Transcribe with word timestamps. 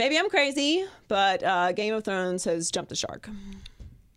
Maybe 0.00 0.18
I'm 0.18 0.30
crazy, 0.30 0.86
but 1.08 1.42
uh, 1.42 1.72
Game 1.72 1.92
of 1.92 2.04
Thrones 2.04 2.44
has 2.44 2.70
jumped 2.70 2.88
the 2.88 2.96
shark. 2.96 3.28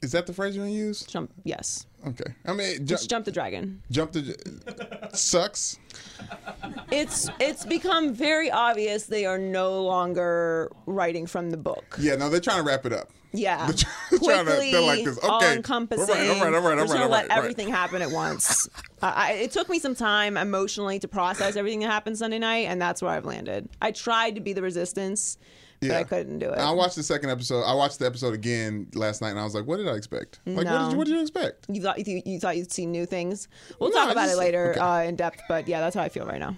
Is 0.02 0.14
that 0.14 0.26
the 0.28 0.32
phrase 0.32 0.56
you 0.56 0.62
want 0.62 0.72
to 0.72 0.78
use? 0.78 1.02
Jump, 1.04 1.34
yes. 1.44 1.86
Okay. 2.08 2.24
I 2.46 2.54
mean, 2.54 2.78
ju- 2.78 2.84
Just 2.86 3.10
jump 3.10 3.26
the 3.26 3.34
dragon. 3.34 3.82
jump 3.92 4.14
the 4.14 5.10
sucks. 5.14 5.78
It's 6.90 7.30
it's 7.42 7.66
become 7.66 8.14
very 8.14 8.50
obvious 8.50 9.08
they 9.08 9.26
are 9.26 9.38
no 9.38 9.84
longer 9.84 10.72
writing 10.86 11.26
from 11.28 11.50
the 11.52 11.58
book. 11.58 11.98
Yeah, 12.00 12.16
no, 12.16 12.30
they're 12.30 12.40
trying 12.40 12.58
to 12.58 12.64
wrap 12.64 12.86
it 12.86 12.94
up. 12.94 13.10
Yeah, 13.34 13.66
They're 14.10 14.20
trying 14.20 14.46
to- 14.46 14.52
quickly, 14.52 14.72
they're 14.72 14.80
like 14.82 15.04
this, 15.04 15.18
all 15.20 15.38
okay, 15.44 15.54
encompassing. 15.56 16.08
all 16.10 16.16
right, 16.16 16.30
all 16.30 16.36
right, 16.36 16.54
all 16.54 16.62
right, 16.62 16.80
all 16.80 16.86
right, 16.86 16.88
gonna 16.88 17.08
let 17.08 17.22
right, 17.24 17.30
right. 17.30 17.38
everything 17.38 17.68
happen 17.68 18.02
at 18.02 18.12
once. 18.12 18.70
uh, 19.02 19.12
I, 19.16 19.32
it 19.34 19.52
took 19.52 19.68
me 19.70 19.80
some 19.80 19.96
time 19.96 20.38
emotionally 20.38 21.00
to 21.00 21.10
process 21.10 21.58
everything 21.58 21.80
that 21.82 21.88
happened 21.90 22.18
Sunday 22.18 22.40
night, 22.40 22.68
and 22.68 22.80
that's 22.82 23.02
where 23.02 23.12
I've 23.12 23.26
landed. 23.26 23.68
I 23.82 23.92
tried 23.92 24.36
to 24.36 24.42
be 24.42 24.54
the 24.54 24.62
resistance, 24.62 25.40
Yeah. 25.88 26.00
I 26.00 26.04
couldn't 26.04 26.40
do 26.40 26.50
it. 26.50 26.58
I 26.58 26.72
watched 26.72 26.96
the 26.96 27.04
second 27.04 27.30
episode. 27.30 27.64
I 27.64 27.74
watched 27.74 28.00
the 28.00 28.06
episode 28.06 28.34
again 28.34 28.88
last 28.94 29.22
night, 29.22 29.32
and 29.32 29.40
I 29.40 29.44
was 29.44 29.54
like, 29.56 29.66
"What 29.66 29.78
did 29.78 29.88
I 29.88 29.94
expect? 29.94 30.40
Like, 30.46 30.58
what, 30.58 30.64
did 30.68 30.92
you, 30.92 30.98
what 30.98 31.08
did 31.08 31.14
you 31.16 31.22
expect?" 31.22 31.66
You 31.70 31.82
thought 31.82 32.06
you, 32.08 32.22
you 32.26 32.40
thought 32.40 32.58
you'd 32.58 32.72
see 32.72 32.86
new 32.86 33.06
things. 33.06 33.48
We'll 33.80 33.90
No, 33.92 33.96
talk 33.98 34.12
about 34.12 34.24
just- 34.26 34.36
it 34.36 34.40
later 34.40 34.72
okay. 34.72 34.80
uh, 34.80 35.00
in 35.02 35.16
depth, 35.16 35.42
but 35.48 35.68
yeah, 35.68 35.80
that's 35.80 35.96
how 35.96 36.02
I 36.04 36.10
feel 36.10 36.26
right 36.26 36.40
now. 36.40 36.56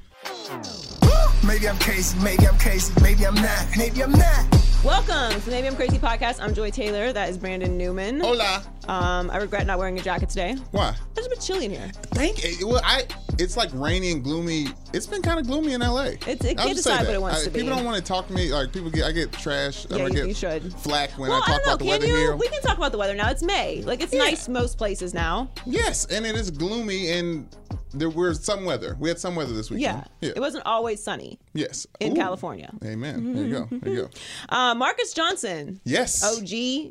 Maybe 1.43 1.69
I'm 1.69 1.77
crazy, 1.77 2.17
maybe 2.23 2.47
I'm 2.47 2.57
crazy, 2.57 2.93
maybe 3.01 3.25
I'm 3.25 3.35
not, 3.35 3.67
maybe 3.77 4.01
I'm 4.03 4.11
not. 4.11 4.45
Welcome 4.83 5.41
to 5.41 5.49
Maybe 5.49 5.67
I'm 5.67 5.75
Crazy 5.75 5.97
podcast. 5.97 6.39
I'm 6.39 6.53
Joy 6.53 6.69
Taylor. 6.69 7.11
That 7.11 7.27
is 7.29 7.39
Brandon 7.39 7.75
Newman. 7.75 8.19
Hola. 8.19 8.61
Um, 8.87 9.31
I 9.31 9.37
regret 9.37 9.65
not 9.65 9.79
wearing 9.79 9.97
a 9.97 10.01
jacket 10.01 10.29
today. 10.29 10.53
Why? 10.71 10.95
It's 11.17 11.25
a 11.25 11.29
bit 11.29 11.41
chilly 11.41 11.65
in 11.65 11.71
here. 11.71 11.91
Thank. 12.13 12.39
Well, 12.61 12.81
I. 12.83 13.05
It's 13.39 13.57
like 13.57 13.69
rainy 13.73 14.11
and 14.11 14.23
gloomy. 14.23 14.67
It's 14.93 15.07
been 15.07 15.23
kind 15.23 15.39
of 15.39 15.47
gloomy 15.47 15.73
in 15.73 15.81
LA. 15.81 16.03
It's- 16.27 16.45
it 16.45 16.59
I'll 16.59 16.67
can 16.67 16.75
just 16.75 16.83
say 16.83 16.91
decide 16.91 17.07
what 17.07 17.15
it 17.15 17.21
wants 17.21 17.41
I- 17.41 17.43
to 17.45 17.49
be. 17.49 17.59
People 17.61 17.75
don't 17.75 17.85
want 17.85 17.97
to 17.97 18.03
talk 18.03 18.27
to 18.27 18.33
me. 18.33 18.53
Like 18.53 18.71
people 18.73 18.91
get. 18.91 19.05
I 19.05 19.11
get 19.11 19.31
trash. 19.31 19.87
Yeah, 19.89 19.97
or 19.97 20.01
I 20.01 20.07
you- 20.09 20.13
get 20.13 20.27
you 20.27 20.33
should. 20.35 20.71
flack 20.75 21.09
when 21.17 21.29
well, 21.31 21.41
I 21.41 21.45
I 21.45 21.47
talk 21.47 21.63
don't 21.63 21.65
know. 21.65 21.71
about 21.73 21.79
the 21.79 21.85
Can 21.85 21.91
weather 21.93 22.07
you? 22.07 22.15
here. 22.15 22.35
We 22.35 22.47
can 22.49 22.61
talk 22.61 22.77
about 22.77 22.91
the 22.91 22.99
weather 22.99 23.15
now. 23.15 23.31
It's 23.31 23.41
May. 23.41 23.81
Like 23.81 24.01
it's 24.03 24.13
Yeah. 24.13 24.19
nice 24.19 24.47
most 24.47 24.77
places 24.77 25.15
now. 25.15 25.49
Yes, 25.65 26.05
and 26.05 26.27
it 26.27 26.35
is 26.35 26.51
gloomy, 26.51 27.09
and 27.09 27.47
there 27.91 28.09
were 28.09 28.33
some 28.35 28.65
weather. 28.65 28.97
We 28.99 29.09
had 29.09 29.17
some 29.19 29.35
weather 29.35 29.53
this 29.53 29.71
Yeah. 29.71 30.03
Yeah. 30.21 30.33
It 30.35 30.39
wasn't 30.41 30.65
always 30.67 31.01
sunny 31.01 31.24
yes. 31.53 31.87
in 31.99 32.11
Ooh. 32.13 32.15
California. 32.15 32.71
Amen. 32.83 33.33
There 33.33 33.45
you 33.45 33.51
go. 33.51 33.67
There 33.71 33.93
you 33.93 34.01
go. 34.03 34.09
Uh, 34.49 34.75
Marques 34.75 35.13
Johnson. 35.13 35.79
Yes. 35.83 36.23
OG, 36.23 36.47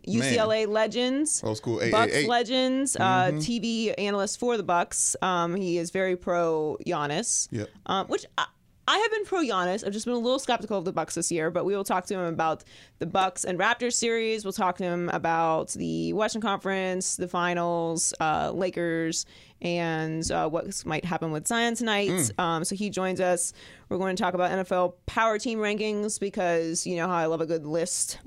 UCLA 0.06 0.66
legends, 0.68 1.42
Old 1.44 1.56
school 1.56 1.77
Bucks 1.77 2.12
888. 2.12 2.28
legends, 2.28 2.96
uh, 2.96 3.00
Mm-hmm. 3.30 3.38
TV 3.38 3.94
analyst 3.98 4.38
for 4.38 4.56
the 4.56 4.62
Bucks. 4.62 5.16
Um, 5.22 5.55
he 5.55 5.78
is 5.78 5.90
very 5.90 6.16
pro 6.16 6.77
Giannis. 6.86 7.48
Yep. 7.50 7.68
Um, 7.86 8.06
which 8.08 8.27
I, 8.38 8.46
I 8.86 8.98
have 8.98 9.10
been 9.10 9.24
pro 9.24 9.40
Giannis. 9.40 9.84
I've 9.86 9.92
just 9.94 10.05
been 10.05 10.14
a 10.14 10.18
little 10.18 10.38
skeptical 10.38 10.77
of 10.78 10.84
the 10.84 10.92
Bucks 10.92 11.14
this 11.14 11.32
year, 11.32 11.50
but 11.50 11.64
we 11.64 11.74
will 11.74 11.84
talk 11.84 12.05
to 12.06 12.14
him 12.14 12.27
about 12.27 12.64
the 12.98 13.06
Bucks 13.06 13.44
and 13.44 13.58
Raptors 13.58 13.94
series. 13.94 14.44
We'll 14.44 14.52
talk 14.52 14.77
to 14.78 14.84
him 14.84 15.08
about 15.08 15.70
the 15.70 16.12
Western 16.12 16.42
Conference, 16.42 17.16
the 17.16 17.27
Finals, 17.28 18.12
uh, 18.20 18.50
Lakers, 18.55 19.24
and 19.62 20.30
uh, 20.30 20.48
what 20.48 20.84
might 20.84 21.05
happen 21.05 21.30
with 21.33 21.47
Zion 21.48 21.74
tonight. 21.74 22.10
Mm. 22.10 22.38
Um, 22.38 22.64
so 22.64 22.74
he 22.74 22.91
joins 22.91 23.20
us. 23.20 23.52
We're 23.88 23.98
going 23.98 24.16
to 24.16 24.22
talk 24.22 24.34
about 24.34 24.50
NFL 24.50 24.94
power 25.06 25.38
team 25.38 25.58
rankings 25.58 26.20
because 26.20 26.86
you 26.86 26.96
know 26.96 27.06
how 27.06 27.14
I 27.14 27.27
love 27.27 27.41
a 27.41 27.46
good 27.46 27.64
list. 27.66 28.19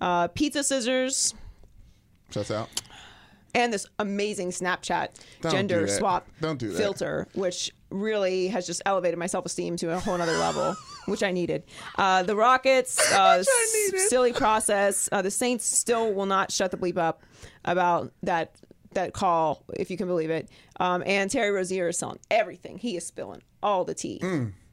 Uh, 0.00 0.28
pizza 0.28 0.62
scissors 0.62 1.34
Shuts 2.30 2.50
out. 2.50 2.68
and 3.54 3.72
this 3.72 3.86
amazing 3.98 4.50
Snapchat 4.50 5.08
Don't 5.40 5.52
gender 5.52 5.86
do 5.86 5.92
swap 5.92 6.28
Don't 6.40 6.58
do 6.58 6.72
filter, 6.72 7.26
which 7.34 7.72
really 7.90 8.48
has 8.48 8.66
just 8.66 8.82
elevated 8.86 9.18
my 9.18 9.26
self 9.26 9.46
esteem 9.46 9.76
to 9.76 9.92
a 9.94 9.98
whole 9.98 10.20
other 10.20 10.36
level, 10.36 10.76
which 11.06 11.22
I 11.22 11.32
needed. 11.32 11.64
Uh, 11.96 12.22
the 12.22 12.36
Rockets, 12.36 12.98
uh, 13.12 13.42
I 13.46 13.88
needed. 13.92 14.08
silly 14.08 14.32
process. 14.32 15.08
Uh, 15.10 15.22
the 15.22 15.30
Saints 15.30 15.64
still 15.64 16.12
will 16.12 16.26
not 16.26 16.52
shut 16.52 16.70
the 16.70 16.76
bleep 16.76 16.98
up 16.98 17.22
about 17.64 18.12
that 18.22 18.56
that 18.92 19.12
call, 19.12 19.64
if 19.74 19.90
you 19.90 19.96
can 19.96 20.06
believe 20.06 20.30
it. 20.30 20.48
Um, 20.80 21.02
and 21.06 21.30
Terry 21.30 21.50
Rozier 21.50 21.88
is 21.88 21.98
selling 21.98 22.18
everything. 22.30 22.78
He 22.78 22.96
is 22.96 23.06
spilling 23.06 23.42
all 23.62 23.84
the 23.84 23.94
tea. 23.94 24.20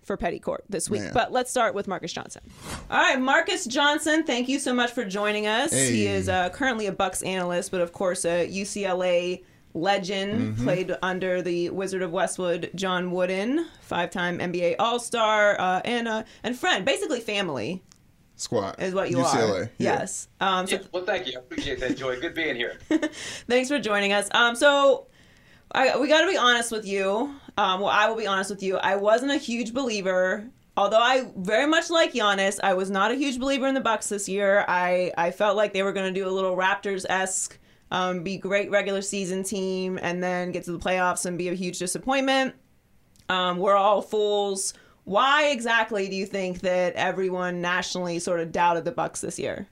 For 0.04 0.18
Petty 0.18 0.38
Court 0.38 0.64
this 0.70 0.88
week. 0.88 1.02
Mm. 1.02 1.06
Man. 1.06 1.14
But 1.16 1.32
let's 1.32 1.50
start 1.50 1.74
with 1.74 1.88
Marques 1.88 2.14
Johnson. 2.14 2.44
All 2.92 3.02
right, 3.02 3.20
Marques 3.20 3.66
Johnson, 3.66 4.24
thank 4.24 4.48
you 4.48 4.60
so 4.60 4.72
much 4.72 4.92
for 4.92 5.04
joining 5.04 5.48
us. 5.48 5.74
He 5.74 6.06
is 6.06 6.30
uh, 6.30 6.50
currently 6.50 6.86
a 6.86 6.92
Bucks 6.92 7.24
analyst, 7.24 7.72
but 7.72 7.82
of 7.82 7.92
course 7.92 8.24
a 8.24 8.48
UCLA 8.48 9.44
legend. 9.74 10.56
Mm-hmm. 10.56 10.64
Played 10.64 10.96
under 11.02 11.42
the 11.42 11.72
Wizard 11.72 12.04
of 12.04 12.12
Westwood, 12.12 12.70
John 12.76 13.10
Wooden, 13.10 13.66
five-time 13.82 14.38
NBA 14.38 14.76
All-Star, 14.78 15.60
uh, 15.60 15.82
and 15.84 16.08
uh, 16.08 16.24
and 16.44 16.56
friend, 16.56 16.86
basically 16.86 17.20
family 17.20 17.82
Squad. 18.36 18.76
is 18.80 18.94
what 18.94 19.10
you 19.10 19.18
UCLA. 19.18 19.64
are. 19.66 19.72
yeah. 19.78 20.00
Yes. 20.00 20.28
Um, 20.42 20.68
so 20.68 20.76
Yeah, 20.76 20.82
well, 20.92 21.04
thank 21.04 21.28
you. 21.28 21.34
I 21.38 21.40
appreciate 21.40 21.80
that, 21.80 21.98
Joy. 21.98 22.20
Good 22.20 22.34
being 22.34 22.56
here. 22.56 22.78
thanks 23.48 23.70
for 23.70 23.80
joining 23.80 24.14
us. 24.14 24.28
Um, 24.32 24.56
so 24.56 25.08
I, 25.72 25.98
we 25.98 26.08
got 26.08 26.22
to 26.22 26.28
be 26.28 26.38
honest 26.38 26.72
with 26.72 26.86
you. 26.86 27.34
Um, 27.58 27.80
well, 27.80 27.90
I 27.90 28.10
will 28.10 28.18
be 28.18 28.28
honest 28.28 28.50
with 28.50 28.62
you. 28.62 28.78
I 28.78 28.96
wasn't 28.96 29.32
a 29.32 29.38
huge 29.38 29.74
believer. 29.74 30.50
Although 30.78 31.00
I 31.00 31.32
very 31.38 31.68
much 31.68 31.90
like 31.90 32.12
Giannis, 32.12 32.60
I 32.62 32.74
was 32.74 32.90
not 32.90 33.10
a 33.12 33.16
huge 33.16 33.40
believer 33.40 33.66
in 33.66 33.74
the 33.74 33.82
Bucks 33.82 34.10
this 34.10 34.28
year. 34.28 34.66
I, 34.68 35.12
I 35.18 35.32
felt 35.32 35.56
like 35.56 35.72
they 35.72 35.84
were 35.84 35.94
going 35.94 36.14
to 36.14 36.20
do 36.20 36.28
a 36.28 36.30
little 36.30 36.58
Raptors 36.58 37.06
esque, 37.08 37.58
um, 37.92 38.24
be 38.24 38.38
great 38.38 38.70
regular 38.70 39.02
season 39.02 39.44
team, 39.44 39.98
and 40.02 40.22
then 40.22 40.52
get 40.52 40.66
to 40.66 40.74
the 40.74 40.80
playoffs 40.80 41.26
and 41.26 41.38
be 41.38 41.48
a 41.48 41.54
huge 41.54 41.80
disappointment. 41.80 42.56
Um, 43.30 43.58
we're 43.58 43.78
all 43.78 44.02
fools. 44.02 44.74
Why 45.06 45.50
exactly 45.50 46.10
do 46.10 46.16
you 46.16 46.26
think 46.26 46.62
that 46.62 46.94
everyone 46.96 47.62
nationally 47.62 48.20
sort 48.20 48.40
of 48.40 48.52
doubted 48.52 48.86
the 48.86 48.92
Bucks 48.92 49.22
this 49.22 49.38
year? 49.38 49.68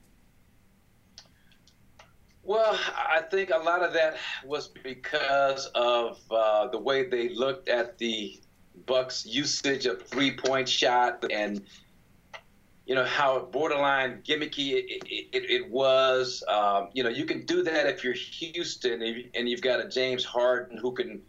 Well, 2.43 2.77
I 2.95 3.21
think 3.21 3.49
a 3.49 3.57
lot 3.57 3.81
of 3.83 3.93
that 3.93 4.17
was 4.45 4.67
because 4.67 5.67
of 5.73 6.19
uh, 6.29 6.67
the 6.67 6.77
way 6.77 7.09
they 7.09 7.29
looked 7.29 7.67
at 7.67 7.97
the 7.97 8.39
Bucks' 8.85 9.25
usage 9.25 9.85
of 9.85 10.01
three-point 10.03 10.67
shot 10.67 11.23
and 11.31 11.63
you 12.85 12.95
know 12.95 13.05
how 13.05 13.39
borderline 13.39 14.21
gimmicky 14.23 14.73
it, 14.73 15.03
it, 15.05 15.49
it, 15.49 15.69
was. 15.71 16.43
Um, 16.49 16.89
you 16.93 17.01
know, 17.01 17.09
you 17.09 17.25
can 17.25 17.45
do 17.45 17.63
that 17.63 17.87
if 17.87 18.03
you're 18.03 18.13
Houston 18.13 19.01
and 19.01 19.47
you've 19.47 19.61
got 19.61 19.79
a 19.79 19.87
James 19.87 20.25
Harden 20.25 20.77
who 20.77 20.91
can 20.91 21.21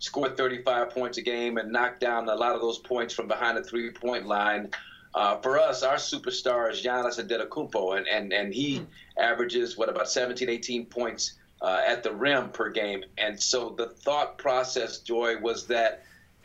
score 0.00 0.30
35 0.30 0.90
points 0.90 1.18
a 1.18 1.22
game 1.22 1.58
and 1.58 1.70
knock 1.70 2.00
down 2.00 2.28
a 2.28 2.34
lot 2.34 2.54
of 2.54 2.60
those 2.60 2.78
points 2.78 3.14
from 3.14 3.28
behind 3.28 3.56
the 3.56 3.62
three-point 3.62 4.26
line. 4.26 4.70
Uh, 5.14 5.36
for 5.38 5.58
us, 5.58 5.82
our 5.82 5.96
superstar 5.96 6.70
is 6.70 6.82
Giannis 6.82 7.20
Antetokounmpo, 7.20 7.96
and 7.96 8.06
and 8.08 8.32
and 8.32 8.52
he 8.52 8.84
averages 9.18 9.76
what 9.76 9.88
about 9.88 10.10
17, 10.10 10.48
18 10.48 10.86
points 10.86 11.34
uh, 11.62 11.82
at 11.86 12.02
the 12.02 12.12
rim 12.12 12.50
per 12.50 12.70
game. 12.70 13.04
And 13.18 13.40
so 13.40 13.70
the 13.70 13.88
thought 13.88 14.38
process, 14.38 14.98
Joy, 14.98 15.38
was 15.38 15.66
that 15.66 16.04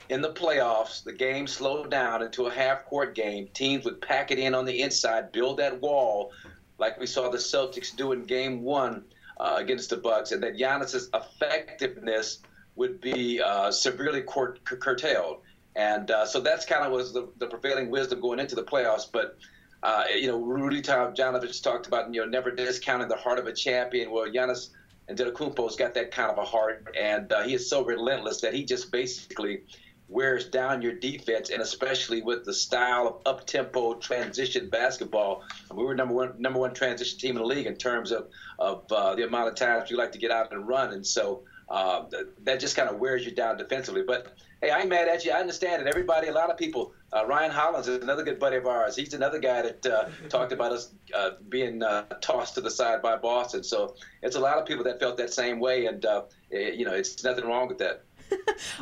in 0.09 0.21
the 0.21 0.33
playoffs, 0.33 1.03
the 1.03 1.13
game 1.13 1.47
slowed 1.47 1.89
down 1.89 2.21
into 2.21 2.45
a 2.45 2.51
half-court 2.51 3.15
game. 3.15 3.47
Teams 3.53 3.85
would 3.85 4.01
pack 4.01 4.31
it 4.31 4.39
in 4.39 4.53
on 4.53 4.65
the 4.65 4.81
inside, 4.81 5.31
build 5.31 5.57
that 5.57 5.79
wall, 5.79 6.31
like 6.77 6.99
we 6.99 7.07
saw 7.07 7.29
the 7.29 7.37
Celtics 7.37 7.95
do 7.95 8.11
in 8.11 8.23
Game 8.23 8.63
One 8.63 9.03
uh, 9.39 9.55
against 9.57 9.91
the 9.91 9.97
Bucks, 9.97 10.31
and 10.31 10.43
that 10.43 10.57
Giannis's 10.57 11.09
effectiveness 11.13 12.39
would 12.75 13.01
be 13.01 13.41
uh, 13.41 13.71
severely 13.71 14.21
cur- 14.21 14.57
cur- 14.63 14.77
curtailed. 14.77 15.37
And 15.75 16.09
uh, 16.11 16.25
so 16.25 16.39
that's 16.39 16.65
kind 16.65 16.85
of 16.85 16.91
was 16.91 17.13
the, 17.13 17.29
the 17.37 17.47
prevailing 17.47 17.89
wisdom 17.89 18.21
going 18.21 18.39
into 18.39 18.55
the 18.55 18.63
playoffs. 18.63 19.05
But 19.11 19.37
uh, 19.83 20.05
you 20.13 20.27
know, 20.27 20.41
Rudy 20.41 20.81
Tomjanovich 20.81 21.61
talked 21.61 21.87
about 21.87 22.13
you 22.13 22.21
know 22.21 22.27
never 22.27 22.51
discounting 22.51 23.07
the 23.07 23.17
heart 23.17 23.39
of 23.39 23.47
a 23.47 23.53
champion. 23.53 24.11
Well, 24.11 24.25
Giannis 24.25 24.69
and 25.07 25.17
Antetokounmpo's 25.17 25.75
got 25.75 25.93
that 25.93 26.11
kind 26.11 26.31
of 26.31 26.37
a 26.37 26.45
heart, 26.45 26.87
and 26.99 27.31
uh, 27.31 27.43
he 27.43 27.53
is 27.53 27.69
so 27.69 27.83
relentless 27.83 28.41
that 28.41 28.53
he 28.53 28.63
just 28.63 28.91
basically 28.91 29.61
wears 30.07 30.45
down 30.45 30.81
your 30.81 30.93
defense, 30.93 31.49
and 31.49 31.61
especially 31.61 32.21
with 32.21 32.45
the 32.45 32.53
style 32.53 33.07
of 33.07 33.33
up-tempo 33.33 33.95
transition 33.95 34.69
basketball. 34.69 35.43
We 35.73 35.83
were 35.83 35.95
number 35.95 36.13
one 36.13 36.33
number 36.39 36.59
one 36.59 36.73
transition 36.73 37.19
team 37.19 37.31
in 37.31 37.41
the 37.41 37.47
league 37.47 37.67
in 37.67 37.75
terms 37.75 38.11
of 38.11 38.29
of 38.59 38.91
uh, 38.91 39.15
the 39.15 39.25
amount 39.25 39.49
of 39.49 39.55
times 39.55 39.91
we 39.91 39.97
like 39.97 40.13
to 40.13 40.19
get 40.19 40.31
out 40.31 40.51
and 40.51 40.67
run, 40.67 40.93
and 40.93 41.05
so 41.05 41.43
uh, 41.69 42.05
that 42.43 42.59
just 42.59 42.75
kind 42.75 42.89
of 42.89 42.97
wears 42.99 43.25
you 43.25 43.31
down 43.31 43.57
defensively. 43.57 44.03
But 44.05 44.33
hey, 44.61 44.69
I 44.69 44.79
ain't 44.79 44.89
mad 44.89 45.07
at 45.07 45.25
you. 45.25 45.31
I 45.31 45.39
understand 45.39 45.81
it. 45.81 45.87
Everybody, 45.87 46.27
a 46.27 46.33
lot 46.33 46.49
of 46.49 46.57
people. 46.57 46.93
Uh, 47.13 47.25
Ryan 47.25 47.51
Hollins 47.51 47.87
is 47.87 48.03
another 48.03 48.23
good 48.23 48.39
buddy 48.39 48.57
of 48.57 48.65
ours. 48.65 48.95
He's 48.95 49.13
another 49.13 49.39
guy 49.39 49.61
that 49.61 49.85
uh, 49.85 50.09
talked 50.29 50.51
about 50.51 50.71
us 50.73 50.91
uh, 51.15 51.31
being 51.49 51.81
uh, 51.81 52.03
tossed 52.21 52.55
to 52.55 52.61
the 52.61 52.69
side 52.71 53.01
by 53.01 53.15
Boston. 53.15 53.63
So 53.63 53.95
it's 54.21 54.35
a 54.35 54.39
lot 54.39 54.57
of 54.57 54.65
people 54.65 54.83
that 54.83 54.99
felt 54.99 55.17
that 55.17 55.31
same 55.33 55.59
way, 55.59 55.85
and 55.85 56.05
uh, 56.05 56.23
eh, 56.51 56.71
you 56.71 56.85
know, 56.85 56.93
it's 56.93 57.23
nothing 57.23 57.45
wrong 57.45 57.67
with 57.67 57.77
that. 57.79 58.03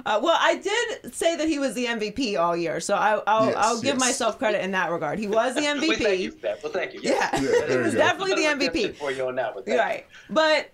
Uh, 0.05 0.19
well, 0.21 0.37
I 0.39 0.55
did 0.55 1.13
say 1.13 1.35
that 1.35 1.47
he 1.47 1.59
was 1.59 1.73
the 1.73 1.85
MVP 1.85 2.37
all 2.39 2.55
year, 2.55 2.79
so 2.79 2.95
I, 2.95 3.21
I'll, 3.27 3.47
Yes, 3.47 3.55
I'll 3.57 3.75
give 3.81 3.95
yes. 3.95 3.99
myself 3.99 4.37
credit 4.37 4.63
in 4.63 4.71
that 4.71 4.91
regard. 4.91 5.17
He 5.19 5.27
was 5.27 5.55
the 5.55 5.61
MVP. 5.61 5.83
Well, 5.87 5.97
thank 5.97 6.21
you 6.21 6.31
MVP. 6.31 6.33
for 6.33 6.41
that. 6.41 6.63
Well, 6.63 6.71
thank 6.73 6.93
you. 6.93 6.99
Yeah, 7.03 7.29
Yeah, 7.33 7.67
he 7.67 7.77
was 7.77 7.93
go. 7.93 7.99
definitely 7.99 8.35
the 8.35 8.49
MVP. 8.49 8.95
for 8.95 9.11
you 9.11 9.27
on 9.27 9.35
that 9.35 9.55
one. 9.55 9.63
Thank. 9.63 9.79
Right, 9.79 10.05
but 10.29 10.71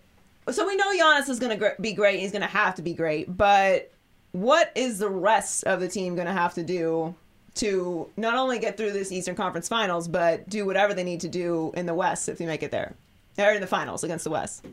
so 0.52 0.66
we 0.68 0.76
know 0.76 0.92
Giannis 0.92 1.30
is 1.30 1.40
going 1.40 1.52
to 1.52 1.58
gr- 1.58 1.82
be 1.82 1.94
great. 1.94 2.20
He's 2.20 2.32
going 2.32 2.42
to 2.42 2.48
have 2.48 2.76
to 2.76 2.82
be 2.82 2.94
great. 2.94 3.36
But 3.36 3.92
what 4.32 4.72
is 4.76 5.00
the 5.00 5.10
rest 5.10 5.64
of 5.64 5.80
the 5.80 5.88
team 5.88 6.16
going 6.16 6.28
to 6.28 6.34
have 6.34 6.54
to 6.56 6.64
do 6.64 7.16
to 7.56 8.10
not 8.16 8.36
only 8.36 8.60
get 8.60 8.78
through 8.78 8.92
this 8.92 9.12
Eastern 9.12 9.36
Conference 9.36 9.68
Finals, 9.68 10.08
but 10.08 10.48
do 10.48 10.66
whatever 10.66 10.94
they 10.94 11.04
need 11.04 11.22
to 11.22 11.28
do 11.28 11.72
in 11.76 11.86
the 11.86 11.94
West 11.94 12.30
if 12.30 12.38
they 12.38 12.46
make 12.46 12.64
it 12.64 12.72
there, 12.72 12.96
or 13.38 13.52
in 13.52 13.62
the 13.62 13.68
finals 13.68 14.04
against 14.04 14.24
the 14.24 14.30
West. 14.30 14.66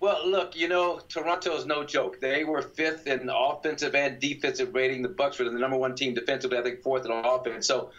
Well, 0.00 0.28
look, 0.28 0.54
you 0.54 0.68
know, 0.68 1.00
Toronto 1.08 1.56
is 1.56 1.64
no 1.64 1.82
joke. 1.82 2.20
They 2.20 2.44
were 2.44 2.60
fifth 2.60 3.06
in 3.06 3.30
offensive 3.32 3.94
and 3.94 4.20
defensive 4.20 4.74
rating. 4.74 5.02
The 5.02 5.08
Bucks 5.08 5.38
were 5.38 5.46
the 5.46 5.58
number 5.58 5.76
one 5.76 5.94
team 5.94 6.12
defensively, 6.12 6.58
I 6.58 6.62
think 6.62 6.82
fourth 6.82 7.06
in 7.06 7.10
offense. 7.10 7.66
So 7.66 7.90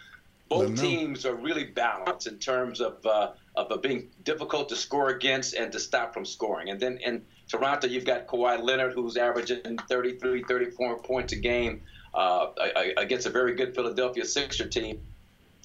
both 0.48 0.80
teams 0.80 1.26
are 1.26 1.34
really 1.34 1.64
balanced 1.64 2.26
in 2.26 2.38
terms 2.38 2.80
of 2.80 3.04
uh, 3.04 3.32
of 3.66 3.82
being 3.82 4.08
difficult 4.24 4.68
to 4.68 4.76
score 4.76 5.10
against 5.10 5.54
and 5.54 5.72
to 5.72 5.80
stop 5.80 6.14
from 6.14 6.24
scoring. 6.24 6.70
And 6.70 6.78
then 6.78 6.98
in 6.98 7.24
Toronto, 7.48 7.86
you've 7.86 8.04
got 8.04 8.26
Kawhi 8.26 8.62
Leonard, 8.62 8.92
who's 8.92 9.16
averaging 9.16 9.78
33, 9.88 10.44
34 10.44 10.98
points 10.98 11.32
a 11.32 11.36
game 11.36 11.82
uh, 12.14 12.48
against 12.96 13.26
a 13.26 13.30
very 13.30 13.54
good 13.54 13.74
Philadelphia 13.74 14.24
Sixer 14.24 14.68
team. 14.68 15.00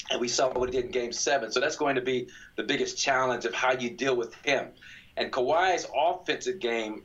And 0.09 0.19
we 0.19 0.27
saw 0.27 0.49
what 0.49 0.69
he 0.69 0.75
did 0.75 0.85
in 0.85 0.91
Game 0.91 1.11
Seven. 1.11 1.51
So 1.51 1.59
that's 1.59 1.75
going 1.75 1.95
to 1.95 2.01
be 2.01 2.27
the 2.55 2.63
biggest 2.63 2.97
challenge 2.97 3.45
of 3.45 3.53
how 3.53 3.73
you 3.73 3.89
deal 3.89 4.15
with 4.15 4.33
him. 4.43 4.69
And 5.15 5.31
Kawhi's 5.31 5.87
offensive 5.95 6.59
game 6.59 7.03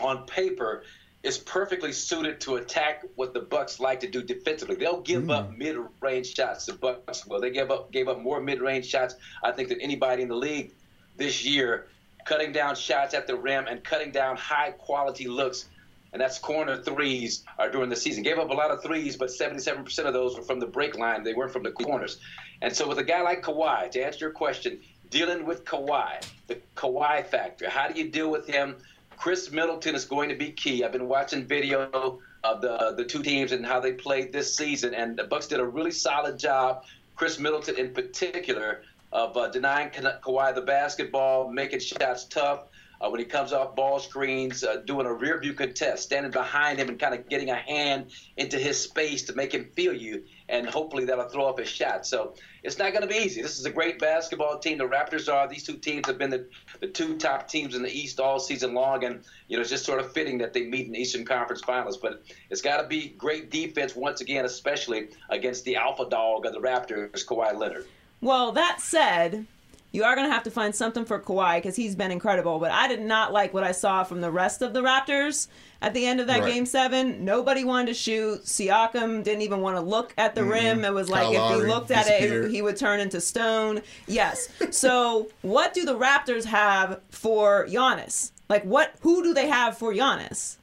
on 0.00 0.26
paper 0.26 0.84
is 1.24 1.38
perfectly 1.38 1.90
suited 1.90 2.38
to 2.42 2.56
attack 2.56 3.02
what 3.16 3.32
the 3.32 3.40
Bucks 3.40 3.80
like 3.80 4.00
to 4.00 4.08
do 4.08 4.22
defensively. 4.22 4.76
They'll 4.76 5.00
give 5.00 5.24
mm. 5.24 5.34
up 5.34 5.56
mid-range 5.56 6.34
shots. 6.34 6.66
The 6.66 6.74
Bucks, 6.74 7.26
well, 7.26 7.40
they 7.40 7.50
gave 7.50 7.70
up 7.70 7.90
gave 7.90 8.08
up 8.08 8.20
more 8.20 8.40
mid-range 8.40 8.86
shots, 8.86 9.14
I 9.42 9.50
think, 9.50 9.70
than 9.70 9.80
anybody 9.80 10.22
in 10.22 10.28
the 10.28 10.36
league 10.36 10.72
this 11.16 11.44
year, 11.44 11.86
cutting 12.26 12.52
down 12.52 12.76
shots 12.76 13.14
at 13.14 13.26
the 13.26 13.36
rim 13.36 13.66
and 13.66 13.82
cutting 13.82 14.10
down 14.10 14.36
high-quality 14.36 15.26
looks. 15.26 15.66
And 16.12 16.20
that's 16.20 16.38
corner 16.38 16.76
threes 16.76 17.42
are 17.58 17.68
during 17.70 17.88
the 17.90 17.96
season. 17.96 18.22
Gave 18.22 18.38
up 18.38 18.50
a 18.50 18.54
lot 18.54 18.70
of 18.70 18.82
threes, 18.82 19.16
but 19.16 19.30
77% 19.30 19.98
of 20.04 20.12
those 20.12 20.36
were 20.36 20.44
from 20.44 20.60
the 20.60 20.66
break 20.66 20.96
line. 20.96 21.24
They 21.24 21.34
weren't 21.34 21.52
from 21.52 21.64
the 21.64 21.72
corners. 21.72 22.20
And 22.62 22.72
so 22.72 22.86
with 22.86 22.98
a 22.98 23.04
guy 23.04 23.22
like 23.22 23.42
Kawhi, 23.42 23.90
to 23.90 24.00
answer 24.00 24.26
your 24.26 24.30
question, 24.30 24.78
dealing 25.10 25.44
with 25.44 25.64
Kawhi, 25.64 26.24
the 26.46 26.60
Kawhi 26.76 27.26
factor, 27.26 27.68
how 27.68 27.88
do 27.88 27.98
you 27.98 28.10
deal 28.10 28.30
with 28.30 28.46
him? 28.46 28.76
Khris 29.16 29.50
Middleton 29.50 29.94
is 29.94 30.04
going 30.04 30.28
to 30.28 30.34
be 30.34 30.50
key. 30.52 30.84
I've 30.84 30.92
been 30.92 31.08
watching 31.08 31.46
video 31.46 32.18
of 32.42 32.60
the 32.60 32.94
the 32.96 33.04
two 33.04 33.22
teams 33.22 33.52
and 33.52 33.64
how 33.64 33.80
they 33.80 33.92
played 33.92 34.32
this 34.32 34.56
season, 34.56 34.94
and 34.94 35.16
the 35.16 35.24
Bucks 35.24 35.46
did 35.46 35.60
a 35.60 35.64
really 35.66 35.90
solid 35.90 36.38
job. 36.38 36.84
Khris 37.16 37.38
Middleton, 37.38 37.76
in 37.78 37.94
particular, 37.94 38.82
of 39.12 39.36
uh, 39.36 39.48
denying 39.48 39.90
Ka- 39.90 40.18
Kawhi 40.22 40.54
the 40.54 40.62
basketball, 40.62 41.50
making 41.50 41.80
shots 41.80 42.24
tough. 42.24 42.64
Uh, 43.00 43.08
when 43.10 43.20
he 43.20 43.26
comes 43.26 43.52
off 43.52 43.74
ball 43.74 43.98
screens, 43.98 44.64
uh, 44.64 44.76
doing 44.86 45.06
a 45.06 45.12
rear 45.12 45.38
view 45.38 45.52
contest, 45.52 46.04
standing 46.04 46.30
behind 46.30 46.78
him 46.78 46.88
and 46.88 46.98
kind 46.98 47.14
of 47.14 47.28
getting 47.28 47.50
a 47.50 47.56
hand 47.56 48.10
into 48.36 48.58
his 48.58 48.80
space 48.80 49.22
to 49.22 49.34
make 49.34 49.52
him 49.52 49.68
feel 49.74 49.92
you 49.92 50.22
and 50.48 50.68
hopefully 50.68 51.04
that'll 51.04 51.28
throw 51.28 51.46
up 51.46 51.58
his 51.58 51.68
shot. 51.68 52.06
So 52.06 52.34
it's 52.62 52.78
not 52.78 52.92
going 52.92 53.02
to 53.02 53.08
be 53.08 53.16
easy. 53.16 53.40
This 53.40 53.58
is 53.58 53.64
a 53.64 53.70
great 53.70 53.98
basketball 53.98 54.58
team. 54.58 54.78
The 54.78 54.84
Raptors 54.84 55.32
are. 55.32 55.48
These 55.48 55.64
two 55.64 55.76
teams 55.76 56.06
have 56.06 56.18
been 56.18 56.30
the, 56.30 56.46
the 56.80 56.86
two 56.86 57.16
top 57.16 57.48
teams 57.48 57.74
in 57.74 57.82
the 57.82 57.90
East 57.90 58.20
all 58.20 58.38
season 58.38 58.74
long, 58.74 59.04
and 59.04 59.24
you 59.48 59.56
know 59.56 59.62
it's 59.62 59.70
just 59.70 59.84
sort 59.84 60.00
of 60.00 60.12
fitting 60.12 60.38
that 60.38 60.52
they 60.52 60.64
meet 60.64 60.86
in 60.86 60.92
the 60.92 60.98
Eastern 60.98 61.24
Conference 61.24 61.62
Finals. 61.62 61.96
But 61.96 62.22
it's 62.50 62.60
got 62.60 62.80
to 62.80 62.86
be 62.86 63.08
great 63.16 63.50
defense 63.50 63.96
once 63.96 64.20
again, 64.20 64.44
especially 64.44 65.08
against 65.30 65.64
the 65.64 65.76
alpha 65.76 66.06
dog 66.08 66.46
of 66.46 66.52
the 66.52 66.60
Raptors, 66.60 67.24
Kawhi 67.24 67.56
Leonard. 67.56 67.86
Well, 68.20 68.52
that 68.52 68.80
said, 68.80 69.46
you 69.94 70.02
are 70.02 70.16
going 70.16 70.26
to 70.26 70.32
have 70.32 70.42
to 70.42 70.50
find 70.50 70.74
something 70.74 71.04
for 71.04 71.20
Kawhi 71.20 71.58
because 71.58 71.76
he's 71.76 71.94
been 71.94 72.10
incredible. 72.10 72.58
But 72.58 72.72
I 72.72 72.88
did 72.88 73.00
not 73.00 73.32
like 73.32 73.54
what 73.54 73.62
I 73.62 73.70
saw 73.70 74.02
from 74.02 74.20
the 74.20 74.30
rest 74.30 74.60
of 74.60 74.74
the 74.74 74.82
Raptors 74.82 75.46
at 75.80 75.94
the 75.94 76.04
end 76.04 76.18
of 76.20 76.26
that 76.26 76.40
right. 76.40 76.52
game 76.52 76.66
seven. 76.66 77.24
Nobody 77.24 77.62
wanted 77.62 77.86
to 77.86 77.94
shoot. 77.94 78.42
Siakam 78.42 79.22
didn't 79.22 79.42
even 79.42 79.60
want 79.60 79.76
to 79.76 79.80
look 79.80 80.12
at 80.18 80.34
the 80.34 80.40
mm-hmm. 80.40 80.50
rim. 80.50 80.84
It 80.84 80.92
was 80.92 81.08
like 81.08 81.36
Kyle 81.36 81.52
if 81.52 81.62
he 81.62 81.68
looked 81.68 81.92
at 81.92 82.08
it, 82.08 82.50
he 82.50 82.60
would 82.60 82.76
turn 82.76 82.98
into 82.98 83.20
stone. 83.20 83.82
Yes. 84.08 84.48
so 84.72 85.28
what 85.42 85.72
do 85.74 85.84
the 85.84 85.96
Raptors 85.96 86.44
have 86.44 87.00
for 87.10 87.68
Giannis? 87.68 88.32
Like 88.48 88.64
what? 88.64 88.96
Who 89.02 89.22
do 89.22 89.32
they 89.32 89.46
have 89.46 89.78
for 89.78 89.94
Giannis? 89.94 90.56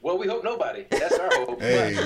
Well, 0.00 0.16
we 0.16 0.26
hope 0.26 0.44
nobody. 0.44 0.86
That's 0.90 1.18
our 1.18 1.30
hope. 1.30 1.60
hey. 1.60 1.96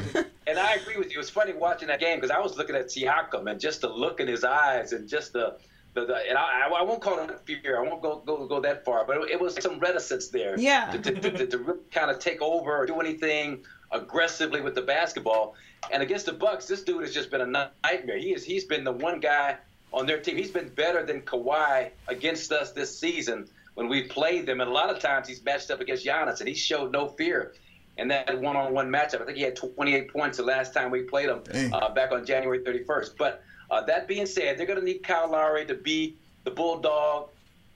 and 0.49 0.59
I 0.59 0.75
agree 0.75 0.97
with 0.97 1.13
you. 1.13 1.21
It's 1.21 1.31
funny 1.31 1.53
watching 1.53 1.87
that 1.89 2.01
game 2.01 2.19
because 2.19 2.33
I 2.33 2.41
was 2.41 2.57
looking 2.57 2.75
at 2.75 2.87
Siakam 2.87 3.49
and 3.49 3.61
just 3.61 3.83
the 3.83 3.89
look 3.89 4.19
in 4.19 4.27
his 4.27 4.43
eyes 4.43 4.93
and 4.93 5.09
just 5.09 5.33
the 5.33 5.57
the, 5.95 6.07
the, 6.07 6.17
and 6.29 6.39
I, 6.39 6.69
I, 6.69 6.83
won't 6.83 7.01
call 7.01 7.19
it 7.19 7.41
fear. 7.47 7.79
I 7.79 7.83
won't 7.83 8.03
go 8.03 8.23
go, 8.25 8.47
go 8.47 8.61
that 8.61 8.85
far, 8.85 9.05
but 9.05 9.17
it, 9.17 9.31
it 9.33 9.41
was 9.41 9.61
some 9.63 9.79
reticence 9.79 10.29
there. 10.29 10.59
Yeah. 10.59 10.91
To, 10.91 10.99
to, 10.99 11.31
to, 11.31 11.47
to 11.47 11.59
really 11.59 11.81
kind 11.91 12.11
of 12.11 12.19
take 12.19 12.41
over 12.43 12.77
or 12.77 12.87
do 12.87 13.01
anything 13.01 13.65
aggressively 13.91 14.61
with 14.61 14.75
the 14.75 14.83
basketball. 14.83 15.55
And 15.91 16.03
against 16.03 16.27
the 16.27 16.33
Bucks, 16.33 16.67
this 16.67 16.83
dude 16.83 17.03
has 17.03 17.15
just 17.15 17.31
been 17.31 17.41
a 17.41 17.71
nightmare. 17.85 18.19
He 18.19 18.33
is 18.33 18.45
he's 18.45 18.65
been 18.65 18.85
the 18.85 18.93
one 18.93 19.21
guy 19.21 19.57
on 19.93 20.07
their 20.07 20.21
team. 20.21 20.37
He's 20.37 20.51
been 20.51 20.69
better 20.69 21.05
than 21.05 21.23
Kawhi 21.23 21.91
against 22.09 22.53
us 22.53 22.73
this 22.73 22.97
season 22.97 23.49
when 23.75 23.89
we 23.89 24.03
played 24.03 24.47
them. 24.47 24.61
And 24.61 24.69
a 24.69 24.73
lot 24.73 24.91
of 24.91 25.01
times 25.01 25.29
he's 25.29 25.43
matched 25.43 25.71
up 25.71 25.81
against 25.81 26.05
Giannis, 26.05 26.41
and 26.41 26.49
he 26.49 26.55
showed 26.55 26.93
no 26.93 27.09
fear 27.09 27.55
in 27.97 28.09
that 28.09 28.41
one-on-one 28.41 28.89
matchup. 28.89 29.23
I 29.23 29.25
think 29.25 29.39
he 29.39 29.43
had 29.43 29.57
28 29.57 30.13
points 30.13 30.37
the 30.37 30.45
last 30.45 30.73
time 30.73 30.91
we 30.91 31.03
played 31.03 31.29
him 31.29 31.73
uh, 31.73 31.93
back 31.93 32.13
on 32.13 32.25
January 32.25 32.61
31st. 32.61 33.17
But 33.19 33.43
uh, 33.71 33.83
that 33.83 34.09
being 34.09 34.27
said, 34.27 34.59
they're 34.59 34.67
going 34.67 34.79
to 34.79 34.85
need 34.85 35.03
Kyle 35.03 35.31
Lowry 35.31 35.67
to 35.67 35.75
be 35.75 36.17
the 36.45 36.51
bulldog, 36.51 37.29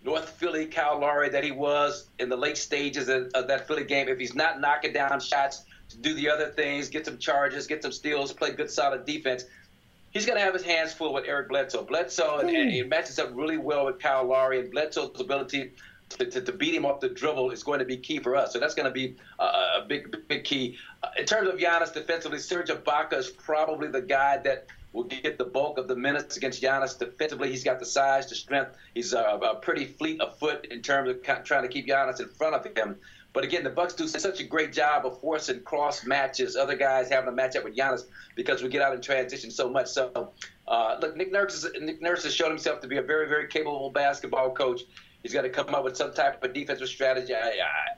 North 0.04 0.28
Philly 0.30 0.66
Kyle 0.66 0.98
Lowry 0.98 1.28
that 1.28 1.44
he 1.44 1.50
was 1.50 2.08
in 2.18 2.28
the 2.28 2.36
late 2.36 2.56
stages 2.56 3.08
of, 3.08 3.30
of, 3.34 3.46
that 3.48 3.66
Philly 3.66 3.84
game. 3.84 4.08
If 4.08 4.18
he's 4.18 4.34
not 4.34 4.60
knocking 4.60 4.92
down 4.92 5.20
shots 5.20 5.64
to 5.90 5.96
do 5.98 6.14
the 6.14 6.30
other 6.30 6.48
things, 6.48 6.88
get 6.88 7.04
some 7.04 7.18
charges, 7.18 7.66
get 7.66 7.82
some 7.82 7.92
steals, 7.92 8.32
play 8.32 8.52
good 8.52 8.70
solid 8.70 9.04
defense, 9.04 9.44
he's 10.10 10.24
going 10.24 10.38
to 10.38 10.44
have 10.44 10.54
his 10.54 10.62
hands 10.62 10.92
full 10.92 11.12
with 11.12 11.24
Eric 11.26 11.48
Bledsoe. 11.48 11.84
Bledsoe, 11.84 12.38
and, 12.38 12.48
and 12.48 12.72
it 12.72 12.88
matches 12.88 13.18
up 13.18 13.30
really 13.32 13.58
well 13.58 13.84
with 13.86 13.98
Kyle 13.98 14.24
Lowry, 14.24 14.60
and 14.60 14.70
Bledsoe's 14.70 15.20
ability 15.20 15.72
to, 16.10 16.26
to, 16.26 16.40
to, 16.40 16.52
beat 16.52 16.74
him 16.74 16.84
off 16.84 17.00
the 17.00 17.08
dribble 17.08 17.50
is 17.50 17.62
going 17.62 17.78
to 17.78 17.84
be 17.84 17.96
key 17.96 18.18
for 18.18 18.34
us. 18.36 18.52
So 18.52 18.58
that's 18.58 18.74
going 18.74 18.86
to 18.86 18.92
be 18.92 19.16
a, 19.38 19.44
a 19.44 19.84
big, 19.86 20.26
big 20.28 20.44
key. 20.44 20.76
Uh, 21.02 21.08
in 21.18 21.26
terms 21.26 21.48
of 21.48 21.58
Giannis 21.58 21.92
defensively, 21.92 22.38
Serge 22.38 22.68
Ibaka 22.68 23.14
is 23.14 23.28
probably 23.28 23.88
the 23.88 24.02
guy 24.02 24.38
that– 24.38 24.66
will 24.92 25.04
get 25.04 25.38
the 25.38 25.44
bulk 25.44 25.78
of 25.78 25.88
the 25.88 25.96
minutes 25.96 26.36
against 26.36 26.62
Giannis 26.62 26.98
defensively. 26.98 27.50
He's 27.50 27.64
got 27.64 27.78
the 27.78 27.86
size, 27.86 28.28
the 28.28 28.34
strength. 28.34 28.76
He's 28.94 29.12
a, 29.12 29.58
pretty 29.62 29.86
fleet 29.86 30.20
of 30.20 30.38
foot 30.38 30.66
in 30.66 30.82
terms 30.82 31.08
of 31.10 31.44
trying 31.44 31.62
to 31.62 31.68
keep 31.68 31.86
Giannis 31.86 32.20
in 32.20 32.28
front 32.28 32.54
of 32.54 32.76
him. 32.76 32.96
But 33.32 33.44
again, 33.44 33.64
the 33.64 33.70
Bucks 33.70 33.94
do 33.94 34.06
such 34.06 34.40
a 34.40 34.44
great 34.44 34.74
job 34.74 35.06
of 35.06 35.18
forcing 35.20 35.60
cross 35.62 36.04
matches, 36.04 36.54
other 36.54 36.76
guys 36.76 37.08
having 37.08 37.28
a 37.28 37.32
matchup 37.32 37.64
with 37.64 37.74
Giannis 37.74 38.04
because 38.36 38.62
we 38.62 38.68
get 38.68 38.82
out 38.82 38.94
in 38.94 39.00
transition 39.00 39.50
so 39.50 39.70
much. 39.70 39.86
So, 39.86 40.32
uh, 40.68 40.98
look, 41.00 41.16
Nick 41.16 41.32
Nurse, 41.32 41.64
is, 41.64 41.72
Nick 41.80 42.02
Nurse 42.02 42.24
has 42.24 42.34
shown 42.34 42.50
himself 42.50 42.80
to 42.82 42.88
be 42.88 42.98
a 42.98 43.02
very, 43.02 43.28
very 43.28 43.48
capable 43.48 43.88
basketball 43.88 44.50
coach. 44.50 44.82
He's 45.22 45.32
got 45.32 45.42
to 45.42 45.48
come 45.48 45.74
up 45.74 45.84
with 45.84 45.96
some 45.96 46.12
type 46.12 46.44
of 46.44 46.52
defensive 46.52 46.88
strategy. 46.88 47.34
I, 47.34 47.38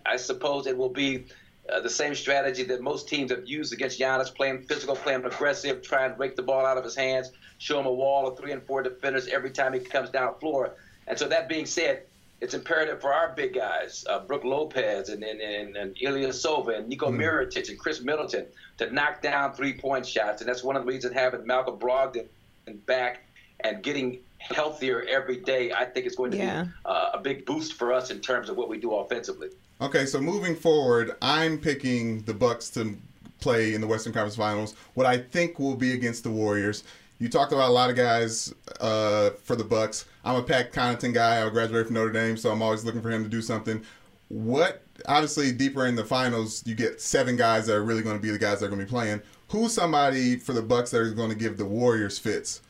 I, 0.07 0.13
I 0.13 0.17
suppose 0.17 0.69
it 0.69 0.77
will 0.77 0.91
be 0.91 1.25
uh, 1.73 1.81
the 1.81 1.91
same 1.91 2.15
strategy 2.15 2.63
that 2.65 2.81
most 2.83 3.09
teams 3.09 3.31
have 3.31 3.47
used 3.47 3.73
against 3.73 3.99
Giannis, 3.99 4.35
playing 4.35 4.63
physical, 4.63 4.97
playing 4.97 5.25
aggressive, 5.25 5.83
trying 5.83 6.11
to 6.11 6.17
break 6.17 6.37
the 6.37 6.43
ball 6.43 6.67
out 6.67 6.77
of 6.77 6.85
his 6.85 6.95
hands, 6.95 7.33
show 7.59 7.81
him 7.81 7.87
a 7.87 7.93
wall 7.93 8.27
of 8.27 8.37
three 8.39 8.53
and 8.53 8.63
four 8.63 8.83
defenders 8.83 9.29
every 9.29 9.51
time 9.51 9.73
he 9.73 9.81
comes 9.81 10.11
down 10.11 10.35
the 10.35 10.41
floor. 10.41 10.75
And 11.07 11.19
so 11.19 11.29
that 11.29 11.49
being 11.49 11.67
said, 11.67 12.03
it's 12.41 12.53
imperative 12.53 13.01
for 13.01 13.15
our 13.15 13.33
big 13.35 13.55
guys, 13.55 14.05
uh, 14.11 14.19
Brook 14.19 14.45
Lopez 14.45 15.09
and, 15.09 15.23
and, 15.23 15.41
and, 15.41 15.77
and 15.77 15.97
Ilyasova 15.97 16.77
and 16.77 16.89
Nico 16.89 17.11
mm. 17.11 17.17
Mirotic 17.17 17.71
and 17.71 17.79
Khris 17.79 18.03
Middleton, 18.03 18.47
to 18.79 18.93
knock 18.93 19.23
down 19.23 19.55
three-point 19.55 20.05
shots. 20.05 20.43
And 20.43 20.49
that's 20.49 20.63
one 20.63 20.77
of 20.77 20.85
the 20.85 20.93
reasons 20.93 21.15
having 21.15 21.47
Malcolm 21.47 21.79
Brogdon 21.79 22.27
back 22.87 23.25
and 23.61 23.83
getting 23.83 24.19
healthier 24.39 25.07
every 25.09 25.39
day, 25.39 25.73
I 25.73 25.87
think 25.87 26.05
is 26.05 26.17
going 26.17 26.33
to 26.33 26.37
yeah. 26.37 26.65
be 26.65 26.71
uh, 26.85 27.11
a 27.15 27.19
big 27.19 27.47
boost 27.47 27.75
for 27.75 27.95
us 27.95 28.11
in 28.11 28.21
terms 28.21 28.51
of 28.51 28.57
what 28.57 28.69
we 28.69 28.79
do 28.79 28.95
offensively. 28.95 29.49
Okay, 29.81 30.07
so 30.07 30.21
moving 30.21 30.55
forward, 30.55 31.17
I'm 31.21 31.59
picking 31.59 32.23
the 32.23 32.35
Bucks 32.35 32.71
to 32.71 32.97
play 33.41 33.75
in 33.75 33.81
the 33.81 33.87
Western 33.87 34.13
Conference 34.13 34.37
Finals. 34.37 34.75
What 34.95 35.07
I 35.07 35.19
think 35.19 35.59
will 35.59 35.75
be 35.75 35.93
against 35.93 36.23
the 36.23 36.31
Warriors. 36.31 36.85
You 37.19 37.29
talked 37.29 37.53
about 37.53 37.69
a 37.69 37.73
lot 37.73 37.91
of 37.91 37.97
guys 37.97 38.55
uh, 38.81 39.31
for 39.43 39.57
the 39.57 39.65
Bucks. 39.65 40.07
I'm 40.25 40.37
a 40.37 40.43
Pat 40.43 40.73
Connaughton 40.73 41.13
guy. 41.13 41.45
I 41.45 41.49
graduated 41.51 41.87
from 41.87 41.95
Notre 41.95 42.13
Dame, 42.13 42.37
so 42.37 42.51
I'm 42.51 42.63
always 42.63 42.85
looking 42.85 43.03
for 43.03 43.11
him 43.11 43.25
to 43.25 43.29
do 43.29 43.43
something. 43.43 43.83
What 44.29 44.83
obviously 45.07 45.53
deeper 45.53 45.87
in 45.87 45.97
the 45.97 46.05
finals, 46.05 46.63
you 46.67 46.75
get 46.75 47.01
seven 47.01 47.37
guys 47.37 47.67
that 47.67 47.75
are 47.75 47.85
really 47.85 48.03
going 48.03 48.17
to 48.17 48.23
be 48.23 48.31
the 48.31 48.39
guys 48.39 48.61
that 48.61 48.67
are 48.67 48.69
going 48.69 48.81
to 48.81 48.87
be 48.87 48.91
playing. 48.91 49.23
Who's 49.49 49.73
somebody 49.73 50.37
for 50.37 50.53
the 50.53 50.63
Bucks 50.63 50.91
that 50.93 51.03
is 51.03 51.13
going 51.13 51.31
to 51.31 51.37
give 51.37 51.57
the 51.57 51.65
Warriors 51.65 52.19
fits 52.19 52.63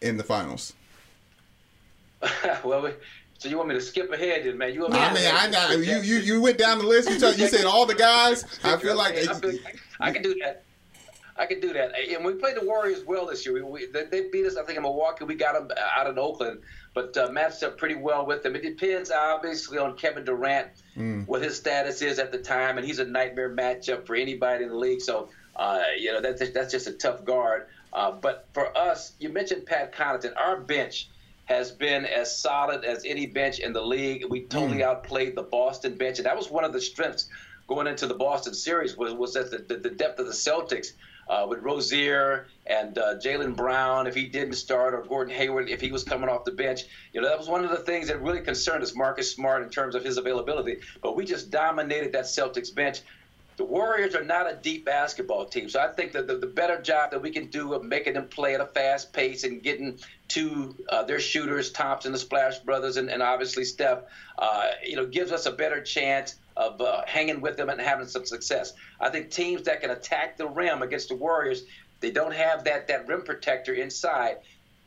in 0.00 0.16
the 0.16 0.24
finals? 0.24 0.74
well, 2.64 2.92
so 3.40 3.48
you 3.48 3.56
want 3.56 3.70
me 3.70 3.74
to 3.74 3.80
skip 3.80 4.12
ahead, 4.12 4.44
then, 4.44 4.58
man? 4.58 4.74
You 4.74 4.82
want 4.82 4.92
me 4.92 4.98
I 4.98 5.14
mean, 5.14 5.24
I 5.24 5.50
got 5.50 5.78
you. 5.78 6.00
You 6.02 6.18
you 6.18 6.42
went 6.42 6.58
down 6.58 6.76
the 6.76 6.84
list. 6.84 7.08
You, 7.08 7.18
told, 7.18 7.38
you 7.38 7.48
said 7.48 7.64
all 7.64 7.86
the 7.86 7.94
guys. 7.94 8.44
I 8.64 8.76
feel 8.76 8.94
like 8.94 9.16
I, 9.16 9.32
feel, 9.32 9.58
I 9.98 10.12
can 10.12 10.20
do 10.20 10.34
that. 10.42 10.64
I 11.38 11.46
can 11.46 11.58
do 11.58 11.72
that. 11.72 11.92
And 11.98 12.22
we 12.22 12.34
played 12.34 12.56
the 12.56 12.66
Warriors 12.66 13.02
well 13.06 13.24
this 13.24 13.46
year. 13.46 13.54
We, 13.54 13.62
we, 13.62 13.86
they 13.86 14.28
beat 14.28 14.44
us, 14.44 14.58
I 14.58 14.64
think, 14.64 14.76
in 14.76 14.82
Milwaukee. 14.82 15.24
We 15.24 15.36
got 15.36 15.54
them 15.54 15.74
out 15.96 16.06
in 16.06 16.18
Oakland, 16.18 16.60
but 16.92 17.16
uh, 17.16 17.32
matched 17.32 17.62
up 17.62 17.78
pretty 17.78 17.94
well 17.94 18.26
with 18.26 18.42
them. 18.42 18.54
It 18.54 18.62
depends, 18.62 19.10
obviously, 19.10 19.78
on 19.78 19.96
Kevin 19.96 20.26
Durant, 20.26 20.68
mm. 20.94 21.26
what 21.26 21.40
his 21.40 21.56
status 21.56 22.02
is 22.02 22.18
at 22.18 22.32
the 22.32 22.38
time, 22.38 22.76
and 22.76 22.86
he's 22.86 22.98
a 22.98 23.06
nightmare 23.06 23.48
matchup 23.48 24.06
for 24.06 24.16
anybody 24.16 24.64
in 24.64 24.68
the 24.68 24.76
league. 24.76 25.00
So, 25.00 25.30
uh, 25.56 25.80
you 25.98 26.12
know, 26.12 26.20
that's 26.20 26.50
that's 26.50 26.70
just 26.70 26.88
a 26.88 26.92
tough 26.92 27.24
guard. 27.24 27.68
Uh, 27.90 28.10
but 28.10 28.48
for 28.52 28.76
us, 28.76 29.12
you 29.18 29.30
mentioned 29.30 29.64
Pat 29.64 29.94
Connaughton. 29.94 30.36
Our 30.36 30.60
bench 30.60 31.08
has 31.50 31.72
been 31.72 32.06
as 32.06 32.38
solid 32.38 32.84
as 32.84 33.04
any 33.04 33.26
bench 33.26 33.58
in 33.58 33.72
the 33.72 33.82
league. 33.82 34.24
We 34.30 34.44
totally 34.44 34.84
outplayed 34.84 35.34
the 35.34 35.42
Boston 35.42 35.96
bench, 35.96 36.18
and 36.18 36.26
that 36.26 36.36
was 36.36 36.48
one 36.48 36.64
of 36.64 36.72
the 36.72 36.80
strengths 36.80 37.28
going 37.66 37.88
into 37.88 38.06
the 38.06 38.14
Boston 38.14 38.54
series 38.54 38.96
was 38.96 39.14
was 39.14 39.34
that 39.34 39.50
the, 39.50 39.58
the, 39.58 39.80
the 39.80 39.90
depth 39.90 40.20
of 40.20 40.26
the 40.26 40.32
Celtics 40.32 40.92
uh, 41.28 41.46
with 41.48 41.60
Rozier 41.60 42.46
and 42.66 42.96
uh, 42.96 43.16
Jaylen 43.16 43.56
Brown 43.56 44.06
if 44.06 44.14
he 44.14 44.26
didn't 44.26 44.54
start, 44.54 44.94
or 44.94 45.02
Gordon 45.02 45.34
Hayward 45.34 45.68
if 45.68 45.80
he 45.80 45.90
was 45.90 46.04
coming 46.04 46.28
off 46.28 46.44
the 46.44 46.52
bench. 46.52 46.82
You 47.12 47.20
know 47.20 47.28
that 47.28 47.38
was 47.38 47.48
one 47.48 47.64
of 47.64 47.70
the 47.70 47.78
things 47.78 48.06
that 48.06 48.22
really 48.22 48.42
concerned 48.42 48.84
us, 48.84 48.94
Marcus 48.94 49.34
Smart, 49.34 49.64
in 49.64 49.70
terms 49.70 49.96
of 49.96 50.04
his 50.04 50.18
availability. 50.18 50.76
But 51.02 51.16
we 51.16 51.24
just 51.24 51.50
dominated 51.50 52.12
that 52.12 52.26
Celtics 52.26 52.72
bench. 52.72 53.00
The 53.60 53.66
Warriors 53.66 54.14
are 54.14 54.24
not 54.24 54.50
a 54.50 54.56
deep 54.56 54.86
basketball 54.86 55.44
team, 55.44 55.68
so 55.68 55.80
I 55.80 55.88
think 55.88 56.12
that 56.12 56.26
the, 56.26 56.38
the 56.38 56.46
better 56.46 56.80
job 56.80 57.10
that 57.10 57.20
we 57.20 57.28
can 57.28 57.48
do 57.48 57.74
of 57.74 57.84
making 57.84 58.14
them 58.14 58.26
play 58.26 58.54
at 58.54 58.60
a 58.62 58.64
fast 58.64 59.12
pace 59.12 59.44
and 59.44 59.62
getting 59.62 59.98
to 60.28 60.74
uh, 60.88 61.02
their 61.02 61.20
shooters, 61.20 61.70
Thompson, 61.70 62.12
the 62.12 62.18
Splash 62.18 62.60
Brothers, 62.60 62.96
and, 62.96 63.10
and 63.10 63.22
obviously 63.22 63.66
Steph, 63.66 64.04
uh, 64.38 64.70
you 64.82 64.96
know, 64.96 65.04
gives 65.04 65.30
us 65.30 65.44
a 65.44 65.52
better 65.52 65.82
chance 65.82 66.36
of 66.56 66.80
uh, 66.80 67.02
hanging 67.06 67.42
with 67.42 67.58
them 67.58 67.68
and 67.68 67.78
having 67.78 68.06
some 68.06 68.24
success. 68.24 68.72
I 68.98 69.10
think 69.10 69.30
teams 69.30 69.64
that 69.64 69.82
can 69.82 69.90
attack 69.90 70.38
the 70.38 70.48
rim 70.48 70.80
against 70.80 71.10
the 71.10 71.16
Warriors, 71.16 71.64
they 72.00 72.10
don't 72.10 72.32
have 72.32 72.64
that 72.64 72.88
that 72.88 73.08
rim 73.08 73.24
protector 73.24 73.74
inside. 73.74 74.38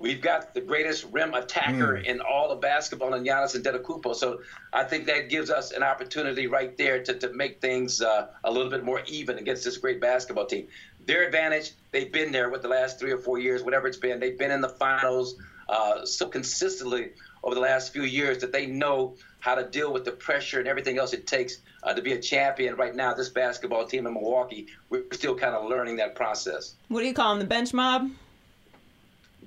We've 0.04 0.20
got 0.20 0.54
the 0.54 0.60
greatest 0.60 1.06
rim 1.14 1.34
attacker 1.34 1.94
Mm. 1.96 2.06
in 2.06 2.20
all 2.20 2.52
of 2.52 2.60
basketball 2.60 3.14
in 3.14 3.24
Giannis 3.24 3.56
and 3.56 3.64
Antetokounmpo. 3.64 4.14
So 4.14 4.42
I 4.74 4.84
think 4.84 5.06
that 5.06 5.30
gives 5.30 5.50
us 5.50 5.72
an 5.72 5.82
opportunity 5.82 6.46
right 6.48 6.78
there 6.78 7.02
to, 7.06 7.14
to 7.20 7.32
make 7.32 7.62
things 7.62 8.02
uh, 8.02 8.28
a 8.44 8.52
little 8.52 8.70
bit 8.70 8.84
more 8.84 9.02
even 9.08 9.38
against 9.38 9.64
this 9.64 9.78
great 9.78 10.02
basketball 10.02 10.46
team. 10.46 10.68
Their 11.06 11.24
advantage, 11.26 11.72
they've 11.92 12.12
been 12.12 12.34
there 12.34 12.50
with 12.50 12.62
the 12.64 12.68
last 12.68 13.00
three 13.00 13.12
or 13.12 13.18
four 13.18 13.38
years, 13.40 13.64
whatever 13.64 13.88
it's 13.88 13.96
been. 13.96 14.20
They've 14.20 14.38
been 14.38 14.52
in 14.52 14.60
the 14.60 14.68
finals 14.86 15.36
uh, 15.70 16.06
so 16.06 16.28
consistently 16.28 17.12
over 17.42 17.56
the 17.56 17.62
last 17.62 17.94
few 17.94 18.04
years 18.04 18.40
that 18.40 18.52
they 18.52 18.66
know 18.66 19.16
how 19.40 19.56
to 19.56 19.64
deal 19.70 19.94
with 19.94 20.04
the 20.04 20.12
pressure 20.12 20.60
and 20.60 20.68
everything 20.68 20.98
else 20.98 21.14
it 21.14 21.26
takes 21.28 21.60
uh, 21.84 21.94
to 21.94 22.02
be 22.02 22.12
a 22.12 22.20
champion. 22.22 22.76
Right 22.76 22.94
now, 22.94 23.14
this 23.14 23.30
basketball 23.30 23.86
team 23.86 24.06
in 24.06 24.14
Milwaukee, 24.14 24.68
we're 24.90 25.06
still 25.14 25.36
kind 25.36 25.56
of 25.56 25.70
learning 25.70 25.96
that 25.98 26.14
process. 26.16 26.76
What 26.90 27.00
do 27.00 27.08
you 27.08 27.14
call 27.14 27.30
them, 27.30 27.40
The 27.40 27.46
bench 27.46 27.74
mob? 27.74 28.10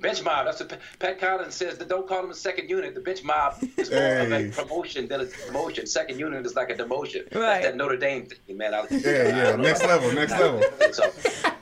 Bench 0.01 0.23
mob. 0.23 0.47
That's 0.47 0.61
what 0.61 0.79
Pat 0.99 1.21
Connaughton 1.21 1.53
says. 1.53 1.79
That 1.79 1.89
don't 1.89 2.09
call 2.09 2.23
them 2.23 2.31
a 2.31 2.35
second 2.35 2.69
unit. 2.69 2.95
The 2.95 3.01
bench 3.01 3.23
mob 3.23 3.63
is 3.77 3.91
more 3.91 4.19
of 4.19 4.33
a 4.33 4.51
promotion 4.51 5.09
than 5.09 5.21
a 5.23 5.27
promotion. 5.27 5.87
Second 5.87 6.19
unit 6.19 6.45
is 6.47 6.55
like 6.55 6.71
a 6.71 6.75
demotion. 6.75 7.35
Right. 7.35 7.63
That's 7.63 7.67
that 7.67 7.77
Notre 7.77 7.97
Dame 7.97 8.27
thing, 8.27 8.57
man. 8.57 8.75
I, 8.75 8.85
Yeah, 8.91 9.51
yeah, 9.51 9.57
next 9.57 9.83
level, 9.83 10.13
next 10.13 10.33
level. 10.33 10.63
So, 10.93 11.13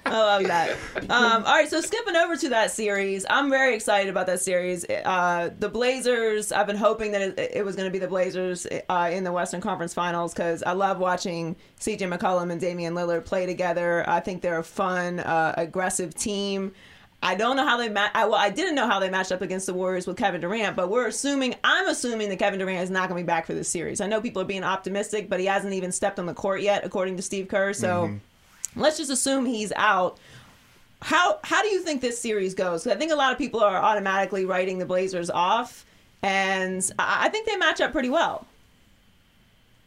I 0.06 0.18
love 0.18 0.44
that. 0.44 0.76
Um, 1.10 1.44
all 1.44 1.54
right, 1.54 1.68
so 1.68 1.80
skipping 1.80 2.14
over 2.16 2.36
to 2.36 2.48
that 2.50 2.70
series, 2.70 3.24
I'm 3.28 3.50
very 3.50 3.74
excited 3.74 4.10
about 4.10 4.26
that 4.26 4.40
series. 4.40 4.84
Uh, 4.88 5.50
the 5.58 5.68
Blazers, 5.68 6.52
I've 6.52 6.66
been 6.66 6.76
hoping 6.76 7.12
that 7.12 7.22
it, 7.22 7.38
it 7.54 7.64
was 7.64 7.74
going 7.74 7.88
to 7.88 7.92
be 7.92 7.98
the 7.98 8.08
Blazers 8.08 8.66
uh, 8.88 9.10
in 9.12 9.24
the 9.24 9.32
Western 9.32 9.60
Conference 9.60 9.94
Finals 9.94 10.32
because 10.32 10.62
I 10.62 10.72
love 10.72 10.98
watching 10.98 11.56
CJ 11.80 12.16
McCollum 12.16 12.52
and 12.52 12.60
Damian 12.60 12.94
Lillard 12.94 13.24
play 13.24 13.46
together. 13.46 14.08
I 14.08 14.20
think 14.20 14.42
they're 14.42 14.58
a 14.58 14.64
fun, 14.64 15.20
uh, 15.20 15.54
aggressive 15.56 16.14
team. 16.14 16.72
I 17.24 17.34
don't 17.34 17.56
know 17.56 17.66
how 17.66 17.78
they 17.78 17.88
ma- 17.88 18.10
I, 18.14 18.26
well, 18.26 18.34
I 18.38 18.50
didn't 18.50 18.74
know 18.74 18.86
how 18.86 19.00
they 19.00 19.08
matched 19.08 19.32
up 19.32 19.40
against 19.40 19.64
the 19.66 19.72
Warriors 19.74 20.06
with 20.06 20.18
Kevin 20.18 20.42
Durant, 20.42 20.76
but 20.76 20.90
we're 20.90 21.06
assuming 21.06 21.54
I'm 21.64 21.88
assuming 21.88 22.28
that 22.28 22.38
Kevin 22.38 22.58
Durant 22.60 22.82
is 22.82 22.90
not 22.90 23.08
going 23.08 23.18
to 23.18 23.24
be 23.24 23.26
back 23.26 23.46
for 23.46 23.54
this 23.54 23.68
series. 23.68 24.00
I 24.02 24.06
know 24.06 24.20
people 24.20 24.42
are 24.42 24.46
being 24.46 24.62
optimistic, 24.62 25.30
but 25.30 25.40
he 25.40 25.46
hasn't 25.46 25.72
even 25.72 25.90
stepped 25.90 26.18
on 26.18 26.26
the 26.26 26.34
court 26.34 26.60
yet, 26.60 26.84
according 26.84 27.16
to 27.16 27.22
Steve 27.22 27.48
Kerr. 27.48 27.72
So 27.72 28.04
let's 28.76 28.98
just 28.98 29.10
assume 29.10 29.46
he's 29.46 29.72
out. 29.74 30.18
How 31.00 31.38
how 31.44 31.62
do 31.62 31.68
you 31.68 31.80
think 31.80 32.02
this 32.02 32.18
series 32.20 32.54
goes? 32.54 32.84
'Cause 32.84 32.92
I 32.92 32.96
think 32.96 33.10
a 33.10 33.16
lot 33.16 33.32
of 33.32 33.38
people 33.38 33.60
are 33.60 33.76
automatically 33.76 34.44
writing 34.44 34.78
the 34.78 34.86
Blazers 34.86 35.30
off, 35.30 35.84
and 36.22 36.88
I 36.98 37.26
I 37.26 37.28
think 37.30 37.46
they 37.46 37.56
match 37.56 37.80
up 37.80 37.92
pretty 37.92 38.10
well. 38.10 38.46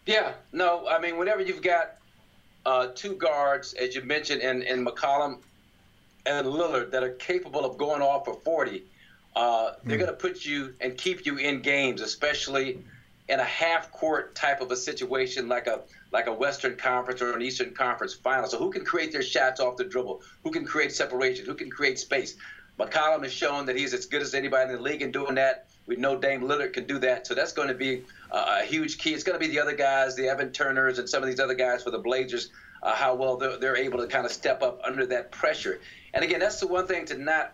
yeah, 0.06 0.34
no, 0.54 0.88
I 0.88 1.00
mean, 1.00 1.18
whenever 1.18 1.42
you've 1.42 1.62
got 1.62 1.96
uh, 2.66 2.88
two 2.96 3.16
guards, 3.16 3.74
as 3.74 3.96
you 3.96 4.02
mentioned, 4.04 4.42
in, 4.42 4.62
in 4.64 4.86
McCollum 4.86 5.40
and 6.26 6.48
Lillard 6.48 6.92
that 6.92 7.04
are 7.04 7.12
capable 7.12 7.66
of 7.66 7.78
going 7.78 8.02
off 8.02 8.26
for 8.26 8.34
40, 8.34 8.84
uh, 9.36 9.74
they're 9.84 9.98
going 9.98 10.10
to 10.10 10.16
put 10.16 10.46
you 10.46 10.74
and 10.82 10.98
keep 10.98 11.26
you 11.26 11.38
in 11.38 11.62
games, 11.62 12.02
especially 12.02 12.80
in 13.30 13.40
a 13.40 13.44
half 13.44 13.92
court 13.92 14.34
type 14.36 14.62
of 14.62 14.72
a 14.72 14.76
situation 14.76 15.48
like 15.48 15.68
a 15.68 15.82
like 16.12 16.28
a 16.28 16.34
Western 16.34 16.76
Conference 16.76 17.22
or 17.22 17.36
an 17.36 17.42
Eastern 17.42 17.74
Conference 17.74 18.14
final. 18.14 18.48
So 18.48 18.58
who 18.58 18.72
can 18.72 18.86
create 18.86 19.12
their 19.12 19.22
shots 19.22 19.60
off 19.60 19.76
the 19.76 19.84
dribble? 19.84 20.22
Who 20.44 20.52
can 20.52 20.66
create 20.66 20.94
separation? 20.94 21.46
Who 21.46 21.54
can 21.54 21.70
create 21.70 22.00
space? 22.00 22.36
McCollum 22.80 23.24
has 23.24 23.34
shown 23.34 23.66
that 23.66 23.76
he's 23.76 23.94
as 23.94 24.06
good 24.06 24.22
as 24.22 24.34
anybody 24.34 24.72
in 24.72 24.78
the 24.78 24.82
league 24.82 25.02
in 25.02 25.12
doing 25.12 25.36
that. 25.36 25.68
We 25.86 25.96
know 25.96 26.18
Dame 26.18 26.42
Lillard 26.42 26.74
can 26.74 26.86
do 26.86 27.00
that, 27.00 27.28
so 27.28 27.34
that's 27.34 27.52
going 27.52 27.68
to 27.68 27.74
be 27.74 28.04
uh, 28.32 28.60
a 28.62 28.66
huge 28.66 28.98
key. 28.98 29.14
It's 29.14 29.24
going 29.24 29.40
to 29.40 29.46
be 29.46 29.52
the 29.52 29.60
other 29.60 29.76
guys, 29.76 30.16
the 30.16 30.28
Evan 30.28 30.52
Turners, 30.52 31.00
and 31.00 31.10
some 31.10 31.24
of 31.24 31.30
these 31.30 31.40
other 31.40 31.54
guys 31.56 31.84
for 31.84 31.92
the 31.92 32.00
Blazers, 32.00 32.50
uh, 32.84 32.94
how 32.96 33.16
well 33.16 33.38
they're, 33.38 33.58
they're 33.58 33.78
able 33.78 34.00
to 34.00 34.08
kind 34.08 34.26
of 34.26 34.32
step 34.32 34.62
up 34.62 34.82
under 34.84 35.06
that 35.08 35.32
pressure. 35.32 35.80
And 36.14 36.24
again, 36.24 36.40
that's 36.40 36.60
the 36.60 36.68
one 36.68 36.88
thing 36.88 37.06
to 37.06 37.18
not 37.18 37.54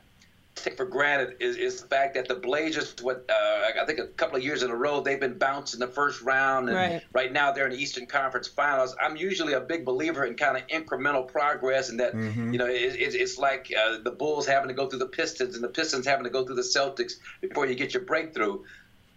take 0.56 0.77
for 0.77 0.86
granted 0.86 1.36
is, 1.39 1.56
is 1.56 1.82
the 1.82 1.88
fact 1.88 2.13
that 2.13 2.27
the 2.27 2.36
Blazers, 2.36 2.94
what 3.01 3.25
uh, 3.27 3.82
I 3.82 3.86
think 3.86 3.98
a 3.98 4.06
couple 4.06 4.36
of 4.38 4.44
years 4.44 4.62
in 4.62 4.70
a 4.70 4.75
row, 4.75 5.01
they've 5.01 5.20
been 5.20 5.38
bounced 5.38 5.74
in 5.74 5.80
the 5.80 5.88
first 5.88 6.22
round, 6.22 6.70
and 6.70 6.77
Right. 7.12 7.34
now 7.34 7.51
they're 7.51 7.65
in 7.65 7.72
the 7.72 7.82
Eastern 7.82 8.06
Conference 8.06 8.48
Finals. 8.48 8.96
I'm 9.01 9.15
usually 9.15 9.53
a 9.53 9.60
big 9.60 9.84
believer 9.84 10.25
in 10.25 10.36
kind 10.36 10.56
of 10.56 10.68
incremental 10.68 11.27
progress, 11.27 11.89
and 11.89 12.00
that 12.00 12.13
you 12.53 12.60
know 12.60 12.68
it, 12.68 12.96
it, 12.96 13.15
it's 13.15 13.39
like 13.39 13.74
uh, 13.75 13.98
the 14.03 14.12
Bulls 14.12 14.46
having 14.46 14.68
to 14.68 14.75
go 14.75 14.88
through 14.88 15.00
the 15.00 15.08
Pistons, 15.08 15.56
and 15.56 15.63
the 15.63 15.70
Pistons 15.70 16.06
having 16.06 16.24
to 16.24 16.30
go 16.30 16.46
through 16.46 16.56
the 16.56 16.62
Celtics 16.62 17.13
before 17.42 17.65
you 17.65 17.74
get 17.74 17.94
your 17.96 18.03
breakthrough. 18.03 18.60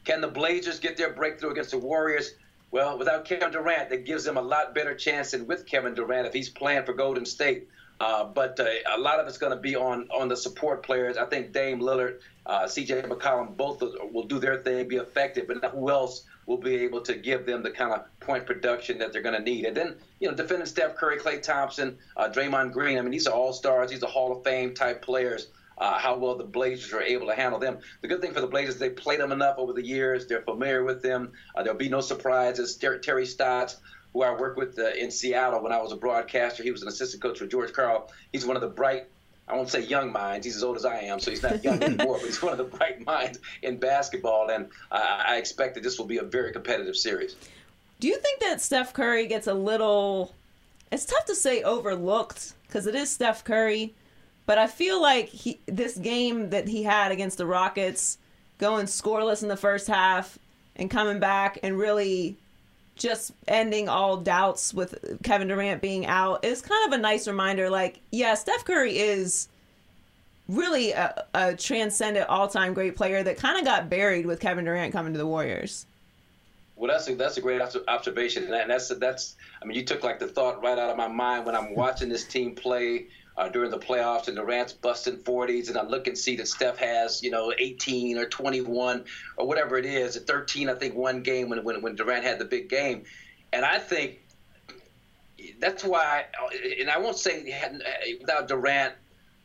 Can 0.06 0.20
the 0.20 0.28
Blazers 0.28 0.78
get 0.78 0.96
their 0.96 1.12
breakthrough 1.12 1.50
against 1.50 1.72
the 1.72 1.78
Warriors? 1.78 2.34
Well, 2.70 2.96
without 2.96 3.24
Kevin 3.24 3.50
Durant, 3.50 3.90
that 3.90 4.06
gives 4.06 4.22
them 4.22 4.36
a 4.36 4.42
lot 4.42 4.72
better 4.72 4.94
chance 4.94 5.32
than 5.32 5.48
with 5.48 5.66
Kevin 5.66 5.94
Durant 5.94 6.26
if 6.28 6.32
he's 6.32 6.48
playing 6.48 6.84
for 6.84 6.92
Golden 6.92 7.26
State. 7.26 7.68
Uh, 7.98 8.24
but 8.24 8.58
uh, 8.60 8.66
a 8.94 8.98
lot 8.98 9.18
of 9.18 9.26
it's 9.26 9.38
going 9.38 9.54
to 9.54 9.60
be 9.60 9.74
on 9.74 10.08
on 10.10 10.28
the 10.28 10.36
support 10.36 10.82
players. 10.84 11.16
I 11.16 11.24
think 11.24 11.52
Dame 11.52 11.80
Lillard, 11.80 12.20
uh, 12.44 12.68
C.J. 12.68 13.02
McCollum, 13.02 13.56
both 13.56 13.82
will 14.12 14.26
do 14.26 14.38
their 14.38 14.58
thing, 14.58 14.86
be 14.86 14.96
effective. 14.96 15.48
But 15.48 15.64
who 15.72 15.90
else 15.90 16.24
will 16.44 16.58
be 16.58 16.76
able 16.76 17.00
to 17.00 17.14
give 17.14 17.44
them 17.46 17.62
the 17.62 17.70
kind 17.70 17.92
of 17.92 18.04
point 18.20 18.46
production 18.46 18.98
that 18.98 19.12
they're 19.12 19.22
going 19.22 19.34
to 19.34 19.42
need? 19.42 19.64
And 19.64 19.76
then 19.76 19.96
you 20.20 20.28
know, 20.28 20.36
defending 20.36 20.66
Steph 20.66 20.94
Curry, 20.94 21.18
Klay 21.18 21.42
Thompson, 21.42 21.98
uh, 22.16 22.28
Draymond 22.28 22.72
Green. 22.72 22.98
I 22.98 23.00
mean, 23.00 23.10
these 23.10 23.26
are 23.26 23.34
all 23.34 23.52
stars. 23.52 23.90
These 23.90 24.04
are 24.04 24.10
Hall 24.10 24.36
of 24.36 24.44
Fame 24.44 24.74
type 24.74 25.02
players. 25.02 25.48
Uh, 25.78 25.98
how 25.98 26.16
well 26.16 26.36
the 26.36 26.44
Blazers 26.44 26.92
are 26.94 27.02
able 27.02 27.26
to 27.26 27.34
handle 27.34 27.58
them. 27.58 27.78
The 28.00 28.08
good 28.08 28.22
thing 28.22 28.32
for 28.32 28.40
the 28.40 28.46
Blazers, 28.46 28.78
they 28.78 28.88
played 28.88 29.20
them 29.20 29.30
enough 29.30 29.58
over 29.58 29.74
the 29.74 29.84
years. 29.84 30.26
They're 30.26 30.40
familiar 30.40 30.84
with 30.84 31.02
them. 31.02 31.32
Uh, 31.54 31.62
there'll 31.62 31.78
be 31.78 31.90
no 31.90 32.00
surprises. 32.00 32.76
Ter- 32.76 32.98
Terry 32.98 33.26
Stotts, 33.26 33.76
who 34.14 34.22
I 34.22 34.30
worked 34.30 34.56
with 34.56 34.78
uh, 34.78 34.88
in 34.90 35.10
Seattle 35.10 35.62
when 35.62 35.72
I 35.72 35.82
was 35.82 35.92
a 35.92 35.96
broadcaster, 35.96 36.62
he 36.62 36.70
was 36.70 36.80
an 36.80 36.88
assistant 36.88 37.22
coach 37.22 37.38
for 37.38 37.46
George 37.46 37.74
Karl. 37.74 38.10
He's 38.32 38.46
one 38.46 38.56
of 38.56 38.62
the 38.62 38.68
bright, 38.68 39.08
I 39.48 39.54
won't 39.54 39.68
say 39.68 39.80
young 39.82 40.10
minds. 40.10 40.46
He's 40.46 40.56
as 40.56 40.64
old 40.64 40.76
as 40.76 40.84
I 40.84 41.00
am, 41.00 41.20
so 41.20 41.30
he's 41.30 41.42
not 41.42 41.62
young 41.62 41.82
anymore. 41.82 42.18
But 42.18 42.26
he's 42.26 42.42
one 42.42 42.52
of 42.52 42.58
the 42.58 42.64
bright 42.64 43.04
minds 43.04 43.38
in 43.62 43.76
basketball, 43.76 44.50
and 44.50 44.68
uh, 44.90 45.22
I 45.26 45.36
expect 45.36 45.74
that 45.74 45.82
this 45.82 45.98
will 45.98 46.06
be 46.06 46.18
a 46.18 46.22
very 46.24 46.52
competitive 46.52 46.96
series. 46.96 47.36
Do 48.00 48.08
you 48.08 48.18
think 48.18 48.40
that 48.40 48.60
Steph 48.60 48.92
Curry 48.92 49.26
gets 49.26 49.46
a 49.46 49.54
little? 49.54 50.34
It's 50.90 51.04
tough 51.04 51.24
to 51.26 51.34
say 51.34 51.62
overlooked 51.62 52.54
because 52.66 52.86
it 52.86 52.94
is 52.94 53.10
Steph 53.10 53.44
Curry, 53.44 53.94
but 54.46 54.58
I 54.58 54.66
feel 54.66 55.02
like 55.02 55.28
he 55.28 55.60
this 55.66 55.98
game 55.98 56.50
that 56.50 56.68
he 56.68 56.82
had 56.82 57.12
against 57.12 57.38
the 57.38 57.46
Rockets, 57.46 58.18
going 58.58 58.86
scoreless 58.86 59.42
in 59.42 59.48
the 59.48 59.56
first 59.56 59.86
half 59.86 60.38
and 60.76 60.90
coming 60.90 61.18
back 61.18 61.58
and 61.62 61.78
really 61.78 62.36
just 62.96 63.32
ending 63.46 63.88
all 63.88 64.16
doubts 64.16 64.72
with 64.72 65.20
Kevin 65.22 65.48
Durant 65.48 65.82
being 65.82 66.06
out 66.06 66.44
is 66.44 66.62
kind 66.62 66.86
of 66.86 66.98
a 66.98 67.02
nice 67.02 67.28
reminder. 67.28 67.68
Like, 67.68 68.00
yeah, 68.10 68.34
Steph 68.34 68.64
Curry 68.64 68.98
is 68.98 69.48
really 70.48 70.92
a, 70.92 71.24
a 71.34 71.54
transcendent 71.54 72.28
all-time 72.28 72.72
great 72.72 72.96
player 72.96 73.22
that 73.22 73.36
kind 73.36 73.58
of 73.58 73.64
got 73.64 73.90
buried 73.90 74.24
with 74.24 74.40
Kevin 74.40 74.64
Durant 74.64 74.92
coming 74.92 75.12
to 75.12 75.18
the 75.18 75.26
Warriors. 75.26 75.86
Well, 76.76 76.90
that's 76.90 77.08
a, 77.08 77.14
that's 77.14 77.36
a 77.36 77.40
great 77.40 77.60
observation, 77.88 78.52
and 78.52 78.70
that's 78.70 78.88
that's. 78.96 79.36
I 79.62 79.64
mean, 79.64 79.78
you 79.78 79.84
took 79.84 80.04
like 80.04 80.18
the 80.18 80.28
thought 80.28 80.62
right 80.62 80.78
out 80.78 80.90
of 80.90 80.96
my 80.98 81.08
mind 81.08 81.46
when 81.46 81.54
I'm 81.54 81.74
watching 81.74 82.10
this 82.10 82.24
team 82.24 82.54
play 82.54 83.06
uh, 83.36 83.48
during 83.48 83.70
the 83.70 83.78
playoffs, 83.78 84.28
and 84.28 84.36
Durant's 84.36 84.72
busting 84.72 85.18
40s, 85.18 85.68
and 85.68 85.76
I 85.76 85.82
look 85.84 86.06
and 86.06 86.16
see 86.16 86.36
that 86.36 86.48
Steph 86.48 86.78
has 86.78 87.22
you 87.22 87.30
know 87.30 87.52
18 87.58 88.16
or 88.18 88.26
21 88.26 89.04
or 89.36 89.46
whatever 89.46 89.76
it 89.76 89.84
is, 89.84 90.16
at 90.16 90.26
13, 90.26 90.68
I 90.68 90.74
think 90.74 90.94
one 90.94 91.22
game 91.22 91.48
when 91.50 91.62
when, 91.64 91.82
when 91.82 91.94
Durant 91.96 92.24
had 92.24 92.38
the 92.38 92.44
big 92.46 92.68
game, 92.68 93.04
and 93.52 93.64
I 93.64 93.78
think 93.78 94.20
that's 95.60 95.84
why, 95.84 96.24
and 96.80 96.90
I 96.90 96.98
won't 96.98 97.18
say 97.18 97.54
without 98.20 98.48
Durant. 98.48 98.94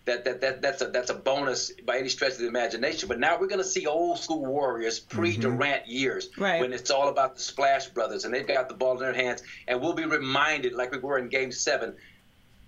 That, 0.05 0.25
that, 0.25 0.41
that 0.41 0.63
that's 0.63 0.81
a 0.81 0.87
that's 0.87 1.11
a 1.11 1.13
bonus 1.13 1.71
by 1.85 1.99
any 1.99 2.09
stretch 2.09 2.31
of 2.31 2.39
the 2.39 2.47
imagination. 2.47 3.07
But 3.07 3.19
now 3.19 3.39
we're 3.39 3.45
going 3.45 3.59
to 3.61 3.63
see 3.63 3.85
old 3.85 4.17
school 4.17 4.43
Warriors 4.43 4.99
pre 4.99 5.37
Durant 5.37 5.87
years 5.87 6.29
Right. 6.39 6.59
when 6.59 6.73
it's 6.73 6.89
all 6.89 7.09
about 7.09 7.35
the 7.35 7.41
Splash 7.41 7.87
Brothers 7.89 8.25
and 8.25 8.33
they've 8.33 8.47
got 8.47 8.67
the 8.67 8.73
ball 8.73 8.93
in 8.93 8.99
their 8.99 9.13
hands. 9.13 9.43
And 9.67 9.79
we'll 9.79 9.93
be 9.93 10.05
reminded, 10.05 10.73
like 10.73 10.91
we 10.91 10.97
were 10.97 11.19
in 11.19 11.29
Game 11.29 11.51
Seven, 11.51 11.93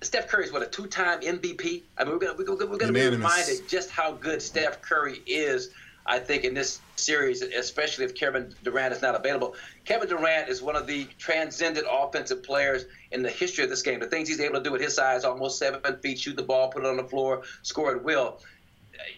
Steph 0.04 0.28
Curry 0.28 0.46
is 0.46 0.52
what 0.52 0.62
a 0.62 0.68
two-time 0.68 1.22
MVP. 1.22 1.84
I 1.98 2.04
mean, 2.04 2.14
we're 2.14 2.20
gonna 2.20 2.34
we're 2.38 2.44
gonna, 2.46 2.66
we're 2.70 2.78
gonna 2.78 2.92
be 2.94 3.00
reminded 3.18 3.68
just 3.68 3.90
how 3.90 4.12
good 4.14 4.42
Steph 4.42 4.82
Curry 4.82 5.22
is. 5.26 5.70
I 6.06 6.20
think 6.20 6.44
in 6.44 6.54
this 6.54 6.82
series, 6.98 7.42
especially 7.42 8.04
if 8.04 8.14
Kevin 8.14 8.54
Durant 8.64 8.94
is 8.94 9.02
not 9.02 9.16
available. 9.16 9.56
Kevin 9.86 10.10
Durant 10.10 10.50
is 10.50 10.62
one 10.62 10.76
of 10.76 10.86
the 10.86 11.06
transcendent 11.18 11.88
offensive 11.90 12.44
players 12.44 12.84
in 13.12 13.24
the 13.24 13.30
history 13.30 13.64
of 13.64 13.70
this 13.70 13.82
game. 13.82 14.02
The 14.02 14.08
things 14.08 14.28
he's 14.28 14.42
able 14.42 14.56
to 14.56 14.64
do 14.64 14.76
at 14.76 14.82
his 14.82 14.96
size, 14.96 15.24
almost 15.24 15.58
seven 15.58 15.80
feet, 16.02 16.20
shoot 16.20 16.36
the 16.36 16.44
ball, 16.44 16.70
put 16.70 16.84
it 16.84 16.90
on 16.90 16.98
the 16.98 17.06
floor, 17.06 17.44
score 17.62 17.96
at 17.96 18.04
will. 18.04 18.42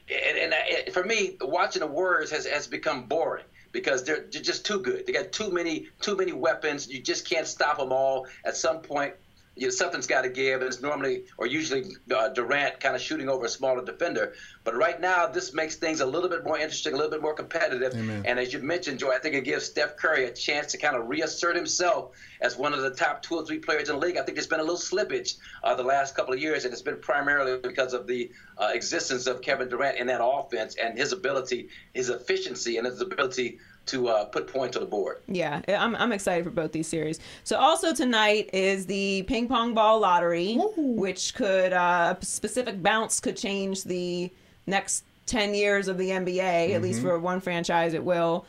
And, 0.09 0.37
and 0.37 0.53
I- 0.53 0.91
for 0.91 1.03
me, 1.03 1.37
watching 1.41 1.79
the 1.79 1.87
Warriors 1.87 2.29
has, 2.29 2.45
has 2.45 2.67
become 2.67 3.05
boring 3.07 3.45
because 3.71 4.03
they're, 4.03 4.27
they're 4.31 4.41
just 4.43 4.63
too 4.63 4.79
good. 4.79 5.07
They 5.07 5.13
got 5.13 5.31
too 5.31 5.49
many 5.51 5.87
too 6.01 6.15
many 6.15 6.33
weapons. 6.33 6.87
You 6.87 7.01
just 7.01 7.27
can't 7.27 7.47
stop 7.47 7.77
them 7.79 7.91
all. 7.91 8.27
At 8.45 8.55
some 8.55 8.81
point, 8.81 9.15
you 9.55 9.67
know, 9.67 9.71
something's 9.71 10.07
got 10.07 10.23
to 10.23 10.29
give, 10.29 10.61
and 10.61 10.67
it's 10.67 10.81
normally 10.81 11.23
or 11.37 11.47
usually 11.47 11.95
uh, 12.13 12.29
Durant 12.29 12.79
kind 12.79 12.95
of 12.95 13.01
shooting 13.01 13.29
over 13.29 13.45
a 13.45 13.49
smaller 13.49 13.83
defender. 13.83 14.33
But 14.63 14.75
right 14.75 14.99
now, 14.99 15.27
this 15.27 15.53
makes 15.53 15.75
things 15.75 16.01
a 16.01 16.05
little 16.05 16.29
bit 16.29 16.43
more 16.43 16.57
interesting, 16.57 16.93
a 16.93 16.97
little 16.97 17.11
bit 17.11 17.21
more 17.21 17.33
competitive. 17.33 17.93
Amen. 17.93 18.23
And 18.25 18.39
as 18.39 18.51
you 18.51 18.59
mentioned, 18.59 18.99
Joy, 18.99 19.11
I 19.11 19.19
think 19.19 19.35
it 19.35 19.45
gives 19.45 19.65
Steph 19.65 19.95
Curry 19.95 20.25
a 20.25 20.31
chance 20.31 20.71
to 20.71 20.77
kind 20.77 20.95
of 20.95 21.07
reassert 21.07 21.55
himself 21.55 22.11
as 22.41 22.57
one 22.57 22.73
of 22.73 22.81
the 22.81 22.91
top 22.91 23.21
two 23.21 23.35
or 23.35 23.45
three 23.45 23.59
players 23.59 23.89
in 23.89 23.95
the 23.95 24.01
league. 24.01 24.17
I 24.17 24.23
think 24.23 24.35
there's 24.35 24.47
been 24.47 24.59
a 24.59 24.63
little 24.63 24.77
slippage 24.77 25.37
uh, 25.63 25.73
the 25.75 25.83
last 25.83 26.15
couple 26.15 26.33
of 26.33 26.39
years, 26.39 26.65
and 26.65 26.73
it's 26.73 26.81
been 26.81 26.99
primarily 26.99 27.59
because 27.59 27.93
of 27.93 28.07
the 28.07 28.31
uh, 28.57 28.71
existence 28.73 29.27
of 29.27 29.41
Kevin 29.41 29.69
Durant 29.69 29.97
in 29.97 30.07
that 30.07 30.23
offense 30.23 30.75
and 30.75 30.97
his 30.97 31.13
ability, 31.13 31.69
his 31.93 32.09
efficiency, 32.09 32.77
and 32.77 32.85
his 32.85 32.99
ability 33.01 33.59
to 33.87 34.09
uh, 34.09 34.25
put 34.25 34.47
points 34.47 34.75
on 34.75 34.83
the 34.83 34.89
board. 34.89 35.21
Yeah, 35.27 35.61
I'm, 35.67 35.95
I'm 35.95 36.11
excited 36.11 36.43
for 36.43 36.49
both 36.49 36.71
these 36.71 36.87
series. 36.87 37.19
So 37.43 37.57
also 37.57 37.93
tonight 37.93 38.49
is 38.53 38.85
the 38.85 39.23
ping 39.23 39.47
pong 39.47 39.73
ball 39.73 39.99
lottery, 39.99 40.57
which 40.77 41.35
could 41.35 41.73
uh, 41.73 42.15
a 42.19 42.25
specific 42.25 42.81
bounce 42.81 43.19
could 43.19 43.37
change 43.37 43.83
the 43.83 44.31
next 44.67 45.03
10 45.27 45.53
years 45.53 45.87
of 45.87 45.97
the 45.97 46.09
NBA, 46.09 46.73
at 46.73 46.81
least 46.81 47.01
for 47.01 47.17
one 47.19 47.39
franchise 47.39 47.93
it 47.93 48.03
will. 48.03 48.45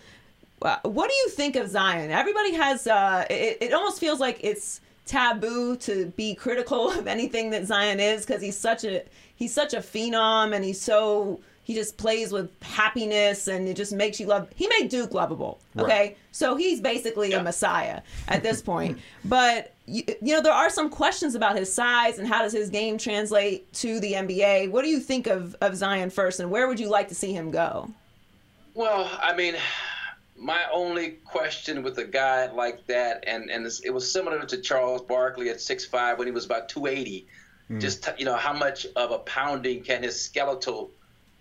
Uh, 0.63 0.77
what 0.83 1.11
do 1.11 1.17
you 1.17 1.29
think 1.31 1.57
of 1.57 1.69
Zion? 1.69 2.11
Everybody 2.11 2.55
has 2.55 2.87
uh, 2.87 3.27
it, 3.29 3.59
it 3.61 3.73
almost 3.73 4.01
feels 4.01 4.21
like 4.21 4.39
it's 4.43 4.81
taboo 5.05 5.77
to 5.77 6.07
be 6.17 6.35
critical 6.35 6.91
of 6.99 7.07
anything 7.07 7.51
that 7.51 7.67
Zion 7.67 8.01
is 8.01 8.25
because 8.25 8.43
he's 8.43 8.57
such 8.57 8.85
a 8.85 9.03
he's 9.35 9.53
such 9.53 9.75
a 9.75 9.79
phenom 9.79 10.55
and 10.55 10.65
he's 10.65 10.81
so 10.81 11.41
he 11.67 11.75
just 11.75 11.97
plays 11.97 12.31
with 12.31 12.49
happiness 12.63 13.49
and 13.49 13.67
it 13.67 13.75
just 13.75 13.93
makes 13.93 14.21
you 14.21 14.27
love 14.27 14.49
he 14.55 14.69
made 14.69 14.89
Duke 14.89 15.13
lovable 15.13 15.59
okay? 15.77 16.01
Right. 16.01 16.19
so 16.31 16.55
he's 16.55 16.81
basically 16.81 17.33
a 17.33 17.43
messiah 17.43 18.03
at 18.29 18.45
this 18.45 18.63
point. 18.73 18.99
But 19.25 19.75
you, 19.87 20.05
you 20.23 20.35
know 20.35 20.41
there 20.41 20.53
are 20.53 20.71
some 20.71 20.89
questions 20.89 21.35
about 21.35 21.57
his 21.57 21.73
size 21.73 22.19
and 22.19 22.29
how 22.29 22.43
does 22.43 22.53
his 22.53 22.71
game 22.71 22.99
translate 22.99 23.73
to 23.75 23.99
the 23.99 24.13
NBA 24.13 24.71
what 24.71 24.83
do 24.83 24.89
you 24.89 25.01
think 25.01 25.27
of 25.27 25.57
of 25.61 25.77
Zion 25.77 26.11
first 26.11 26.39
and 26.39 26.51
where 26.51 26.69
would 26.69 26.79
you 26.79 26.89
like 26.89 27.09
to 27.09 27.15
see 27.15 27.33
him 27.33 27.51
go? 27.51 27.91
Well, 28.77 29.11
I 29.23 29.35
mean, 29.35 29.55
my 30.39 30.65
only 30.71 31.13
question 31.25 31.83
with 31.83 31.97
a 31.97 32.05
guy 32.05 32.51
like 32.53 32.87
that, 32.87 33.25
and 33.27 33.51
and 33.51 33.65
this, 33.65 33.81
it 33.81 33.91
was 33.91 34.11
similar 34.11 34.45
to 34.45 34.59
Charles 34.59 35.01
Barkley 35.01 35.49
at 35.49 35.57
6'5", 35.57 36.19
when 36.19 36.27
he 36.27 36.33
was 36.33 36.45
about 36.45 36.69
two 36.69 36.87
eighty. 36.87 37.27
Hmm. 37.69 37.81
Just 37.81 38.09
you 38.19 38.27
know, 38.27 38.37
how 38.37 38.53
much 38.53 38.87
of 38.95 39.11
a 39.11 39.19
pounding 39.21 39.83
can 39.83 40.03
his 40.03 40.21
skeletal 40.21 40.91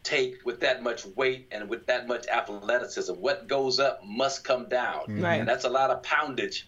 take 0.05 0.45
with 0.45 0.61
that 0.61 0.81
much 0.81 1.05
weight 1.17 1.47
and 1.51 1.67
with 1.67 1.85
that 1.87 2.07
much 2.07 2.27
athleticism? 2.27 3.13
What 3.13 3.47
goes 3.47 3.79
up 3.79 4.01
must 4.05 4.43
come 4.43 4.69
down, 4.69 5.01
mm-hmm. 5.01 5.21
Right. 5.21 5.39
and 5.39 5.47
that's 5.47 5.65
a 5.65 5.69
lot 5.69 5.89
of 5.89 6.01
poundage 6.03 6.67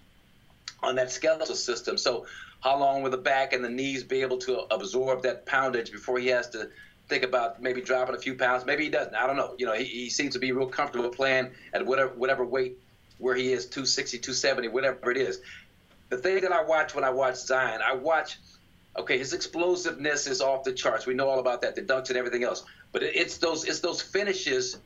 on 0.84 0.96
that 0.96 1.12
skeletal 1.12 1.56
system. 1.56 1.98
So, 1.98 2.26
how 2.60 2.78
long 2.78 3.04
will 3.04 3.12
the 3.12 3.18
back 3.18 3.54
and 3.54 3.64
the 3.64 3.70
knees 3.70 4.04
be 4.04 4.22
able 4.22 4.40
to 4.40 4.62
absorb 4.74 5.22
that 5.24 5.46
poundage 5.46 5.92
before 5.92 6.18
he 6.18 6.28
has 6.28 6.50
to 6.50 6.70
think 7.08 7.24
about 7.24 7.62
maybe 7.62 7.82
dropping 7.82 8.16
a 8.16 8.20
few 8.20 8.34
pounds? 8.34 8.66
Maybe 8.66 8.86
he 8.86 8.90
doesn't. 8.90 9.16
I 9.16 9.28
don't 9.28 9.38
know. 9.38 9.56
You 9.58 9.68
know, 9.68 9.74
he, 9.74 9.86
he 9.86 10.10
seems 10.10 10.34
to 10.34 10.40
be 10.40 10.52
real 10.52 10.68
comfortable 10.68 11.10
playing 11.10 11.52
at 11.74 11.86
whatever 11.86 12.14
whatever 12.16 12.46
weight 12.46 12.78
where 13.20 13.36
he 13.36 13.52
is 13.52 13.66
260, 13.66 14.20
270, 14.20 14.68
whatever 14.70 15.12
it 15.12 15.18
is. 15.18 15.42
The 16.10 16.18
thing 16.18 16.42
that 16.42 16.52
I 16.52 16.64
watch 16.64 16.96
when 16.96 17.04
I 17.04 17.10
watch 17.10 17.36
Zion, 17.36 17.82
I 17.86 17.96
watch. 17.96 18.40
Okay, 18.98 19.18
his 19.20 19.34
explosiveness 19.34 20.26
is 20.26 20.42
off 20.42 20.64
the 20.64 20.74
charts. 20.74 21.06
We 21.06 21.14
know 21.14 21.30
all 21.30 21.40
about 21.40 21.62
that, 21.62 21.76
the 21.76 21.84
dunks 21.84 22.10
and 22.10 22.18
everything 22.18 22.44
else. 22.44 22.64
But 22.92 23.04
it's 23.04 23.38
those 23.38 23.66
it's 23.66 23.80
those 23.80 24.02
finishes 24.02 24.78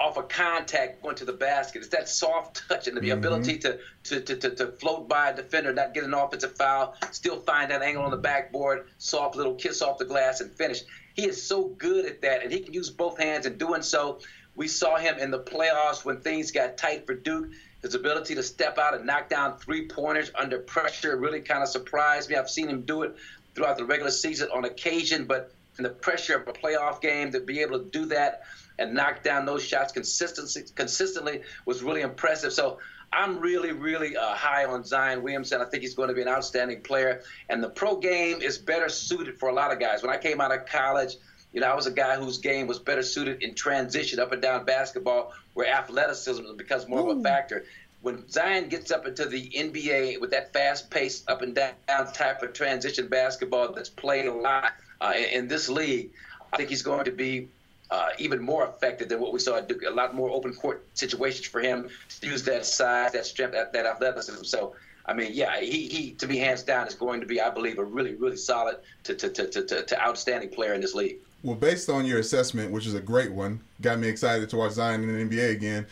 off 0.00 0.16
of 0.16 0.28
contact 0.28 1.02
going 1.02 1.16
to 1.16 1.24
the 1.24 1.32
basket. 1.32 1.80
It's 1.80 1.88
that 1.88 2.08
soft 2.08 2.62
touch 2.68 2.86
and 2.86 2.96
the 2.96 3.00
mm-hmm. 3.00 3.18
ability 3.18 3.58
to, 3.58 3.78
to, 4.04 4.20
to, 4.20 4.36
to, 4.36 4.50
to 4.50 4.66
float 4.68 5.08
by 5.08 5.30
a 5.30 5.36
defender, 5.36 5.72
not 5.72 5.92
get 5.92 6.04
an 6.04 6.14
offensive 6.14 6.56
foul, 6.56 6.94
still 7.10 7.40
find 7.40 7.70
that 7.72 7.82
angle 7.82 8.04
on 8.04 8.12
the 8.12 8.16
backboard, 8.16 8.86
soft 8.98 9.34
little 9.34 9.54
kiss 9.54 9.82
off 9.82 9.98
the 9.98 10.04
glass 10.04 10.40
and 10.40 10.52
finish. 10.52 10.82
He 11.14 11.26
is 11.26 11.42
so 11.42 11.64
good 11.64 12.06
at 12.06 12.22
that, 12.22 12.44
and 12.44 12.52
he 12.52 12.60
can 12.60 12.72
use 12.72 12.90
both 12.90 13.18
hands 13.18 13.44
in 13.44 13.58
doing 13.58 13.82
so. 13.82 14.20
We 14.54 14.68
saw 14.68 14.96
him 14.98 15.18
in 15.18 15.32
the 15.32 15.40
playoffs 15.40 16.04
when 16.04 16.20
things 16.20 16.52
got 16.52 16.76
tight 16.76 17.04
for 17.06 17.14
Duke. 17.14 17.48
His 17.82 17.94
ability 17.94 18.36
to 18.36 18.42
step 18.42 18.78
out 18.78 18.94
and 18.94 19.04
knock 19.04 19.28
down 19.28 19.56
three 19.58 19.86
pointers 19.88 20.30
under 20.36 20.58
pressure 20.58 21.16
really 21.16 21.40
kind 21.40 21.62
of 21.62 21.68
surprised 21.68 22.30
me. 22.30 22.36
I've 22.36 22.50
seen 22.50 22.68
him 22.68 22.82
do 22.82 23.02
it 23.02 23.16
throughout 23.54 23.76
the 23.78 23.84
regular 23.84 24.10
season 24.12 24.48
on 24.54 24.64
occasion, 24.64 25.24
but 25.24 25.52
in 25.78 25.84
the 25.84 25.90
pressure 25.90 26.36
of 26.36 26.48
a 26.48 26.52
playoff 26.52 27.00
game 27.00 27.32
to 27.32 27.40
be 27.40 27.60
able 27.60 27.78
to 27.78 27.84
do 27.90 28.06
that 28.06 28.42
and 28.78 28.94
knock 28.94 29.22
down 29.22 29.46
those 29.46 29.64
shots 29.64 29.92
consistently 29.92 30.62
consistently 30.74 31.42
was 31.66 31.82
really 31.82 32.02
impressive. 32.02 32.52
So 32.52 32.78
I'm 33.12 33.38
really, 33.38 33.72
really 33.72 34.16
uh, 34.16 34.34
high 34.34 34.64
on 34.64 34.84
Zion 34.84 35.22
Williamson. 35.22 35.60
I 35.60 35.64
think 35.64 35.82
he's 35.82 35.94
going 35.94 36.08
to 36.08 36.14
be 36.14 36.22
an 36.22 36.28
outstanding 36.28 36.82
player. 36.82 37.22
And 37.48 37.62
the 37.62 37.70
pro 37.70 37.96
game 37.96 38.42
is 38.42 38.58
better 38.58 38.88
suited 38.88 39.38
for 39.38 39.48
a 39.48 39.54
lot 39.54 39.72
of 39.72 39.80
guys. 39.80 40.02
When 40.02 40.12
I 40.12 40.18
came 40.18 40.40
out 40.40 40.52
of 40.52 40.66
college, 40.66 41.16
you 41.52 41.60
know, 41.60 41.68
I 41.68 41.74
was 41.74 41.86
a 41.86 41.90
guy 41.90 42.16
whose 42.16 42.38
game 42.38 42.66
was 42.66 42.78
better 42.78 43.02
suited 43.02 43.42
in 43.42 43.54
transition 43.54 44.20
up 44.20 44.32
and 44.32 44.42
down 44.42 44.64
basketball, 44.66 45.32
where 45.54 45.66
athleticism 45.66 46.56
becomes 46.56 46.86
more 46.86 47.10
of 47.10 47.18
a 47.18 47.22
factor. 47.22 47.64
When 48.02 48.28
Zion 48.28 48.68
gets 48.68 48.90
up 48.92 49.06
into 49.06 49.24
the 49.24 49.48
NBA 49.48 50.20
with 50.20 50.30
that 50.30 50.52
fast 50.52 50.90
paced 50.90 51.28
up 51.28 51.42
and 51.42 51.54
down 51.54 52.12
type 52.12 52.42
of 52.42 52.52
transition 52.52 53.08
basketball 53.08 53.72
that's 53.72 53.88
played 53.88 54.26
a 54.26 54.32
lot 54.32 54.72
uh, 55.00 55.14
in, 55.32 55.48
this 55.48 55.68
league, 55.68 56.10
I 56.52 56.56
think 56.56 56.68
he's 56.68 56.82
going 56.82 57.04
to 57.04 57.12
be 57.12 57.48
uh, 57.90 58.08
even 58.18 58.42
more 58.42 58.66
effective 58.66 59.08
than 59.08 59.20
what 59.20 59.32
we 59.32 59.38
saw 59.38 59.56
at 59.56 59.68
Duke. 59.68 59.82
A 59.86 59.90
lot 59.90 60.14
more 60.14 60.30
open 60.30 60.54
court 60.54 60.86
situations 60.94 61.46
for 61.46 61.60
him 61.60 61.88
to 62.20 62.26
use 62.26 62.42
that 62.44 62.66
size, 62.66 63.12
that 63.12 63.26
strength, 63.26 63.52
that, 63.52 63.72
that 63.72 63.86
athleticism. 63.86 64.44
So, 64.44 64.74
I 65.06 65.14
mean, 65.14 65.30
yeah, 65.32 65.58
he, 65.60 65.88
he 65.88 66.10
to 66.12 66.26
be 66.26 66.36
hands 66.36 66.62
down 66.62 66.86
is 66.86 66.94
going 66.94 67.20
to 67.20 67.26
be, 67.26 67.40
I 67.40 67.50
believe, 67.50 67.78
a 67.78 67.84
really 67.84 68.14
really 68.14 68.36
solid 68.36 68.76
to, 69.04 69.14
to, 69.14 69.30
to, 69.30 69.46
to, 69.46 69.82
to 69.82 70.02
outstanding 70.02 70.50
player 70.50 70.74
in 70.74 70.80
this 70.80 70.94
league. 70.94 71.16
Well, 71.42 71.56
based 71.56 71.88
on 71.88 72.04
your 72.04 72.18
assessment, 72.18 72.72
which 72.72 72.86
is 72.86 72.94
a 72.94 73.00
great 73.00 73.32
one, 73.32 73.60
got 73.80 73.98
me 73.98 74.08
excited 74.08 74.50
to 74.50 74.56
watch 74.56 74.72
Zion 74.72 75.04
in 75.04 75.30
the 75.30 75.36
NBA 75.36 75.52
again. 75.52 75.86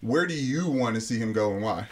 Where 0.00 0.26
do 0.26 0.34
you 0.34 0.68
want 0.68 0.94
to 0.96 1.00
see 1.00 1.18
him 1.18 1.32
go 1.32 1.52
and 1.52 1.62
why? 1.62 1.86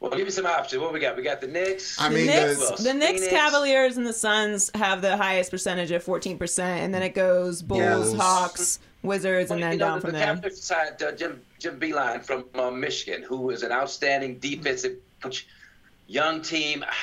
Well, 0.00 0.10
give 0.12 0.24
me 0.24 0.30
some 0.30 0.46
options. 0.46 0.80
What 0.80 0.94
we 0.94 1.00
got? 1.00 1.14
We 1.16 1.22
got 1.22 1.42
the 1.42 1.46
Knicks. 1.46 2.00
I 2.00 2.08
The 2.08 2.14
mean, 2.14 2.26
Knicks, 2.26 2.58
the- 2.70 2.82
the 2.84 2.94
Knicks, 2.94 3.20
Phoenix. 3.20 3.28
Cavaliers, 3.28 3.96
and 3.98 4.06
the 4.06 4.14
Suns 4.14 4.70
have 4.74 5.02
the 5.02 5.14
highest 5.16 5.50
percentage 5.50 5.92
at 5.92 6.02
14%, 6.02 6.58
and 6.58 6.94
then 6.94 7.02
it 7.02 7.14
goes 7.14 7.60
Bulls, 7.60 7.82
Bulls. 8.12 8.16
Hawks, 8.16 8.78
Wizards, 9.02 9.50
and 9.50 9.62
then 9.62 9.72
you 9.72 9.78
know, 9.78 9.84
down 9.86 9.94
the, 9.96 10.00
from 10.00 10.12
the 10.12 10.18
there. 10.18 10.26
Cavaliers 10.26 10.62
side, 10.62 11.02
uh, 11.02 11.12
Jim 11.12 11.42
Jim 11.58 11.78
Beilein 11.78 12.24
from 12.24 12.46
uh, 12.54 12.70
Michigan, 12.70 13.22
who 13.22 13.50
is 13.50 13.62
an 13.62 13.72
outstanding 13.72 14.38
defensive 14.38 14.96
coach, 15.22 15.46
young 16.06 16.40
team. 16.42 16.84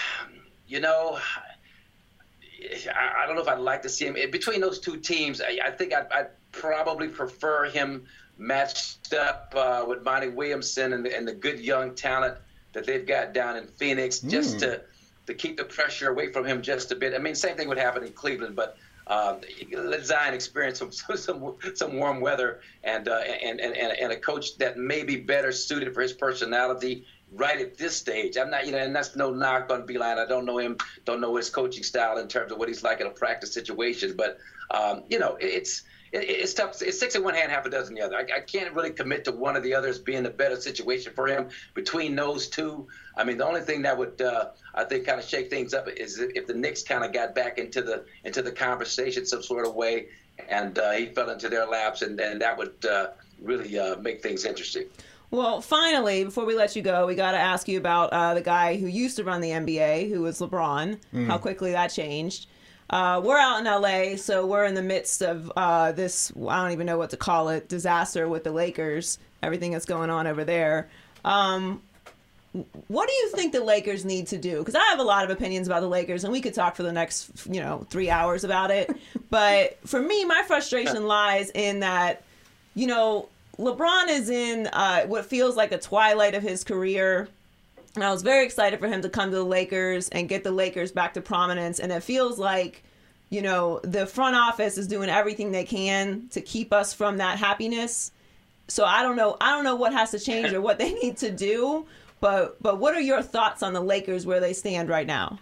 You 0.70 0.82
know, 0.82 1.18
I, 2.94 3.24
I 3.24 3.26
don't 3.26 3.36
know 3.36 3.42
if 3.42 3.48
I'd 3.48 3.60
like 3.60 3.82
to 3.84 3.90
see 3.90 4.06
him 4.06 4.16
between 4.32 4.60
those 4.60 4.80
two 4.80 4.98
teams. 4.98 5.40
I, 5.42 5.60
I 5.64 5.72
think 5.72 5.94
I'd, 5.94 6.12
I'd 6.12 6.28
probably 6.52 7.08
prefer 7.08 7.66
him 7.70 8.06
matched 8.38 9.14
up 9.14 9.54
uh, 9.56 9.86
with 9.88 10.04
Monty 10.04 10.28
Williamson 10.28 10.92
and 10.92 11.06
the, 11.06 11.16
and 11.16 11.26
the 11.26 11.34
good 11.34 11.60
young 11.62 11.96
talent 11.96 12.36
that 12.78 12.86
they've 12.86 13.08
got 13.08 13.34
down 13.34 13.58
in 13.58 13.68
Phoenix, 13.80 14.20
just 14.20 14.58
Mm. 14.58 14.60
to 14.60 14.82
to 15.26 15.34
keep 15.34 15.58
the 15.58 15.64
pressure 15.66 16.10
away 16.10 16.32
from 16.32 16.46
him 16.46 16.62
just 16.62 16.90
a 16.92 16.96
bit. 16.96 17.14
I 17.14 17.18
mean, 17.18 17.36
same 17.36 17.58
thing 17.58 17.68
would 17.68 17.78
happen 17.78 18.02
in 18.04 18.14
Cleveland, 18.14 18.56
but 18.56 18.78
um, 19.08 19.42
let 19.74 20.06
Zion 20.06 20.34
experience 20.34 20.78
some 20.80 20.92
some 21.18 21.56
some 21.74 21.96
warm 21.98 22.22
weather 22.22 22.60
and, 22.84 23.08
uh, 23.10 23.16
and 23.16 23.60
and 23.60 23.76
and 23.76 23.92
and 24.00 24.12
a 24.14 24.16
coach 24.16 24.56
that 24.60 24.78
may 24.78 25.04
be 25.04 25.16
better 25.18 25.52
suited 25.52 25.94
for 25.94 26.02
his 26.02 26.14
personality 26.14 27.04
right 27.32 27.60
at 27.60 27.78
this 27.78 27.96
stage. 27.96 28.38
I'm 28.38 28.50
not, 28.50 28.66
you 28.68 28.72
know, 28.72 28.78
and 28.78 28.96
that's 28.96 29.16
no 29.16 29.32
knock 29.32 29.70
on 29.70 29.86
Beilein. 29.88 30.18
I 30.18 30.26
don't 30.26 30.46
know 30.46 30.60
him, 30.60 30.78
don't 31.06 31.20
know 31.20 31.36
his 31.36 31.50
coaching 31.50 31.84
style 31.84 32.20
in 32.20 32.28
terms 32.30 32.52
of 32.52 32.58
what 32.60 32.68
he's 32.70 32.84
like 32.84 33.02
in 33.02 33.08
a 33.08 33.12
practice 33.12 33.52
situation, 33.54 34.16
but 34.16 34.38
um, 34.72 35.04
you 35.10 35.18
know, 35.20 35.36
it's. 35.42 35.82
It- 36.12 36.24
It's 36.30 36.54
tough. 36.54 36.82
It's 36.82 37.00
six 37.00 37.16
in 37.16 37.24
one 37.24 37.34
hand, 37.34 37.52
half 37.52 37.66
a 37.66 37.70
dozen 37.70 37.96
in 37.98 38.02
the 38.02 38.06
other. 38.06 38.18
I, 38.18 38.38
I 38.38 38.40
can't 38.42 38.74
really 38.74 38.92
commit 38.92 39.24
to 39.26 39.32
one 39.32 39.56
or 39.58 39.60
the 39.62 39.74
others 39.74 40.00
being 40.00 40.26
a 40.26 40.30
better 40.30 40.56
situation 40.60 41.12
for 41.16 41.28
him 41.28 41.50
between 41.74 42.16
those 42.16 42.48
two. 42.48 42.88
I 43.16 43.24
mean, 43.24 43.38
the 43.38 43.46
only 43.48 43.62
thing 43.62 43.82
that 43.84 43.98
would 43.98 44.22
uh, 44.22 44.50
I 44.76 44.84
think 44.84 45.06
kind 45.06 45.20
of 45.20 45.26
shake 45.26 45.50
things 45.50 45.74
up 45.74 45.88
is 45.90 46.20
if 46.20 46.32
if 46.36 46.48
the 46.48 46.54
Knicks 46.54 46.84
kind 46.84 47.04
of 47.04 47.14
got 47.14 47.34
back 47.36 47.58
into 47.58 47.82
the 47.82 48.06
into 48.24 48.42
the 48.42 48.52
conversation 48.52 49.26
some 49.26 49.42
sort 49.44 49.66
of 49.66 49.74
way, 49.76 50.08
and 50.50 50.78
uh, 50.78 50.92
he 50.92 51.08
fell 51.08 51.30
into 51.30 51.50
their 51.50 51.66
laps, 51.66 52.02
and, 52.02 52.20
and 52.20 52.42
that 52.42 52.58
would 52.58 52.86
uh, 52.86 53.08
really 53.42 53.78
uh, 53.80 53.96
make 53.98 54.22
things 54.22 54.46
interesting. 54.46 54.86
Well, 55.30 55.60
finally, 55.60 56.24
before 56.24 56.46
we 56.46 56.56
let 56.56 56.76
you 56.78 56.82
go, 56.82 57.06
we 57.06 57.14
got 57.16 57.34
to 57.34 57.38
ask 57.38 57.68
you 57.68 57.78
about 57.78 58.14
uh, 58.14 58.34
the 58.34 58.42
guy 58.42 58.78
who 58.78 58.88
used 58.88 59.18
to 59.18 59.26
run 59.26 59.42
the 59.42 59.50
NBA, 59.50 60.10
who 60.10 60.22
was 60.22 60.40
LeBron. 60.40 60.98
How 61.28 61.38
quickly 61.38 61.72
that 61.72 61.88
changed. 61.88 62.48
Uh, 62.90 63.22
we're 63.24 63.38
out 63.38 63.60
in 63.60 63.66
LA, 63.66 64.16
so 64.16 64.46
we're 64.46 64.66
in 64.66 64.74
the 64.74 64.82
midst 64.82 65.22
of 65.22 65.52
uh, 65.56 65.92
this. 65.92 66.32
I 66.48 66.64
don't 66.64 66.72
even 66.72 66.86
know 66.86 66.98
what 66.98 67.10
to 67.10 67.18
call 67.18 67.50
it. 67.50 67.68
Disaster 67.68 68.30
with 68.30 68.44
the 68.44 68.52
Lakers. 68.52 69.20
Everything 69.44 69.72
that's 69.72 69.86
going 69.86 70.10
on 70.10 70.26
over 70.26 70.44
there. 70.46 70.88
Um, 71.26 71.82
what 72.88 73.08
do 73.08 73.14
you 73.14 73.32
think 73.32 73.52
the 73.52 73.64
Lakers 73.64 74.06
need 74.06 74.28
to 74.28 74.38
do? 74.38 74.60
Because 74.60 74.76
I 74.76 74.84
have 74.86 75.00
a 75.00 75.04
lot 75.04 75.26
of 75.26 75.30
opinions 75.30 75.68
about 75.68 75.82
the 75.82 75.90
Lakers, 75.90 76.24
and 76.24 76.32
we 76.32 76.42
could 76.42 76.54
talk 76.54 76.76
for 76.76 76.84
the 76.84 76.94
next, 76.94 77.30
you 77.46 77.60
know, 77.60 77.86
three 77.90 78.10
hours 78.10 78.44
about 78.44 78.72
it. 78.72 78.90
but 79.30 79.78
for 79.86 80.02
me, 80.02 80.24
my 80.26 80.44
frustration 80.48 81.08
lies 81.08 81.52
in 81.52 81.82
that, 81.82 82.24
you 82.74 82.88
know, 82.88 83.28
LeBron 83.60 84.08
is 84.10 84.30
in 84.30 84.68
uh, 84.68 85.04
what 85.06 85.26
feels 85.26 85.56
like 85.56 85.72
a 85.72 85.78
twilight 85.78 86.36
of 86.36 86.44
his 86.44 86.64
career. 86.64 87.28
And 87.98 88.04
I 88.04 88.12
was 88.12 88.22
very 88.22 88.46
excited 88.46 88.80
for 88.80 88.88
him 88.88 89.02
to 89.02 89.10
come 89.10 89.32
to 89.32 89.38
the 89.38 89.44
Lakers 89.44 90.08
and 90.10 90.30
get 90.30 90.44
the 90.44 90.52
Lakers 90.52 90.92
back 90.92 91.16
to 91.16 91.22
prominence. 91.22 91.80
And 91.80 91.92
it 91.92 92.04
feels 92.04 92.38
like, 92.38 92.84
you 93.32 93.42
know, 93.42 93.80
the 93.84 94.06
front 94.06 94.36
office 94.36 94.78
is 94.78 94.86
doing 94.86 95.10
everything 95.10 95.52
they 95.52 95.64
can 95.64 96.28
to 96.30 96.40
keep 96.40 96.72
us 96.72 96.94
from 96.94 97.18
that 97.18 97.40
happiness. 97.40 98.12
So 98.68 98.86
I 98.86 99.02
don't 99.02 99.16
know. 99.16 99.36
I 99.42 99.50
don't 99.50 99.64
know 99.64 99.76
what 99.76 99.94
has 99.94 100.12
to 100.12 100.20
change 100.20 100.54
or 100.54 100.62
what 100.68 100.78
they 100.78 100.94
need 100.94 101.18
to 101.18 101.32
do. 101.32 101.88
But 102.20 102.62
but 102.62 102.78
what 102.78 102.94
are 102.94 103.02
your 103.02 103.24
thoughts 103.24 103.64
on 103.64 103.74
the 103.74 103.82
Lakers 103.82 104.28
where 104.28 104.40
they 104.40 104.54
stand 104.54 104.90
right 104.90 105.08
now? 105.08 105.40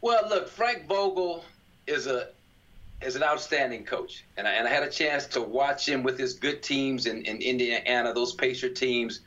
Well, 0.00 0.26
look, 0.26 0.48
Frank 0.48 0.86
Vogel 0.86 1.44
is 1.86 2.06
a 2.06 2.28
is 3.02 3.14
an 3.14 3.22
outstanding 3.22 3.84
coach, 3.84 4.24
and 4.38 4.48
I, 4.48 4.52
and 4.52 4.66
I 4.66 4.70
had 4.70 4.84
a 4.84 4.90
chance 4.90 5.26
to 5.26 5.42
watch 5.42 5.86
him 5.86 6.02
with 6.02 6.18
his 6.18 6.32
good 6.32 6.62
teams 6.62 7.04
in, 7.04 7.26
in 7.26 7.42
Indiana. 7.42 8.14
Those 8.14 8.32
Pacer 8.32 8.70
teams 8.70 9.20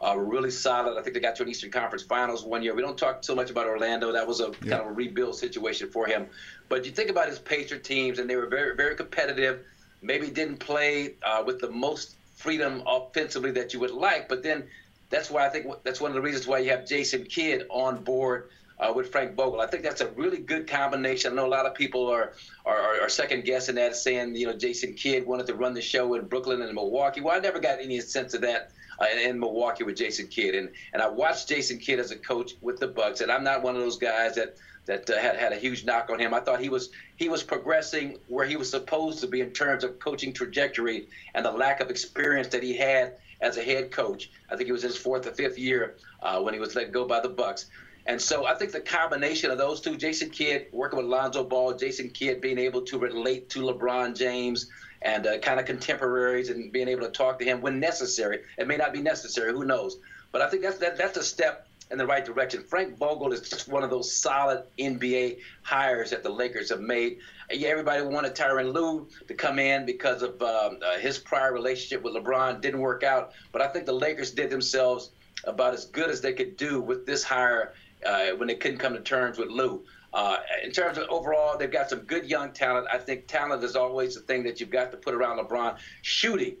uh, 0.00 0.12
were 0.16 0.24
really 0.24 0.50
solid. 0.50 0.98
I 0.98 1.02
think 1.02 1.14
they 1.14 1.20
got 1.20 1.36
to 1.36 1.42
an 1.42 1.48
Eastern 1.48 1.70
Conference 1.70 2.02
Finals 2.04 2.44
one 2.44 2.62
year. 2.62 2.74
We 2.74 2.82
don't 2.82 2.98
talk 2.98 3.24
so 3.24 3.34
much 3.34 3.50
about 3.50 3.66
Orlando. 3.66 4.12
That 4.12 4.26
was 4.26 4.40
a 4.40 4.52
Yeah. 4.62 4.70
kind 4.70 4.82
of 4.82 4.86
a 4.88 4.92
rebuild 4.92 5.36
situation 5.36 5.90
for 5.90 6.06
him. 6.06 6.26
But 6.68 6.84
you 6.84 6.92
think 6.92 7.10
about 7.10 7.28
his 7.28 7.38
Pacer 7.38 7.78
teams, 7.78 8.18
and 8.18 8.28
they 8.28 8.36
were 8.36 8.46
very 8.46 8.76
very 8.76 8.94
competitive. 8.96 9.64
Maybe 10.02 10.28
didn't 10.28 10.58
play 10.58 11.14
uh, 11.22 11.42
with 11.46 11.60
the 11.60 11.70
most 11.70 12.16
freedom 12.36 12.82
offensively 12.86 13.50
that 13.52 13.72
you 13.72 13.80
would 13.80 13.90
like, 13.90 14.28
but 14.28 14.42
then 14.42 14.64
that's 15.08 15.30
why 15.30 15.46
I 15.46 15.48
think 15.48 15.66
that's 15.84 16.00
one 16.00 16.10
of 16.10 16.14
the 16.14 16.20
reasons 16.20 16.46
why 16.46 16.58
you 16.58 16.70
have 16.70 16.86
Jason 16.86 17.24
Kidd 17.24 17.64
on 17.70 18.02
board 18.04 18.50
uh, 18.78 18.92
with 18.94 19.10
Frank 19.10 19.34
Vogel. 19.34 19.60
I 19.60 19.66
think 19.66 19.82
that's 19.82 20.02
a 20.02 20.08
really 20.08 20.38
good 20.38 20.68
combination. 20.68 21.32
I 21.32 21.36
know 21.36 21.46
a 21.46 21.48
lot 21.48 21.64
of 21.64 21.74
people 21.74 22.08
are 22.08 22.34
are, 22.66 22.76
are, 22.76 23.00
are 23.02 23.08
second 23.08 23.44
guessing 23.44 23.76
that, 23.76 23.96
saying 23.96 24.36
you 24.36 24.46
know 24.46 24.52
Jason 24.52 24.92
Kidd 24.92 25.24
wanted 25.26 25.46
to 25.46 25.54
run 25.54 25.72
the 25.72 25.80
show 25.80 26.12
in 26.14 26.26
Brooklyn 26.26 26.60
and 26.60 26.74
Milwaukee. 26.74 27.22
Well, 27.22 27.34
I 27.34 27.38
never 27.38 27.58
got 27.60 27.80
any 27.80 27.98
sense 28.00 28.34
of 28.34 28.42
that. 28.42 28.72
Uh, 28.98 29.06
in, 29.22 29.38
Milwaukee 29.38 29.84
with 29.84 29.96
Jason 29.96 30.26
Kidd, 30.26 30.54
and 30.54 30.70
and 30.92 31.02
I 31.02 31.08
watched 31.08 31.48
Jason 31.48 31.78
Kidd 31.78 32.00
as 32.00 32.10
a 32.12 32.16
coach 32.16 32.54
with 32.62 32.80
the 32.80 32.88
Bucks, 32.88 33.20
and 33.20 33.30
I'm 33.30 33.44
not 33.44 33.62
one 33.62 33.76
of 33.76 33.82
those 33.82 33.98
guys 33.98 34.34
that 34.36 34.56
that 34.86 35.10
uh, 35.10 35.18
had 35.18 35.36
had 35.36 35.52
a 35.52 35.56
huge 35.56 35.84
knock 35.84 36.08
on 36.10 36.18
him. 36.18 36.32
I 36.32 36.40
thought 36.40 36.60
he 36.60 36.70
was 36.70 36.90
he 37.16 37.28
was 37.28 37.42
progressing 37.42 38.18
where 38.28 38.46
he 38.46 38.56
was 38.56 38.70
supposed 38.70 39.20
to 39.20 39.26
be 39.26 39.40
in 39.40 39.50
terms 39.50 39.84
of 39.84 39.98
coaching 39.98 40.32
trajectory 40.32 41.08
and 41.34 41.44
the 41.44 41.52
lack 41.52 41.80
of 41.80 41.90
experience 41.90 42.48
that 42.48 42.62
he 42.62 42.74
had 42.76 43.16
as 43.40 43.58
a 43.58 43.62
head 43.62 43.90
coach. 43.90 44.30
I 44.50 44.56
think 44.56 44.66
he 44.66 44.72
was 44.72 44.82
his 44.82 44.96
fourth 44.96 45.26
or 45.26 45.32
fifth 45.32 45.58
year 45.58 45.96
uh, 46.22 46.40
when 46.40 46.54
he 46.54 46.60
was 46.60 46.74
let 46.74 46.92
go 46.92 47.06
by 47.06 47.20
the 47.20 47.28
Bucks. 47.28 47.66
And 48.06 48.22
so 48.22 48.46
I 48.46 48.54
think 48.54 48.70
the 48.70 48.80
combination 48.80 49.50
of 49.50 49.58
those 49.58 49.80
two, 49.80 49.96
Jason 49.96 50.30
Kidd 50.30 50.66
working 50.72 50.96
with 50.96 51.06
Lonzo 51.06 51.42
Ball, 51.42 51.74
Jason 51.74 52.08
Kidd 52.10 52.40
being 52.40 52.58
able 52.58 52.82
to 52.82 52.98
relate 52.98 53.50
to 53.50 53.60
LeBron 53.60 54.16
James 54.16 54.70
and 55.06 55.24
uh, 55.24 55.38
kind 55.38 55.60
of 55.60 55.66
contemporaries 55.66 56.50
and 56.50 56.72
being 56.72 56.88
able 56.88 57.02
to 57.02 57.10
talk 57.10 57.38
to 57.38 57.44
him 57.44 57.60
when 57.60 57.78
necessary. 57.78 58.40
It 58.58 58.66
may 58.66 58.76
not 58.76 58.92
be 58.92 59.00
necessary, 59.00 59.52
who 59.52 59.64
knows? 59.64 59.98
But 60.32 60.42
I 60.42 60.50
think 60.50 60.62
that's 60.62 60.78
that, 60.78 60.98
that's 60.98 61.16
a 61.16 61.22
step 61.22 61.68
in 61.92 61.98
the 61.98 62.06
right 62.06 62.24
direction. 62.24 62.64
Frank 62.64 62.98
Vogel 62.98 63.32
is 63.32 63.48
just 63.48 63.68
one 63.68 63.84
of 63.84 63.90
those 63.90 64.12
solid 64.12 64.64
NBA 64.80 65.38
hires 65.62 66.10
that 66.10 66.24
the 66.24 66.28
Lakers 66.28 66.70
have 66.70 66.80
made. 66.80 67.18
Yeah, 67.52 67.68
everybody 67.68 68.02
wanted 68.02 68.34
Tyronn 68.34 68.72
Lue 68.74 69.06
to 69.28 69.34
come 69.34 69.60
in 69.60 69.86
because 69.86 70.22
of 70.22 70.42
um, 70.42 70.78
uh, 70.84 70.98
his 70.98 71.18
prior 71.18 71.52
relationship 71.52 72.02
with 72.02 72.14
LeBron 72.14 72.60
didn't 72.60 72.80
work 72.80 73.04
out. 73.04 73.30
But 73.52 73.62
I 73.62 73.68
think 73.68 73.86
the 73.86 73.92
Lakers 73.92 74.32
did 74.32 74.50
themselves 74.50 75.10
about 75.44 75.72
as 75.72 75.84
good 75.84 76.10
as 76.10 76.20
they 76.20 76.32
could 76.32 76.56
do 76.56 76.80
with 76.80 77.06
this 77.06 77.22
hire 77.22 77.74
uh, 78.04 78.30
when 78.30 78.48
they 78.48 78.56
couldn't 78.56 78.78
come 78.78 78.94
to 78.94 79.00
terms 79.00 79.38
with 79.38 79.50
Lue. 79.50 79.84
Uh, 80.16 80.38
in 80.64 80.70
terms 80.72 80.96
of 80.96 81.06
overall, 81.10 81.58
they've 81.58 81.70
got 81.70 81.90
some 81.90 81.98
good 81.98 82.24
young 82.24 82.50
talent. 82.50 82.86
I 82.90 82.96
think 82.96 83.26
talent 83.26 83.62
is 83.62 83.76
always 83.76 84.14
the 84.14 84.22
thing 84.22 84.44
that 84.44 84.58
you've 84.58 84.70
got 84.70 84.90
to 84.92 84.96
put 84.96 85.12
around 85.12 85.38
LeBron. 85.38 85.76
Shooting. 86.00 86.56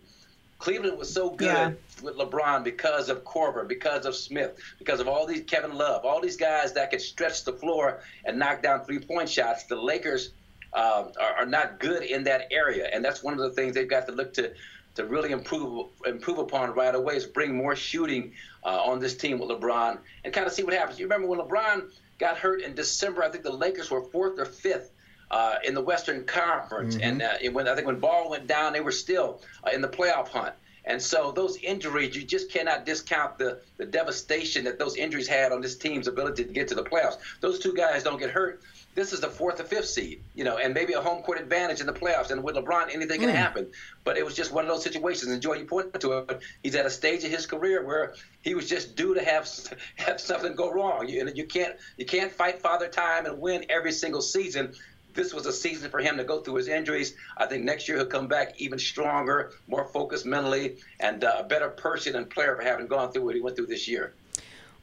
Cleveland 0.58 0.98
was 0.98 1.10
so 1.10 1.30
good 1.30 1.46
Yeah. 1.46 1.72
with 2.02 2.16
LeBron 2.16 2.64
because 2.64 3.08
of 3.08 3.24
Korver, 3.24 3.66
because 3.66 4.04
of 4.04 4.14
Smith, 4.14 4.58
because 4.78 5.00
of 5.00 5.08
all 5.08 5.24
these 5.26 5.42
Kevin 5.46 5.74
Love, 5.74 6.04
all 6.04 6.20
these 6.20 6.36
guys 6.36 6.74
that 6.74 6.90
could 6.90 7.00
stretch 7.00 7.44
the 7.44 7.52
floor 7.54 8.02
and 8.26 8.38
knock 8.38 8.62
down 8.62 8.84
three-point 8.84 9.30
shots. 9.30 9.64
The 9.64 9.76
Lakers 9.76 10.32
um, 10.74 11.12
are, 11.18 11.36
are 11.38 11.46
not 11.46 11.80
good 11.80 12.02
in 12.02 12.24
that 12.24 12.48
area, 12.50 12.90
and 12.92 13.02
that's 13.02 13.22
one 13.22 13.32
of 13.32 13.40
the 13.40 13.50
things 13.50 13.74
they've 13.74 13.88
got 13.88 14.06
to 14.08 14.12
look 14.12 14.34
to 14.34 14.52
to 14.96 15.04
really 15.04 15.30
improve 15.30 15.88
improve 16.06 16.38
upon 16.38 16.70
right 16.74 16.94
away 16.94 17.16
is 17.16 17.24
bring 17.26 17.54
more 17.54 17.76
shooting 17.76 18.32
uh, 18.64 18.82
on 18.82 18.98
this 18.98 19.14
team 19.16 19.38
with 19.38 19.48
LeBron 19.50 19.98
and 20.24 20.32
kind 20.34 20.46
of 20.46 20.52
see 20.52 20.62
what 20.62 20.72
happens. 20.74 20.98
You 20.98 21.06
remember 21.06 21.26
when 21.28 21.38
LeBron 21.38 21.90
got 22.18 22.36
hurt 22.38 22.62
in 22.62 22.74
December? 22.74 23.22
I 23.22 23.28
think 23.28 23.44
the 23.44 23.52
Lakers 23.52 23.90
were 23.90 24.02
fourth 24.02 24.38
or 24.38 24.44
fifth 24.44 24.90
uh, 25.30 25.56
in 25.64 25.74
the 25.74 25.82
Western 25.82 26.24
Conference, 26.24 26.96
and 27.02 27.22
uh, 27.22 27.34
it- 27.40 27.52
when 27.52 27.68
I 27.68 27.74
think 27.74 27.86
when 27.86 27.98
Ball 27.98 28.30
went 28.30 28.46
down, 28.46 28.72
they 28.72 28.80
were 28.80 28.92
still 28.92 29.42
uh, 29.66 29.70
in 29.70 29.80
the 29.80 29.88
playoff 29.88 30.28
hunt. 30.28 30.54
And 30.88 31.02
so 31.02 31.32
those 31.32 31.56
injuries, 31.56 32.14
you 32.14 32.22
just 32.22 32.48
cannot 32.48 32.86
discount 32.86 33.38
the, 33.38 33.60
the 33.76 33.84
devastation 33.84 34.62
that 34.64 34.78
those 34.78 34.94
injuries 34.94 35.26
had 35.26 35.50
on 35.50 35.60
this 35.60 35.76
team's 35.76 36.06
ability 36.06 36.44
to 36.44 36.52
get 36.52 36.68
to 36.68 36.76
the 36.76 36.84
playoffs. 36.84 37.16
Those 37.40 37.58
two 37.58 37.74
guys 37.74 38.04
don't 38.04 38.20
get 38.20 38.30
hurt. 38.30 38.60
This 38.96 39.12
is 39.12 39.20
the 39.20 39.28
fourth 39.28 39.60
or 39.60 39.64
fifth 39.64 39.88
seed, 39.90 40.22
you 40.34 40.42
know, 40.42 40.56
and 40.56 40.72
maybe 40.72 40.94
a 40.94 41.02
home 41.02 41.22
court 41.22 41.38
advantage 41.38 41.80
in 41.82 41.86
the 41.86 41.92
playoffs. 41.92 42.30
And 42.30 42.42
with 42.42 42.56
LeBron, 42.56 42.92
anything 42.94 43.20
can 43.20 43.28
happen. 43.28 43.70
But 44.04 44.16
it 44.16 44.24
was 44.24 44.34
just 44.34 44.52
one 44.52 44.64
of 44.64 44.70
those 44.70 44.82
situations. 44.82 45.30
And 45.30 45.42
Joy, 45.42 45.56
you 45.56 45.66
pointed 45.66 46.00
to 46.00 46.12
it. 46.12 46.40
He's 46.62 46.74
at 46.74 46.86
a 46.86 46.90
stage 46.90 47.22
of 47.22 47.30
his 47.30 47.44
career 47.44 47.84
where 47.84 48.14
he 48.40 48.54
was 48.54 48.66
just 48.66 48.96
due 48.96 49.14
to 49.14 49.22
have 49.22 49.46
have 49.96 50.18
something 50.18 50.54
go 50.54 50.72
wrong. 50.72 51.06
You, 51.08 51.30
you 51.34 51.44
can't 51.44 51.76
you 51.98 52.06
can't 52.06 52.32
fight 52.32 52.62
father 52.62 52.88
time 52.88 53.26
and 53.26 53.38
win 53.38 53.66
every 53.68 53.92
single 53.92 54.22
season 54.22 54.72
this 55.16 55.32
was 55.32 55.46
a 55.46 55.52
season 55.52 55.90
for 55.90 55.98
him 55.98 56.18
to 56.18 56.24
go 56.24 56.40
through 56.40 56.56
his 56.56 56.68
injuries. 56.68 57.14
I 57.38 57.46
think 57.46 57.64
next 57.64 57.88
year 57.88 57.96
he'll 57.96 58.06
come 58.06 58.28
back 58.28 58.60
even 58.60 58.78
stronger, 58.78 59.52
more 59.66 59.88
focused 59.88 60.26
mentally, 60.26 60.76
and 61.00 61.24
uh, 61.24 61.36
a 61.38 61.42
better 61.42 61.70
person 61.70 62.14
and 62.16 62.28
player 62.28 62.54
for 62.54 62.62
having 62.62 62.86
gone 62.86 63.12
through 63.12 63.24
what 63.24 63.34
he 63.34 63.40
went 63.40 63.56
through 63.56 63.66
this 63.66 63.88
year. 63.88 64.14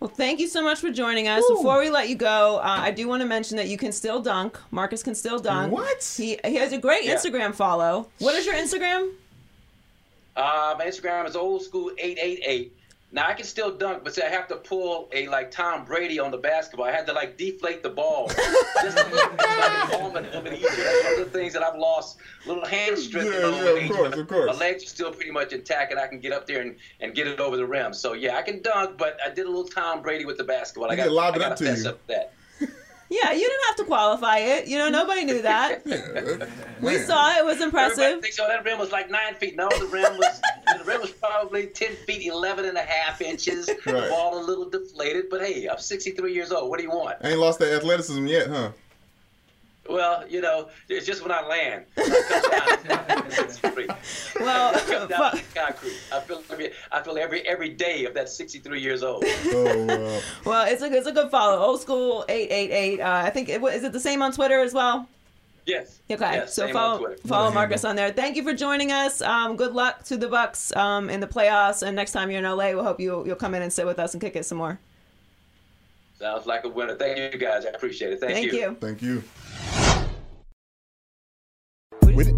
Well, 0.03 0.11
thank 0.11 0.41
you 0.41 0.49
so 0.49 0.61
much 0.61 0.81
for 0.81 0.91
joining 0.91 1.29
us. 1.29 1.45
Before 1.47 1.79
we 1.79 1.89
let 1.89 2.09
you 2.09 2.15
go, 2.15 2.57
uh, 2.57 2.61
I 2.81 2.91
do 2.91 3.07
want 3.07 3.21
to 3.21 3.25
mention 3.25 3.55
that 3.55 3.69
you 3.69 3.77
can 3.77 3.93
still 3.93 4.21
dunk. 4.21 4.59
Marques 4.69 5.01
can 5.01 5.15
still 5.15 5.39
dunk. 5.39 5.71
What? 5.71 6.03
He 6.17 6.37
he 6.43 6.55
has 6.55 6.73
a 6.73 6.77
great 6.77 7.05
Yeah. 7.05 7.15
Instagram 7.15 7.55
follow. 7.55 8.09
What 8.19 8.35
is 8.35 8.45
your 8.45 8.55
Instagram? 8.55 9.13
Uh, 10.35 10.75
my 10.77 10.87
Instagram 10.87 11.25
is 11.25 11.37
old 11.37 11.61
school 11.63 11.89
eight 11.97 12.17
eight 12.21 12.41
eight. 12.45 12.75
Now 13.13 13.27
I 13.27 13.33
can 13.35 13.45
still 13.45 13.69
dunk, 13.69 14.03
but 14.03 14.15
see, 14.15 14.23
I 14.23 14.27
have 14.29 14.47
to 14.47 14.55
pull 14.55 15.07
a 15.13 15.27
like 15.27 15.51
Tom 15.51 15.85
Brady 15.85 16.17
on 16.17 16.31
the 16.31 16.37
basketball. 16.37 16.87
I 16.87 16.91
had 16.91 17.05
to 17.05 17.13
like 17.13 17.37
deflate 17.37 17.83
the 17.83 17.89
ball 17.91 18.27
just 18.81 18.97
to 18.97 19.03
like 19.03 19.93
a 19.93 20.09
little 20.11 20.41
bit 20.41 20.53
easier. 20.53 20.69
That's 20.71 21.03
one 21.03 21.21
of 21.21 21.31
the 21.31 21.37
things 21.37 21.53
that 21.53 21.61
I've 21.61 21.77
lost 21.77 22.17
a 22.43 22.49
little 22.49 22.65
hand 22.65 22.97
strength. 22.97 23.31
Yeah, 23.31 23.49
yeah, 23.49 23.85
of 23.85 23.91
course, 23.91 24.17
of 24.17 24.27
course. 24.27 24.47
My 24.47 24.65
legs 24.65 24.83
are 24.83 24.87
still 24.87 25.13
pretty 25.13 25.29
much 25.29 25.53
intact, 25.53 25.91
and 25.91 26.01
I 26.01 26.07
can 26.07 26.19
get 26.19 26.33
up 26.33 26.47
there 26.47 26.61
and, 26.61 26.75
and 27.01 27.13
get 27.13 27.27
it 27.27 27.39
over 27.39 27.55
the 27.55 27.67
rim. 27.67 27.93
So 27.93 28.13
yeah, 28.13 28.35
I 28.35 28.41
can 28.41 28.63
dunk, 28.63 28.97
but 28.97 29.19
I 29.23 29.29
did 29.29 29.45
a 29.45 29.49
little 29.49 29.65
Tom 29.65 30.01
Brady 30.01 30.25
with 30.25 30.37
the 30.37 30.43
basketball. 30.43 30.89
I 30.91 30.95
got 30.95 31.03
can 31.03 31.13
lob 31.13 31.35
it 31.35 31.43
up 31.43 31.55
to 31.57 31.65
you. 31.65 31.89
up 31.89 31.99
that. 32.07 32.33
Yeah, 33.13 33.31
you 33.31 33.41
didn't 33.47 33.65
have 33.67 33.75
to 33.77 33.83
qualify 33.83 34.37
it. 34.39 34.67
You 34.67 34.79
know, 34.79 34.89
nobody 34.89 35.23
knew 35.23 35.41
that. 35.43 35.85
We 36.81 36.97
saw 36.97 37.31
it. 37.31 37.37
It 37.37 37.45
was 37.45 37.61
Everybody 37.61 37.63
impressive. 37.93 38.21
thinks, 38.21 38.39
oh, 38.39 38.47
that 38.47 38.65
rim 38.65 38.77
was 38.77 38.91
like 38.91 39.09
nine 39.09 39.35
feet. 39.35 39.55
No, 39.55 39.69
the 39.69 39.85
rim 39.85 40.17
was 40.17 40.41
the 40.77 40.83
rim 40.83 40.99
was 40.99 41.11
probably 41.11 41.67
10 41.67 41.95
feet, 42.07 42.27
11 42.29 42.65
and 42.65 42.77
a 42.77 42.81
half 42.81 43.21
inches. 43.21 43.67
The 43.67 44.07
ball 44.09 44.37
a 44.37 44.43
little 44.43 44.69
deflated, 44.69 45.25
but 45.29 45.39
hey, 45.41 45.67
I'm 45.69 45.77
63 45.77 46.33
years 46.33 46.51
old. 46.51 46.69
What 46.69 46.79
do 46.79 46.83
you 46.83 46.89
want? 46.91 47.17
I 47.21 47.29
ain't 47.29 47.39
lost 47.39 47.59
that 47.59 47.71
athleticism 47.71 48.25
yet, 48.27 48.47
huh? 48.47 48.71
Well, 49.89 50.25
you 50.29 50.39
know, 50.41 50.69
it's 50.87 51.05
just 51.05 51.21
when 51.21 51.31
I 51.31 51.45
land. 51.45 51.85
It 51.97 52.27
comes 52.29 52.83
down 53.07 53.23
to 53.25 53.31
63. 53.31 53.87
Well, 54.39 54.73
It 54.75 54.85
comes 54.85 55.09
down 55.09 55.31
fu- 55.31 55.37
to 55.37 55.43
concrete. 55.53 55.93
I 56.11 56.19
feel 56.21 56.41
every, 56.49 56.71
I 56.91 57.01
feel 57.03 57.17
every 57.17 57.41
every 57.47 57.69
day 57.69 58.05
of 58.05 58.13
that 58.13 58.29
63 58.29 58.79
years 58.79 59.03
old. 59.03 59.25
So, 59.25 59.67
uh, 59.89 60.21
well, 60.45 60.65
it's 60.71 60.81
a 60.81 60.85
it's 60.93 61.07
a 61.07 61.11
good 61.11 61.29
follow. 61.29 61.59
Old 61.61 61.81
school 61.81 62.23
eight 62.29 62.49
eight 62.49 62.71
eight. 62.71 62.99
Uh, 63.01 63.23
I 63.25 63.29
think 63.29 63.49
it, 63.49 63.59
wa- 63.59 63.69
is 63.69 63.83
it 63.83 63.91
the 63.91 63.99
same 63.99 64.21
on 64.21 64.31
Twitter 64.31 64.61
as 64.61 64.73
well. 64.73 65.07
Yes. 65.65 65.99
Okay, 66.11 66.33
Yes, 66.33 66.53
so 66.53 66.67
follow 66.73 67.15
follow 67.25 67.49
Marques 67.51 67.85
on 67.85 67.95
there. 67.95 68.11
Thank 68.11 68.35
you 68.35 68.43
for 68.43 68.53
joining 68.53 68.91
us. 68.91 69.21
Um, 69.21 69.55
good 69.55 69.73
luck 69.73 70.03
to 70.05 70.17
the 70.17 70.27
Bucks 70.27 70.75
um, 70.75 71.09
in 71.09 71.19
the 71.21 71.27
playoffs, 71.27 71.83
and 71.83 71.95
next 71.95 72.11
time 72.11 72.29
you're 72.29 72.39
in 72.39 72.45
LA, 72.45 72.71
we'll 72.71 72.83
hope 72.83 72.99
you 72.99 73.25
you'll 73.25 73.35
come 73.37 73.53
in 73.55 73.61
and 73.61 73.71
sit 73.71 73.85
with 73.85 73.97
us 73.99 74.13
and 74.13 74.19
kick 74.21 74.35
it 74.35 74.45
some 74.45 74.57
more. 74.57 74.79
Sounds 76.23 76.45
like 76.45 76.63
a 76.63 76.69
winner. 76.69 76.95
Thank 76.95 77.33
you 77.33 77.37
guys. 77.37 77.65
I 77.65 77.71
appreciate 77.71 78.13
it. 78.13 78.21
Thank, 78.21 78.49
Thank 78.49 78.53
you. 78.53 78.77
thank 78.79 79.01
you. 79.01 79.21
With 82.15 82.29
it, 82.29 82.35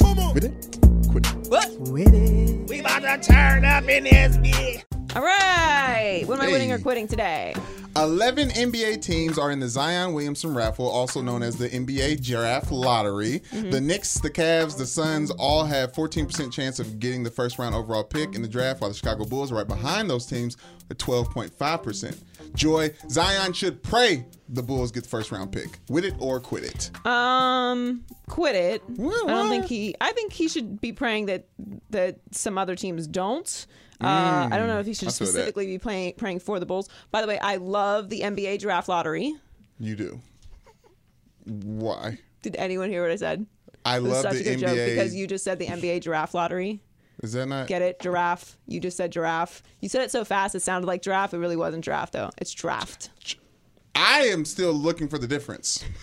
quit 0.00 0.18
it. 0.18 0.34
With 0.34 0.44
it, 0.44 1.08
quit 1.08 1.26
it. 1.28 1.48
What? 1.48 1.78
With 1.92 2.12
it. 2.12 2.68
We 2.68 2.80
about 2.80 3.02
to 3.02 3.32
turn 3.32 3.64
up 3.64 3.88
in 3.88 4.02
this 4.02 4.36
bitch. 4.38 4.82
All 5.14 5.22
right. 5.22 6.24
What 6.26 6.40
am 6.40 6.48
I 6.48 6.50
winning 6.50 6.72
or 6.72 6.80
quitting 6.80 7.06
today? 7.06 7.54
11 7.96 8.48
NBA 8.48 9.00
teams 9.00 9.38
are 9.38 9.52
in 9.52 9.60
the 9.60 9.68
Zion 9.68 10.12
Williamson 10.12 10.52
raffle, 10.52 10.88
also 10.88 11.22
known 11.22 11.44
as 11.44 11.56
the 11.56 11.68
NBA 11.68 12.20
Giraffe 12.20 12.72
Lottery. 12.72 13.42
Mm-hmm. 13.52 13.70
The 13.70 13.80
Knicks, 13.80 14.14
the 14.14 14.30
Cavs, 14.30 14.76
the 14.76 14.86
Suns 14.86 15.30
all 15.30 15.64
have 15.64 15.92
14% 15.92 16.52
chance 16.52 16.80
of 16.80 16.98
getting 16.98 17.22
the 17.22 17.30
first 17.30 17.60
round 17.60 17.76
overall 17.76 18.02
pick 18.02 18.34
in 18.34 18.42
the 18.42 18.48
draft, 18.48 18.80
while 18.80 18.90
the 18.90 18.96
Chicago 18.96 19.24
Bulls 19.24 19.52
are 19.52 19.54
right 19.54 19.68
behind 19.68 20.10
those 20.10 20.26
teams 20.26 20.56
at 20.90 20.98
12.5%. 20.98 22.18
Joy, 22.54 22.90
Zion 23.10 23.52
should 23.52 23.82
pray 23.82 24.26
the 24.48 24.62
Bulls 24.62 24.90
get 24.90 25.02
the 25.04 25.08
first 25.08 25.30
round 25.30 25.52
pick. 25.52 25.78
With 25.88 26.04
it 26.04 26.14
or 26.18 26.40
quit 26.40 26.64
it. 26.64 27.06
Um, 27.06 28.04
quit 28.28 28.54
it. 28.54 28.82
What- 28.96 29.28
I 29.28 29.32
don't 29.34 29.48
think 29.50 29.66
he. 29.66 29.94
I 30.00 30.12
think 30.12 30.32
he 30.32 30.48
should 30.48 30.80
be 30.80 30.92
praying 30.92 31.26
that 31.26 31.46
that 31.90 32.18
some 32.32 32.58
other 32.58 32.74
teams 32.76 33.06
don't. 33.06 33.66
Uh, 34.00 34.48
I 34.50 34.56
don't 34.58 34.68
know 34.68 34.78
if 34.78 34.86
he 34.86 34.94
should 34.94 35.08
Mm, 35.08 35.18
feel 35.18 35.26
that. 35.26 35.32
specifically 35.32 35.66
be 35.66 35.78
playing 35.78 36.14
praying 36.16 36.38
for 36.40 36.60
the 36.60 36.66
Bulls. 36.66 36.88
By 37.10 37.20
the 37.20 37.26
way, 37.26 37.38
I 37.40 37.56
love 37.56 38.08
the 38.10 38.20
NBA 38.22 38.58
draft 38.60 38.88
lottery. 38.88 39.34
You 39.80 39.96
do. 39.96 40.20
Why? 41.44 42.18
Did 42.42 42.56
anyone 42.56 42.90
hear 42.90 43.02
what 43.02 43.10
I 43.10 43.16
said? 43.16 43.46
I 43.84 43.98
love 43.98 44.22
such 44.22 44.34
the 44.34 44.40
a 44.40 44.56
good 44.56 44.58
NBA. 44.58 44.60
joke 44.76 44.76
because 44.90 45.14
you 45.14 45.26
just 45.26 45.44
said 45.44 45.58
the 45.58 45.66
NBA 45.66 46.00
draft 46.02 46.34
lottery. 46.34 46.80
Is 47.22 47.32
that 47.32 47.46
not? 47.46 47.66
Get 47.66 47.82
it? 47.82 48.00
Giraffe. 48.00 48.56
You 48.66 48.80
just 48.80 48.96
said 48.96 49.10
giraffe. 49.12 49.62
You 49.80 49.88
said 49.88 50.02
it 50.02 50.10
so 50.10 50.24
fast 50.24 50.54
it 50.54 50.60
sounded 50.62 50.86
like 50.86 51.02
giraffe. 51.02 51.34
It 51.34 51.38
really 51.38 51.56
wasn't 51.56 51.84
giraffe 51.84 52.12
though. 52.12 52.30
It's 52.38 52.52
draft. 52.52 53.10
I 53.94 54.20
am 54.26 54.44
still 54.44 54.72
looking 54.72 55.08
for 55.08 55.18
the 55.18 55.26
difference. 55.26 55.84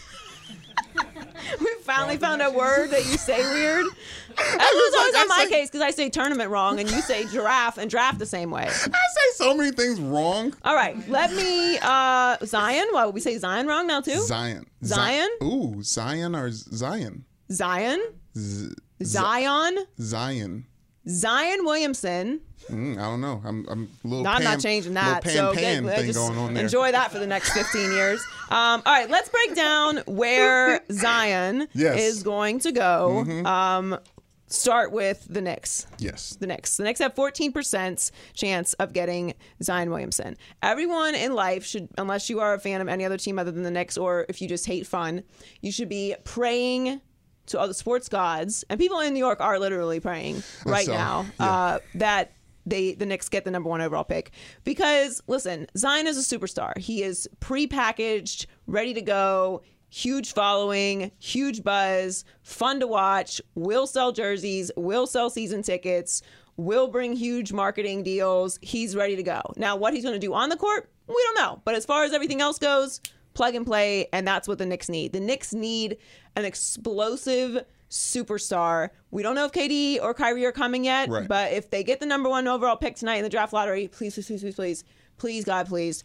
We 1.59 1.67
finally 1.81 2.17
found 2.17 2.41
a 2.41 2.49
word 2.49 2.89
that 2.89 3.05
you 3.05 3.17
say 3.17 3.39
weird. 3.53 3.85
That 4.35 4.71
was 4.73 4.95
always 4.99 5.15
I 5.15 5.21
on 5.21 5.27
my 5.29 5.43
say- 5.45 5.49
case 5.49 5.69
because 5.69 5.81
I 5.81 5.91
say 5.91 6.09
tournament 6.09 6.49
wrong 6.49 6.79
and 6.79 6.89
you 6.91 6.99
say 7.01 7.25
giraffe 7.27 7.77
and 7.77 7.89
draft 7.89 8.19
the 8.19 8.25
same 8.25 8.51
way. 8.51 8.63
I 8.67 8.69
say 8.69 9.31
so 9.35 9.55
many 9.55 9.71
things 9.71 9.99
wrong. 10.01 10.53
All 10.63 10.75
right, 10.75 10.97
let 11.07 11.31
me 11.33 11.77
uh 11.81 12.35
Zion. 12.43 12.87
Why 12.91 13.05
would 13.05 13.13
we 13.13 13.21
say 13.21 13.37
Zion 13.37 13.65
wrong 13.67 13.87
now 13.87 14.01
too? 14.01 14.19
Zion. 14.23 14.65
Zion? 14.83 15.29
Ooh, 15.41 15.81
Zion 15.83 16.35
or 16.35 16.51
Zion? 16.51 17.23
Zion. 17.51 18.01
Z- 18.37 18.73
Zion. 19.03 19.77
Zion. 20.01 20.65
Zion 21.07 21.65
Williamson. 21.65 22.41
Mm, 22.69 22.97
I 22.97 23.01
don't 23.01 23.21
know. 23.21 23.41
I'm, 23.45 23.65
I'm 23.69 23.89
a 24.03 24.07
little. 24.07 24.23
No, 24.23 24.29
I'm 24.31 24.43
not 24.43 24.59
changing 24.59 24.95
that. 24.95 25.23
So 25.27 25.53
get- 25.53 25.83
thing 25.83 26.05
just 26.07 26.17
going 26.17 26.37
on 26.37 26.53
there. 26.55 26.63
enjoy 26.63 26.91
that 26.91 27.11
for 27.11 27.19
the 27.19 27.27
next 27.27 27.51
15 27.53 27.91
years. 27.91 28.21
Um, 28.49 28.81
all 28.85 28.93
right, 28.93 29.09
let's 29.09 29.29
break 29.29 29.55
down 29.55 29.97
where 30.07 30.81
Zion 30.91 31.67
Yes. 31.73 31.99
is 31.99 32.23
going 32.23 32.59
to 32.61 32.71
go. 32.71 33.19
Um, 33.45 33.99
start 34.47 34.91
with 34.91 35.27
the 35.29 35.41
Knicks. 35.41 35.85
Yes. 35.99 36.37
the 36.39 36.47
Knicks. 36.47 36.77
The 36.77 36.83
Knicks 36.83 36.99
have 37.01 37.13
14% 37.13 38.11
chance 38.33 38.73
of 38.75 38.93
getting 38.93 39.33
Zion 39.61 39.89
Williamson. 39.91 40.35
Everyone 40.63 41.13
in 41.13 41.33
life 41.33 41.65
should, 41.65 41.89
unless 41.99 42.29
you 42.31 42.39
are 42.39 42.53
a 42.55 42.59
fan 42.59 42.81
of 42.81 42.87
any 42.87 43.05
other 43.05 43.17
team 43.17 43.37
other 43.37 43.51
than 43.51 43.61
the 43.63 43.71
Knicks, 43.71 43.95
or 43.97 44.25
if 44.29 44.41
you 44.41 44.47
just 44.47 44.65
hate 44.65 44.87
fun, 44.87 45.23
you 45.61 45.71
should 45.71 45.89
be 45.89 46.15
praying 46.23 47.01
to 47.47 47.59
all 47.59 47.67
the 47.67 47.73
sports 47.73 48.09
gods. 48.09 48.63
And 48.69 48.79
people 48.79 48.99
in 48.99 49.13
New 49.13 49.19
York 49.19 49.41
are 49.41 49.59
literally 49.59 49.99
praying 49.99 50.43
right 50.65 50.87
now 50.87 51.25
Yeah. 51.39 51.45
uh, 51.45 51.79
that 51.95 52.31
they 52.65 52.93
the 52.95 53.05
Knicks 53.05 53.29
get 53.29 53.45
the 53.45 53.51
number 53.51 53.69
one 53.69 53.81
overall 53.81 54.03
pick. 54.03 54.31
Because 54.63 55.21
listen, 55.27 55.67
Zion 55.77 56.07
is 56.07 56.17
a 56.17 56.37
superstar. 56.37 56.77
He 56.77 57.03
is 57.03 57.29
pre-packaged, 57.39 58.47
ready 58.67 58.93
to 58.93 59.01
go. 59.01 59.61
Huge 59.89 60.33
following, 60.33 61.11
huge 61.19 61.63
buzz, 61.63 62.25
fun 62.43 62.79
to 62.81 62.87
watch, 62.87 63.39
will 63.53 63.87
sell 63.87 64.11
jerseys, 64.11 64.69
will 64.75 65.07
sell 65.07 65.29
season 65.29 65.61
tickets, 65.61 66.21
will 66.57 66.87
bring 66.87 67.15
huge 67.15 67.53
marketing 67.53 68.03
deals. 68.03 68.59
He's 68.61 68.95
ready 68.95 69.15
to 69.15 69.23
go. 69.23 69.41
Now, 69.55 69.75
what 69.77 69.93
he's 69.93 70.03
going 70.03 70.15
to 70.15 70.19
do 70.19 70.33
on 70.33 70.49
the 70.49 70.57
court, 70.57 70.89
we 71.07 71.15
don't 71.27 71.37
know. 71.37 71.61
But 71.63 71.75
as 71.75 71.85
far 71.85 72.03
as 72.03 72.11
everything 72.13 72.41
else 72.41 72.59
goes, 72.59 72.99
plug 73.35 73.53
and 73.53 73.65
play, 73.65 74.07
and 74.11 74.27
that's 74.27 74.47
what 74.47 74.57
the 74.57 74.65
Knicks 74.65 74.89
need. 74.89 75.13
The 75.13 75.19
Knicks 75.19 75.53
need 75.53 75.97
an 76.35 76.45
explosive 76.45 77.63
superstar. 77.89 78.89
We 79.11 79.21
don't 79.21 79.35
know 79.35 79.45
if 79.45 79.51
KD 79.51 79.99
or 80.01 80.13
Kyrie 80.13 80.45
are 80.45 80.51
coming 80.51 80.83
yet, 80.83 81.09
Right. 81.09 81.27
but 81.27 81.53
if 81.53 81.69
they 81.69 81.83
get 81.83 81.99
the 81.99 82.05
number 82.05 82.29
one 82.29 82.47
overall 82.47 82.75
pick 82.75 82.95
tonight 82.95 83.17
in 83.17 83.23
the 83.23 83.29
draft 83.29 83.53
lottery, 83.53 83.87
please, 83.87 84.15
please, 84.15 84.27
please, 84.27 84.41
please, 84.41 84.55
please, 84.55 84.83
please, 85.17 85.45
God, 85.45 85.67
please. 85.67 86.03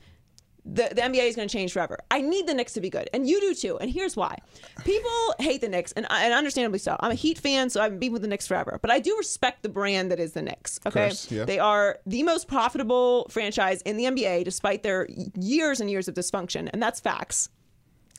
The, 0.65 0.89
the 0.95 1.01
NBA 1.01 1.29
is 1.29 1.37
going 1.37 1.49
to 1.49 1.53
change 1.53 1.73
forever. 1.73 1.99
I 2.11 2.21
need 2.21 2.47
the 2.47 2.55
Knicks 2.55 2.75
to 2.75 2.81
be 2.81 2.91
good, 2.91 3.09
and 3.13 3.29
you 3.29 3.41
do 3.41 3.55
too. 3.55 3.79
And 3.79 3.91
here's 3.91 4.17
why: 4.17 4.39
people 4.85 5.35
hate 5.39 5.61
the 5.61 5.69
Knicks, 5.69 5.93
and, 5.93 6.07
and 6.11 6.35
understandably 6.35 6.79
so. 6.79 6.97
I'm 7.01 7.11
a 7.11 7.15
Heat 7.15 7.39
fan, 7.39 7.71
so 7.71 7.81
I've 7.81 7.99
been 7.99 8.13
with 8.13 8.23
the 8.23 8.29
Knicks 8.29 8.47
forever. 8.47 8.79
But 8.81 8.91
I 8.91 8.99
do 8.99 9.17
respect 9.17 9.63
the 9.63 9.69
brand 9.69 10.11
that 10.11 10.21
is 10.21 10.33
the 10.33 10.43
Knicks. 10.43 10.81
Okay, 10.87 11.09
course, 11.09 11.31
yeah. 11.31 11.45
they 11.45 11.59
are 11.59 11.99
the 12.07 12.23
most 12.23 12.49
profitable 12.49 13.27
franchise 13.31 13.83
in 13.83 13.97
the 13.97 14.05
NBA, 14.05 14.45
despite 14.45 14.83
their 14.83 15.09
years 15.35 15.81
and 15.81 15.91
years 15.91 16.09
of 16.09 16.15
dysfunction, 16.15 16.69
and 16.73 16.83
that's 16.83 17.01
facts. 17.01 17.49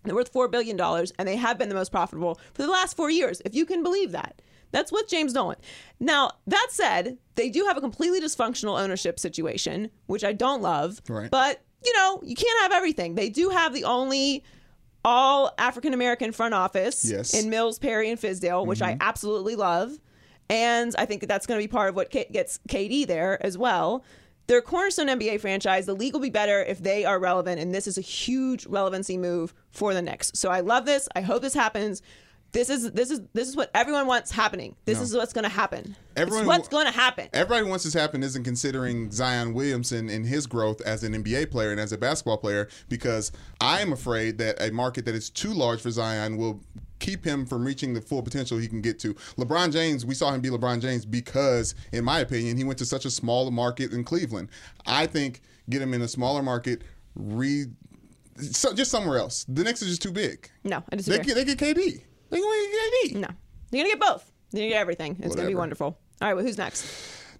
They're 0.03 0.15
worth 0.15 0.33
$4 0.33 0.49
billion, 0.49 0.79
and 0.79 1.27
they 1.27 1.35
have 1.35 1.57
been 1.57 1.69
the 1.69 1.75
most 1.75 1.91
profitable 1.91 2.39
for 2.53 2.63
the 2.63 2.71
last 2.71 2.97
four 2.97 3.09
years, 3.09 3.41
if 3.45 3.53
you 3.53 3.65
can 3.65 3.83
believe 3.83 4.11
that. 4.13 4.41
That's 4.71 4.91
with 4.91 5.07
James 5.07 5.33
Dolan. 5.33 5.57
Now, 5.99 6.31
that 6.47 6.67
said, 6.71 7.17
they 7.35 7.49
do 7.49 7.65
have 7.65 7.77
a 7.77 7.81
completely 7.81 8.21
dysfunctional 8.21 8.81
ownership 8.81 9.19
situation, 9.19 9.91
which 10.07 10.23
I 10.23 10.33
don't 10.33 10.61
love. 10.61 11.01
Right. 11.09 11.29
But, 11.29 11.61
you 11.83 11.93
know, 11.97 12.21
you 12.23 12.35
can't 12.35 12.61
have 12.61 12.71
everything. 12.71 13.15
They 13.15 13.29
do 13.29 13.49
have 13.49 13.73
the 13.73 13.85
only 13.85 14.43
all 15.03 15.53
African 15.57 15.93
American 15.93 16.31
front 16.31 16.53
office 16.53 17.05
Yes. 17.05 17.33
in 17.33 17.49
Mills, 17.49 17.79
Perry, 17.79 18.09
and 18.09 18.19
Fizdale, 18.19 18.65
which 18.65 18.81
I 18.81 18.93
mm-hmm. 18.93 19.01
absolutely 19.01 19.55
love. 19.55 19.97
And 20.49 20.93
I 20.97 21.05
think 21.05 21.21
that 21.21 21.27
that's 21.27 21.47
going 21.47 21.59
to 21.59 21.63
be 21.63 21.71
part 21.71 21.89
of 21.89 21.95
what 21.95 22.11
K- 22.11 22.27
gets 22.31 22.59
KD 22.67 23.07
there 23.07 23.43
as 23.43 23.57
well. 23.57 24.03
They're 24.47 24.61
cornerstone 24.61 25.07
NBA 25.07 25.39
franchise. 25.39 25.85
The 25.85 25.93
league 25.93 26.13
will 26.13 26.19
be 26.19 26.29
better 26.29 26.61
if 26.63 26.83
they 26.83 27.05
are 27.05 27.19
relevant, 27.19 27.61
and 27.61 27.73
this 27.73 27.87
is 27.87 27.97
a 27.97 28.01
huge 28.01 28.65
relevancy 28.65 29.17
move 29.17 29.53
for 29.69 29.93
the 29.93 30.01
Knicks. 30.01 30.31
So 30.35 30.49
I 30.49 30.59
love 30.59 30.85
this. 30.85 31.07
I 31.15 31.21
hope 31.21 31.41
this 31.41 31.53
happens. 31.53 32.01
This 32.51 32.69
is 32.69 32.91
this 32.91 33.11
is 33.11 33.21
this 33.33 33.47
is 33.47 33.55
what 33.55 33.71
everyone 33.73 34.07
wants 34.07 34.29
happening. 34.31 34.75
This 34.85 34.97
No. 34.97 35.03
is 35.03 35.13
what's 35.15 35.31
going 35.31 35.43
to 35.45 35.49
happen. 35.49 35.95
Everyone 36.17 36.41
it's 36.41 36.47
what's 36.47 36.67
going 36.67 36.85
to 36.85 36.91
happen. 36.91 37.29
Everybody 37.33 37.65
wants 37.69 37.85
this 37.85 37.93
to 37.93 37.99
happen 38.01 38.23
isn't 38.23 38.43
considering 38.43 39.09
Zion 39.11 39.53
Williamson 39.53 40.09
and 40.09 40.25
his 40.25 40.47
growth 40.47 40.81
as 40.81 41.03
an 41.03 41.13
NBA 41.13 41.49
player 41.49 41.71
and 41.71 41.79
as 41.79 41.93
a 41.93 41.97
basketball 41.97 42.37
player 42.37 42.67
because 42.89 43.31
I 43.61 43.79
am 43.81 43.93
afraid 43.93 44.37
that 44.39 44.61
a 44.61 44.71
market 44.71 45.05
that 45.05 45.15
is 45.15 45.29
too 45.29 45.53
large 45.53 45.79
for 45.81 45.91
Zion 45.91 46.35
will 46.35 46.59
keep 46.99 47.23
him 47.25 47.45
from 47.45 47.65
reaching 47.65 47.93
the 47.93 48.01
full 48.01 48.21
potential 48.21 48.57
he 48.57 48.67
can 48.67 48.81
get 48.81 48.99
to. 48.99 49.13
LeBron 49.37 49.71
James, 49.71 50.05
we 50.05 50.13
saw 50.13 50.31
him 50.33 50.41
be 50.41 50.49
LeBron 50.49 50.81
James 50.81 51.05
because, 51.05 51.73
in 51.93 52.03
my 52.03 52.19
opinion, 52.19 52.57
he 52.57 52.63
went 52.63 52.77
to 52.79 52.85
such 52.85 53.05
a 53.05 53.09
small 53.09 53.49
market 53.49 53.91
in 53.93 54.03
Cleveland. 54.03 54.49
I 54.85 55.07
think 55.07 55.41
get 55.69 55.81
him 55.81 55.93
in 55.93 56.01
a 56.01 56.07
smaller 56.07 56.43
market, 56.43 56.81
re 57.15 57.65
so, 58.37 58.73
just 58.73 58.91
somewhere 58.91 59.17
else. 59.19 59.45
The 59.47 59.63
Knicks 59.63 59.81
is 59.81 59.89
just 59.89 60.01
too 60.01 60.11
big. 60.11 60.49
no, 60.63 60.77
I 60.77 60.81
They 60.91 60.97
disagree. 60.97 61.25
get, 61.25 61.35
they 61.35 61.45
get 61.55 61.57
KD. 61.77 62.01
They 62.31 62.37
can 62.39 62.71
get 62.71 63.13
KD. 63.13 63.19
no, 63.19 63.27
you're 63.71 63.83
going 63.83 63.91
to 63.91 63.97
get 63.97 63.99
both. 63.99 64.31
You're 64.51 64.63
to 64.63 64.69
get 64.69 64.77
everything. 64.81 65.11
It's 65.19 65.19
going 65.19 65.29
to 65.29 65.35
be 65.35 65.39
Whatever. 65.55 65.57
wonderful. 65.59 65.87
All 66.21 66.27
right, 66.27 66.33
well, 66.33 66.43
who's 66.43 66.57
next? 66.57 66.85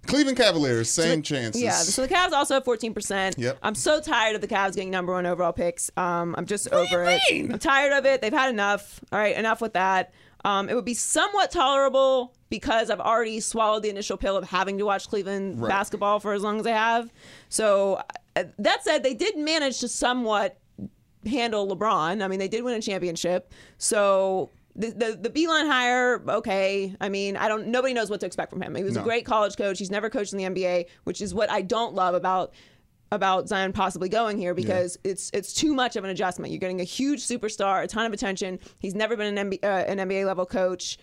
Cleveland 0.08 0.38
Cavaliers, 0.38 0.90
same 0.90 1.22
chances. 1.22 1.62
Yeah, 1.62 1.74
so 1.74 2.02
the 2.02 2.08
Cavs 2.14 2.32
also 2.32 2.56
have 2.56 2.64
14%. 2.64 3.36
Yep. 3.38 3.60
I'm 3.62 3.76
so 3.76 4.02
tired 4.02 4.34
of 4.36 4.42
the 4.42 4.48
Cavs 4.48 4.74
getting 4.76 4.90
number 4.90 5.14
one 5.14 5.26
overall 5.28 5.54
picks. 5.54 5.92
Um, 5.96 6.34
I'm 6.38 6.46
just 6.48 6.72
over 6.74 7.04
it. 7.08 7.22
I'm 7.32 7.60
tired 7.60 7.94
of 7.94 8.06
it. 8.08 8.22
They've 8.22 8.34
had 8.34 8.50
enough. 8.50 9.00
All 9.12 9.20
right, 9.20 9.36
enough 9.36 9.62
with 9.62 9.74
that. 9.74 10.14
Um, 10.44 10.70
it 10.70 10.74
would 10.74 10.86
be 10.86 10.96
somewhat 10.96 11.52
tolerable 11.52 12.34
because 12.50 12.90
I've 12.90 13.00
already 13.00 13.40
swallowed 13.42 13.84
the 13.84 13.90
initial 13.92 14.18
pill 14.18 14.36
of 14.36 14.44
having 14.46 14.80
to 14.80 14.86
watch 14.86 15.08
Cleveland 15.08 15.62
Right. 15.62 15.70
basketball 15.70 16.20
for 16.20 16.34
as 16.34 16.42
long 16.42 16.60
as 16.60 16.66
I 16.66 16.72
have. 16.72 17.12
So 17.50 18.02
uh, 18.36 18.46
that 18.58 18.84
said, 18.84 19.04
they 19.04 19.14
did 19.14 19.38
manage 19.38 19.80
to 19.82 19.88
somewhat 19.88 20.58
handle 21.28 21.68
LeBron. 21.68 22.24
I 22.24 22.28
mean, 22.28 22.40
they 22.40 22.48
did 22.48 22.64
win 22.64 22.74
a 22.74 22.82
championship. 22.82 23.54
So 23.78 24.50
the 24.76 24.92
the, 24.92 25.20
the 25.22 25.30
Beilein 25.30 25.68
hire, 25.68 26.22
okay. 26.28 26.96
I 27.02 27.10
mean, 27.10 27.38
I 27.38 27.48
don't. 27.48 27.68
Nobody 27.68 27.94
knows 27.94 28.10
what 28.10 28.20
to 28.22 28.26
expect 28.26 28.52
from 28.52 28.62
him. 28.62 28.76
He 28.76 28.84
was 28.84 28.98
a 28.98 29.02
great 29.02 29.26
college 29.26 29.58
coach. 29.58 29.80
He's 29.80 29.92
never 29.92 30.10
coached 30.10 30.34
in 30.34 30.38
the 30.38 30.46
NBA, 30.46 30.86
which 31.04 31.22
is 31.22 31.34
what 31.34 31.50
I 31.50 31.62
don't 31.62 31.94
love 31.94 32.16
about 32.16 32.54
about 33.12 33.48
Zion 33.50 33.74
possibly 33.74 34.08
going 34.08 34.38
here 34.38 34.54
because 34.54 34.98
it's 35.04 35.30
it's 35.34 35.54
too 35.54 35.74
much 35.74 35.96
of 35.96 36.04
an 36.04 36.10
adjustment. 36.10 36.52
You're 36.52 36.60
getting 36.60 36.80
a 36.80 36.86
huge 36.86 37.22
superstar, 37.22 37.84
a 37.84 37.88
ton 37.88 38.06
of 38.06 38.14
attention. 38.14 38.60
He's 38.80 38.96
never 38.96 39.18
been 39.18 39.38
an 39.38 39.52
NBA, 39.52 39.64
uh, 39.64 39.68
an 39.68 39.98
NBA 39.98 40.26
level 40.26 40.46
coach. 40.46 40.98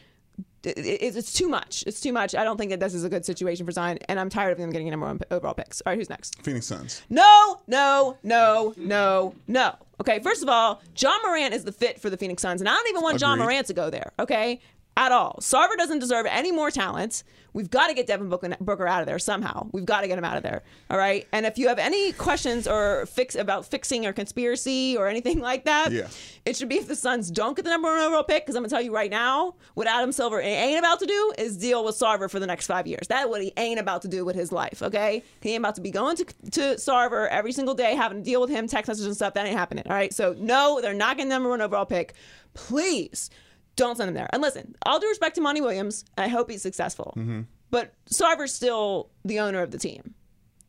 It- 0.65 0.77
it- 0.79 1.17
it's 1.17 1.33
too 1.33 1.49
much. 1.49 1.85
It's 1.87 2.01
too 2.01 2.13
much. 2.13 2.35
I 2.35 2.43
don't 2.45 2.57
think 2.59 2.71
that 2.71 2.81
this 2.81 2.93
is 2.93 3.05
a 3.05 3.09
good 3.09 3.25
situation 3.25 3.65
for 3.65 3.73
Zion, 3.73 3.99
and 4.09 4.19
I'm 4.19 4.29
tired 4.29 4.53
of 4.53 4.59
them 4.59 4.71
getting 4.71 4.91
number 4.91 5.07
one 5.07 5.21
overall 5.31 5.55
picks. 5.55 5.81
All 5.83 5.93
right, 5.93 5.99
who's 5.99 6.11
next? 6.11 6.43
Phoenix 6.43 6.67
Suns. 6.67 7.03
No, 7.09 7.61
no, 7.69 8.19
no, 8.25 8.75
no, 8.77 9.35
no. 9.47 9.75
Okay, 10.01 10.19
first 10.21 10.43
of 10.43 10.49
all, 10.49 10.81
Ja 10.97 11.13
Morant 11.25 11.55
is 11.55 11.65
the 11.65 11.73
fit 11.73 12.01
for 12.01 12.11
the 12.11 12.17
Phoenix 12.17 12.43
Suns, 12.43 12.61
and 12.61 12.69
I 12.69 12.75
don't 12.75 12.89
even 12.89 13.03
want 13.03 13.19
John 13.21 13.39
Agreed. 13.39 13.45
Morant 13.45 13.67
to 13.69 13.75
go 13.75 13.89
there. 13.89 14.13
Okay, 14.19 14.61
at 14.99 15.13
all. 15.13 15.39
Sarver 15.41 15.77
doesn't 15.77 16.01
deserve 16.01 16.27
any 16.29 16.51
more 16.51 16.73
talent. 16.73 17.23
We've 17.55 17.71
got 17.71 17.87
to 17.87 17.95
get 17.95 18.07
Devin 18.07 18.29
Booker, 18.29 18.87
out 18.87 19.01
of 19.01 19.07
there 19.07 19.19
somehow. 19.19 19.69
We've 19.73 19.85
got 19.87 20.03
to 20.03 20.09
get 20.09 20.19
him 20.19 20.25
out 20.25 20.37
of 20.37 20.43
there. 20.43 20.63
All 20.91 20.99
right. 20.99 21.27
And 21.33 21.47
if 21.47 21.57
you 21.57 21.69
have 21.69 21.79
any 21.79 22.13
questions 22.13 22.67
or 22.69 23.07
fix 23.07 23.35
about 23.35 23.65
fixing 23.65 24.07
or 24.07 24.13
conspiracy 24.13 24.97
or 24.97 25.09
anything 25.09 25.39
like 25.51 25.65
that, 25.65 25.91
Yeah. 25.93 26.09
it 26.45 26.57
should 26.57 26.69
be 26.69 26.77
if 26.77 26.89
the 26.89 26.95
Suns 26.97 27.31
don't 27.31 27.57
get 27.57 27.65
the 27.65 27.71
number 27.71 27.89
one 27.89 27.99
overall 28.01 28.23
pick. 28.25 28.45
Because 28.45 28.55
I'm 28.57 28.63
gonna 28.63 28.69
tell 28.71 28.83
you 28.83 28.93
right 28.95 29.11
now, 29.11 29.55
what 29.75 29.87
Adam 29.87 30.13
Silver 30.13 30.41
ain't 30.41 30.79
about 30.79 30.99
to 31.01 31.07
do 31.07 31.33
is 31.39 31.57
deal 31.57 31.85
with 31.85 31.97
Sarver 31.99 32.29
for 32.31 32.39
the 32.41 32.47
next 32.47 32.67
five 32.67 32.87
years. 32.87 33.07
That's 33.09 33.29
what 33.29 33.41
he 33.43 33.53
ain't 33.57 33.81
about 33.81 34.03
to 34.03 34.09
do 34.09 34.25
with 34.25 34.37
his 34.37 34.53
life. 34.53 34.83
Okay, 34.83 35.23
he 35.41 35.51
ain't 35.55 35.63
about 35.63 35.77
to 35.77 35.81
be 35.81 35.91
going 35.91 36.17
to 36.17 36.25
to 36.25 36.61
Sarver 36.77 37.29
every 37.29 37.53
single 37.53 37.75
day, 37.75 37.95
having 37.95 38.19
to 38.19 38.25
deal 38.25 38.41
with 38.41 38.51
him, 38.51 38.67
text 38.67 38.89
messages 38.89 39.07
and 39.07 39.17
stuff. 39.17 39.35
That 39.35 39.47
ain't 39.47 39.57
happening. 39.57 39.85
All 39.87 39.95
right. 39.95 40.13
So 40.13 40.35
no, 40.39 40.81
they're 40.83 40.93
not 40.93 41.17
getting 41.17 41.29
the 41.31 41.35
number 41.37 41.49
one 41.49 41.63
overall 41.63 41.87
pick. 41.87 42.15
Please 42.55 43.31
don't 43.79 43.97
send 43.97 44.09
him 44.09 44.15
there. 44.15 44.29
And 44.33 44.43
listen, 44.43 44.75
all 44.85 45.01
due 45.01 45.09
respect 45.09 45.37
to 45.37 45.41
Monty 45.41 45.61
Williams, 45.63 46.05
I 46.19 46.29
hope 46.29 46.51
he's 46.51 46.61
successful. 46.63 47.15
Mm-hmm. 47.17 47.41
But 47.71 47.95
Sarver's 48.11 48.53
still 48.53 49.11
the 49.25 49.41
owner 49.41 49.63
of 49.63 49.71
the 49.71 49.79
team 49.79 50.15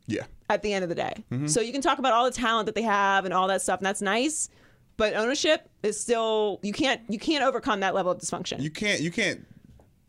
Yeah. 0.07 0.23
at 0.49 0.61
the 0.63 0.71
end 0.73 0.83
of 0.83 0.89
the 0.89 0.95
day. 0.95 1.13
Mm-hmm. 1.31 1.47
So 1.47 1.59
you 1.61 1.71
can 1.73 1.81
talk 1.81 1.99
about 1.99 2.13
all 2.13 2.23
the 2.25 2.31
talent 2.31 2.65
that 2.67 2.75
they 2.75 2.81
have 2.83 3.25
and 3.25 3.33
all 3.33 3.47
that 3.49 3.61
stuff, 3.61 3.79
and 3.79 3.85
that's 3.85 4.01
nice. 4.01 4.49
But 4.97 5.13
ownership 5.15 5.69
is 5.83 5.99
still 5.99 6.59
you 6.61 6.73
can't 6.73 7.01
you 7.09 7.19
can't 7.19 7.43
overcome 7.43 7.79
that 7.81 7.95
level 7.95 8.11
of 8.11 8.17
dysfunction. 8.19 8.61
You 8.61 8.69
can't 8.69 8.99
you 9.01 9.11
can't 9.11 9.45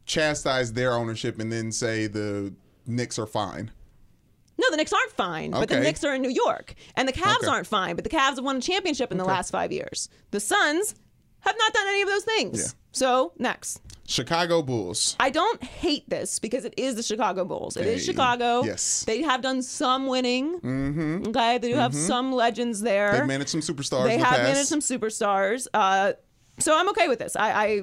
chastise 0.07 0.73
their 0.73 0.93
ownership 0.93 1.41
and 1.41 1.53
then 1.53 1.71
say 1.73 2.07
the 2.07 2.53
Knicks 2.87 3.19
are 3.19 3.27
fine. 3.27 3.71
no, 4.59 4.69
the 4.71 4.77
Knicks 4.77 4.93
aren't 4.93 5.13
fine, 5.13 5.53
okay. 5.55 5.61
but 5.61 5.69
the 5.69 5.79
Knicks 5.81 6.03
are 6.05 6.15
in 6.15 6.23
New 6.23 6.31
York, 6.31 6.75
and 6.97 7.07
the 7.09 7.13
Cavs 7.13 7.37
Okay. 7.39 7.47
aren't 7.47 7.67
fine, 7.67 7.95
but 7.95 8.03
the 8.05 8.11
Cavs 8.11 8.37
have 8.37 8.45
won 8.45 8.57
a 8.57 8.61
championship 8.61 9.13
in 9.13 9.19
the 9.19 9.25
last 9.25 9.51
five 9.53 9.71
years. 9.73 10.09
The 10.33 10.41
Suns 10.41 10.95
have 11.41 11.55
not 11.57 11.73
done 11.73 11.87
any 11.89 12.03
of 12.03 12.09
those 12.09 12.25
things. 12.25 12.75
So 12.93 13.33
next. 13.39 13.81
Chicago 14.07 14.61
Bulls. 14.63 15.15
I 15.21 15.31
don't 15.31 15.63
hate 15.63 16.09
this 16.11 16.41
because 16.41 16.65
it 16.65 16.75
is 16.77 16.97
the 16.97 17.03
Chicago 17.03 17.45
Bulls. 17.45 17.77
It 17.77 17.87
is 17.87 18.01
Hey, 18.05 18.13
Chicago. 18.13 18.65
yes. 18.65 19.05
They 19.07 19.23
have 19.23 19.41
done 19.41 19.63
some 19.63 20.09
winning. 20.09 20.59
Mm-hmm. 20.61 21.29
Okay. 21.29 21.59
They 21.59 21.71
do 21.71 21.77
have 21.77 21.95
some 21.95 22.33
legends 22.33 22.81
there. 22.81 23.13
They've 23.13 23.27
managed 23.27 23.51
some 23.51 23.61
superstars. 23.61 24.05
they 24.05 24.17
the 24.17 24.25
have 24.25 24.37
past. 24.39 24.43
managed 24.43 24.69
some 24.69 24.81
superstars. 24.81 25.69
Uh, 25.73 26.15
so 26.59 26.77
I'm 26.77 26.89
okay 26.91 27.07
with 27.07 27.21
this. 27.21 27.37
I, 27.37 27.53
I 27.53 27.83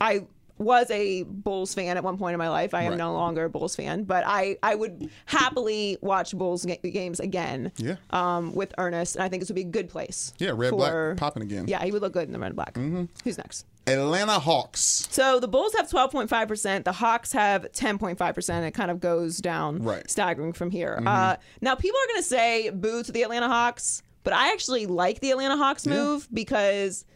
I 0.00 0.26
was 0.58 0.90
a 0.90 1.22
Bulls 1.24 1.74
fan 1.74 1.96
at 1.96 2.04
one 2.04 2.18
point 2.18 2.34
in 2.34 2.38
my 2.38 2.48
life. 2.48 2.74
I 2.74 2.82
am 2.82 2.90
Right. 2.90 2.98
no 2.98 3.12
longer 3.12 3.44
a 3.44 3.50
Bulls 3.50 3.76
fan, 3.76 4.04
but 4.04 4.24
I 4.26 4.56
I 4.62 4.74
would 4.74 5.08
happily 5.26 5.98
watch 6.00 6.36
Bulls 6.36 6.64
ga- 6.64 6.78
games 6.90 7.20
again. 7.20 7.72
Yeah. 7.76 7.96
Um, 8.10 8.54
with 8.54 8.74
Ernest, 8.78 9.16
and 9.16 9.22
I 9.22 9.28
think 9.28 9.40
this 9.42 9.48
would 9.48 9.54
be 9.56 9.60
a 9.62 9.64
good 9.64 9.88
place. 9.88 10.32
Yeah, 10.38 10.52
red, 10.54 10.70
for- 10.70 10.76
black, 11.14 11.16
popping 11.16 11.42
again. 11.42 11.66
Yeah, 11.68 11.82
he 11.84 11.90
would 11.92 12.02
look 12.02 12.12
good 12.12 12.26
in 12.26 12.32
the 12.32 12.38
red 12.38 12.48
and 12.48 12.56
black. 12.56 12.74
Mm-hmm. 12.74 13.04
Who's 13.24 13.38
next? 13.38 13.66
Atlanta 13.86 14.38
Hawks. 14.38 15.06
So 15.10 15.40
the 15.40 15.48
Bulls 15.48 15.74
have 15.74 15.88
12.5%. 15.88 16.84
The 16.84 16.92
Hawks 16.92 17.32
have 17.32 17.62
10.5%. 17.72 18.62
It 18.66 18.72
kind 18.72 18.90
of 18.90 19.00
goes 19.00 19.38
down, 19.38 19.82
Right. 19.82 20.00
Mm-hmm. 20.00 20.08
staggering 20.08 20.52
from 20.52 20.70
here. 20.70 21.00
Uh, 21.06 21.36
now, 21.62 21.74
people 21.74 21.98
are 21.98 22.06
going 22.08 22.20
to 22.20 22.28
say 22.28 22.68
boo 22.70 23.02
to 23.02 23.10
the 23.12 23.22
Atlanta 23.22 23.48
Hawks, 23.48 24.02
but 24.24 24.34
I 24.34 24.52
actually 24.52 24.84
like 24.86 25.20
the 25.20 25.30
Atlanta 25.30 25.56
Hawks 25.56 25.86
move 25.86 26.28
because 26.32 27.06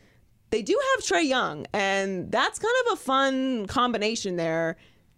they 0.52 0.62
do 0.62 0.78
have 0.94 1.04
Trae 1.04 1.26
Young, 1.26 1.66
and 1.72 2.30
that's 2.30 2.58
kind 2.58 2.74
of 2.86 2.92
a 2.92 2.96
fun 2.96 3.66
combination 3.66 4.36
there. 4.36 4.76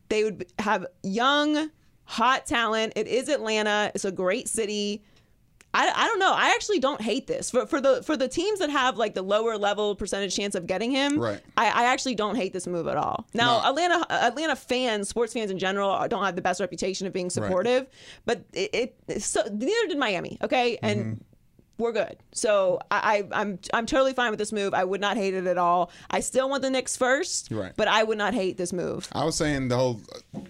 They 0.08 0.22
would 0.22 0.46
have 0.60 0.86
young, 1.02 1.70
hot 2.04 2.46
talent. 2.46 2.92
It 2.94 3.08
is 3.08 3.28
Atlanta. 3.28 3.90
It's 3.96 4.04
a 4.04 4.12
great 4.12 4.48
city. 4.48 5.02
I, 5.76 5.92
I 5.92 6.06
don't 6.06 6.20
know. 6.20 6.32
I 6.32 6.50
actually 6.54 6.78
don't 6.78 7.00
hate 7.00 7.26
this 7.26 7.50
for 7.50 7.66
for 7.66 7.80
the 7.80 8.00
for 8.04 8.16
the 8.16 8.28
teams 8.28 8.60
that 8.60 8.70
have 8.70 8.96
like 8.96 9.14
the 9.14 9.22
lower 9.22 9.58
level 9.58 9.96
percentage 9.96 10.36
chance 10.36 10.54
of 10.54 10.68
getting 10.68 10.92
him. 10.92 11.18
Right. 11.18 11.40
I, 11.56 11.66
I 11.66 11.84
actually 11.86 12.14
don't 12.14 12.36
hate 12.36 12.52
this 12.52 12.68
move 12.68 12.86
at 12.86 12.96
all. 12.96 13.26
Now, 13.34 13.58
No. 13.60 13.70
Atlanta 13.70 14.06
Atlanta 14.08 14.54
fans, 14.54 15.08
sports 15.08 15.32
fans 15.32 15.50
in 15.50 15.58
general, 15.58 16.06
don't 16.06 16.24
have 16.24 16.36
the 16.36 16.42
best 16.42 16.60
reputation 16.60 17.08
of 17.08 17.12
being 17.12 17.28
supportive, 17.28 17.88
but 18.24 18.44
it, 18.52 18.94
it 19.08 19.20
so 19.20 19.42
neither 19.50 19.88
did 19.88 19.98
Miami. 19.98 20.38
Okay, 20.42 20.78
and. 20.80 21.00
Mm-hmm. 21.00 21.14
We're 21.76 21.90
good, 21.92 22.16
so 22.32 22.78
I, 22.90 23.24
I, 23.32 23.40
I'm 23.42 23.58
I'm 23.72 23.84
totally 23.86 24.12
fine 24.12 24.30
with 24.30 24.38
this 24.38 24.52
move. 24.52 24.74
I 24.74 24.84
would 24.84 25.00
not 25.00 25.16
hate 25.16 25.34
it 25.34 25.46
at 25.48 25.58
all. 25.58 25.90
I 26.08 26.20
still 26.20 26.48
want 26.48 26.62
the 26.62 26.70
Knicks 26.70 26.96
first, 26.96 27.48
Right. 27.50 27.72
but 27.76 27.88
I 27.88 28.04
would 28.04 28.16
not 28.16 28.32
hate 28.32 28.56
this 28.56 28.72
move. 28.72 29.08
I 29.12 29.24
was 29.24 29.34
saying 29.34 29.68
the 29.68 29.76
whole 29.76 30.00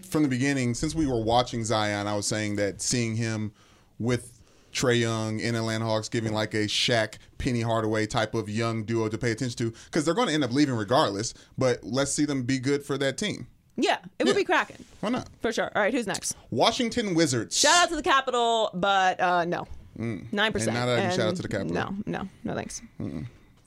from 0.03 0.23
the 0.23 0.29
beginning, 0.29 0.75
since 0.75 0.95
we 0.95 1.07
were 1.07 1.23
watching 1.23 1.65
Zion, 1.65 2.07
I 2.07 2.15
was 2.15 2.27
saying 2.27 2.57
that 2.57 2.83
seeing 2.83 3.17
him 3.17 3.53
with 3.99 4.39
Trae 4.75 5.01
Young 5.01 5.41
in 5.41 5.55
Atlanta 5.55 5.87
Hawks, 5.87 6.11
giving 6.11 6.35
like 6.35 6.53
a 6.53 6.65
Shaq, 6.67 7.15
Penny 7.39 7.63
Hardaway 7.63 8.07
type 8.07 8.35
of 8.35 8.51
young 8.51 8.85
duo 8.85 9.09
to 9.09 9.17
pay 9.17 9.31
attention 9.31 9.57
to, 9.59 9.71
because 9.87 10.05
they're 10.05 10.13
going 10.15 10.29
to 10.29 10.35
end 10.35 10.45
up 10.45 10.53
leaving 10.53 10.75
regardless. 10.75 11.33
But 11.57 11.83
let's 11.85 12.13
see 12.13 12.27
them 12.27 12.43
be 12.43 12.59
good 12.59 12.85
for 12.85 12.99
that 12.99 13.17
team. 13.17 13.47
Yeah, 13.77 13.97
it 14.19 14.25
would 14.25 14.35
Yeah. 14.35 14.41
be 14.41 14.45
cracking 14.45 14.85
Why 15.01 15.09
not? 15.09 15.29
for 15.41 15.53
sure. 15.53 15.71
All 15.75 15.81
right, 15.81 15.95
who's 15.95 16.07
next? 16.07 16.37
Washington 16.51 17.15
Wizards. 17.15 17.59
Shout 17.59 17.85
out 17.85 17.89
to 17.89 17.97
the 17.97 18.03
Capitol, 18.03 18.69
but 18.75 19.19
uh, 19.21 19.45
no, 19.47 19.67
nine 19.97 20.53
percent. 20.53 20.77
Mm. 20.77 20.87
Not 20.87 20.99
even 20.99 21.11
shout 21.11 21.29
out 21.29 21.37
to 21.37 21.43
the 21.43 21.49
Capitol. 21.49 21.75
No, 21.75 21.95
no, 22.07 22.29
no 22.45 22.55
thanks. 22.55 22.83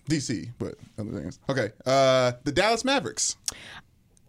DC, 0.09 0.49
but 0.57 0.75
other 0.97 1.11
things. 1.11 1.39
Okay. 1.49 1.71
Uh, 1.85 2.33
the 2.43 2.51
Dallas 2.51 2.85
Mavericks. 2.85 3.35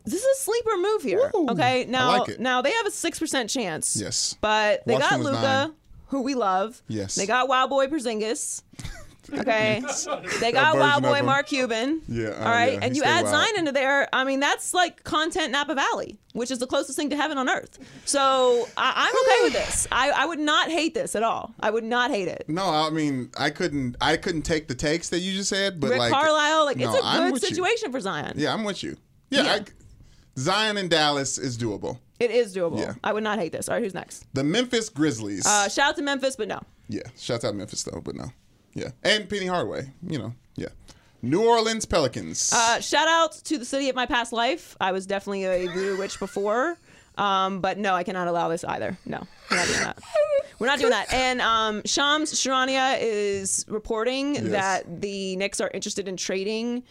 This 0.05 0.23
is 0.25 0.39
a 0.39 0.43
sleeper 0.43 0.77
move 0.79 1.03
here. 1.03 1.31
Woo! 1.35 1.49
Okay, 1.51 1.85
now 1.87 2.11
I 2.11 2.19
like 2.19 2.29
it. 2.31 2.41
now 2.41 2.63
they 2.63 2.73
have 2.73 2.87
a 2.87 2.91
six 2.91 3.19
percent 3.19 3.51
chance. 3.51 3.97
Yes. 4.01 4.37
but 4.41 4.83
they 4.87 4.95
Washington 4.95 5.33
got. 5.33 5.33
Luka, 5.35 5.75
who 6.07 6.23
we 6.23 6.35
love. 6.35 6.83
Yes. 6.89 7.15
they 7.15 7.27
got 7.27 7.49
Wild 7.49 7.71
Boy 7.71 7.87
Porzingis. 7.89 8.63
Okay, 9.33 9.83
they 10.41 10.53
got 10.53 10.75
version 10.75 10.81
Wild 10.81 11.03
Boy. 11.03 11.23
Mark 11.23 11.47
Cuban. 11.49 12.01
Yeah, 12.09 12.29
uh, 12.29 12.39
all 12.39 12.51
right, 12.51 12.73
yeah, 12.75 12.79
and 12.83 12.97
you 12.97 13.03
add 13.05 13.25
wild. 13.25 13.35
Zion 13.35 13.59
into 13.59 13.73
there. 13.73 14.09
I 14.13 14.25
mean, 14.25 14.41
that's 14.41 14.73
like 14.75 15.05
content 15.05 15.53
Napa 15.53 15.75
Valley, 15.75 16.19
which 16.33 16.51
is 16.51 16.59
the 16.59 16.67
closest 16.67 16.97
thing 16.99 17.11
to 17.11 17.17
heaven 17.17 17.37
on 17.39 17.49
earth. 17.49 17.79
So 18.05 18.67
I, 18.77 18.93
I'm 18.97 19.15
okay 19.23 19.45
with 19.45 19.53
this. 19.53 19.87
I, 19.93 20.11
I 20.11 20.27
would 20.27 20.39
not 20.39 20.71
hate 20.71 20.95
this 20.95 21.15
at 21.15 21.23
all. 21.23 21.55
I 21.61 21.71
would 21.71 21.85
not 21.85 22.11
hate 22.11 22.29
it. 22.29 22.45
No, 22.49 22.65
I 22.65 22.91
mean 22.91 23.31
I 23.39 23.51
couldn't. 23.51 23.97
I 24.01 24.17
couldn't 24.17 24.43
take 24.43 24.69
the 24.69 24.75
takes 24.75 25.09
that 25.11 25.19
you 25.21 25.33
just 25.33 25.51
said, 25.51 25.79
but 25.81 25.91
Rick 25.91 25.99
like 25.99 26.13
Carlisle, 26.13 26.65
like 26.65 26.77
no, 26.79 26.89
it's 26.95 27.03
a 27.03 27.07
I'm 27.07 27.25
good 27.25 27.33
with 27.35 27.43
you. 27.43 27.49
situation 27.51 27.93
for 27.93 28.01
Zion. 28.01 28.35
Yeah, 28.37 28.53
I'm 28.55 28.65
with 28.65 28.83
you. 28.83 28.97
Yeah, 29.31 29.43
Yeah. 29.43 29.53
I, 29.53 29.65
Zion 30.39 30.77
in 30.77 30.89
Dallas 30.89 31.37
is 31.37 31.59
doable. 31.59 31.99
It 32.21 32.31
is 32.31 32.55
doable. 32.57 32.79
Yeah. 32.81 32.95
I 33.03 33.13
would 33.13 33.25
not 33.25 33.39
hate 33.39 33.53
this. 33.53 33.69
All 33.69 33.75
right, 33.75 33.83
who's 33.83 33.95
next? 33.95 34.25
The 34.35 34.45
Memphis 34.45 34.89
Grizzlies. 34.89 35.45
Uh, 35.47 35.69
shout 35.69 35.91
out 35.91 35.97
to 35.97 36.03
Memphis, 36.03 36.37
but 36.37 36.49
no. 36.49 36.61
yeah, 36.89 37.03
shout 37.19 37.45
out 37.45 37.51
to 37.51 37.55
Memphis 37.55 37.83
though, 37.83 38.01
but 38.01 38.15
no. 38.15 38.31
Yeah, 38.79 38.91
and 39.03 39.29
Penny 39.29 39.47
Hardaway. 39.47 39.93
You 40.07 40.19
know, 40.19 40.35
yeah. 40.57 40.69
New 41.21 41.45
Orleans 41.45 41.85
Pelicans. 41.85 42.53
Uh, 42.53 42.81
shout 42.81 43.09
out 43.09 43.33
to 43.45 43.59
the 43.59 43.65
city 43.65 43.89
of 43.89 43.97
my 43.97 44.07
past 44.07 44.33
life. 44.33 44.77
I 44.81 44.93
was 44.93 45.05
definitely 45.05 45.45
a 45.45 45.67
voodoo 45.67 45.99
witch 45.99 46.21
before, 46.21 46.79
um, 47.17 47.61
but 47.61 47.77
no, 47.77 47.95
I 47.95 48.05
cannot 48.05 48.29
allow 48.29 48.49
this 48.49 48.63
either. 48.63 48.97
No, 49.05 49.27
we're 49.51 49.57
not 49.57 49.67
doing 49.67 49.81
that. 49.81 49.99
We're 50.61 50.67
not 50.67 50.79
doing 50.79 50.91
that. 50.91 51.13
And 51.13 51.41
um, 51.41 51.83
Shams 51.85 52.33
Charania 52.35 52.99
is 53.01 53.65
reporting 53.69 54.51
that 54.51 55.01
the 55.01 55.37
Knicks 55.37 55.61
are 55.61 55.71
interested 55.75 56.07
in 56.07 56.17
trading. 56.17 56.85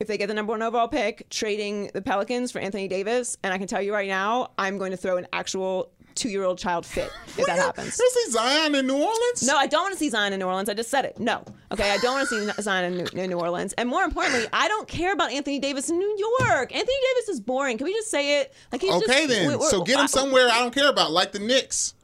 If 0.00 0.08
they 0.08 0.18
get 0.18 0.26
the 0.26 0.34
number 0.34 0.52
one 0.52 0.62
overall 0.62 0.88
pick, 0.88 1.28
trading 1.30 1.90
the 1.94 2.02
Pelicans 2.02 2.50
for 2.50 2.58
Anthony 2.58 2.88
Davis, 2.88 3.36
and 3.44 3.52
I 3.52 3.58
can 3.58 3.68
tell 3.68 3.80
you 3.80 3.92
right 3.92 4.08
now, 4.08 4.50
I'm 4.58 4.78
going 4.78 4.90
to 4.90 4.96
throw 4.96 5.16
an 5.16 5.26
actual 5.32 5.90
two-year-old 6.14 6.58
child 6.58 6.86
fit 6.86 7.10
if 7.36 7.46
that 7.46 7.58
happens. 7.58 7.98
You 7.98 8.10
see 8.10 8.30
Zion 8.32 8.74
in 8.74 8.86
New 8.86 8.94
Orleans? 8.94 9.46
No, 9.46 9.56
I 9.56 9.66
don't 9.66 9.82
want 9.82 9.92
to 9.92 9.98
see 9.98 10.10
Zion 10.10 10.32
in 10.32 10.38
New 10.40 10.46
Orleans. 10.46 10.68
I 10.68 10.74
just 10.74 10.90
said 10.90 11.04
it. 11.04 11.18
No. 11.18 11.44
Okay, 11.72 11.90
I 11.90 11.98
don't 11.98 12.14
want 12.14 12.28
to 12.28 12.52
see 12.54 12.62
Zion 12.62 12.92
in 12.92 12.98
New, 12.98 13.22
in 13.22 13.30
New 13.30 13.38
Orleans. 13.38 13.72
And 13.74 13.88
more 13.88 14.02
importantly, 14.04 14.46
I 14.52 14.68
don't 14.68 14.86
care 14.88 15.12
about 15.12 15.32
Anthony 15.32 15.58
Davis 15.58 15.90
in 15.90 15.98
New 15.98 16.16
York. 16.40 16.74
Anthony 16.74 16.96
Davis 17.14 17.28
is 17.28 17.40
boring. 17.40 17.78
Can 17.78 17.86
we 17.86 17.92
just 17.92 18.10
say 18.10 18.40
it? 18.40 18.54
Like 18.72 18.80
he's 18.80 18.92
Okay 18.92 19.26
just, 19.26 19.28
then. 19.28 19.60
so 19.60 19.82
get 19.82 19.98
him 19.98 20.08
somewhere 20.08 20.48
I 20.50 20.60
don't 20.60 20.74
care 20.74 20.88
about, 20.90 21.10
like 21.12 21.32
the 21.32 21.38
Knicks. 21.40 21.94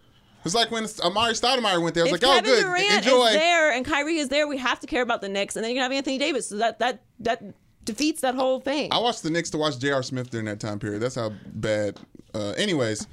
It's 0.45 0.55
like 0.55 0.71
when 0.71 0.85
Amar'e 0.85 1.33
Stoudemire 1.39 1.83
went 1.83 1.95
there. 1.95 2.05
I 2.07 2.11
was 2.11 2.21
If 2.21 2.23
like, 2.27 2.39
oh, 2.39 2.41
good, 2.47 2.63
Durant 2.63 2.93
enjoy. 3.05 3.27
is 3.27 3.33
there 3.35 3.73
and 3.73 3.85
Kyrie 3.85 4.17
is 4.17 4.29
there, 4.31 4.49
we 4.49 4.57
have 4.57 4.81
to 4.81 4.87
care 4.87 5.03
about 5.03 5.21
the 5.21 5.29
Knicks, 5.29 5.55
and 5.57 5.63
then 5.65 5.71
you're 5.71 5.83
gonna 5.83 5.93
have 5.95 5.99
Anthony 5.99 6.17
Davis. 6.19 6.49
So 6.49 6.57
that 6.57 6.79
that 6.79 7.03
that 7.21 7.43
defeats 7.85 8.23
that 8.23 8.35
whole 8.35 8.59
thing. 8.61 8.91
I 8.93 8.99
watched 8.99 9.23
the 9.23 9.31
Knicks 9.31 9.51
to 9.51 9.59
watch 9.59 9.79
J.R. 9.79 10.03
Smith 10.03 10.31
during 10.31 10.47
that 10.47 10.59
time 10.61 10.79
period. 10.79 11.01
That's 11.03 11.15
how 11.15 11.33
bad. 11.47 11.99
Uh, 12.33 12.51
anyways, 12.57 13.07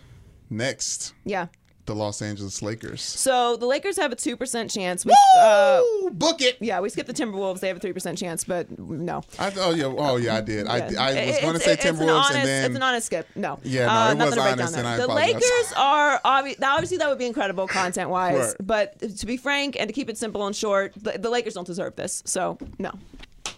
next, 0.49 1.13
yeah. 1.25 1.47
the 1.85 1.95
Los 1.95 2.21
Angeles 2.21 2.61
Lakers. 2.61 3.01
So 3.01 3.55
the 3.57 3.65
Lakers 3.65 3.97
have 3.97 4.11
a 4.11 4.15
two 4.15 4.35
percent 4.35 4.69
chance. 4.71 5.05
We, 5.05 5.13
uh, 5.39 5.81
Book 6.11 6.41
it. 6.41 6.57
yeah, 6.59 6.79
we 6.81 6.89
skipped 6.89 7.07
the 7.07 7.13
Timberwolves. 7.13 7.59
They 7.61 7.67
have 7.69 7.77
a 7.77 7.79
three 7.79 7.93
percent 7.93 8.17
chance, 8.17 8.43
but 8.43 8.77
no. 8.79 9.23
I, 9.39 9.51
oh 9.57 9.73
yeah, 9.73 9.85
oh 9.85 10.17
yeah, 10.17 10.35
I 10.35 10.41
did. 10.41 10.67
I, 10.67 10.77
Yeah. 10.89 11.01
I 11.01 11.25
was 11.27 11.39
going 11.39 11.53
to 11.53 11.59
say 11.59 11.73
it's 11.73 11.85
an 11.85 11.95
Timberwolves, 11.95 12.09
honest, 12.23 12.35
and 12.35 12.47
then 12.47 12.65
it's 12.65 12.75
an 12.75 12.83
honest 12.83 13.05
skip. 13.07 13.27
No, 13.35 13.59
Yeah, 13.63 13.85
no, 13.85 13.91
uh, 13.91 13.95
it 13.95 14.07
was 14.09 14.17
nothing 14.17 14.31
to 14.33 14.35
break 14.41 14.51
honest, 14.53 14.75
down 14.75 14.85
and 14.85 14.87
there. 14.87 14.93
I 14.93 14.97
The 14.97 15.03
apologize. 15.05 15.33
Lakers 15.33 15.73
are 15.77 16.19
obvi- 16.25 16.63
obviously 16.63 16.97
that 16.97 17.09
would 17.09 17.17
be 17.19 17.25
incredible 17.25 17.67
content 17.67 18.09
wise, 18.09 18.37
Right. 18.37 18.55
but 18.59 18.99
to 19.19 19.25
be 19.25 19.37
frank 19.37 19.77
and 19.79 19.87
to 19.87 19.93
keep 19.93 20.09
it 20.09 20.17
simple 20.17 20.45
and 20.45 20.55
short, 20.55 20.93
the, 20.95 21.17
the 21.17 21.29
Lakers 21.29 21.53
don't 21.53 21.67
deserve 21.67 21.95
this. 21.95 22.21
So 22.25 22.57
no, 22.79 22.91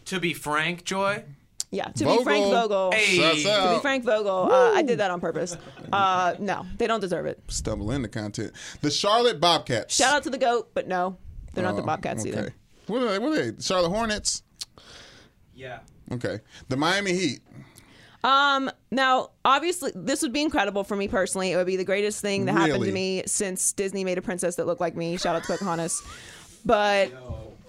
To 0.05 0.19
be 0.19 0.33
frank, 0.33 0.83
Joy. 0.85 1.23
Yeah. 1.71 1.85
To 1.89 2.03
Vogel. 2.03 2.17
be 2.17 2.23
Frank 2.23 2.45
Vogel, 2.45 2.91
Hey. 2.91 3.17
Shouts 3.17 3.43
to 3.43 3.73
be. 3.75 3.81
Frank 3.81 4.03
Vogel, 4.03 4.51
uh, 4.51 4.71
I 4.73 4.81
did 4.81 4.99
that 4.99 5.11
on 5.11 5.19
purpose. 5.19 5.55
Uh, 5.91 6.35
no, 6.39 6.65
they 6.77 6.87
don't 6.87 6.99
deserve 6.99 7.25
it. 7.25 7.39
stumble 7.47 7.91
into 7.91 8.07
content. 8.07 8.51
The 8.81 8.91
Charlotte 8.91 9.39
Bobcats. 9.39 9.95
Shout 9.95 10.13
out 10.13 10.23
to 10.23 10.29
the 10.29 10.37
goat, 10.37 10.69
but 10.73 10.87
no, 10.87 11.17
they're 11.53 11.63
not 11.63 11.75
the 11.75 11.81
Oh, 11.83 11.85
Bobcats 11.85 12.21
okay. 12.21 12.29
either. 12.29 12.55
What 12.87 13.01
are 13.03 13.11
they? 13.11 13.19
What 13.19 13.37
are 13.37 13.51
they? 13.51 13.61
Charlotte 13.61 13.89
Hornets. 13.89 14.43
Yeah. 15.53 15.79
Okay. 16.11 16.39
The 16.69 16.77
Miami 16.77 17.13
Heat. 17.13 17.41
Um, 18.23 18.69
now, 18.91 19.29
obviously, 19.45 19.91
this 19.95 20.21
would 20.23 20.33
be 20.33 20.41
incredible 20.41 20.83
for 20.83 20.95
me 20.95 21.07
personally. 21.07 21.51
It 21.51 21.55
would 21.55 21.67
be 21.67 21.77
the 21.77 21.85
greatest 21.85 22.21
thing 22.21 22.45
that 22.45 22.53
happened 22.53 22.83
to 22.83 22.91
me 22.91 23.23
since 23.25 23.71
Disney 23.73 24.03
made 24.03 24.17
a 24.17 24.21
princess 24.21 24.55
that 24.55 24.65
looked 24.67 24.81
like 24.81 24.95
me. 24.95 25.15
Shout 25.17 25.35
out 25.35 25.43
to 25.43 25.47
Pocahontas. 25.47 26.01
But 26.65 27.11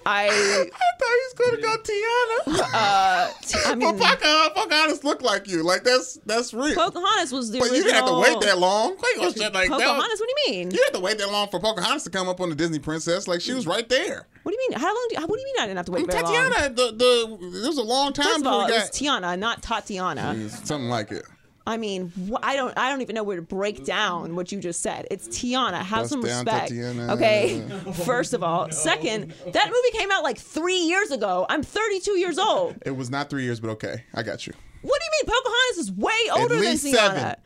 I, 0.07 0.27
I 0.29 0.71
thought 0.99 1.09
he 1.09 1.23
was 1.29 1.35
gonna 1.37 1.63
go 1.63 1.77
Tiana. 1.83 2.61
Uh, 2.73 3.31
I 3.67 3.75
Well, 3.75 3.77
mean, 3.77 3.99
Pocahontas, 3.99 4.51
Pocahontas 4.55 5.05
look 5.05 5.23
like 5.23 5.47
you. 5.49 5.63
Like 5.63 5.85
that's 5.85 6.19
that's 6.27 6.55
real. 6.55 6.75
Pocahontas 6.75 7.33
was 7.33 7.51
the 7.51 7.59
but 7.59 7.67
you 7.67 7.73
original. 7.83 7.93
didn't 7.93 8.07
have 8.07 8.07
to 8.09 8.35
wait 8.35 8.41
that 8.47 8.59
long. 8.59 8.91
You 8.93 9.17
gonna 9.17 9.33
shit 9.33 9.53
like 9.53 9.69
that? 9.69 9.79
Pocahontas? 9.79 10.21
What 10.21 10.29
do 10.29 10.53
you 10.53 10.53
mean? 10.59 10.71
You 10.71 10.83
had 10.85 10.95
to 10.95 11.01
wait 11.01 11.19
that 11.19 11.31
long 11.31 11.49
for 11.49 11.61
Pocahontas 11.61 12.05
to 12.05 12.11
come 12.11 12.29
up 12.29 12.41
on 12.41 12.49
the 12.49 12.55
Disney 12.55 12.79
Princess. 12.79 13.29
Like 13.29 13.41
she 13.41 13.53
was 13.53 13.67
right 13.67 13.89
there. 13.89 14.27
What 14.43 14.53
do 14.53 14.59
you 14.63 14.69
mean? 14.71 14.81
How 14.81 14.87
long? 14.87 15.07
Do, 15.11 15.17
how, 15.21 15.27
what 15.27 15.37
do 15.37 15.41
you 15.41 15.47
mean 15.47 15.57
I 15.59 15.67
didn't 15.67 15.77
have 15.77 15.87
to 15.87 15.93
wait 15.93 16.07
very 16.11 16.23
long? 16.23 16.35
The 16.51 16.93
the 16.97 17.51
there 17.61 17.69
was 17.69 17.79
a 17.79 17.83
long 17.83 18.13
time 18.15 18.25
First 18.25 18.37
of 18.39 18.43
before 18.45 18.53
all, 18.63 18.67
we 18.67 18.73
it 18.73 18.77
was 18.81 18.91
Tiana, 18.91 19.39
not 19.39 19.63
Tatiana. 19.63 20.49
something 20.49 20.89
like 20.89 21.13
it. 21.13 21.25
I 21.67 21.77
mean, 21.77 22.11
wh- 22.31 22.39
I 22.43 22.57
don't, 22.57 22.77
I 22.77 22.89
don't 22.91 23.03
even 23.03 23.15
know 23.15 23.23
where 23.23 23.37
to 23.37 23.43
break 23.43 23.85
down 23.85 24.35
what 24.35 24.51
you 24.51 24.59
just 24.61 24.81
said. 24.83 25.07
It's 25.11 25.29
Tiana. 25.29 25.83
Have 25.83 26.01
Bust 26.01 26.11
some 26.11 26.23
down, 26.23 26.45
respect, 26.45 26.69
Tatiana. 26.69 27.13
okay? 27.15 27.63
First 28.05 28.33
of 28.35 28.43
all, 28.43 28.71
second, 28.71 29.33
that 29.53 29.67
movie 29.67 29.99
came 29.99 30.11
out 30.11 30.23
like 30.23 30.39
three 30.39 30.79
years 30.79 31.11
ago. 31.11 31.47
I'm 31.49 31.63
32 31.63 32.13
years 32.19 32.39
old. 32.39 32.77
It 32.85 32.93
was 32.97 33.11
not 33.11 33.31
three 33.31 33.45
years, 33.45 33.61
but 33.61 33.71
okay, 33.71 34.05
I 34.15 34.23
got 34.23 34.47
you. 34.47 34.55
What 34.83 34.99
do 34.99 35.05
you 35.05 35.11
mean? 35.27 35.37
Pocahontas 35.37 35.79
is 35.79 35.93
way 35.93 36.13
older 36.35 36.55
than 36.55 36.61
least 36.65 36.87
Tiana. 36.87 36.95
seven. 36.95 37.37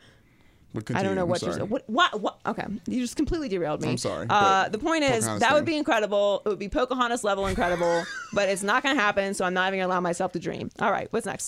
I 0.93 1.03
don't 1.03 1.15
know 1.15 1.25
what 1.25 1.41
you're 1.41 1.53
said. 1.53 1.69
What, 1.69 1.83
what? 1.87 2.19
What? 2.21 2.39
Okay, 2.45 2.65
you 2.87 3.01
just 3.01 3.15
completely 3.15 3.49
derailed 3.49 3.81
me. 3.81 3.89
I'm 3.89 3.97
sorry, 3.97 4.27
Uh, 4.29 4.69
the 4.69 4.77
point 4.77 5.03
is 5.03 5.11
Pocahontas 5.25 5.39
that 5.41 5.53
would 5.53 5.65
be 5.65 5.77
incredible. 5.77 6.41
It 6.45 6.49
would 6.49 6.59
be 6.59 6.69
Pocahontas 6.69 7.23
level 7.23 7.47
incredible, 7.47 8.03
but 8.33 8.49
it's 8.49 8.63
not 8.63 8.83
going 8.83 8.95
to 8.95 9.01
happen. 9.01 9.33
So 9.33 9.45
I'm 9.45 9.53
not 9.53 9.67
even 9.67 9.79
going 9.79 9.87
to 9.89 9.93
allow 9.93 10.01
myself 10.01 10.31
to 10.33 10.39
dream. 10.39 10.69
All 10.79 10.91
right, 10.91 11.07
what's 11.11 11.25
next? 11.25 11.47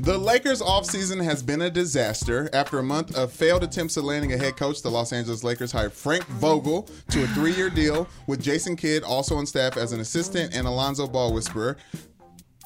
The 0.00 0.18
Lakers' 0.18 0.60
offseason 0.62 1.22
has 1.24 1.42
been 1.42 1.62
a 1.62 1.70
disaster. 1.70 2.48
After 2.52 2.78
a 2.78 2.82
month 2.82 3.16
of 3.16 3.32
failed 3.32 3.62
attempts 3.64 3.96
at 3.96 4.04
landing 4.04 4.32
a 4.32 4.36
head 4.36 4.56
coach, 4.56 4.82
the 4.82 4.90
Los 4.90 5.12
Angeles 5.12 5.44
Lakers 5.44 5.72
hired 5.72 5.92
Frank 5.92 6.24
Vogel 6.26 6.88
to 7.10 7.24
a 7.24 7.26
three 7.28 7.52
year 7.54 7.70
deal 7.70 8.08
with 8.26 8.42
Jason 8.42 8.76
Kidd 8.76 9.02
also 9.02 9.36
on 9.36 9.46
staff 9.46 9.76
as 9.76 9.92
an 9.92 10.00
assistant 10.00 10.54
and 10.54 10.66
a 10.66 10.70
Lonzo 10.70 11.06
Ball 11.06 11.32
whisperer, 11.32 11.76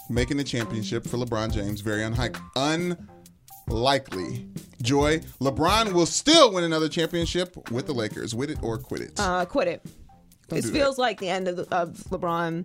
making 0.08 0.36
the 0.36 0.44
championship 0.44 1.06
for 1.06 1.16
LeBron 1.16 1.52
James 1.52 1.80
very 1.80 2.00
unhi- 2.02 2.36
unlikely. 3.68 4.46
Joy, 4.82 5.18
LeBron 5.40 5.92
will 5.92 6.06
still 6.06 6.52
win 6.52 6.64
another 6.64 6.88
championship 6.88 7.70
with 7.70 7.86
the 7.86 7.92
Lakers. 7.92 8.34
With 8.34 8.50
it 8.50 8.58
or 8.62 8.78
quit 8.78 9.02
it. 9.02 9.12
Uh, 9.18 9.44
quit 9.44 9.68
it. 9.68 9.82
It 10.48 10.54
do 10.54 10.60
that. 10.62 10.72
feels 10.72 10.98
like 10.98 11.20
the 11.20 11.28
end 11.28 11.48
of, 11.48 11.56
the, 11.56 11.74
of 11.74 11.90
LeBron. 12.10 12.64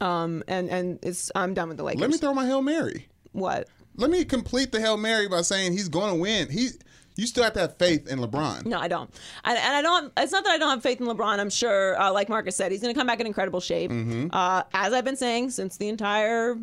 Um, 0.00 0.42
and 0.48 0.68
and 0.68 0.98
it's 1.02 1.30
I'm 1.34 1.54
done 1.54 1.68
with 1.68 1.76
the 1.76 1.84
Lakers. 1.84 2.00
Let 2.00 2.10
me 2.10 2.18
throw 2.18 2.34
my 2.34 2.46
Hail 2.46 2.62
Mary. 2.62 3.06
what? 3.32 3.68
Let 3.98 4.10
me 4.10 4.26
complete 4.26 4.72
the 4.72 4.80
Hail 4.80 4.98
Mary 4.98 5.26
by 5.26 5.40
saying 5.40 5.72
he's 5.72 5.88
going 5.88 6.10
to 6.12 6.20
win. 6.20 6.50
He, 6.50 6.68
you 7.16 7.26
still 7.26 7.44
have 7.44 7.54
to 7.54 7.60
have 7.60 7.76
faith 7.76 8.06
in 8.08 8.18
LeBron. 8.20 8.66
No, 8.66 8.78
I 8.78 8.88
don't. 8.88 9.10
And, 9.44 9.58
and 9.58 9.74
I 9.76 9.82
don't. 9.82 10.12
It's 10.16 10.32
not 10.32 10.44
that 10.44 10.50
I 10.52 10.58
don't 10.58 10.70
have 10.70 10.82
faith 10.82 11.00
in 11.00 11.06
LeBron. 11.06 11.38
I'm 11.38 11.50
sure, 11.50 12.00
uh, 12.00 12.12
like 12.12 12.28
Marques 12.28 12.54
said, 12.54 12.70
he's 12.72 12.80
going 12.82 12.94
to 12.94 12.98
come 12.98 13.06
back 13.06 13.20
in 13.20 13.26
incredible 13.26 13.60
shape. 13.60 13.90
Mm-hmm. 13.90 14.28
Uh, 14.32 14.62
as 14.74 14.92
I've 14.92 15.04
been 15.04 15.16
saying 15.16 15.50
since 15.50 15.76
the 15.78 15.88
entire 15.88 16.56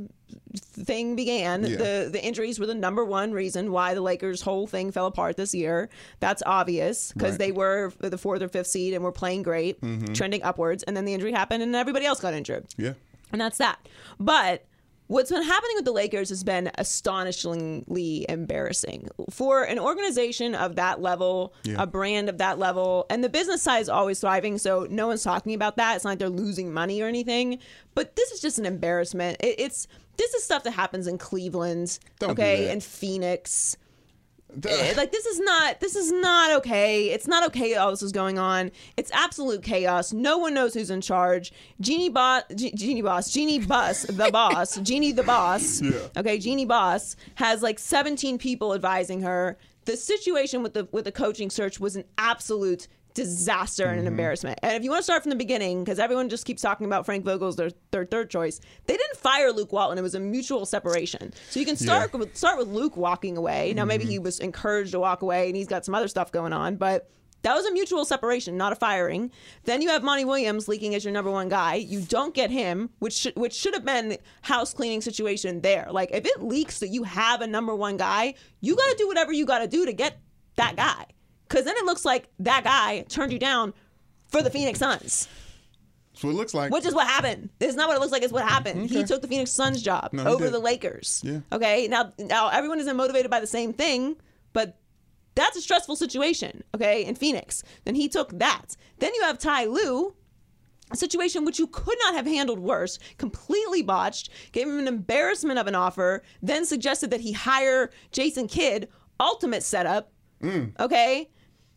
thing 0.55 1.15
began, 1.15 1.63
Yeah. 1.63 1.77
the 1.77 2.09
the 2.11 2.23
injuries 2.23 2.59
were 2.59 2.65
the 2.65 2.75
number 2.75 3.03
one 3.05 3.31
reason 3.31 3.71
why 3.71 3.93
the 3.93 4.01
Lakers' 4.01 4.41
whole 4.41 4.67
thing 4.67 4.91
fell 4.91 5.07
apart 5.07 5.37
this 5.37 5.53
year. 5.53 5.89
That's 6.19 6.43
obvious 6.45 7.11
because 7.11 7.31
Right. 7.33 7.39
they 7.39 7.51
were 7.51 7.91
the 7.99 8.17
fourth 8.17 8.41
or 8.41 8.47
fifth 8.47 8.67
seed 8.67 8.93
and 8.93 9.03
were 9.03 9.11
playing 9.11 9.43
great, 9.43 9.81
Mm-hmm. 9.81 10.13
trending 10.13 10.43
upwards, 10.43 10.83
and 10.83 10.95
then 10.95 11.05
the 11.05 11.13
injury 11.13 11.31
happened 11.31 11.63
and 11.63 11.75
everybody 11.75 12.05
else 12.05 12.19
got 12.19 12.33
injured. 12.33 12.65
Yeah. 12.77 12.93
And 13.31 13.41
that's 13.41 13.57
that. 13.57 13.79
But 14.19 14.63
what's 15.07 15.29
been 15.31 15.43
happening 15.43 15.75
with 15.75 15.85
the 15.85 15.91
Lakers 15.91 16.29
has 16.29 16.43
been 16.43 16.71
astonishingly 16.77 18.25
embarrassing. 18.29 19.09
For 19.29 19.63
an 19.63 19.79
organization 19.79 20.55
of 20.55 20.75
that 20.75 21.01
level, 21.01 21.53
Yeah. 21.63 21.75
a 21.83 21.87
brand 21.87 22.29
of 22.29 22.37
that 22.39 22.59
level, 22.59 23.05
and 23.09 23.23
the 23.23 23.29
business 23.29 23.61
side 23.61 23.81
is 23.81 23.89
always 23.89 24.19
thriving, 24.19 24.57
so 24.57 24.87
no 24.89 25.07
one's 25.07 25.23
talking 25.23 25.53
about 25.53 25.77
that. 25.77 25.95
It's 25.95 26.03
not 26.05 26.11
like 26.11 26.19
they're 26.19 26.29
losing 26.29 26.73
money 26.73 27.01
or 27.01 27.07
anything. 27.07 27.59
But 27.95 28.15
this 28.15 28.31
is 28.31 28.39
just 28.41 28.57
an 28.59 28.65
embarrassment. 28.65 29.37
It, 29.41 29.55
it's 29.59 29.87
this 30.17 30.33
is 30.35 30.43
stuff 30.43 30.63
that 30.63 30.71
happens 30.71 31.07
in 31.07 31.17
Cleveland, 31.17 31.97
Don't 32.19 32.31
okay, 32.31 32.69
and 32.69 32.83
Phoenix. 32.83 33.77
Eh, 34.67 34.93
like 34.95 35.11
this 35.11 35.25
is 35.25 35.39
not 35.39 35.79
this 35.79 35.95
is 35.95 36.11
not 36.11 36.51
okay. 36.57 37.09
It's 37.09 37.27
not 37.27 37.45
okay 37.47 37.75
all 37.75 37.91
this 37.91 38.01
is 38.01 38.11
going 38.11 38.37
on. 38.37 38.71
It's 38.97 39.11
absolute 39.11 39.63
chaos. 39.63 40.13
No 40.13 40.37
one 40.37 40.53
knows 40.53 40.73
who's 40.73 40.89
in 40.89 41.01
charge. 41.01 41.51
Jeannie 41.81 42.09
Boss, 42.09 42.43
Jeannie 42.55 43.01
Boss, 43.01 43.31
Jeanie 43.31 43.59
Buss, 43.59 44.03
the 44.03 44.29
boss, 44.33 44.77
Jeannie 44.77 45.11
the 45.11 45.23
boss. 45.23 45.81
Yeah. 45.81 45.91
Okay, 46.17 46.37
Jeannie 46.37 46.65
Boss 46.65 47.15
has 47.35 47.61
like 47.61 47.79
17 47.79 48.37
people 48.37 48.73
advising 48.73 49.21
her. 49.21 49.57
The 49.85 49.97
situation 49.97 50.63
with 50.63 50.73
the 50.73 50.87
with 50.91 51.05
the 51.05 51.11
coaching 51.11 51.49
search 51.49 51.79
was 51.79 51.95
an 51.95 52.05
absolute 52.17 52.87
disaster 53.13 53.85
and 53.85 53.93
an 53.93 53.99
mm-hmm. 53.99 54.07
embarrassment. 54.07 54.59
And 54.63 54.73
if 54.73 54.83
you 54.83 54.89
want 54.89 54.99
to 54.99 55.03
start 55.03 55.23
from 55.23 55.29
the 55.29 55.35
beginning, 55.35 55.83
because 55.83 55.99
everyone 55.99 56.29
just 56.29 56.45
keeps 56.45 56.61
talking 56.61 56.85
about 56.85 57.05
Frank 57.05 57.25
Vogel's 57.25 57.55
their, 57.55 57.71
their 57.91 58.05
third 58.05 58.29
choice, 58.29 58.59
they 58.87 58.97
didn't 58.97 59.17
fire 59.17 59.51
Luke 59.51 59.71
Walton. 59.71 59.97
It 59.97 60.01
was 60.01 60.15
a 60.15 60.19
mutual 60.19 60.65
separation. 60.65 61.33
So 61.49 61.59
you 61.59 61.65
can 61.65 61.75
start 61.75 62.11
Yeah. 62.13 62.19
with 62.19 62.35
start 62.35 62.57
with 62.57 62.67
Luke 62.67 62.97
walking 62.97 63.37
away. 63.37 63.73
Now 63.73 63.85
maybe 63.85 64.05
he 64.05 64.15
mm-hmm. 64.15 64.23
was 64.23 64.39
encouraged 64.39 64.91
to 64.91 64.99
walk 64.99 65.21
away, 65.21 65.47
and 65.47 65.55
he's 65.55 65.67
got 65.67 65.85
some 65.85 65.95
other 65.95 66.07
stuff 66.07 66.31
going 66.31 66.53
on, 66.53 66.75
but. 66.75 67.09
That 67.43 67.55
was 67.55 67.65
a 67.65 67.73
mutual 67.73 68.05
separation, 68.05 68.55
not 68.55 68.71
a 68.71 68.75
firing. 68.77 69.29
Then 69.65 69.81
you 69.81 69.89
have 69.89 70.01
Monty 70.01 70.23
Williams 70.23 70.69
leaking 70.69 70.95
as 70.95 71.03
your 71.03 71.11
number 71.11 71.29
one 71.29 71.49
guy. 71.49 71.75
You 71.75 71.99
don't 71.99 72.33
get 72.33 72.49
him, 72.49 72.89
which 72.99 73.11
should, 73.11 73.35
which 73.35 73.53
should 73.53 73.73
have 73.73 73.83
been 73.83 74.17
house 74.43 74.73
cleaning 74.73 75.01
situation 75.01 75.59
there. 75.59 75.89
Like 75.91 76.11
if 76.13 76.25
it 76.25 76.41
leaks 76.41 76.79
that 76.79 76.87
you 76.87 77.03
have 77.03 77.41
a 77.41 77.47
number 77.47 77.75
one 77.75 77.97
guy, 77.97 78.35
you 78.61 78.77
got 78.77 78.89
to 78.91 78.95
do 78.97 79.09
whatever 79.09 79.33
you 79.33 79.45
got 79.45 79.59
to 79.59 79.67
do 79.67 79.85
to 79.85 79.91
get 79.91 80.21
that 80.55 80.77
guy. 80.77 81.05
Because 81.47 81.65
then 81.65 81.75
it 81.77 81.85
looks 81.85 82.05
like 82.05 82.29
that 82.39 82.63
guy 82.63 83.01
turned 83.09 83.31
you 83.31 83.39
down 83.39 83.73
for 84.27 84.41
the 84.41 84.49
Phoenix 84.49 84.79
Suns, 84.79 85.27
what 86.21 86.31
it 86.31 86.33
looks 86.33 86.53
like. 86.53 86.71
which 86.71 86.85
is 86.85 86.93
what 86.95 87.05
happened. 87.07 87.49
This 87.59 87.69
is 87.69 87.75
not 87.75 87.87
what 87.87 87.97
it 87.97 87.99
looks 87.99 88.11
like. 88.11 88.23
It's 88.23 88.33
what 88.33 88.47
happened. 88.47 88.89
He 88.89 89.03
took 89.03 89.21
the 89.21 89.27
Phoenix 89.27 89.51
Suns 89.51 89.81
job 89.81 90.09
No, 90.13 90.25
over 90.25 90.45
did. 90.45 90.53
the 90.53 90.59
Lakers. 90.59 91.21
Yeah. 91.23 91.39
Okay. 91.51 91.87
Now, 91.87 92.11
now 92.17 92.49
everyone 92.49 92.79
isn't 92.79 92.95
motivated 92.95 93.29
by 93.29 93.39
the 93.39 93.47
same 93.47 93.73
thing, 93.73 94.15
but 94.53 94.77
that's 95.35 95.57
a 95.57 95.61
stressful 95.61 95.95
situation. 95.95 96.63
Okay, 96.75 97.03
in 97.05 97.15
Phoenix. 97.15 97.63
Then 97.85 97.95
he 97.95 98.07
took 98.07 98.37
that. 98.39 98.75
Then 98.99 99.13
you 99.15 99.21
have 99.23 99.37
Ty 99.37 99.65
Lue. 99.65 100.15
A 100.91 100.95
situation 100.95 101.43
which 101.43 101.57
you 101.57 101.65
could 101.65 101.97
not 102.03 102.13
have 102.13 102.27
handled 102.27 102.59
worse, 102.59 102.99
completely 103.17 103.81
botched, 103.81 104.29
gave 104.51 104.67
him 104.67 104.77
an 104.77 104.87
embarrassment 104.87 105.57
of 105.57 105.65
an 105.65 105.73
offer, 105.73 106.21
then 106.43 106.65
suggested 106.65 107.09
that 107.09 107.21
he 107.21 107.31
hire 107.31 107.89
Jason 108.11 108.47
Kidd, 108.47 108.89
ultimate 109.19 109.63
setup. 109.63 110.11
Mm. 110.43 110.73
Okay? 110.79 111.29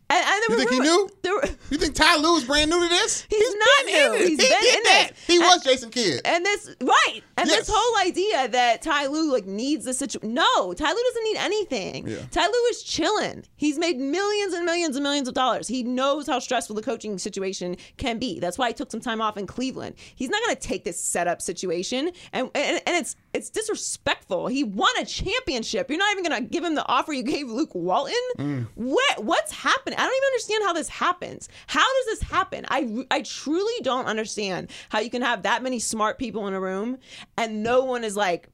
And, 0.09 0.25
and. 0.25 0.43
You 0.49 0.57
think 0.57 0.71
he 0.71 0.79
knew? 0.79 1.09
Were, 1.25 1.43
You 1.69 1.77
think 1.77 1.93
Ty 1.95 2.17
Lue 2.17 2.37
is 2.37 2.45
brand 2.45 2.69
new 2.71 2.81
to 2.81 2.87
this? 2.89 3.27
He's 3.29 3.55
not 3.55 3.85
been 3.85 4.11
new. 4.11 4.17
He's 4.19 4.29
he 4.29 4.35
been 4.37 4.61
did 4.61 4.75
in 4.77 4.83
that. 4.83 5.07
this. 5.09 5.25
He 5.27 5.35
And- 5.35 5.43
was 5.43 5.63
Jason 5.63 5.89
Kidd. 5.89 6.21
and 6.23 6.45
this 6.45 6.75
right, 6.81 7.21
and 7.37 7.47
Yes. 7.49 7.59
this 7.67 7.69
whole 7.73 8.07
idea 8.07 8.47
that 8.47 8.81
Ty 8.81 9.07
Lue 9.07 9.31
like 9.33 9.45
needs 9.45 9.83
the 9.85 9.93
situation. 9.93 10.33
No, 10.33 10.73
Ty 10.73 10.91
Lue 10.91 11.03
doesn't 11.03 11.23
need 11.25 11.37
anything. 11.37 12.07
Yeah. 12.07 12.17
Ty 12.31 12.45
Lue 12.47 12.67
is 12.69 12.83
chilling. 12.83 13.43
He's 13.57 13.77
made 13.77 13.97
millions 13.97 14.53
and 14.53 14.65
millions 14.65 14.95
and 14.95 15.03
millions 15.03 15.27
of 15.27 15.33
dollars. 15.33 15.67
He 15.67 15.83
knows 15.83 16.25
how 16.27 16.39
stressful 16.39 16.75
the 16.75 16.81
coaching 16.81 17.17
situation 17.17 17.75
can 17.97 18.17
be. 18.17 18.39
That's 18.39 18.57
why 18.57 18.69
he 18.69 18.73
took 18.73 18.89
some 18.91 19.01
time 19.01 19.19
off 19.21 19.35
in 19.37 19.45
Cleveland. 19.45 19.95
He's 20.15 20.29
not 20.29 20.41
going 20.43 20.55
to 20.55 20.61
take 20.61 20.85
this 20.85 20.99
setup 20.99 21.41
situation, 21.41 22.11
and, 22.31 22.49
and 22.55 22.81
and 22.85 22.95
it's 22.95 23.15
it's 23.33 23.49
disrespectful. 23.49 24.47
He 24.47 24.63
won 24.63 24.91
a 24.99 25.05
championship. 25.05 25.89
You're 25.89 25.99
not 25.99 26.11
even 26.13 26.23
going 26.23 26.43
to 26.43 26.49
give 26.49 26.63
him 26.63 26.75
the 26.75 26.85
offer 26.87 27.11
you 27.13 27.23
gave 27.23 27.49
Luke 27.49 27.75
Walton. 27.75 28.13
Mm. 28.37 28.67
What 28.75 29.23
what's 29.25 29.51
happening? 29.51 29.96
I 29.97 30.03
don't 30.05 30.15
even 30.15 30.27
understand 30.27 30.63
how 30.63 30.73
this 30.73 30.89
happens. 30.89 31.49
How 31.67 31.79
does 31.95 32.05
this 32.05 32.29
happen? 32.29 32.65
I 32.69 33.05
I 33.11 33.21
truly 33.23 33.73
don't 33.81 34.05
understand 34.05 34.69
how 34.89 34.99
you 34.99 35.09
can 35.09 35.21
have 35.21 35.43
that 35.43 35.63
many 35.63 35.79
smart 35.79 36.17
people 36.17 36.47
in 36.47 36.53
a 36.53 36.59
room 36.59 36.97
and 37.37 37.63
no 37.63 37.83
one 37.83 38.03
is 38.03 38.15
like, 38.15 38.49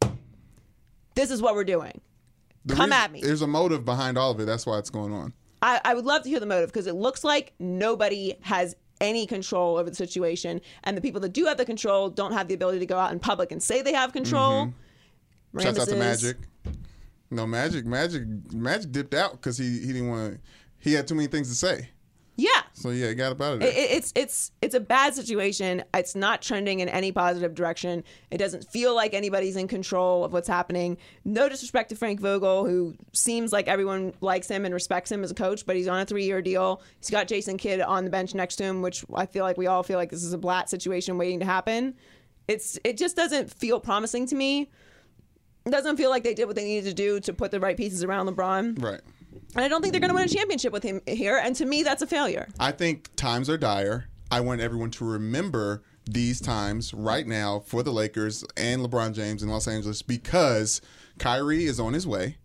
this 1.15 1.31
is 1.31 1.41
what 1.41 1.55
we're 1.55 1.63
doing. 1.63 2.01
The 2.65 2.75
come 2.75 2.85
reason- 2.85 3.03
at 3.03 3.11
me. 3.11 3.21
There's 3.21 3.41
a 3.41 3.47
motive 3.47 3.85
behind 3.85 4.17
all 4.17 4.31
of 4.31 4.39
it. 4.39 4.45
That's 4.45 4.65
why 4.65 4.77
it's 4.79 4.89
going 4.89 5.13
on. 5.13 5.33
I, 5.61 5.79
I 5.85 5.93
would 5.93 6.05
love 6.05 6.23
to 6.23 6.29
hear 6.29 6.39
the 6.41 6.45
motive 6.45 6.71
because 6.71 6.87
it 6.87 6.95
looks 6.95 7.23
like 7.23 7.53
nobody 7.57 8.35
has 8.41 8.75
any 8.99 9.25
control 9.25 9.77
over 9.77 9.89
the 9.89 9.95
situation, 9.95 10.61
and 10.83 10.95
the 10.95 11.01
people 11.01 11.19
that 11.21 11.33
do 11.33 11.45
have 11.45 11.57
the 11.57 11.65
control 11.65 12.09
don't 12.09 12.33
have 12.33 12.47
the 12.47 12.53
ability 12.53 12.79
to 12.79 12.85
go 12.85 12.97
out 12.97 13.11
in 13.11 13.19
public 13.19 13.51
and 13.51 13.61
say 13.61 13.81
they 13.81 13.93
have 13.93 14.13
control. 14.13 14.67
Mm-hmm. 14.67 15.59
Shouts 15.59 15.79
out 15.79 15.87
to 15.87 15.95
Magic. 15.95 16.37
No, 17.29 17.47
Magic, 17.47 17.85
Magic, 17.85 18.23
Magic 18.53 18.91
dipped 18.91 19.13
out 19.13 19.33
because 19.33 19.57
he 19.57 19.79
he 19.79 19.87
didn't 19.87 20.09
want 20.09 20.33
to. 20.33 20.39
He 20.83 20.93
had 20.93 21.07
too 21.07 21.15
many 21.15 21.27
things 21.27 21.49
to 21.49 21.55
say. 21.55 21.89
Yeah. 22.35 22.49
So 22.73 22.89
yeah, 22.89 23.09
he 23.09 23.13
got 23.15 23.31
up 23.33 23.41
out 23.41 23.53
of 23.53 23.61
It- 23.61 23.65
there. 23.75 23.83
it- 23.83 23.91
it's 23.91 24.11
it's 24.15 24.51
it's 24.59 24.73
a 24.73 24.79
bad 24.79 25.13
situation. 25.13 25.83
It's 25.93 26.15
not 26.15 26.41
trending 26.41 26.79
in 26.79 26.89
any 26.89 27.11
positive 27.11 27.53
direction. 27.53 28.03
It 28.31 28.39
doesn't 28.39 28.63
feel 28.71 28.95
like 28.95 29.13
anybody's 29.13 29.55
in 29.55 29.67
control 29.67 30.25
of 30.25 30.33
what's 30.33 30.47
happening. 30.47 30.97
No 31.23 31.47
disrespect 31.47 31.89
to 31.89 31.95
Frank 31.95 32.19
Vogel, 32.19 32.65
who 32.65 32.95
seems 33.11 33.53
like 33.53 33.67
everyone 33.67 34.13
likes 34.19 34.47
him 34.47 34.65
and 34.65 34.73
respects 34.73 35.11
him 35.11 35.23
as 35.23 35.29
a 35.29 35.35
coach, 35.35 35.63
but 35.67 35.75
he's 35.75 35.87
on 35.87 35.99
a 35.99 36.05
three-year 36.05 36.41
deal. 36.41 36.81
He's 36.99 37.11
got 37.11 37.27
Jason 37.27 37.55
Kidd 37.57 37.81
on 37.81 38.03
the 38.03 38.09
bench 38.09 38.33
next 38.33 38.55
to 38.55 38.63
him, 38.63 38.81
which 38.81 39.05
I 39.13 39.27
feel 39.27 39.43
like 39.43 39.57
we 39.57 39.67
all 39.67 39.83
feel 39.83 39.97
like 39.99 40.09
this 40.09 40.23
is 40.23 40.33
a 40.33 40.37
Blatt 40.39 40.71
situation 40.71 41.19
waiting 41.19 41.39
to 41.39 41.45
happen. 41.45 41.93
It's 42.47 42.79
it 42.83 42.97
just 42.97 43.15
doesn't 43.15 43.53
feel 43.53 43.79
promising 43.79 44.25
to 44.27 44.35
me. 44.35 44.71
It 45.65 45.69
doesn't 45.69 45.97
feel 45.97 46.09
like 46.09 46.23
they 46.23 46.33
did 46.33 46.45
what 46.47 46.55
they 46.55 46.65
needed 46.65 46.89
to 46.89 46.95
do 46.95 47.19
to 47.21 47.31
put 47.31 47.51
the 47.51 47.59
right 47.59 47.77
pieces 47.77 48.03
around 48.03 48.27
LeBron. 48.27 48.81
Right. 48.83 49.01
And 49.55 49.63
I 49.63 49.67
don't 49.67 49.81
think 49.81 49.91
they're 49.93 50.01
going 50.01 50.09
to 50.09 50.15
win 50.15 50.25
a 50.25 50.27
championship 50.27 50.73
with 50.73 50.83
him 50.83 51.01
here. 51.07 51.37
And 51.37 51.55
to 51.57 51.65
me, 51.65 51.83
that's 51.83 52.01
a 52.01 52.07
failure. 52.07 52.47
I 52.59 52.71
think 52.71 53.09
times 53.15 53.49
are 53.49 53.57
dire. 53.57 54.05
I 54.31 54.39
want 54.41 54.61
everyone 54.61 54.91
to 54.91 55.05
remember 55.05 55.83
these 56.05 56.41
times 56.41 56.93
right 56.93 57.25
now 57.27 57.59
for 57.59 57.83
the 57.83 57.91
Lakers 57.91 58.43
and 58.57 58.81
LeBron 58.81 59.13
James 59.13 59.43
in 59.43 59.49
Los 59.49 59.67
Angeles 59.67 60.01
because 60.01 60.81
Kyrie 61.19 61.65
is 61.65 61.79
on 61.79 61.93
his 61.93 62.05
way. 62.07 62.37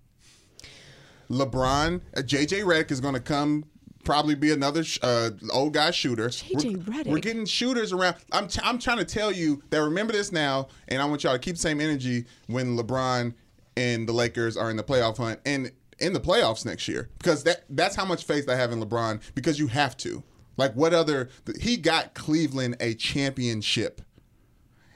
LeBron, 1.31 2.01
uh, 2.17 2.21
JJ 2.21 2.63
Redick 2.65 2.91
is 2.91 3.01
going 3.01 3.15
to 3.15 3.21
come. 3.21 3.65
Probably 4.05 4.35
be 4.35 4.53
another 4.53 4.85
uh, 5.03 5.31
old 5.53 5.75
guy 5.75 5.91
shooter. 5.91 6.29
JJ 6.29 6.65
We're- 6.87 7.05
Redick. 7.05 7.07
We're 7.11 7.19
getting 7.19 7.45
shooters 7.45 7.93
around. 7.93 8.17
I'm 8.33 8.49
t- 8.49 8.61
I'm 8.65 8.79
trying 8.79 8.99
to 8.99 9.05
tell 9.05 9.31
you 9.31 9.63
that 9.71 9.83
remember 9.83 10.13
this 10.13 10.33
now, 10.33 10.69
and 10.89 11.03
I 11.03 11.05
want 11.05 11.25
y'all 11.25 11.35
to 11.35 11.39
keep 11.39 11.57
the 11.57 11.61
same 11.61 11.81
energy 11.81 12.25
when 12.47 12.77
LeBron 12.77 13.35
and 13.77 14.09
the 14.09 14.13
Lakers 14.13 14.57
are 14.57 14.71
in 14.71 14.77
the 14.77 14.85
playoff 14.85 15.19
hunt 15.19 15.41
and 15.45 15.71
in 15.99 16.13
the 16.13 16.21
playoffs 16.21 16.65
next 16.65 16.89
year 16.89 17.11
because 17.19 17.45
that 17.45 17.65
that's 17.71 17.97
how 17.97 18.05
much 18.05 18.25
faith 18.25 18.49
I 18.49 18.55
have 18.55 18.73
in 18.73 18.81
LeBron 18.81 19.21
because 19.35 19.59
you 19.59 19.67
have 19.69 19.97
to. 19.99 20.23
Like 20.57 20.75
what 20.75 20.93
other 20.93 21.29
he 21.61 21.77
got 21.77 22.15
Cleveland 22.15 22.77
a 22.81 22.95
championship. 22.95 24.03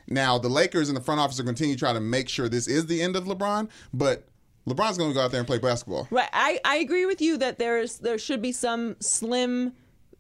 Now 0.08 0.38
the 0.38 0.48
Lakers 0.48 0.88
and 0.88 0.96
the 0.96 1.02
front 1.02 1.20
office 1.20 1.38
are 1.40 1.44
continue 1.44 1.74
to 1.74 1.78
try 1.78 1.92
to 1.92 2.00
make 2.00 2.28
sure 2.28 2.48
this 2.48 2.66
is 2.66 2.86
the 2.86 3.00
end 3.00 3.16
of 3.16 3.24
LeBron, 3.24 3.70
but 3.94 4.28
LeBron's 4.66 4.98
going 4.98 5.10
to 5.10 5.14
go 5.14 5.20
out 5.20 5.30
there 5.30 5.40
and 5.40 5.46
play 5.46 5.58
basketball. 5.58 6.06
Right. 6.10 6.28
I, 6.32 6.60
I 6.64 6.76
agree 6.76 7.06
with 7.06 7.20
you 7.20 7.36
that 7.38 7.58
there's 7.58 7.98
there 7.98 8.18
should 8.18 8.42
be 8.42 8.52
some 8.52 8.96
slim 9.00 9.72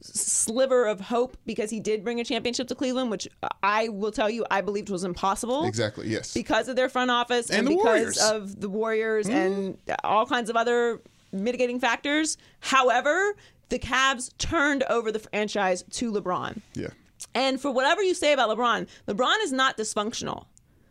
sliver 0.02 0.86
of 0.86 1.00
hope 1.00 1.36
because 1.46 1.70
he 1.70 1.80
did 1.80 2.04
bring 2.04 2.20
a 2.20 2.24
championship 2.24 2.68
to 2.68 2.74
Cleveland, 2.74 3.10
which 3.10 3.28
I 3.62 3.88
will 3.88 4.12
tell 4.12 4.28
you 4.28 4.44
I 4.50 4.60
believed 4.60 4.90
was 4.90 5.04
impossible. 5.04 5.64
Exactly. 5.64 6.08
Yes. 6.08 6.34
Because 6.34 6.68
of 6.68 6.76
their 6.76 6.88
front 6.88 7.10
office 7.10 7.50
and, 7.50 7.60
And 7.60 7.68
the 7.68 7.76
because 7.76 7.84
Warriors. 7.84 8.22
Of 8.22 8.60
the 8.60 8.68
Warriors 8.68 9.26
mm-hmm. 9.26 9.36
and 9.36 9.78
all 10.04 10.26
kinds 10.26 10.50
of 10.50 10.56
other 10.56 11.00
mitigating 11.32 11.80
factors. 11.80 12.36
However, 12.60 13.34
the 13.68 13.78
Cavs 13.78 14.36
turned 14.38 14.82
over 14.84 15.10
the 15.10 15.18
franchise 15.18 15.84
to 15.92 16.12
LeBron. 16.12 16.60
yeah. 16.74 16.88
And 17.34 17.60
for 17.60 17.70
whatever 17.70 18.02
you 18.02 18.14
say 18.14 18.32
about 18.32 18.50
LeBron, 18.50 18.88
LeBron 19.06 19.36
is 19.42 19.52
not 19.52 19.78
dysfunctional. 19.78 20.46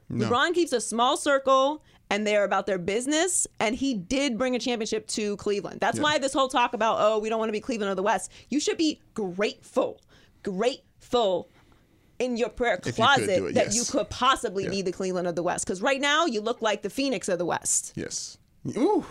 LeBron 0.09 0.53
keeps 0.53 0.73
a 0.73 0.81
small 0.81 1.17
circle 1.17 1.83
and 2.11 2.27
they're 2.27 2.43
about 2.43 2.65
their 2.67 2.77
business. 2.77 3.47
And 3.61 3.73
he 3.73 3.93
did 3.93 4.37
bring 4.37 4.53
a 4.53 4.59
championship 4.59 5.07
to 5.07 5.37
Cleveland. 5.37 5.79
That's 5.79 5.97
why 5.99 6.17
this 6.19 6.33
whole 6.33 6.49
talk 6.49 6.73
about, 6.73 6.97
oh, 6.99 7.19
we 7.19 7.29
don't 7.29 7.39
want 7.39 7.47
to 7.47 7.53
be 7.53 7.61
Cleveland 7.61 7.89
or 7.89 7.95
the 7.95 8.03
West. 8.03 8.29
You 8.49 8.59
should 8.59 8.77
be 8.77 9.01
grateful, 9.13 10.01
grateful 10.43 11.49
in 12.19 12.35
your 12.37 12.49
prayer 12.49 12.77
closet 12.77 13.25
do 13.37 13.45
it, 13.47 13.53
that 13.55 13.67
yes. 13.67 13.75
you 13.75 13.83
could 13.85 14.09
possibly 14.09 14.65
Yeah. 14.65 14.69
be 14.69 14.81
the 14.81 14.91
Cleveland 14.91 15.27
of 15.27 15.35
the 15.35 15.41
West. 15.41 15.65
Because 15.65 15.81
right 15.81 16.01
now 16.01 16.25
you 16.25 16.41
look 16.41 16.61
like 16.61 16.81
the 16.81 16.89
Phoenix 16.89 17.29
of 17.29 17.39
the 17.39 17.45
West. 17.45 17.93
Yes. 17.95 18.37
Ooh. 18.77 19.05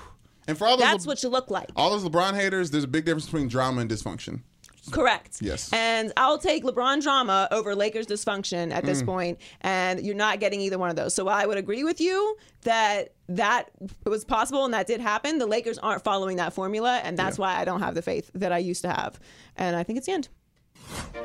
And 0.47 0.59
for 0.59 0.67
all 0.67 0.77
those 0.77 0.87
That's 0.87 1.07
Le- 1.07 1.11
what 1.11 1.23
you 1.23 1.31
look 1.31 1.51
like. 1.51 1.71
all 1.77 1.91
those 1.91 2.05
LeBron 2.05 2.35
haters, 2.35 2.71
there's 2.71 2.85
a 2.85 2.89
big 2.89 3.07
difference 3.07 3.25
between 3.25 3.49
drama 3.49 3.81
and 3.81 3.91
dysfunction. 3.91 4.43
Correct. 4.91 5.39
Yes. 5.41 5.71
And 5.73 6.13
I'll 6.17 6.39
take 6.39 6.65
LeBron 6.65 7.03
drama 7.03 7.49
over 7.51 7.75
Lakers 7.75 8.07
dysfunction 8.07 8.73
at 8.73 8.83
Mm. 8.83 8.87
this 8.87 9.03
point, 9.03 9.39
and 9.61 10.05
you're 10.05 10.15
not 10.15 10.41
getting 10.41 10.61
either 10.61 10.79
one 10.79 10.91
of 10.91 10.97
those. 10.97 11.15
So 11.15 11.29
I 11.29 11.47
would 11.47 11.59
agree 11.59 11.85
with 11.85 12.01
you 12.01 12.37
that 12.63 13.13
that 13.29 13.71
was 14.05 14.25
possible 14.25 14.65
and 14.65 14.75
that 14.75 14.87
did 14.87 15.01
happen. 15.01 15.39
The 15.39 15.47
Lakers 15.47 15.79
aren't 15.79 16.03
following 16.03 16.37
that 16.37 16.53
formula, 16.53 17.01
and 17.05 17.17
that's 17.19 17.39
why 17.39 17.57
I 17.57 17.65
don't 17.65 17.81
have 17.81 17.95
the 17.95 18.03
faith 18.03 18.31
that 18.35 18.53
I 18.53 18.59
used 18.59 18.83
to 18.83 18.89
have. 18.91 19.19
And 19.57 19.77
I 19.77 19.83
think 19.83 19.97
it's 19.99 20.07
the 20.07 20.13
end. 20.13 20.29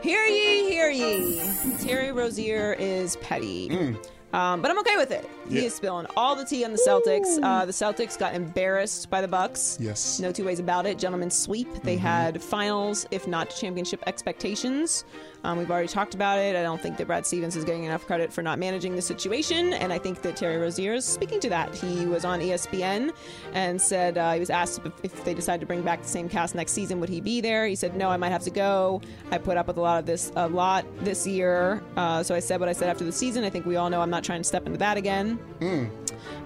Hear 0.04 0.24
ye, 0.26 0.70
hear 0.70 0.90
ye. 0.90 1.42
Terry 1.80 2.12
Rozier 2.12 2.74
is 2.78 3.16
petty. 3.18 3.96
Um, 4.36 4.62
but 4.62 4.70
I'm 4.70 4.78
okay 4.80 4.98
with 4.98 5.12
it. 5.12 5.30
He. 5.48 5.56
Yeah. 5.56 5.68
is 5.68 5.76
spilling 5.76 6.08
all 6.18 6.36
the 6.36 6.44
tea 6.44 6.66
on 6.66 6.74
the 6.74 6.78
Celtics. 6.78 7.42
Uh, 7.42 7.66
the 7.66 7.72
Celtics 7.72 8.20
got 8.20 8.36
embarrassed 8.36 9.10
by 9.10 9.22
the 9.22 9.28
Bucks. 9.30 9.78
Yes. 9.80 10.20
No 10.20 10.32
two 10.34 10.44
ways 10.44 10.60
about 10.60 10.86
it. 10.86 11.00
Gentlemen 11.00 11.32
sweep. 11.32 11.70
They 11.84 11.96
had 11.96 12.42
finals, 12.42 13.08
if 13.12 13.28
not 13.28 13.50
championship 13.50 14.04
expectations. 14.08 15.06
Um, 15.46 15.60
we've 15.60 15.70
already 15.70 15.88
talked 15.88 16.16
about 16.16 16.40
it. 16.40 16.56
I 16.56 16.64
don't 16.64 16.82
think 16.82 16.98
that 16.98 17.06
Brad 17.06 17.24
Stevens 17.24 17.56
is 17.56 17.64
getting 17.64 17.84
enough 17.84 18.08
credit 18.08 18.34
for 18.34 18.42
not 18.42 18.58
managing 18.58 18.96
the 18.96 19.02
situation, 19.02 19.74
and 19.74 19.94
I 19.94 20.00
think 20.00 20.24
that 20.24 20.36
Terry 20.36 20.58
Rozier 20.58 20.94
is 20.94 21.06
speaking 21.06 21.40
to 21.42 21.50
that. 21.50 21.76
He 21.76 22.08
was 22.08 22.26
on 22.26 22.40
ESPN 22.40 23.14
and 23.54 23.80
said 23.80 24.18
uh, 24.18 24.34
he 24.34 24.40
was 24.40 24.50
asked 24.50 24.82
if, 24.84 24.92
if 25.04 25.24
they 25.24 25.36
decide 25.36 25.60
to 25.60 25.68
bring 25.68 25.84
back 25.84 26.02
the 26.02 26.08
same 26.08 26.28
cast 26.28 26.56
next 26.56 26.72
season, 26.72 27.00
would 27.00 27.10
he 27.10 27.22
be 27.22 27.42
there? 27.42 27.68
He 27.68 27.76
said, 27.76 27.96
"No, 27.96 28.10
I 28.10 28.18
might 28.18 28.32
have 28.32 28.44
to 28.44 28.50
go. 28.50 29.02
I 29.30 29.38
put 29.38 29.56
up 29.56 29.68
with 29.68 29.78
a 29.78 29.82
lot 29.82 30.00
of 30.00 30.08
this, 30.08 30.32
a 30.36 30.48
lot 30.48 30.84
this 31.02 31.28
year. 31.28 31.84
Uh, 31.96 32.24
so 32.24 32.34
I 32.34 32.40
said 32.40 32.60
what 32.60 32.68
I 32.68 32.74
said 32.74 32.90
after 32.90 33.04
the 33.04 33.12
season. 33.12 33.44
I 33.44 33.52
think 33.52 33.68
we 33.68 33.76
all 33.76 33.92
know 33.92 34.02
I'm 34.02 34.10
not 34.10 34.24
trying 34.24 34.40
to 34.40 34.48
step 34.48 34.66
into 34.66 34.80
that 34.80 34.98
again." 34.98 35.40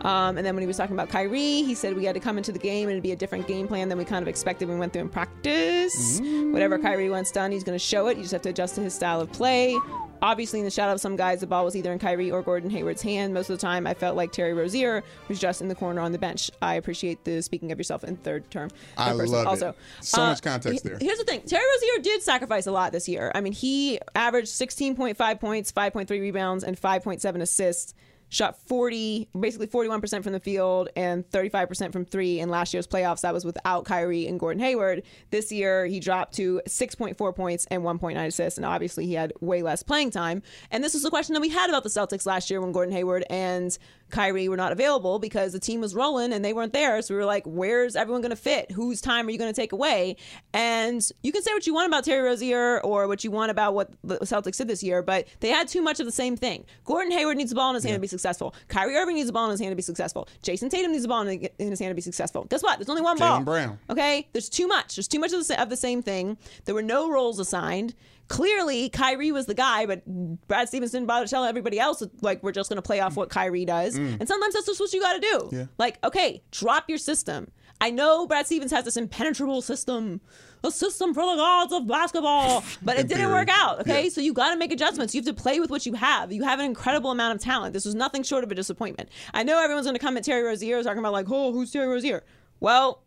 Um, 0.01 0.37
and 0.37 0.45
then 0.45 0.55
when 0.55 0.61
he 0.61 0.67
was 0.67 0.77
talking 0.77 0.95
about 0.95 1.09
Kyrie, 1.09 1.63
he 1.63 1.75
said 1.75 1.95
we 1.95 2.05
had 2.05 2.13
to 2.15 2.19
come 2.21 2.37
into 2.37 2.51
the 2.51 2.59
game 2.59 2.87
and 2.87 2.93
it'd 2.93 3.03
be 3.03 3.11
a 3.11 3.15
different 3.15 3.47
game 3.47 3.67
plan 3.67 3.89
than 3.89 3.97
we 3.97 4.05
kind 4.05 4.21
of 4.21 4.27
expected 4.27 4.67
when 4.67 4.77
we 4.77 4.79
went 4.79 4.93
through 4.93 5.03
in 5.03 5.09
practice. 5.09 6.19
Whatever 6.51 6.77
Kyrie 6.79 7.09
wants 7.09 7.31
done, 7.31 7.51
he's 7.51 7.63
going 7.63 7.75
to 7.77 7.83
show 7.83 8.07
it. 8.07 8.17
You 8.17 8.23
just 8.23 8.33
have 8.33 8.41
to 8.43 8.49
adjust 8.49 8.75
to 8.75 8.81
his 8.81 8.93
style 8.93 9.21
of 9.21 9.31
play. 9.31 9.77
Obviously, 10.21 10.59
in 10.59 10.65
the 10.65 10.71
shadow 10.71 10.91
of 10.91 10.99
some 10.99 11.15
guys, 11.15 11.39
the 11.39 11.47
ball 11.47 11.63
was 11.63 11.77
either 11.77 11.93
in 11.93 11.99
Kyrie 11.99 12.29
or 12.29 12.41
Gordon 12.43 12.69
Hayward's 12.69 13.01
hand. 13.01 13.33
Most 13.33 13.49
of 13.49 13.57
the 13.57 13.61
time, 13.61 13.87
I 13.87 13.93
felt 13.93 14.17
like 14.17 14.33
Terry 14.33 14.53
Rozier 14.53 15.01
was 15.29 15.39
just 15.39 15.61
in 15.61 15.69
the 15.69 15.75
corner 15.75 16.01
on 16.01 16.11
the 16.11 16.17
bench. 16.17 16.51
I 16.61 16.75
appreciate 16.75 17.23
the 17.23 17.41
speaking 17.41 17.71
of 17.71 17.77
yourself 17.77 18.03
in 18.03 18.17
third 18.17 18.51
term. 18.51 18.69
I 18.97 19.11
person 19.11 19.31
love 19.31 19.45
it. 19.45 19.47
also. 19.47 19.75
So 20.01 20.21
Uh, 20.21 20.27
much 20.31 20.41
context 20.41 20.83
there. 20.83 20.97
Here's 20.99 21.19
the 21.19 21.23
thing 21.23 21.41
Terry 21.43 21.63
Rozier 21.63 22.03
did 22.03 22.21
sacrifice 22.21 22.67
a 22.67 22.71
lot 22.73 22.91
this 22.91 23.07
year. 23.07 23.31
I 23.33 23.39
mean, 23.39 23.53
he 23.53 23.99
averaged 24.13 24.49
16.5 24.49 25.39
points, 25.39 25.71
5.3 25.71 26.09
rebounds, 26.19 26.65
and 26.65 26.75
5.7 26.79 27.41
assists. 27.41 27.93
Shot 28.29 28.57
40, 28.67 29.29
basically 29.39 29.67
41% 29.67 30.23
from 30.23 30.33
the 30.33 30.39
field 30.39 30.89
and 30.95 31.27
35% 31.29 31.91
from 31.91 32.05
three 32.05 32.39
in 32.39 32.49
last 32.49 32.73
year's 32.73 32.87
playoffs. 32.87 33.21
That 33.21 33.33
was 33.33 33.43
without 33.43 33.85
Kyrie 33.85 34.27
and 34.27 34.39
Gordon 34.39 34.61
Hayward. 34.61 35.03
This 35.31 35.51
year, 35.51 35.87
he 35.87 35.99
dropped 35.99 36.35
to 36.35 36.61
6.4 36.67 37.35
points 37.35 37.65
and 37.71 37.83
1.9 37.83 38.27
assists. 38.27 38.57
And 38.57 38.65
obviously, 38.65 39.07
he 39.07 39.13
had 39.13 39.33
way 39.41 39.63
less 39.63 39.81
playing 39.81 40.11
time. 40.11 40.43
And 40.69 40.83
this 40.83 40.93
was 40.93 41.03
the 41.03 41.09
question 41.09 41.33
that 41.33 41.41
we 41.41 41.49
had 41.49 41.69
about 41.69 41.83
the 41.83 41.89
Celtics 41.89 42.25
last 42.25 42.49
year 42.49 42.61
when 42.61 42.71
Gordon 42.71 42.93
Hayward 42.93 43.25
and 43.29 43.77
Kyrie 44.09 44.49
were 44.49 44.57
not 44.57 44.71
available 44.71 45.19
because 45.19 45.53
the 45.53 45.59
team 45.59 45.81
was 45.81 45.95
rolling 45.95 46.33
and 46.33 46.43
they 46.43 46.53
weren't 46.53 46.73
there. 46.73 47.01
So 47.01 47.13
we 47.13 47.19
were 47.19 47.25
like, 47.25 47.43
where's 47.45 47.95
everyone 47.95 48.21
going 48.21 48.31
to 48.31 48.35
fit? 48.35 48.71
Whose 48.71 49.01
time 49.01 49.27
are 49.27 49.31
you 49.31 49.37
going 49.37 49.51
to 49.51 49.59
take 49.61 49.71
away? 49.71 50.15
And 50.53 51.07
you 51.23 51.31
can 51.31 51.41
say 51.43 51.53
what 51.53 51.67
you 51.67 51.73
want 51.73 51.87
about 51.87 52.03
Terry 52.03 52.21
Rozier 52.21 52.81
or 52.81 53.07
what 53.07 53.23
you 53.23 53.31
want 53.31 53.51
about 53.51 53.73
what 53.73 53.91
the 54.03 54.19
Celtics 54.19 54.57
did 54.57 54.67
this 54.67 54.83
year, 54.83 55.01
but 55.01 55.27
they 55.39 55.49
had 55.49 55.67
too 55.67 55.81
much 55.81 55.99
of 55.99 56.05
the 56.05 56.11
same 56.11 56.35
thing. 56.35 56.65
Gordon 56.85 57.11
Hayward 57.11 57.37
needs 57.37 57.51
a 57.51 57.55
ball 57.55 57.69
in 57.69 57.75
his 57.75 57.83
hand 57.83 57.95
to 57.95 58.01
be 58.01 58.07
successful. 58.07 58.53
Kyrie 58.67 58.95
Irving 58.95 59.15
needs 59.15 59.29
a 59.29 59.33
ball 59.33 59.45
in 59.45 59.51
his 59.51 59.59
hand 59.59 59.71
to 59.71 59.75
be 59.75 59.81
successful. 59.81 60.27
Jayson 60.43 60.69
Tatum 60.69 60.91
needs 60.91 61.05
a 61.05 61.07
ball 61.07 61.27
in 61.27 61.49
his 61.57 61.79
hand 61.79 61.91
to 61.91 61.95
be 61.95 62.01
successful. 62.01 62.45
Guess 62.45 62.63
what? 62.63 62.79
There's 62.79 62.89
only 62.89 63.01
one 63.01 63.17
ball. 63.17 63.39
Jaylen 63.39 63.45
Brown. 63.45 63.79
Okay, 63.89 64.27
there's 64.33 64.49
too 64.49 64.67
much. 64.67 64.95
There's 64.95 65.07
too 65.07 65.19
much 65.19 65.33
of 65.33 65.47
the, 65.47 65.61
of 65.61 65.69
the 65.69 65.77
same 65.77 66.01
thing. 66.01 66.37
There 66.65 66.75
were 66.75 66.81
no 66.81 67.09
roles 67.11 67.39
assigned. 67.39 67.95
Clearly, 68.29 68.89
Kyrie 68.89 69.31
was 69.31 69.47
the 69.47 69.53
guy, 69.53 69.85
but 69.85 70.03
Brad 70.47 70.67
Stevens 70.67 70.91
didn't 70.91 71.07
bother 71.07 71.25
to 71.25 71.29
tell 71.29 71.43
everybody 71.43 71.79
else 71.79 72.01
like 72.21 72.41
we're 72.43 72.51
just 72.51 72.69
going 72.69 72.77
to 72.77 72.81
play 72.81 72.99
off 72.99 73.13
mm. 73.13 73.17
what 73.17 73.29
Kyrie 73.29 73.65
does. 73.65 73.97
Mm. 73.97 74.19
And 74.19 74.27
sometimes 74.27 74.53
that's 74.53 74.67
just 74.67 74.79
what 74.79 74.93
you 74.93 75.01
got 75.01 75.13
to 75.13 75.19
do. 75.19 75.49
Yeah. 75.51 75.65
Like, 75.77 76.03
okay, 76.03 76.43
drop 76.51 76.87
your 76.87 76.99
system. 76.99 77.51
I 77.81 77.89
know 77.89 78.27
Brad 78.27 78.45
Stevens 78.45 78.71
has 78.71 78.85
this 78.85 78.97
impenetrable 78.97 79.61
system, 79.61 80.21
a 80.63 80.71
system 80.71 81.13
for 81.13 81.25
the 81.25 81.37
gods 81.37 81.73
of 81.73 81.87
basketball, 81.87 82.63
but 82.83 82.99
it 82.99 83.07
didn't 83.07 83.21
theory. 83.21 83.31
work 83.33 83.49
out. 83.49 83.79
Okay, 83.81 84.03
Yeah. 84.03 84.09
so 84.09 84.21
you 84.21 84.33
got 84.33 84.51
to 84.51 84.57
make 84.57 84.71
adjustments. 84.71 85.15
You 85.15 85.21
have 85.21 85.35
to 85.35 85.41
play 85.41 85.59
with 85.59 85.69
what 85.69 85.85
you 85.85 85.93
have. 85.93 86.31
You 86.31 86.43
have 86.43 86.59
an 86.59 86.65
incredible 86.65 87.11
amount 87.11 87.35
of 87.35 87.41
talent. 87.41 87.73
This 87.73 87.85
was 87.85 87.95
nothing 87.95 88.23
short 88.23 88.43
of 88.43 88.51
a 88.51 88.55
disappointment. 88.55 89.09
I 89.33 89.43
know 89.43 89.61
everyone's 89.61 89.87
going 89.87 89.95
to 89.95 90.01
come 90.01 90.17
at 90.17 90.23
Terry 90.23 90.43
Rozier 90.43 90.83
talking 90.83 90.99
about 90.99 91.13
like, 91.13 91.27
oh, 91.29 91.51
who's 91.51 91.71
Terry 91.71 91.87
Rozier? 91.87 92.23
Well, 92.59 93.01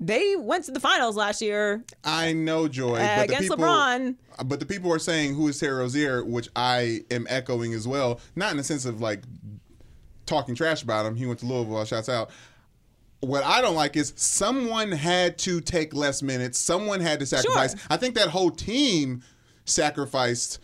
they 0.00 0.34
went 0.34 0.64
to 0.64 0.72
the 0.72 0.80
finals 0.80 1.14
last 1.14 1.42
year 1.42 1.84
I 2.02 2.32
know, 2.32 2.66
Joy, 2.66 2.96
uh, 2.96 2.98
but 2.98 3.16
the 3.16 3.22
against 3.24 3.50
people, 3.50 3.64
LeBron. 3.64 4.16
but 4.46 4.58
the 4.58 4.66
people 4.66 4.92
are 4.92 4.98
saying 4.98 5.34
who 5.34 5.46
is 5.48 5.60
Terry 5.60 5.74
Rozier, 5.74 6.24
which 6.24 6.48
I 6.56 7.04
am 7.10 7.26
echoing 7.28 7.74
as 7.74 7.86
well. 7.86 8.20
Not 8.34 8.50
in 8.50 8.56
the 8.56 8.64
sense 8.64 8.86
of 8.86 9.00
like 9.00 9.22
talking 10.26 10.54
trash 10.54 10.82
about 10.82 11.04
him. 11.04 11.16
He 11.16 11.26
went 11.26 11.40
to 11.40 11.46
Louisville. 11.46 11.84
Shouts 11.84 12.08
out. 12.08 12.30
What 13.20 13.44
I 13.44 13.60
don't 13.60 13.74
like 13.74 13.96
is 13.96 14.14
someone 14.16 14.90
had 14.90 15.36
to 15.38 15.60
take 15.60 15.92
less 15.92 16.22
minutes. 16.22 16.58
Someone 16.58 17.00
had 17.00 17.20
to 17.20 17.26
sacrifice. 17.26 17.72
Sure. 17.72 17.80
I 17.90 17.98
think 17.98 18.14
that 18.14 18.28
whole 18.28 18.50
team 18.50 19.22
sacrificed 19.66 20.58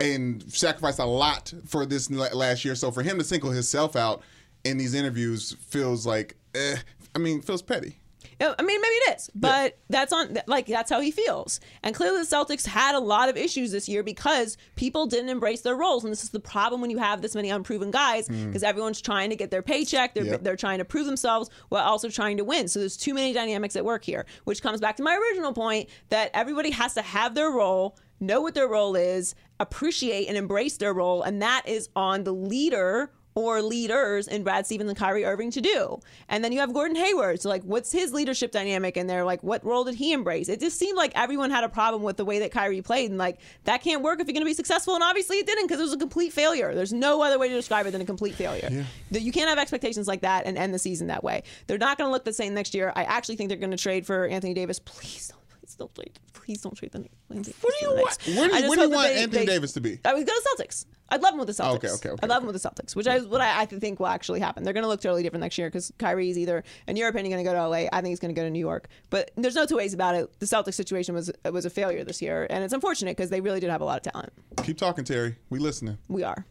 and 0.00 0.42
sacrificed 0.52 0.98
a 0.98 1.04
lot 1.04 1.52
for 1.66 1.84
this 1.84 2.10
last 2.10 2.64
year. 2.64 2.74
So 2.74 2.90
for 2.90 3.02
him 3.02 3.18
to 3.18 3.24
single 3.24 3.50
himself 3.50 3.94
out 3.94 4.22
in 4.64 4.78
these 4.78 4.94
interviews 4.94 5.54
feels 5.60 6.06
like, 6.06 6.36
eh, 6.54 6.76
I 7.14 7.18
mean, 7.18 7.42
feels 7.42 7.60
petty. 7.60 7.98
Uh, 8.38 8.54
I 8.58 8.62
mean, 8.62 8.80
maybe 8.80 8.94
it 8.94 9.16
is, 9.16 9.30
but 9.34 9.78
that's 9.88 10.12
on 10.12 10.38
like 10.46 10.66
that's 10.66 10.90
how 10.90 11.00
he 11.00 11.10
feels. 11.10 11.58
And 11.82 11.94
clearly, 11.94 12.18
the 12.18 12.26
Celtics 12.26 12.66
had 12.66 12.94
a 12.94 12.98
lot 12.98 13.28
of 13.30 13.36
issues 13.36 13.72
this 13.72 13.88
year 13.88 14.02
because 14.02 14.58
people 14.74 15.06
didn't 15.06 15.30
embrace 15.30 15.62
their 15.62 15.74
roles, 15.76 16.04
and 16.04 16.12
this 16.12 16.22
is 16.22 16.30
the 16.30 16.40
problem 16.40 16.80
when 16.80 16.90
you 16.90 16.98
have 16.98 17.22
this 17.22 17.34
many 17.34 17.48
unproven 17.50 17.90
guys 17.90 18.28
because 18.28 18.62
everyone's 18.62 19.00
trying 19.00 19.30
to 19.30 19.36
get 19.36 19.50
their 19.50 19.62
paycheck, 19.62 20.12
they're 20.14 20.24
Yep. 20.24 20.42
they're 20.42 20.56
trying 20.56 20.78
to 20.78 20.84
prove 20.84 21.06
themselves 21.06 21.48
while 21.70 21.84
also 21.84 22.08
trying 22.10 22.36
to 22.36 22.44
win. 22.44 22.68
So 22.68 22.78
there's 22.80 22.96
too 22.96 23.14
many 23.14 23.32
dynamics 23.32 23.74
at 23.76 23.84
work 23.84 24.04
here, 24.04 24.26
which 24.44 24.60
comes 24.62 24.80
back 24.80 24.96
to 24.96 25.02
my 25.02 25.16
original 25.16 25.52
point 25.54 25.88
that 26.10 26.30
everybody 26.34 26.70
has 26.72 26.92
to 26.94 27.02
have 27.02 27.34
their 27.34 27.50
role, 27.50 27.96
know 28.20 28.40
what 28.42 28.54
their 28.54 28.68
role 28.68 28.96
is, 28.96 29.34
appreciate 29.60 30.26
and 30.28 30.36
embrace 30.36 30.76
their 30.76 30.92
role, 30.92 31.22
and 31.22 31.40
that 31.40 31.62
is 31.66 31.88
on 31.96 32.24
the 32.24 32.32
leader 32.34 33.10
or 33.36 33.60
leaders 33.60 34.26
in 34.26 34.42
Brad 34.42 34.66
Stevens 34.66 34.88
and 34.88 34.98
Kyrie 34.98 35.24
Irving 35.24 35.50
to 35.52 35.60
do. 35.60 36.00
And 36.28 36.42
then 36.42 36.52
you 36.52 36.58
have 36.58 36.72
Gordon 36.72 36.96
Hayward. 36.96 37.40
So 37.40 37.48
like 37.50 37.62
what's 37.62 37.92
his 37.92 38.12
leadership 38.12 38.50
dynamic 38.50 38.96
in 38.96 39.06
there? 39.06 39.24
Like 39.24 39.42
what 39.42 39.64
role 39.64 39.84
did 39.84 39.94
he 39.94 40.12
embrace? 40.12 40.48
It 40.48 40.58
just 40.58 40.78
seemed 40.78 40.96
like 40.96 41.12
everyone 41.14 41.50
had 41.50 41.62
a 41.62 41.68
problem 41.68 42.02
with 42.02 42.16
the 42.16 42.24
way 42.24 42.40
that 42.40 42.50
Kyrie 42.50 42.82
played 42.82 43.10
and 43.10 43.18
like 43.18 43.38
that 43.64 43.82
can't 43.82 44.02
work 44.02 44.20
if 44.20 44.26
you're 44.26 44.32
going 44.32 44.40
to 44.42 44.50
be 44.50 44.54
successful 44.54 44.94
and 44.94 45.04
obviously 45.04 45.36
it 45.36 45.46
didn't 45.46 45.66
because 45.66 45.78
it 45.78 45.84
was 45.84 45.92
a 45.92 45.98
complete 45.98 46.32
failure. 46.32 46.74
There's 46.74 46.94
no 46.94 47.22
other 47.22 47.38
way 47.38 47.48
to 47.48 47.54
describe 47.54 47.86
it 47.86 47.90
than 47.90 48.00
a 48.00 48.06
complete 48.06 48.34
failure. 48.34 48.86
That 49.10 49.20
You 49.20 49.32
can't 49.32 49.50
have 49.50 49.58
expectations 49.58 50.08
like 50.08 50.22
that 50.22 50.46
and 50.46 50.56
end 50.56 50.72
the 50.72 50.78
season 50.78 51.08
that 51.08 51.22
way. 51.22 51.42
They're 51.66 51.78
not 51.78 51.98
going 51.98 52.08
to 52.08 52.12
look 52.12 52.24
the 52.24 52.32
same 52.32 52.54
next 52.54 52.74
year. 52.74 52.90
I 52.96 53.04
actually 53.04 53.36
think 53.36 53.48
they're 53.48 53.58
going 53.58 53.70
to 53.70 53.76
trade 53.76 54.06
for 54.06 54.26
Anthony 54.26 54.54
Davis. 54.54 54.78
Please 54.78 55.28
don't 55.28 55.35
please 55.66 55.76
don't 55.76 55.94
trade 55.94 56.18
please 56.32 56.62
don't 56.62 56.76
trade 56.76 56.92
the 56.92 56.98
Knicks. 57.00 57.16
What 57.60 57.74
do 57.78 57.86
you 57.86 57.90
want- 57.94 58.18
where 58.36 58.48
do- 58.48 58.68
where 58.68 58.76
do 58.76 58.82
you 58.82 58.90
want 58.90 59.10
Anthony 59.10 59.46
Davis 59.46 59.72
to 59.72 59.80
be? 59.80 59.98
I 60.04 60.14
would 60.14 60.26
go 60.26 60.32
to 60.32 60.48
Celtics. 60.62 60.86
I'd 61.08 61.22
love 61.22 61.32
him 61.34 61.38
with 61.40 61.48
the 61.48 61.54
Celtics. 61.54 61.66
Oh, 61.70 61.74
okay, 61.74 61.88
okay, 61.90 62.08
okay, 62.10 62.20
I'd 62.22 62.28
love 62.28 62.42
him 62.42 62.48
with 62.52 62.60
the 62.60 62.68
Celtics, 62.68 62.94
which 62.96 63.06
is 63.06 63.26
what 63.26 63.40
I, 63.40 63.62
I 63.62 63.66
think 63.66 63.98
will 64.00 64.06
actually 64.08 64.40
happen. 64.40 64.62
They're 64.64 64.72
going 64.72 64.82
to 64.82 64.88
look 64.88 65.00
totally 65.00 65.22
different 65.22 65.40
next 65.42 65.56
year 65.58 65.68
because 65.68 65.92
Kyrie's 65.98 66.36
either, 66.38 66.62
in 66.88 66.96
your 66.96 67.08
opinion, 67.08 67.32
going 67.32 67.44
to 67.44 67.48
go 67.50 67.54
to 67.54 67.68
LA. 67.68 67.86
I 67.92 68.00
think 68.00 68.08
he's 68.08 68.18
going 68.20 68.34
to 68.34 68.40
go 68.40 68.44
to 68.44 68.50
New 68.50 68.58
York. 68.60 68.88
But 69.10 69.30
there's 69.36 69.54
no 69.54 69.66
two 69.66 69.76
ways 69.76 69.94
about 69.94 70.14
it. 70.16 70.38
The 70.40 70.46
Celtics 70.46 70.74
situation 70.74 71.14
was 71.14 71.30
was 71.50 71.64
a 71.64 71.70
failure 71.70 72.02
this 72.04 72.20
year, 72.22 72.46
and 72.50 72.62
it's 72.64 72.72
unfortunate 72.72 73.16
because 73.16 73.30
they 73.30 73.40
really 73.40 73.60
did 73.60 73.70
have 73.70 73.80
a 73.80 73.84
lot 73.84 74.04
of 74.04 74.12
talent. 74.12 74.32
Keep 74.64 74.78
talking, 74.78 75.04
Terry. 75.04 75.36
We 75.50 75.58
listening. 75.60 75.98
We 76.08 76.22
are. 76.24 76.44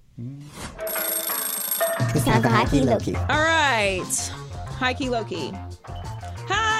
It's 2.13 2.23
time 2.23 2.41
for 2.41 2.47
high 2.49 2.65
key, 2.65 2.81
low 2.81 2.97
key. 2.99 3.15
All 3.15 3.25
right. 3.27 4.31
High 4.77 4.93
key, 4.93 5.09
low 5.09 5.23
key. 5.25 5.51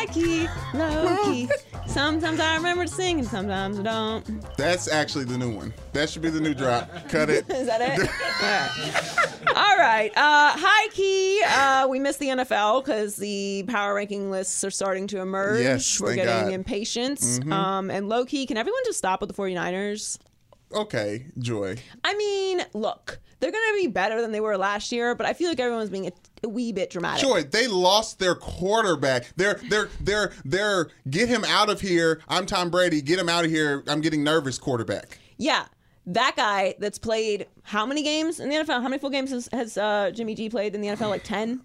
High 0.06 0.14
key, 0.14 0.48
low 0.76 1.18
key. 1.26 1.50
Sometimes 1.88 2.40
I 2.40 2.56
remember 2.58 2.86
to 2.86 2.92
sing 2.92 3.20
and 3.20 3.28
sometimes 3.28 3.80
I 3.80 3.84
don't. 3.84 4.56
That's 4.56 4.88
actually 4.88 5.26
the 5.26 5.38
new 5.38 5.50
one. 5.50 5.74
That 5.94 6.10
should 6.10 6.22
be 6.22 6.30
the 6.30 6.40
new 6.40 6.54
drop. 6.54 6.92
Cut 7.10 7.32
it. 7.32 7.50
Is 7.50 7.66
that 7.66 7.82
it? 7.82 8.00
All 8.00 8.48
right. 8.48 9.48
All 9.56 9.78
right. 9.78 10.12
Uh, 10.16 10.58
high 10.58 10.88
key. 10.90 11.42
Uh, 11.48 11.88
we 11.90 11.98
missed 11.98 12.20
the 12.20 12.28
NFL 12.28 12.84
because 12.86 13.16
the 13.16 13.66
power 13.68 13.96
ranking 13.96 14.30
lists 14.30 14.64
are 14.64 14.70
starting 14.70 15.08
to 15.08 15.22
emerge. 15.22 15.62
Yes, 15.62 16.00
We're 16.00 16.14
getting 16.14 16.26
God. 16.26 16.44
Mm-hmm. 16.46 16.54
impatient. 16.54 17.52
Um, 17.52 17.90
and 17.90 18.08
low 18.08 18.26
key, 18.26 18.46
can 18.46 18.58
everyone 18.58 18.82
just 18.86 19.00
stop 19.00 19.22
with 19.22 19.36
the 19.36 19.42
49ers? 19.42 20.20
Okay, 20.72 21.26
Joy. 21.40 21.78
I 22.04 22.16
mean, 22.16 22.62
look, 22.74 23.20
they're 23.40 23.52
going 23.52 23.76
to 23.76 23.82
be 23.82 23.88
better 23.88 24.22
than 24.22 24.32
they 24.32 24.42
were 24.42 24.58
last 24.58 24.92
year, 24.92 25.16
but 25.16 25.26
I 25.26 25.34
feel 25.34 25.50
like 25.50 25.60
everyone's 25.60 25.90
being 25.90 26.12
a, 26.46 26.48
a 26.48 26.50
wee 26.50 26.72
bit 26.72 26.90
dramatic. 26.90 27.22
Joy, 27.22 27.44
they 27.44 27.68
lost 27.68 28.20
their 28.20 28.36
quarterback. 28.36 29.26
They're 29.36 29.60
they're 29.70 29.90
they're 30.02 30.32
they're 30.44 30.88
get 31.10 31.28
him 31.30 31.44
out 31.46 31.70
of 31.70 31.82
here. 31.82 32.22
I'm 32.28 32.46
Tom 32.46 32.70
Brady. 32.70 33.02
Get 33.02 33.20
him 33.20 33.30
out 33.30 33.46
of 33.46 33.52
here. 33.52 33.84
I'm 33.88 34.02
getting 34.02 34.24
nervous 34.24 34.58
quarterback. 34.58 35.20
Yeah. 35.38 35.66
That 36.08 36.36
guy 36.36 36.76
that's 36.80 37.00
played 37.00 37.48
how 37.64 37.86
many 37.86 38.04
games 38.04 38.40
in 38.40 38.50
the 38.50 38.56
NFL? 38.56 38.82
How 38.82 38.90
many 38.90 39.00
full 39.00 39.10
games 39.10 39.32
has, 39.32 39.50
has 39.52 39.76
uh, 39.78 40.12
Jimmy 40.14 40.36
G 40.36 40.50
played 40.50 40.76
in 40.76 40.82
the 40.82 40.90
NFL? 40.90 41.10
Like 41.10 41.24
10? 41.24 41.62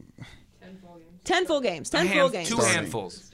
10 0.63 0.77
full 0.81 0.97
games. 0.99 1.21
10 1.25 1.47
full 1.47 1.61
games. 1.61 1.91
10 1.91 2.09
full 2.09 2.29
games. 2.31 2.49
two 2.49 2.55
Starting. 2.55 2.75
handfuls. 2.75 3.31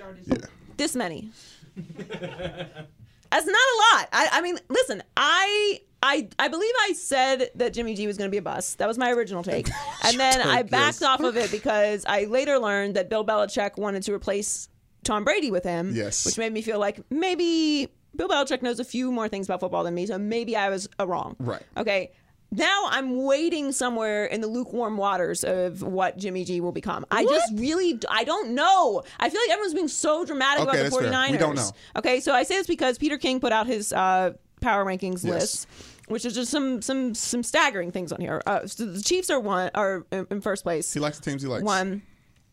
this 0.76 0.96
many. 0.96 1.30
That's 3.30 3.46
not 3.46 3.54
a 3.54 3.76
lot. 3.96 4.08
I, 4.12 4.28
I 4.32 4.40
mean, 4.42 4.58
listen, 4.68 5.02
I, 5.16 5.80
I, 6.02 6.28
I 6.38 6.48
believe 6.48 6.72
I 6.82 6.92
said 6.92 7.50
that 7.56 7.72
Jimmy 7.72 7.94
G 7.94 8.06
was 8.06 8.16
going 8.16 8.28
to 8.28 8.32
be 8.32 8.38
a 8.38 8.42
bust. 8.42 8.78
That 8.78 8.88
was 8.88 8.98
my 8.98 9.10
original 9.12 9.42
take, 9.42 9.68
and 10.04 10.18
then 10.18 10.40
I 10.40 10.62
backed 10.62 11.02
off 11.02 11.20
of 11.20 11.36
it 11.36 11.50
because 11.50 12.04
I 12.06 12.24
later 12.24 12.58
learned 12.58 12.96
that 12.96 13.08
Bill 13.08 13.24
Belichick 13.24 13.76
wanted 13.78 14.02
to 14.04 14.14
replace 14.14 14.68
Tom 15.04 15.24
Brady 15.24 15.50
with 15.50 15.64
him. 15.64 15.92
Yes. 15.94 16.24
which 16.26 16.38
made 16.38 16.52
me 16.52 16.62
feel 16.62 16.78
like 16.78 17.00
maybe 17.10 17.88
Bill 18.14 18.28
Belichick 18.28 18.62
knows 18.62 18.80
a 18.80 18.84
few 18.84 19.12
more 19.12 19.28
things 19.28 19.46
about 19.46 19.60
football 19.60 19.84
than 19.84 19.94
me, 19.94 20.06
so 20.06 20.18
maybe 20.18 20.56
I 20.56 20.68
was 20.70 20.88
uh, 20.98 21.06
wrong. 21.06 21.36
Right. 21.38 21.62
Okay. 21.76 22.12
Now 22.52 22.84
I'm 22.90 23.24
waiting 23.24 23.72
somewhere 23.72 24.24
in 24.26 24.40
the 24.40 24.46
lukewarm 24.46 24.96
waters 24.96 25.42
of 25.44 25.82
what 25.82 26.16
Jimmy 26.16 26.44
G 26.44 26.60
will 26.60 26.72
become. 26.72 27.04
I 27.10 27.24
just 27.24 27.52
really, 27.54 27.98
I 28.08 28.24
don't 28.24 28.50
know. 28.50 29.02
I 29.18 29.28
feel 29.28 29.40
like 29.42 29.50
everyone's 29.50 29.74
being 29.74 29.88
so 29.88 30.24
dramatic 30.24 30.62
Okay, 30.62 30.70
about 30.70 30.76
the 30.76 30.82
that's 30.84 30.96
49ers. 30.96 31.22
fair. 31.24 31.32
We 31.32 31.38
don't 31.38 31.54
know. 31.56 31.70
Okay, 31.96 32.20
so 32.20 32.32
I 32.32 32.44
say 32.44 32.56
this 32.56 32.66
because 32.66 32.98
Peter 32.98 33.18
King 33.18 33.40
put 33.40 33.52
out 33.52 33.66
his 33.66 33.92
uh, 33.92 34.32
power 34.60 34.84
rankings 34.84 35.24
Yes. 35.24 35.24
list, 35.24 35.68
which 36.08 36.24
is 36.24 36.34
just 36.34 36.50
some 36.50 36.80
some 36.82 37.14
some 37.14 37.42
staggering 37.42 37.90
things 37.90 38.12
on 38.12 38.20
here. 38.20 38.40
Uh, 38.46 38.66
so 38.66 38.86
the 38.86 39.02
Chiefs 39.02 39.28
are 39.28 39.40
one 39.40 39.70
are 39.74 40.06
in, 40.12 40.26
in 40.30 40.40
first 40.40 40.62
place. 40.62 40.92
He 40.94 41.00
likes 41.00 41.18
the 41.18 41.28
teams 41.28 41.42
he 41.42 41.48
likes. 41.48 41.64
One. 41.64 42.02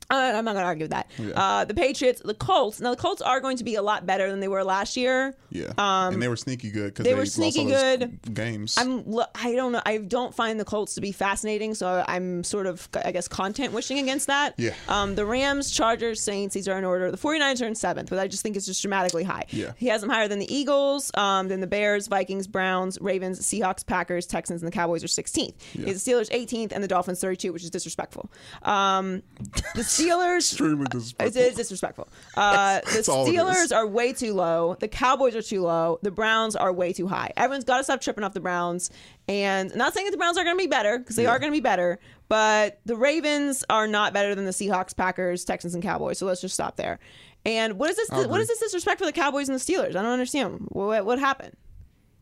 Uh, 0.10 0.34
I'm 0.36 0.45
not 0.45 0.54
going 0.54 0.64
to 0.64 0.68
argue 0.68 0.84
with 0.84 0.91
that. 0.91 1.10
Yeah. 1.18 1.32
Uh, 1.36 1.66
the 1.66 1.74
Patriots, 1.74 2.22
the 2.24 2.34
Colts. 2.34 2.80
Now 2.82 2.91
the 2.91 2.97
Colts 3.01 3.22
are 3.22 3.39
going 3.39 3.58
to 3.58 3.64
be 3.64 3.76
a 3.76 3.82
lot 3.82 4.06
better 4.06 4.30
than 4.30 4.39
they 4.39 4.47
were 4.47 4.64
last 4.64 4.95
year. 4.97 5.36
Yeah. 5.49 5.72
and 5.78 6.22
they 6.22 6.28
were 6.28 6.36
sneaky 6.36 6.72
good 6.72 6.93
because 6.93 6.99
Um, 6.99 7.04
they 7.06 7.10
they, 7.14 7.20
were 7.20 7.26
sneaky 7.26 7.66
good. 7.66 8.34
games. 8.34 8.78
I'm. 8.78 9.04
I 9.36 9.54
don't 9.56 9.72
know. 9.72 9.82
I 9.86 9.97
don't 9.97 10.34
find 10.36 10.60
the 10.60 10.66
Colts 10.66 10.95
to 10.95 11.01
be 11.01 11.12
fascinating, 11.12 11.74
so 11.74 12.04
I'm 12.08 12.43
sort 12.43 12.68
of, 12.68 12.88
I 13.06 13.12
guess, 13.12 13.28
content 13.28 13.74
wishing 13.74 13.99
against 13.99 14.28
that. 14.28 14.56
Yeah. 14.58 14.74
Um, 14.88 15.16
the 15.16 15.26
Rams, 15.26 15.72
Chargers, 15.72 16.22
Saints. 16.22 16.54
These 16.54 16.68
are 16.68 16.78
in 16.78 16.84
order. 16.86 17.10
The 17.12 17.18
49ers 17.18 17.62
are 17.62 17.68
in 17.68 17.76
seventh, 17.76 18.10
but 18.10 18.20
I 18.20 18.28
just 18.28 18.43
think 18.43 18.56
it's 18.56 18.66
just 18.66 18.82
dramatically 18.82 19.24
high. 19.24 19.45
Yeah. 19.49 19.72
He 19.78 19.88
has 19.88 20.01
them 20.01 20.10
higher 20.10 20.28
than 20.28 20.39
the 20.39 20.54
Eagles, 20.54 21.12
um, 21.16 21.47
then 21.47 21.62
the 21.62 21.68
Bears, 21.68 22.08
Vikings, 22.08 22.47
Browns, 22.47 22.97
Ravens, 23.01 23.39
Seahawks, 23.41 23.86
Packers, 23.86 24.26
Texans, 24.26 24.62
and 24.62 24.68
the 24.68 24.76
Cowboys 24.76 25.04
are 25.04 25.08
16th. 25.08 25.54
He 25.74 25.84
has 25.86 26.04
the 26.04 26.12
Steelers 26.12 26.30
18th 26.32 26.72
and 26.72 26.84
the 26.84 26.88
Dolphins 26.88 27.20
32, 27.22 27.54
which 27.54 27.64
is 27.64 27.70
disrespectful. 27.70 28.30
Um, 28.64 29.22
the 29.76 29.84
Steelers. 29.99 30.37
Extremely 30.37 30.85
disrespectful. 30.85 31.41
It 31.41 31.47
is 31.47 31.55
disrespectful. 31.55 32.07
Uh, 32.35 32.81
the 32.81 32.91
That's 32.93 33.09
all 33.09 33.27
it 33.27 33.33
Steelers 33.33 33.75
are 33.75 33.85
way 33.85 34.11
too 34.11 34.33
low. 34.33 34.75
The 34.79 34.87
Cowboys 34.87 35.35
are 35.35 35.41
too 35.41 35.61
low. 35.61 35.99
The 36.01 36.09
Browns 36.09 36.55
are 36.55 36.73
way 36.73 36.91
too 36.91 37.07
high. 37.07 37.31
Everyone's 37.37 37.63
got 37.63 37.77
to 37.77 37.83
stop 37.83 38.01
tripping 38.01 38.23
off 38.23 38.33
the 38.33 38.39
Browns. 38.39 38.89
And 39.27 39.73
not 39.75 39.93
saying 39.93 40.05
that 40.05 40.11
the 40.11 40.17
Browns 40.17 40.37
are 40.37 40.43
going 40.43 40.57
to 40.57 40.61
be 40.61 40.67
better 40.67 40.97
because 40.97 41.15
they 41.15 41.27
are 41.27 41.37
going 41.37 41.51
to 41.51 41.55
be 41.55 41.61
better, 41.61 41.99
but 42.27 42.79
the 42.85 42.95
Ravens 42.95 43.63
are 43.69 43.87
not 43.87 44.13
better 44.13 44.33
than 44.33 44.45
the 44.45 44.51
Seahawks, 44.51 44.95
Packers, 44.95 45.45
Texans, 45.45 45.75
and 45.75 45.83
Cowboys. 45.83 46.17
So 46.17 46.25
let's 46.25 46.41
just 46.41 46.55
stop 46.55 46.75
there. 46.75 46.99
And 47.45 47.77
what 47.77 47.89
is 47.91 47.97
this? 47.97 48.09
What 48.09 48.25
agree. 48.25 48.41
is 48.41 48.47
this 48.47 48.59
disrespect 48.59 48.99
for 48.99 49.05
the 49.05 49.11
Cowboys 49.11 49.49
and 49.49 49.59
the 49.59 49.63
Steelers? 49.63 49.89
I 49.89 50.01
don't 50.01 50.05
understand. 50.05 50.65
What, 50.69 51.05
what 51.05 51.19
happened? 51.19 51.55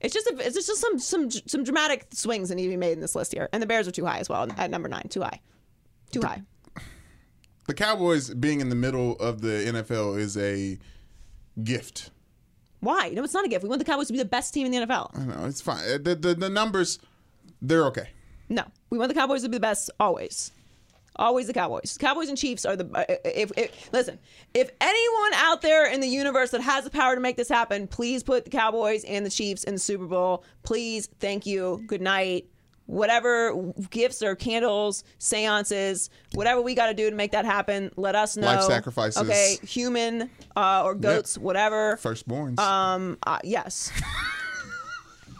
It's 0.01 0.13
just 0.13 0.27
a, 0.27 0.35
it's 0.39 0.55
just 0.55 0.81
some 0.81 0.99
some 0.99 1.29
some 1.29 1.63
dramatic 1.63 2.07
swings 2.11 2.49
that 2.49 2.55
need 2.55 2.63
to 2.63 2.69
be 2.69 2.77
made 2.77 2.93
in 2.93 3.01
this 3.01 3.15
list 3.15 3.33
here. 3.33 3.47
And 3.53 3.61
the 3.61 3.67
Bears 3.67 3.87
are 3.87 3.91
too 3.91 4.05
high 4.05 4.17
as 4.17 4.29
well 4.29 4.47
at 4.57 4.71
number 4.71 4.89
nine. 4.89 5.07
Too 5.09 5.21
high. 5.21 5.39
Too 6.11 6.21
high. 6.21 6.41
The 7.71 7.83
Cowboys 7.83 8.29
being 8.33 8.59
in 8.59 8.67
the 8.69 8.75
middle 8.75 9.15
of 9.17 9.41
the 9.41 9.47
NFL 9.65 10.19
is 10.19 10.35
a 10.37 10.77
gift. 11.63 12.09
Why? 12.81 13.09
No, 13.09 13.23
it's 13.23 13.33
not 13.33 13.45
a 13.45 13.47
gift. 13.47 13.63
We 13.63 13.69
want 13.69 13.79
the 13.79 13.85
Cowboys 13.85 14.07
to 14.07 14.13
be 14.13 14.19
the 14.19 14.25
best 14.25 14.53
team 14.53 14.65
in 14.65 14.71
the 14.73 14.79
NFL. 14.85 15.17
I 15.17 15.23
know 15.25 15.45
it's 15.45 15.61
fine. 15.61 15.83
Uh, 15.89 15.97
The, 16.01 16.15
the 16.15 16.33
the 16.35 16.49
numbers, 16.49 16.99
they're 17.61 17.85
okay. 17.85 18.09
No, 18.49 18.63
we 18.89 18.97
want 18.97 19.07
the 19.09 19.15
Cowboys 19.19 19.43
to 19.43 19.49
be 19.49 19.55
the 19.57 19.61
best 19.61 19.89
always. 19.99 20.51
Always 21.17 21.47
the 21.47 21.53
Cowboys. 21.53 21.97
Cowboys 21.99 22.29
and 22.29 22.37
Chiefs 22.37 22.65
are 22.65 22.75
the. 22.75 22.85
uh, 22.93 23.03
If, 23.25 23.51
if 23.57 23.89
listen, 23.93 24.17
if 24.53 24.69
anyone 24.81 25.33
out 25.35 25.61
there 25.61 25.85
in 25.91 25.99
the 26.01 26.07
universe 26.07 26.51
that 26.51 26.61
has 26.61 26.83
the 26.83 26.89
power 26.89 27.15
to 27.15 27.21
make 27.21 27.37
this 27.37 27.49
happen, 27.49 27.87
please 27.87 28.23
put 28.23 28.43
the 28.45 28.49
Cowboys 28.51 29.03
and 29.03 29.25
the 29.25 29.29
Chiefs 29.29 29.63
in 29.63 29.75
the 29.75 29.79
Super 29.79 30.05
Bowl. 30.05 30.43
Please, 30.63 31.07
thank 31.19 31.45
you. 31.45 31.83
Good 31.87 32.01
night. 32.01 32.47
Whatever 32.91 33.71
gifts 33.89 34.21
or 34.21 34.35
candles, 34.35 35.05
seances, 35.17 36.09
whatever 36.33 36.61
we 36.61 36.75
got 36.75 36.87
to 36.87 36.93
do 36.93 37.09
to 37.09 37.15
make 37.15 37.31
that 37.31 37.45
happen, 37.45 37.89
let 37.95 38.15
us 38.15 38.35
know. 38.35 38.47
Life 38.47 38.63
sacrifices. 38.63 39.21
Okay, 39.23 39.55
human 39.65 40.29
uh, 40.57 40.83
or 40.83 40.93
goats, 40.93 41.37
whatever. 41.37 41.97
Firstborns. 42.03 42.59
Um, 42.59 43.17
uh, 43.25 43.39
yes. 43.45 43.93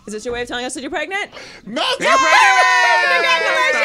Is 0.07 0.13
this 0.13 0.23
your 0.23 0.33
way 0.33 0.43
of 0.43 0.47
telling 0.47 0.63
us 0.65 0.73
that 0.75 0.81
you're 0.81 0.89
pregnant? 0.89 1.29
no, 1.65 1.83
you're 1.99 2.17
pregnant! 2.17 3.11
Congratulations! 3.11 3.83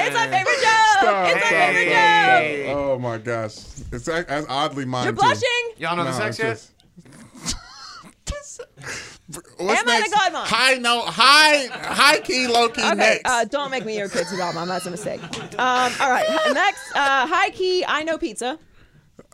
It's 0.00 0.14
my 0.14 0.28
favorite 0.30 0.60
joke. 0.62 1.28
it's 1.28 1.44
my 1.44 1.50
favorite 1.50 2.66
joke. 2.66 2.76
Oh 2.76 2.98
my 2.98 3.18
gosh, 3.18 3.56
it's 3.92 4.08
ac- 4.08 4.46
oddly 4.48 4.86
mine 4.86 5.04
You're 5.04 5.12
too. 5.12 5.16
blushing. 5.20 5.72
Y'all 5.76 5.94
know 5.96 6.04
the 6.04 6.10
No, 6.10 6.16
sex 6.16 6.38
it's 6.40 6.70
yet? 6.72 6.81
What's 9.58 9.80
Am 9.80 9.88
I 9.88 10.00
the 10.08 10.16
godmom? 10.16 10.44
High 10.44 10.74
no, 10.74 11.02
high, 11.02 11.66
high 11.70 12.20
key, 12.20 12.46
low 12.46 12.68
key. 12.68 12.82
Okay, 12.82 12.94
next. 12.94 13.22
uh, 13.30 13.44
don't 13.44 13.70
make 13.70 13.84
me 13.84 13.96
your 13.98 14.08
kid's 14.08 14.32
godmom. 14.32 14.66
That's 14.66 14.86
a 14.86 14.90
mistake. 14.90 15.22
Um, 15.58 15.92
all 16.00 16.10
right, 16.10 16.26
next, 16.52 16.90
uh, 16.94 17.26
high 17.26 17.50
key. 17.50 17.84
I 17.86 18.02
know 18.02 18.18
pizza. 18.18 18.58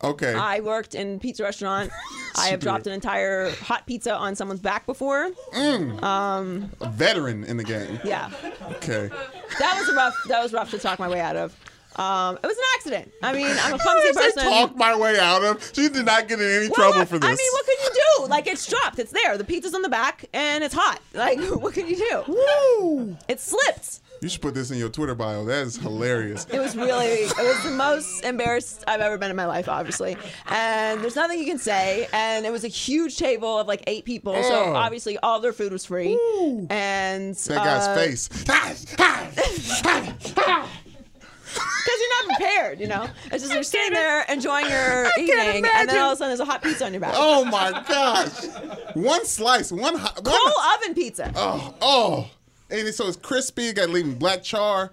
okay. 0.03 0.35
I 0.35 0.61
worked 0.61 0.95
in 0.95 1.19
pizza 1.19 1.43
restaurant. 1.43 1.91
I 2.37 2.49
have 2.49 2.61
dropped 2.61 2.87
an 2.87 2.93
entire 2.93 3.51
hot 3.51 3.87
pizza 3.87 4.15
on 4.15 4.37
someone's 4.37 4.61
back 4.61 4.87
before. 4.87 5.31
A 5.53 6.69
veteran 6.91 7.45
in 7.45 7.57
the 7.57 7.65
game. 7.65 7.99
Yeah, 8.05 8.31
Okay. 8.77 9.11
that 9.59 9.77
was 9.79 9.95
rough. 9.97 10.15
That 10.29 10.43
was 10.43 10.53
rough 10.53 10.71
to 10.71 10.79
talk 10.79 10.99
my 10.99 11.09
way 11.09 11.21
out 11.21 11.37
of. 11.37 11.57
Um, 11.99 12.39
it 12.43 12.47
was 12.47 12.57
an 12.57 12.65
accident. 12.77 13.13
I 13.23 13.33
mean, 13.33 13.55
I'm 13.61 13.75
a 13.75 13.79
clumsy 13.81 14.13
person. 14.13 14.39
I 14.41 14.45
talk 14.45 14.77
my 14.77 14.97
way 14.97 15.19
out 15.19 15.43
of? 15.45 15.63
She 15.75 15.89
did 15.89 16.07
not 16.07 16.29
get 16.29 16.41
in 16.41 16.47
any 16.49 16.69
Well, 16.69 16.93
trouble 16.93 17.07
for 17.07 17.19
this. 17.19 17.29
I 17.29 17.33
mean, 17.35 17.53
what 17.53 17.67
can 17.67 17.77
you 17.83 17.91
do? 18.19 18.27
Like, 18.29 18.47
it's 18.47 18.67
dropped. 18.67 18.99
It's 18.99 19.11
there. 19.13 19.37
The 19.37 19.45
pizza's 19.45 19.75
on 19.75 19.83
the 19.83 19.89
back, 19.89 20.25
and 20.33 20.63
it's 20.63 20.75
hot. 20.75 21.01
Like, 21.13 21.39
what 21.63 21.75
can 21.75 21.87
you 21.89 21.97
do? 21.97 22.23
Woo! 22.29 23.17
It 23.29 23.41
slipped. 23.41 24.01
You 24.21 24.29
should 24.29 24.43
put 24.43 24.53
this 24.55 24.73
in 24.73 24.79
your 24.79 24.89
Twitter 24.89 25.15
bio. 25.15 25.45
That 25.45 25.65
is 25.65 25.77
hilarious. 25.77 26.45
It 26.51 26.59
was 26.59 26.77
really, 26.77 27.07
it 27.07 27.37
was 27.39 27.63
the 27.63 27.71
most 27.71 28.25
embarrassed 28.25 28.83
I've 28.89 29.01
ever 29.01 29.17
been 29.17 29.31
in 29.31 29.37
my 29.37 29.47
life, 29.47 29.69
obviously. 29.69 30.17
And 30.49 31.01
there's 31.01 31.15
nothing 31.15 31.39
you 31.39 31.45
can 31.47 31.59
say. 31.59 32.09
And 32.13 32.45
it 32.45 32.51
was 32.51 32.65
a 32.65 32.69
huge 32.69 33.17
table 33.17 33.59
of 33.61 33.69
like 33.69 33.85
eight 33.87 34.05
people. 34.05 34.35
So 34.43 34.65
Oh. 34.65 34.75
obviously 34.75 35.19
all 35.19 35.39
their 35.39 35.53
food 35.53 35.71
was 35.71 35.85
free. 35.85 36.19
And 36.69 37.37
That 37.37 37.65
guy's 37.65 37.87
uh, 37.87 37.95
face. 37.95 38.29
Because 41.89 42.01
you're 42.01 42.29
not 42.29 42.37
prepared, 42.37 42.81
you 42.81 42.87
know? 42.87 43.09
It's 43.33 43.43
just 43.43 43.55
you're 43.55 43.63
sitting 43.63 43.95
there 43.95 44.23
enjoying 44.29 44.69
your 44.69 45.07
eating, 45.19 45.65
and 45.65 45.89
then 45.89 45.99
all 45.99 46.11
of 46.11 46.15
a 46.15 46.17
sudden 46.17 46.29
there's 46.31 46.41
a 46.41 46.45
hot 46.45 46.63
pizza 46.63 46.85
on 46.85 46.93
your 46.93 47.01
back. 47.01 47.15
oh 47.17 47.45
my 47.47 47.71
gosh. 47.89 48.45
One 48.95 49.25
slice, 49.25 49.73
one 49.73 49.97
hot. 49.97 50.17
One, 50.23 50.25
Coal 50.25 50.65
oven 50.75 50.95
pizza. 50.95 51.33
oh, 51.35 51.75
oh. 51.81 52.31
And 52.71 52.87
it's, 52.87 52.99
so 52.99 53.07
it's 53.09 53.17
crispy, 53.17 53.73
got 53.73 53.89
leaving 53.89 54.17
black 54.17 54.43
char. 54.43 54.93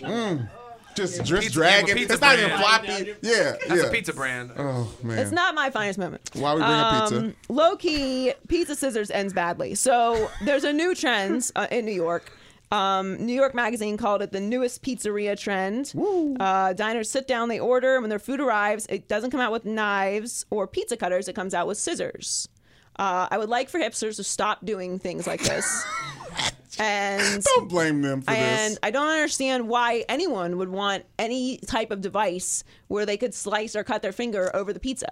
Mm. 0.00 0.48
Just, 0.96 1.24
just 1.24 1.42
Pizza- 1.42 1.52
dragging. 1.54 1.94
pizza 1.96 2.14
It's 2.14 2.20
not 2.22 2.38
even 2.38 2.56
floppy. 2.56 3.14
Yeah, 3.20 3.52
That's 3.68 3.82
yeah. 3.82 3.88
a 3.88 3.90
pizza 3.90 4.12
brand. 4.12 4.52
Oh 4.56 4.92
man. 5.02 5.18
It's 5.18 5.32
not 5.32 5.54
my 5.54 5.70
finest 5.70 5.98
moment. 5.98 6.30
Why 6.34 6.54
we 6.54 6.60
bring 6.60 6.70
up 6.72 7.10
pizza? 7.10 7.32
Low 7.48 7.76
key, 7.76 8.32
pizza 8.48 8.74
scissors 8.76 9.10
ends 9.10 9.32
badly. 9.32 9.74
So 9.74 10.30
there's 10.44 10.62
a 10.64 10.72
new 10.72 10.94
trend 10.94 11.50
uh, 11.56 11.66
in 11.70 11.84
New 11.84 11.92
York. 11.92 12.32
Um, 12.74 13.24
New 13.24 13.32
York 13.34 13.54
Magazine 13.54 13.96
called 13.96 14.20
it 14.22 14.32
the 14.32 14.40
newest 14.40 14.82
pizzeria 14.82 15.38
trend. 15.38 15.92
Uh, 16.40 16.72
diners 16.72 17.08
sit 17.08 17.26
down, 17.28 17.48
they 17.48 17.60
order. 17.60 17.94
And 17.94 18.02
when 18.02 18.10
their 18.10 18.18
food 18.18 18.40
arrives, 18.40 18.86
it 18.88 19.06
doesn't 19.06 19.30
come 19.30 19.40
out 19.40 19.52
with 19.52 19.64
knives 19.64 20.44
or 20.50 20.66
pizza 20.66 20.96
cutters. 20.96 21.28
It 21.28 21.34
comes 21.34 21.54
out 21.54 21.66
with 21.66 21.78
scissors. 21.78 22.48
Uh, 22.96 23.28
I 23.30 23.38
would 23.38 23.48
like 23.48 23.68
for 23.68 23.78
hipsters 23.78 24.16
to 24.16 24.24
stop 24.24 24.64
doing 24.64 24.98
things 24.98 25.26
like 25.26 25.42
this. 25.42 25.84
and 26.78 27.42
Don't 27.44 27.68
blame 27.68 28.02
them 28.02 28.22
for 28.22 28.30
and 28.30 28.72
this. 28.72 28.78
I 28.82 28.90
don't 28.90 29.08
understand 29.08 29.68
why 29.68 30.04
anyone 30.08 30.58
would 30.58 30.68
want 30.68 31.04
any 31.18 31.58
type 31.58 31.90
of 31.90 32.00
device 32.00 32.64
where 32.88 33.06
they 33.06 33.16
could 33.16 33.34
slice 33.34 33.76
or 33.76 33.84
cut 33.84 34.02
their 34.02 34.12
finger 34.12 34.50
over 34.54 34.72
the 34.72 34.80
pizza. 34.80 35.08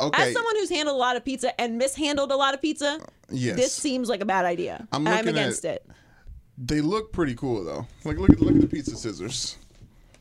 Okay. 0.00 0.22
As 0.22 0.32
someone 0.32 0.56
who's 0.56 0.70
handled 0.70 0.96
a 0.96 0.98
lot 0.98 1.16
of 1.16 1.24
pizza 1.24 1.58
and 1.60 1.78
mishandled 1.78 2.32
a 2.32 2.36
lot 2.36 2.54
of 2.54 2.60
pizza, 2.60 2.98
Yes. 3.30 3.56
this 3.56 3.72
seems 3.72 4.08
like 4.08 4.20
a 4.20 4.26
bad 4.26 4.44
idea. 4.44 4.86
I'm 4.92 5.06
I'm, 5.06 5.28
against 5.28 5.64
at- 5.64 5.76
it. 5.76 5.86
They 6.58 6.80
look 6.80 7.12
pretty 7.12 7.34
cool 7.34 7.64
though. 7.64 7.86
Like 8.04 8.18
look 8.18 8.30
at 8.30 8.40
look 8.40 8.54
at 8.54 8.60
the 8.60 8.66
pizza 8.66 8.96
scissors. 8.96 9.56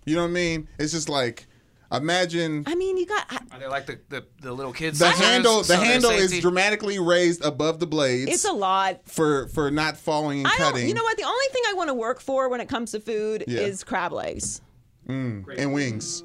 You 0.05 0.15
know 0.15 0.23
what 0.23 0.29
I 0.29 0.31
mean? 0.31 0.67
It's 0.79 0.91
just 0.91 1.09
like 1.09 1.47
imagine 1.91 2.63
I 2.67 2.75
mean, 2.75 2.97
you 2.97 3.05
got. 3.05 3.25
I- 3.29 3.55
Are 3.55 3.59
they 3.59 3.67
like 3.67 3.85
the, 3.85 3.99
the, 4.09 4.25
the 4.41 4.51
little 4.53 4.71
kids? 4.73 4.99
the 4.99 5.11
scissors, 5.11 5.25
handle 5.25 5.57
the 5.59 5.63
so 5.65 5.75
handle 5.75 6.11
is 6.11 6.39
dramatically 6.39 6.99
raised 6.99 7.43
above 7.43 7.79
the 7.79 7.87
blades 7.87 8.31
It's 8.31 8.45
a 8.45 8.53
lot. 8.53 9.01
for 9.05 9.47
for 9.49 9.69
not 9.71 9.97
falling 9.97 10.39
and 10.39 10.47
I 10.47 10.55
cutting. 10.55 10.87
You 10.87 10.93
know 10.93 11.03
what? 11.03 11.17
The 11.17 11.23
only 11.25 11.45
thing 11.51 11.63
I 11.67 11.73
want 11.73 11.89
to 11.89 11.93
work 11.93 12.19
for 12.21 12.49
when 12.49 12.61
it 12.61 12.69
comes 12.69 12.91
to 12.91 12.99
food 12.99 13.43
Yeah. 13.47 13.59
is 13.61 13.83
crab 13.83 14.11
legs. 14.13 14.61
Mm, 15.07 15.45
and 15.57 15.73
wings. 15.73 16.23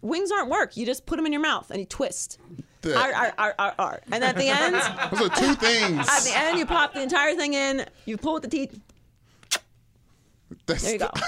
Wings 0.00 0.32
aren't 0.32 0.48
work. 0.48 0.76
You 0.76 0.86
just 0.86 1.06
put 1.06 1.16
them 1.16 1.26
in 1.26 1.32
your 1.32 1.42
mouth 1.42 1.70
and 1.70 1.78
you 1.78 1.86
twist. 1.86 2.38
The- 2.80 2.96
Ar, 2.98 3.12
ar, 3.12 3.34
ar, 3.38 3.54
ar, 3.58 3.74
ar. 3.78 4.00
And 4.10 4.24
at 4.24 4.36
the 4.36 4.48
end, 4.48 4.74
Those 5.12 5.28
are 5.30 5.36
two 5.36 5.54
things. 5.66 6.08
At 6.08 6.20
the 6.24 6.32
end, 6.34 6.58
you 6.58 6.66
pop 6.66 6.94
the 6.94 7.02
entire 7.02 7.34
thing 7.36 7.54
in. 7.54 7.86
You 8.06 8.16
pull 8.16 8.34
with 8.34 8.42
the 8.42 8.48
teeth. 8.48 8.80
That's- 10.66 10.82
There 10.82 10.92
you 10.92 10.98
go. 10.98 11.10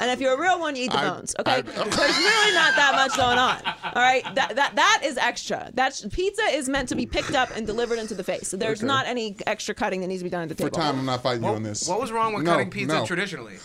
And 0.00 0.10
if 0.10 0.18
you're 0.18 0.32
a 0.32 0.40
real 0.40 0.58
one, 0.58 0.76
you 0.76 0.84
eat 0.84 0.92
the 0.92 0.98
I- 0.98 1.10
bones. 1.10 1.34
Okay, 1.38 1.52
I- 1.56 1.60
there's 1.60 1.76
really 1.76 2.54
not 2.54 2.74
that 2.74 2.92
much 2.96 3.14
going 3.18 3.36
on. 3.38 3.58
All 3.84 4.00
right, 4.02 4.24
that 4.34 4.56
that 4.56 4.74
that 4.76 5.02
is 5.04 5.18
extra. 5.18 5.70
That's 5.74 6.06
pizza 6.06 6.40
is 6.44 6.70
meant 6.70 6.88
to 6.88 6.94
be 6.94 7.04
picked 7.04 7.34
up 7.34 7.54
and 7.54 7.66
delivered 7.66 7.98
into 7.98 8.14
the 8.14 8.24
face. 8.24 8.48
So 8.48 8.56
there's 8.56 8.78
Okay. 8.80 8.86
not 8.86 9.06
any 9.06 9.36
extra 9.46 9.74
cutting 9.74 10.00
that 10.00 10.06
needs 10.06 10.20
to 10.20 10.24
be 10.24 10.30
done 10.30 10.40
at 10.40 10.48
the 10.48 10.54
For 10.54 10.70
table. 10.70 10.78
time, 10.78 10.98
I'm 11.00 11.04
not 11.04 11.22
fighting 11.22 11.42
you 11.42 11.48
What, 11.50 11.56
on 11.56 11.62
this. 11.64 11.86
what 11.86 12.00
was 12.00 12.12
wrong 12.12 12.32
with 12.32 12.44
No, 12.44 12.52
cutting 12.52 12.70
pizza 12.70 12.94
no. 13.00 13.04
traditionally? 13.04 13.58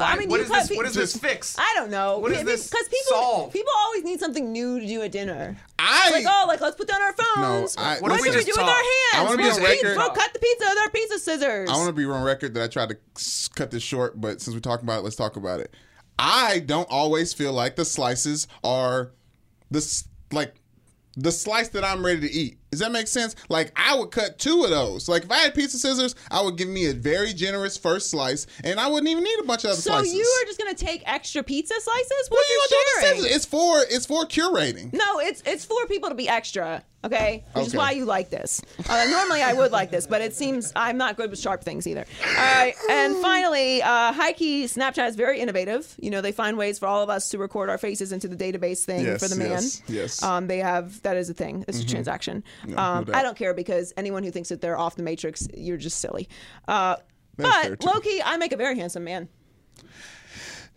I 0.00 0.16
mean, 0.18 0.28
what 0.28 0.38
you 0.38 0.44
is 0.44 0.50
cut 0.50 0.60
this? 0.60 0.68
pi- 0.70 0.74
What 0.76 0.86
is 0.86 0.94
this 0.94 1.16
fix? 1.16 1.56
I 1.58 1.72
don't 1.76 1.90
know. 1.90 2.18
What 2.18 2.32
is 2.32 2.38
Because 2.38 2.70
this 2.70 2.88
people 2.88 2.98
solve? 3.18 3.52
people 3.52 3.72
always 3.78 4.04
need 4.04 4.18
something 4.20 4.50
new 4.52 4.80
to 4.80 4.86
do 4.86 5.02
at 5.02 5.12
dinner. 5.12 5.56
I 5.78 6.10
Like 6.10 6.24
oh, 6.28 6.44
like 6.48 6.60
let's 6.60 6.76
put 6.76 6.88
down 6.88 7.00
our 7.02 7.12
phones. 7.12 7.76
No, 7.76 7.82
I- 7.82 7.98
what 8.00 8.10
listen- 8.12 8.32
can 8.32 8.38
we 8.38 8.44
do 8.44 8.52
with 8.52 8.58
our 8.60 8.66
hands? 8.66 8.84
I 9.14 9.22
wanna 9.24 9.36
be 9.36 9.42
we'll, 9.44 9.54
on 9.56 9.62
record- 9.62 9.96
we'll 9.96 10.10
cut 10.10 10.32
the 10.32 10.38
pizza 10.40 10.66
with 10.68 10.78
our 10.78 10.90
pizza 10.90 11.18
scissors. 11.18 11.70
I 11.70 11.76
want 11.76 11.86
to 11.88 11.92
be 11.92 12.04
on 12.04 12.22
record 12.22 12.54
that 12.54 12.64
I 12.64 12.66
tried 12.68 12.88
to 12.90 12.96
cut 13.54 13.70
this 13.70 13.82
short, 13.82 14.20
but 14.20 14.40
since 14.40 14.54
we're 14.54 14.60
talking 14.60 14.84
about 14.86 15.00
it, 15.00 15.02
let's 15.04 15.16
talk 15.16 15.36
about 15.36 15.60
it. 15.60 15.74
I 16.18 16.58
don't 16.60 16.88
always 16.90 17.32
feel 17.32 17.52
like 17.52 17.76
the 17.76 17.84
slices 17.84 18.48
are 18.64 19.12
this 19.70 20.04
like 20.32 20.54
the 21.16 21.30
slice 21.32 21.68
that 21.70 21.84
I'm 21.84 22.04
ready 22.04 22.20
to 22.20 22.30
eat. 22.32 22.58
Does 22.70 22.80
that 22.80 22.92
make 22.92 23.06
sense? 23.08 23.34
Like 23.48 23.72
I 23.76 23.96
would 23.96 24.10
cut 24.10 24.38
two 24.38 24.64
of 24.64 24.70
those. 24.70 25.08
Like 25.08 25.24
if 25.24 25.30
I 25.30 25.38
had 25.38 25.54
pizza 25.54 25.78
scissors, 25.78 26.14
I 26.30 26.42
would 26.42 26.56
give 26.56 26.68
me 26.68 26.86
a 26.90 26.92
very 26.92 27.32
generous 27.32 27.76
first 27.76 28.10
slice, 28.10 28.46
and 28.62 28.78
I 28.78 28.88
wouldn't 28.88 29.08
even 29.08 29.24
need 29.24 29.38
a 29.40 29.44
bunch 29.44 29.64
of 29.64 29.70
other 29.70 29.80
so 29.80 29.90
slices. 29.90 30.12
So 30.12 30.18
you 30.18 30.24
are 30.42 30.46
just 30.46 30.58
gonna 30.58 30.74
take 30.74 31.02
extra 31.06 31.42
pizza 31.42 31.74
slices? 31.80 32.28
What, 32.28 32.38
what 32.38 32.46
are 32.46 32.52
you 32.52 32.58
gonna 32.60 32.70
do 32.70 32.76
with 32.76 33.24
scissors? 33.24 33.36
It's 33.36 33.44
for 33.46 33.80
it's 33.88 34.06
for 34.06 34.24
curating. 34.26 34.92
No, 34.92 35.18
it's 35.20 35.42
it's 35.46 35.64
for 35.64 35.86
people 35.86 36.08
to 36.10 36.14
be 36.14 36.28
extra, 36.28 36.82
okay? 37.04 37.44
Which 37.54 37.68
is 37.68 37.74
why 37.74 37.92
you 37.92 38.04
like 38.04 38.28
this. 38.30 38.60
Uh, 38.88 39.06
normally 39.10 39.42
I 39.42 39.52
would 39.54 39.72
like 39.72 39.90
this, 39.90 40.06
but 40.06 40.20
it 40.20 40.34
seems 40.34 40.72
I'm 40.76 40.98
not 40.98 41.16
good 41.16 41.30
with 41.30 41.38
sharp 41.40 41.64
things 41.64 41.86
either. 41.86 42.04
All 42.26 42.34
right, 42.34 42.74
and 42.90 43.16
finally, 43.22 43.82
uh, 43.82 44.12
Hikey 44.12 44.64
Snapchat 44.64 45.08
is 45.08 45.16
very 45.16 45.40
innovative. 45.40 45.94
You 45.98 46.10
know, 46.10 46.20
they 46.20 46.32
find 46.32 46.58
ways 46.58 46.78
for 46.78 46.86
all 46.86 47.02
of 47.02 47.08
us 47.08 47.30
to 47.30 47.38
record 47.38 47.70
our 47.70 47.78
faces 47.78 48.12
into 48.12 48.28
the 48.28 48.36
database 48.36 48.84
thing 48.84 49.04
Yes, 49.06 49.22
for 49.22 49.28
the 49.28 49.36
man. 49.36 49.50
yes, 49.52 49.82
yes. 49.88 50.22
Um, 50.22 50.46
they 50.48 50.58
have 50.58 51.00
that 51.02 51.16
is 51.16 51.30
a 51.30 51.34
thing. 51.34 51.64
It's 51.66 51.80
a 51.80 51.86
transaction. 51.86 52.44
Um. 52.76 53.08
I 53.12 53.22
don't 53.22 53.36
care 53.36 53.54
because 53.54 53.92
anyone 53.96 54.22
who 54.22 54.30
thinks 54.30 54.48
that 54.50 54.60
they're 54.60 54.78
off 54.78 54.96
the 54.96 55.02
matrix, 55.02 55.46
you're 55.56 55.76
just 55.76 55.98
silly. 56.00 56.28
Uh, 56.66 56.96
but. 57.36 57.82
Loki, 57.84 58.22
I 58.22 58.36
make 58.36 58.52
a 58.52 58.56
very 58.56 58.76
handsome 58.76 59.04
man. 59.04 59.28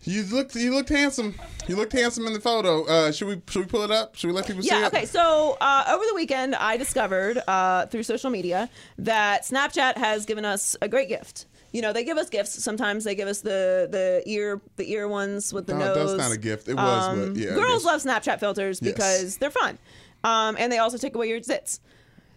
You 0.04 0.24
looked 0.24 0.56
you 0.56 0.74
looked 0.74 0.88
handsome. 0.88 1.36
You 1.68 1.76
looked 1.76 1.92
handsome 1.92 2.26
in 2.26 2.32
the 2.32 2.40
photo. 2.40 2.84
Uh, 2.86 3.12
should 3.12 3.28
we 3.28 3.40
should 3.48 3.60
we 3.62 3.66
pull 3.68 3.82
it 3.82 3.92
up? 3.92 4.16
Should 4.16 4.26
we 4.26 4.32
let 4.32 4.46
people 4.48 4.62
see 4.62 4.68
Yeah, 4.68 4.86
it? 4.86 4.94
okay. 4.94 5.06
So 5.06 5.56
uh, 5.60 5.84
over 5.90 6.04
the 6.08 6.14
weekend, 6.16 6.56
I 6.56 6.76
discovered 6.76 7.38
uh, 7.46 7.86
through 7.86 8.02
social 8.02 8.28
media 8.30 8.68
that 8.98 9.44
Snapchat 9.44 9.96
has 9.98 10.26
given 10.26 10.44
us 10.44 10.74
a 10.82 10.88
great 10.88 11.08
gift. 11.08 11.46
You 11.72 11.82
know, 11.82 11.92
they 11.92 12.02
give 12.02 12.18
us 12.18 12.28
gifts. 12.28 12.62
Sometimes 12.64 13.04
they 13.04 13.14
give 13.14 13.28
us 13.28 13.42
the 13.42 13.86
the 13.90 14.22
ear 14.26 14.60
the 14.74 14.90
ear 14.92 15.06
ones 15.06 15.52
with 15.54 15.66
the 15.68 15.74
No, 15.74 15.94
nose. 15.94 16.16
that's 16.16 16.28
not 16.28 16.34
a 16.36 16.38
gift. 16.40 16.68
It 16.68 16.74
was, 16.74 17.18
but 17.30 17.36
yeah, 17.36 17.54
Girls 17.54 17.84
love 17.84 18.02
Snapchat 18.02 18.40
filters 18.40 18.80
Yes. 18.82 18.92
because 18.92 19.36
they're 19.36 19.50
fun, 19.52 19.78
um, 20.24 20.56
and 20.58 20.70
they 20.72 20.78
also 20.78 20.98
take 20.98 21.14
away 21.14 21.28
your 21.28 21.40
zits. 21.40 21.80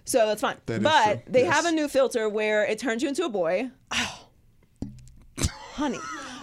So 0.06 0.26
that's 0.28 0.42
fine. 0.42 0.58
That 0.68 0.84
but 0.84 1.24
they 1.32 1.44
Yes. 1.44 1.54
have 1.54 1.66
a 1.66 1.72
new 1.72 1.88
filter 1.88 2.30
where 2.30 2.64
it 2.66 2.78
turns 2.80 3.02
you 3.02 3.10
into 3.10 3.26
a 3.26 3.30
boy. 3.30 3.70
honey. 5.74 6.00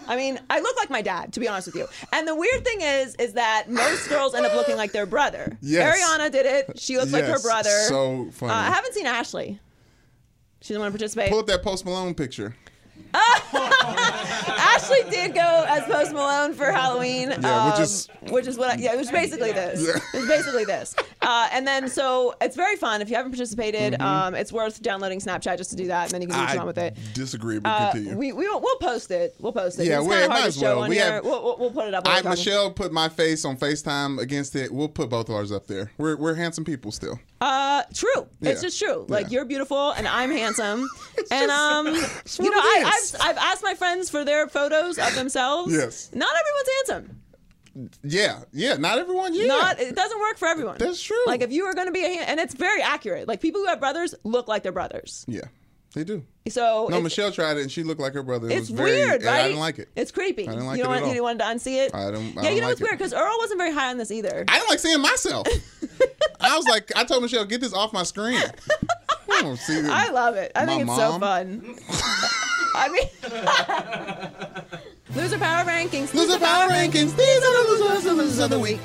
I 0.09 0.17
mean, 0.17 0.39
I 0.51 0.59
look 0.61 0.77
like 0.77 0.91
my 0.91 1.01
dad, 1.01 1.33
to 1.35 1.41
be 1.41 1.47
honest 1.47 1.69
with 1.69 1.77
you. 1.77 1.87
And 2.13 2.27
the 2.27 2.35
weird 2.35 2.65
thing 2.65 2.81
is, 2.81 3.15
is 3.17 3.35
that 3.35 3.67
most 3.71 4.09
girls 4.09 4.35
end 4.35 4.45
up 4.45 4.55
looking 4.55 4.77
like 4.77 4.91
their 4.93 5.07
brother. 5.07 5.57
Yes. 5.63 5.97
Ariana 6.03 6.31
did 6.31 6.45
it. 6.45 6.79
She 6.79 6.97
looks 6.99 7.13
like 7.13 7.25
her 7.25 7.39
brother. 7.41 7.71
so 7.89 8.29
funny. 8.33 8.53
Uh, 8.53 8.57
I 8.57 8.65
haven't 8.65 8.95
seen 8.95 9.07
Ashley. 9.07 9.61
She 10.61 10.75
doesn't 10.75 10.81
want 10.81 10.93
to 10.93 10.99
participate. 10.99 11.31
Pull 11.31 11.39
up 11.39 11.47
that 11.47 11.63
Post 11.63 11.85
Malone 11.85 12.15
picture. 12.15 12.57
Ashley 13.95 15.03
did 15.11 15.35
go 15.35 15.65
as 15.69 15.83
Post 15.85 16.13
Malone 16.13 16.55
for 16.55 16.71
Halloween. 16.71 17.31
Yeah, 17.31 17.67
which 17.67 17.75
um, 17.77 17.83
is- 17.83 18.09
which 18.31 18.47
is 18.47 18.57
what 18.57 18.71
I, 18.71 18.75
yeah, 18.81 18.93
it 18.95 18.99
was 18.99 19.11
basically 19.11 19.53
this. 19.53 19.81
Yeah. 19.85 20.01
It 20.15 20.19
was 20.21 20.29
basically 20.29 20.65
this. 20.65 20.95
Uh, 21.21 21.49
and 21.53 21.67
then 21.67 21.89
so 21.89 22.35
it's 22.41 22.57
very 22.57 22.77
fun. 22.77 23.03
If 23.03 23.11
you 23.11 23.17
haven't 23.17 23.33
participated, 23.33 23.93
Mm-hmm. 23.95 24.03
um, 24.03 24.35
it's 24.35 24.53
worth 24.53 24.81
downloading 24.83 25.19
Snapchat 25.19 25.57
just 25.59 25.71
to 25.71 25.77
do 25.77 25.87
that, 25.89 26.05
and 26.05 26.13
then 26.13 26.23
you 26.23 26.29
can 26.29 26.37
do 26.37 26.43
what 26.45 26.53
you 26.53 26.57
want 26.59 26.67
with 26.69 26.79
it. 26.79 26.97
disagree, 27.15 27.59
but 27.59 27.69
Uh, 27.69 27.91
continue. 27.93 28.17
we 28.17 28.33
we 28.33 28.49
will, 28.49 28.61
we'll 28.61 28.77
post 28.79 29.11
it. 29.11 29.35
We'll 29.41 29.53
post 29.53 29.79
it. 29.79 29.87
Yeah, 29.87 29.99
it's 29.99 30.07
we- 30.09 30.13
kind 30.15 30.25
of 30.25 30.31
might 30.31 30.47
as 30.47 30.57
show 30.59 30.79
well. 30.79 30.89
We 30.89 30.95
here. 30.97 31.13
have- 31.15 31.25
we'll, 31.25 31.43
we'll, 31.45 31.59
we'll 31.59 31.71
put 31.71 31.87
it 31.89 31.95
up. 31.95 32.07
while 32.07 32.27
I. 32.27 32.31
Michelle 32.31 32.71
put 32.71 32.93
my 32.93 33.09
face 33.09 33.45
on 33.45 33.57
FaceTime 33.57 34.19
against 34.21 34.55
it. 34.57 34.73
We'll 34.73 34.89
put 34.89 35.11
both 35.11 35.29
of 35.29 35.35
ours 35.35 35.53
up 35.53 35.67
there. 35.67 35.91
We're 35.99 36.17
we're 36.17 36.35
handsome 36.35 36.65
people 36.65 36.93
still. 36.93 37.19
Uh, 37.43 37.83
true. 37.93 38.29
It's 38.41 38.63
just 38.63 38.79
true. 38.79 39.05
Like 39.09 39.25
Yeah. 39.27 39.31
you're 39.39 39.45
beautiful 39.45 39.91
and 39.91 40.07
I'm 40.07 40.31
handsome, 40.31 40.89
and 41.31 41.51
um, 41.51 41.87
you 41.87 42.51
know, 42.51 42.57
I, 42.57 42.85
I've. 42.87 43.21
I've 43.21 43.37
asked 43.37 43.63
my 43.65 43.75
friends 43.75 44.09
for 44.11 44.25
their 44.25 44.49
photos 44.49 44.97
of 44.99 45.15
themselves. 45.17 45.73
Yes. 45.73 46.11
Not 46.15 46.29
everyone's 46.41 46.69
handsome. 47.05 47.19
Yeah, 48.05 48.41
yeah. 48.53 48.75
Not 48.77 48.99
everyone. 48.99 49.35
Yeah. 49.35 49.47
Not 49.47 49.81
it 49.81 49.97
doesn't 49.97 50.21
work 50.21 50.37
for 50.39 50.47
everyone. 50.47 50.77
That's 50.79 51.03
true. 51.03 51.17
Like 51.27 51.41
if 51.41 51.51
you 51.51 51.65
are 51.65 51.75
going 51.75 51.87
to 51.89 51.93
be 51.93 52.05
a 52.05 52.21
and 52.21 52.39
it's 52.39 52.55
very 52.55 52.83
accurate. 52.83 53.27
Like 53.27 53.41
people 53.41 53.61
who 53.63 53.67
have 53.67 53.81
brothers 53.81 54.15
look 54.25 54.47
like 54.47 54.63
their 54.63 54.73
brothers. 54.73 55.25
yeah, 55.27 55.41
they 55.95 56.05
do. 56.05 56.25
So 56.49 56.89
No, 56.91 57.01
Michelle 57.01 57.31
tried 57.31 57.57
it 57.59 57.63
and 57.63 57.71
she 57.71 57.83
looked 57.83 58.01
like 58.01 58.15
her 58.15 58.23
brother. 58.23 58.49
It 58.49 58.53
it's 58.53 58.71
was 58.71 58.79
very, 58.79 58.91
weird, 58.93 59.23
right? 59.23 59.41
I 59.41 59.43
didn't 59.45 59.59
like 59.61 59.79
it. 59.79 59.89
It's 59.95 60.11
creepy. 60.11 60.49
I 60.49 60.53
didn't 60.53 60.67
like 60.67 60.79
you 60.79 60.83
it 60.85 60.87
don't 60.87 60.95
at 60.95 61.01
want 61.03 61.09
all. 61.11 61.15
you 61.15 61.23
wanted 61.23 61.39
to 61.41 61.45
unsee 61.45 61.85
it. 61.87 61.95
I 61.95 62.11
don't- 62.11 62.17
I 62.17 62.21
yeah, 62.27 62.43
don't 62.43 62.55
you 62.55 62.61
know 62.61 62.67
like 62.69 62.73
it's 62.73 62.81
weird 62.81 62.99
because 62.99 63.13
Earl 63.15 63.37
wasn't 63.39 63.59
very 63.61 63.73
high 63.73 63.91
on 63.91 63.99
this 63.99 64.11
either. 64.11 64.45
I 64.49 64.57
didn't 64.59 64.69
like 64.71 64.79
seeing 64.79 65.01
myself. 65.01 65.47
I 66.41 66.57
was 66.57 66.67
like, 66.67 66.91
I 66.97 67.05
told 67.05 67.23
Michelle, 67.23 67.45
get 67.45 67.61
this 67.61 67.73
off 67.75 67.93
my 67.93 68.03
screen. 68.03 68.41
I 69.31 69.43
don't 69.43 69.57
see 69.59 69.79
it. 69.79 69.85
I 69.87 70.11
love 70.11 70.35
it. 70.37 70.51
I 70.57 70.65
My 70.65 70.77
think 70.77 70.89
it's 70.89 70.97
so 70.97 71.19
fun. 71.19 71.77
I 72.75 72.89
mean, 72.89 73.09
loser 75.15 75.39
power 75.39 75.65
rankings. 75.65 76.13
Loser 76.15 76.39
power 76.39 76.69
rankings. 76.69 77.17
These 77.17 77.45
are 77.45 77.65
the 77.65 78.15
losers 78.15 78.39
of 78.39 78.51
the 78.51 78.59
week. 78.59 78.81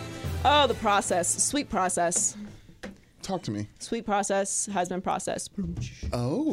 Oh, 0.45 0.67
the 0.67 0.73
process, 0.75 1.43
sweet 1.43 1.69
process. 1.69 2.35
Talk 3.27 3.43
to 3.43 3.51
me. 3.51 3.67
Sweet 3.79 4.05
process 4.05 4.67
has 4.67 4.87
been 4.87 5.01
processed. 5.01 5.51
Oh. 6.13 6.51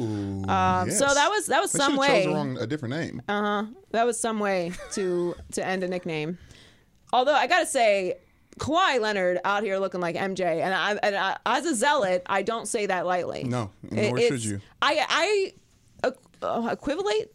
Um, 0.49 0.91
So 0.91 1.07
that 1.07 1.29
was 1.31 1.47
that 1.47 1.61
was 1.63 1.71
They 1.73 1.79
some 1.79 1.97
way. 1.97 2.09
chose 2.09 2.25
the 2.25 2.31
wrong, 2.35 2.59
a 2.59 2.67
different 2.67 2.95
name. 2.97 3.23
Uh 3.29 3.43
huh. 3.43 3.65
That 3.93 4.05
was 4.05 4.19
some 4.19 4.41
way 4.41 4.73
to 4.93 5.35
to 5.53 5.65
end 5.65 5.85
a 5.85 5.89
nickname. 5.89 6.37
Although 7.13 7.35
I 7.35 7.47
gotta 7.47 7.67
say, 7.67 8.17
Kawhi 8.59 9.01
Leonard 9.01 9.39
out 9.45 9.63
here 9.63 9.79
looking 9.79 10.01
like 10.01 10.17
MJ, 10.17 10.41
and 10.63 10.75
I, 10.75 10.99
and 11.03 11.15
I 11.15 11.37
as 11.47 11.65
a 11.65 11.75
zealot, 11.77 12.23
I 12.27 12.43
don't 12.43 12.67
say 12.67 12.87
that 12.87 13.07
lightly. 13.07 13.45
No, 13.45 13.71
It- 13.93 14.09
nor 14.11 14.19
should 14.19 14.45
you. 14.45 14.61
I 14.83 15.53
I 16.03 16.09
uh, 16.43 16.69
equivalate. 16.73 17.31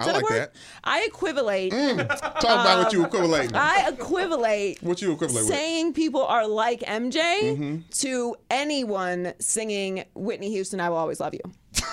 I 0.00 0.12
like 0.12 0.28
that. 0.28 0.52
I 0.84 1.02
equivalate. 1.02 1.72
Talk 1.72 2.42
about 2.44 2.84
what 2.84 2.92
you 2.92 3.04
equivalate. 3.04 3.54
I 3.54 3.88
equivalate 3.88 4.82
what 4.82 5.00
you 5.02 5.12
equivalate 5.12 5.44
with. 5.44 5.52
saying 5.54 5.92
people 5.94 6.24
are 6.24 6.46
like 6.46 6.80
MJ 6.80 7.20
Mm-hmm. 7.40 7.76
to 7.90 8.36
anyone 8.50 9.34
singing 9.38 10.04
Whitney 10.14 10.50
Houston, 10.50 10.80
"I 10.80 10.88
Will 10.90 10.96
Always 10.96 11.20
Love 11.20 11.34
You." 11.34 11.40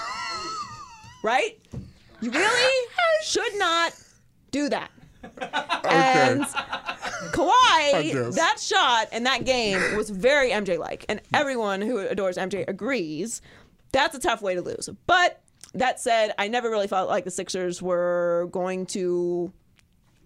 right? 1.23 1.59
You 2.21 2.31
really 2.31 2.87
should 3.23 3.55
not 3.57 3.93
do 4.51 4.69
that. 4.69 4.89
And 5.83 6.43
Kawhi, 7.33 8.33
that 8.35 8.59
shot 8.59 9.07
and 9.11 9.25
that 9.25 9.45
game 9.45 9.95
was 9.97 10.09
very 10.09 10.49
MJ 10.51 10.77
like, 10.79 11.05
and 11.09 11.21
everyone 11.33 11.81
who 11.81 11.99
adores 11.99 12.37
MJ 12.37 12.65
agrees. 12.67 13.41
That's 13.91 14.15
a 14.15 14.19
tough 14.19 14.41
way 14.41 14.55
to 14.55 14.61
lose. 14.61 14.89
But 15.07 15.41
that 15.73 15.99
said, 15.99 16.33
I 16.37 16.47
never 16.47 16.69
really 16.69 16.87
felt 16.87 17.09
like 17.09 17.23
the 17.25 17.31
Sixers 17.31 17.81
were 17.81 18.47
going 18.51 18.85
to 18.87 19.51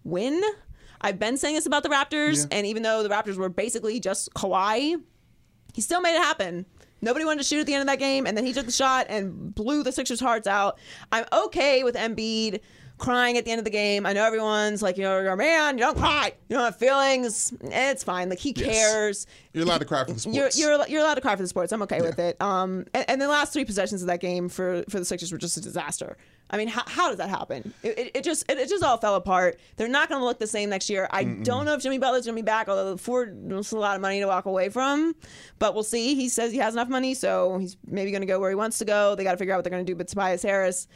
win. 0.03 0.41
I've 1.01 1.19
been 1.19 1.37
saying 1.37 1.55
this 1.55 1.65
about 1.65 1.83
the 1.83 1.89
Raptors, 1.89 2.47
Yeah. 2.51 2.57
and 2.57 2.67
even 2.67 2.83
though 2.83 3.03
the 3.03 3.09
Raptors 3.09 3.37
were 3.37 3.49
basically 3.49 3.99
just 3.99 4.33
Kawhi, 4.33 5.01
he 5.73 5.81
still 5.81 6.01
made 6.01 6.15
it 6.15 6.21
happen. 6.21 6.65
Nobody 7.01 7.25
wanted 7.25 7.39
to 7.41 7.47
shoot 7.47 7.59
at 7.61 7.65
the 7.65 7.73
end 7.73 7.81
of 7.81 7.87
that 7.87 7.97
game, 7.97 8.27
and 8.27 8.37
then 8.37 8.45
he 8.45 8.53
took 8.53 8.67
the 8.67 8.71
shot 8.71 9.07
and 9.09 9.53
blew 9.55 9.81
the 9.81 9.91
Sixers' 9.91 10.19
hearts 10.19 10.45
out. 10.45 10.77
I'm 11.11 11.25
okay 11.33 11.83
with 11.83 11.95
Embiid 11.95 12.61
crying 13.01 13.37
at 13.37 13.43
the 13.45 13.51
end 13.51 13.59
of 13.59 13.65
the 13.65 13.71
game. 13.71 14.05
I 14.05 14.13
know 14.13 14.23
everyone's 14.23 14.81
like, 14.81 14.95
you 14.97 15.03
know, 15.03 15.19
you're 15.19 15.33
a 15.33 15.37
man, 15.37 15.77
you 15.77 15.83
don't 15.83 15.97
cry. 15.97 16.33
You 16.47 16.55
don't 16.55 16.63
have 16.65 16.77
feelings. 16.77 17.51
It's 17.61 18.03
fine. 18.03 18.29
Like 18.29 18.39
he 18.39 18.53
Yes. 18.55 18.67
cares. 18.67 19.27
You're 19.53 19.65
allowed 19.65 19.79
to 19.79 19.85
cry 19.85 20.05
for 20.05 20.13
the 20.13 20.19
sports. 20.19 20.57
You're, 20.57 20.71
you're 20.77 20.87
you're 20.87 21.01
allowed 21.01 21.15
to 21.15 21.21
cry 21.21 21.35
for 21.35 21.41
the 21.41 21.47
sports. 21.47 21.73
I'm 21.73 21.81
okay 21.81 22.01
with 22.01 22.19
it. 22.19 22.41
Um, 22.41 22.85
and, 22.93 23.05
and 23.09 23.21
the 23.21 23.27
last 23.27 23.51
three 23.51 23.65
possessions 23.65 24.01
of 24.01 24.07
that 24.07 24.21
game 24.21 24.47
for 24.47 24.83
for 24.89 24.99
the 24.99 25.05
Sixers 25.05 25.31
were 25.31 25.37
just 25.37 25.57
a 25.57 25.61
disaster. 25.61 26.15
I 26.53 26.57
mean, 26.57 26.67
how, 26.67 26.83
how 26.85 27.07
does 27.09 27.17
that 27.17 27.29
happen? 27.29 27.73
It, 27.81 27.97
it, 27.97 28.11
it 28.15 28.23
just 28.23 28.49
it, 28.49 28.57
it 28.57 28.69
just 28.69 28.83
all 28.83 28.97
fell 28.97 29.15
apart. 29.15 29.59
They're 29.77 29.87
not 29.89 30.07
going 30.09 30.19
to 30.19 30.25
look 30.25 30.39
the 30.39 30.47
same 30.47 30.69
next 30.69 30.89
year. 30.89 31.07
I 31.11 31.23
don't 31.23 31.65
know 31.65 31.73
if 31.73 31.81
Jimmy 31.81 31.97
Butler's 31.97 32.25
going 32.25 32.35
to 32.37 32.41
be 32.41 32.45
back. 32.45 32.69
Although 32.69 32.97
Ford 32.97 33.35
was 33.51 33.71
a 33.71 33.77
lot 33.77 33.95
of 33.95 34.01
money 34.01 34.19
to 34.19 34.25
walk 34.27 34.45
away 34.45 34.69
from, 34.69 35.15
but 35.59 35.73
we'll 35.73 35.83
see. 35.83 36.15
He 36.15 36.29
says 36.29 36.51
he 36.51 36.57
has 36.59 36.73
enough 36.75 36.89
money, 36.89 37.13
so 37.13 37.57
he's 37.57 37.77
maybe 37.87 38.11
going 38.11 38.21
to 38.21 38.27
go 38.27 38.39
where 38.39 38.49
he 38.49 38.55
wants 38.55 38.77
to 38.79 38.85
go. 38.85 39.15
They 39.15 39.23
got 39.23 39.31
to 39.31 39.37
figure 39.37 39.53
out 39.53 39.57
what 39.57 39.63
they're 39.65 39.71
going 39.71 39.85
to 39.85 39.91
do 39.91 39.95
But 39.95 40.07
Tobias 40.07 40.43
Harris. 40.43 40.87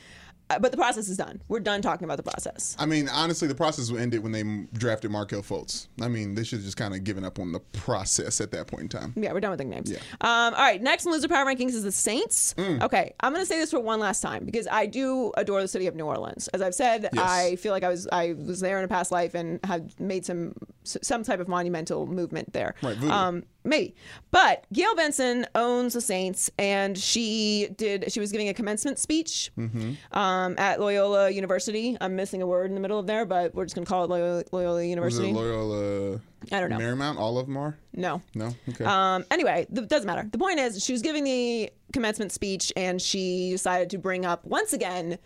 Uh, 0.49 0.59
but 0.59 0.71
the 0.71 0.77
process 0.77 1.09
is 1.09 1.17
done. 1.17 1.41
We're 1.47 1.59
done 1.59 1.81
talking 1.81 2.05
about 2.05 2.17
the 2.17 2.23
process. 2.23 2.75
I 2.77 2.85
mean, 2.85 3.09
honestly, 3.09 3.47
the 3.47 3.55
process 3.55 3.91
ended 3.91 4.21
when 4.21 4.31
they 4.31 4.43
drafted 4.77 5.09
Markelle 5.09 5.41
Fultz. 5.41 5.87
I 6.01 6.07
mean, 6.07 6.35
they 6.35 6.43
should 6.43 6.59
have 6.59 6.65
just 6.65 6.77
kind 6.77 6.93
of 6.93 7.03
given 7.03 7.25
up 7.25 7.39
on 7.39 7.51
the 7.51 7.59
process 7.59 8.39
at 8.41 8.51
that 8.51 8.67
point 8.67 8.83
in 8.83 8.89
time. 8.89 9.13
Yeah, 9.15 9.33
we're 9.33 9.39
done 9.39 9.51
with 9.51 9.59
nicknames. 9.59 9.89
Yeah. 9.91 9.97
Um, 10.21 10.53
all 10.53 10.61
right, 10.61 10.81
next 10.81 11.05
in 11.05 11.11
loser 11.11 11.27
power 11.27 11.45
rankings 11.45 11.69
is 11.69 11.83
the 11.83 11.91
Saints. 11.91 12.53
Mm. 12.57 12.83
Okay, 12.83 13.13
I'm 13.21 13.33
gonna 13.33 13.45
say 13.45 13.57
this 13.57 13.71
for 13.71 13.79
one 13.79 13.99
last 13.99 14.21
time 14.21 14.45
because 14.45 14.67
I 14.71 14.85
do 14.85 15.31
adore 15.35 15.61
the 15.61 15.67
city 15.67 15.87
of 15.87 15.95
New 15.95 16.05
Orleans. 16.05 16.47
As 16.49 16.61
I've 16.61 16.75
said, 16.75 17.09
Yes. 17.11 17.27
I 17.27 17.55
feel 17.55 17.71
like 17.71 17.83
I 17.83 17.89
was 17.89 18.07
I 18.11 18.33
was 18.33 18.59
there 18.59 18.77
in 18.77 18.85
a 18.85 18.87
past 18.87 19.11
life 19.11 19.33
and 19.33 19.59
had 19.65 19.99
made 19.99 20.25
some 20.25 20.53
some 20.83 21.23
type 21.23 21.39
of 21.39 21.47
monumental 21.47 22.05
movement 22.05 22.53
there. 22.53 22.75
Right, 22.83 22.95
voodoo. 22.95 23.11
Um, 23.11 23.43
maybe, 23.65 23.95
but 24.31 24.65
Gayle 24.71 24.95
Benson 24.95 25.45
owns 25.55 25.93
the 25.93 26.01
Saints, 26.01 26.49
and 26.57 26.97
she 26.97 27.67
did. 27.77 28.11
She 28.11 28.19
was 28.19 28.31
giving 28.31 28.49
a 28.49 28.53
commencement 28.53 28.99
speech 28.99 29.51
Mm-hmm. 29.57 30.17
um, 30.17 30.55
at 30.57 30.79
Loyola 30.79 31.29
University. 31.29 31.97
I'm 31.99 32.15
missing 32.15 32.41
a 32.41 32.47
word 32.47 32.67
in 32.71 32.75
the 32.75 32.81
middle 32.81 32.99
of 32.99 33.07
there, 33.07 33.25
but 33.25 33.53
we're 33.55 33.65
just 33.65 33.75
gonna 33.75 33.85
call 33.85 34.03
it 34.05 34.09
Loyola, 34.09 34.43
Loyola 34.51 34.83
University. 34.83 35.33
Loyola? 35.33 36.19
I 36.51 36.59
don't 36.59 36.69
know. 36.69 36.77
Marymount? 36.77 37.17
All 37.17 37.37
of 37.39 37.47
them 37.47 37.57
are? 37.57 37.75
no. 37.93 38.21
No? 38.35 38.53
Okay. 38.69 38.85
Um, 38.85 39.25
anyway, 39.31 39.65
it 39.73 39.89
doesn't 39.89 40.05
matter. 40.07 40.27
The 40.31 40.37
point 40.37 40.59
is, 40.59 40.83
she 40.83 40.91
was 40.93 41.01
giving 41.01 41.23
the 41.23 41.71
commencement 41.93 42.31
speech 42.31 42.71
and 42.75 43.01
she 43.01 43.51
decided 43.51 43.89
to 43.91 43.97
bring 43.97 44.25
up 44.25 44.45
once 44.45 44.71
again 44.73 45.17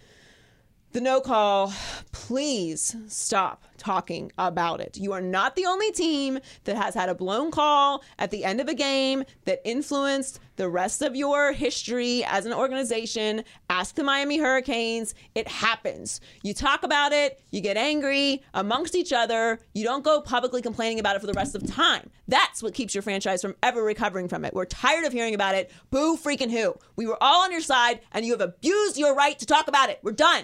the 0.91 1.01
no 1.01 1.21
call. 1.21 1.73
Please 2.11 2.95
stop 3.07 3.63
talking 3.77 4.31
about 4.37 4.81
it. 4.81 4.97
You 4.97 5.13
are 5.13 5.21
not 5.21 5.55
the 5.55 5.65
only 5.65 5.91
team 5.91 6.39
that 6.65 6.75
has 6.75 6.93
had 6.93 7.09
a 7.09 7.15
blown 7.15 7.51
call 7.51 8.03
at 8.17 8.31
the 8.31 8.43
end 8.43 8.59
of 8.59 8.67
a 8.67 8.73
game 8.73 9.23
that 9.45 9.61
influenced 9.63 10.39
the 10.57 10.67
rest 10.67 11.01
of 11.01 11.15
your 11.15 11.53
history 11.53 12.23
as 12.25 12.45
an 12.45 12.53
organization. 12.53 13.43
Ask 13.69 13.95
the 13.95 14.03
Miami 14.03 14.37
Hurricanes. 14.37 15.15
It 15.33 15.47
happens. 15.47 16.19
You 16.43 16.53
talk 16.53 16.83
about 16.83 17.13
it, 17.13 17.41
you 17.51 17.61
get 17.61 17.77
angry 17.77 18.43
amongst 18.53 18.95
each 18.95 19.13
other, 19.13 19.59
you 19.73 19.83
don't 19.83 20.03
go 20.03 20.21
publicly 20.21 20.61
complaining 20.61 20.99
about 20.99 21.15
it 21.15 21.19
for 21.19 21.27
the 21.27 21.33
rest 21.33 21.55
of 21.55 21.65
time. 21.65 22.09
That's 22.27 22.61
what 22.61 22.73
keeps 22.73 22.93
your 22.93 23.01
franchise 23.01 23.41
from 23.41 23.55
ever 23.63 23.81
recovering 23.81 24.27
from 24.27 24.43
it. 24.43 24.53
We're 24.53 24.65
tired 24.65 25.05
of 25.05 25.13
hearing 25.13 25.35
about 25.35 25.55
it. 25.55 25.71
Boo 25.91 26.17
freaking 26.17 26.51
who. 26.51 26.75
We 26.95 27.07
were 27.07 27.21
all 27.21 27.43
on 27.43 27.51
your 27.51 27.61
side 27.61 28.01
and 28.11 28.25
you 28.25 28.33
have 28.33 28.41
abused 28.41 28.97
your 28.97 29.15
right 29.15 29.39
to 29.39 29.45
talk 29.45 29.67
about 29.67 29.89
it. 29.89 29.99
We're 30.03 30.11
done. 30.11 30.43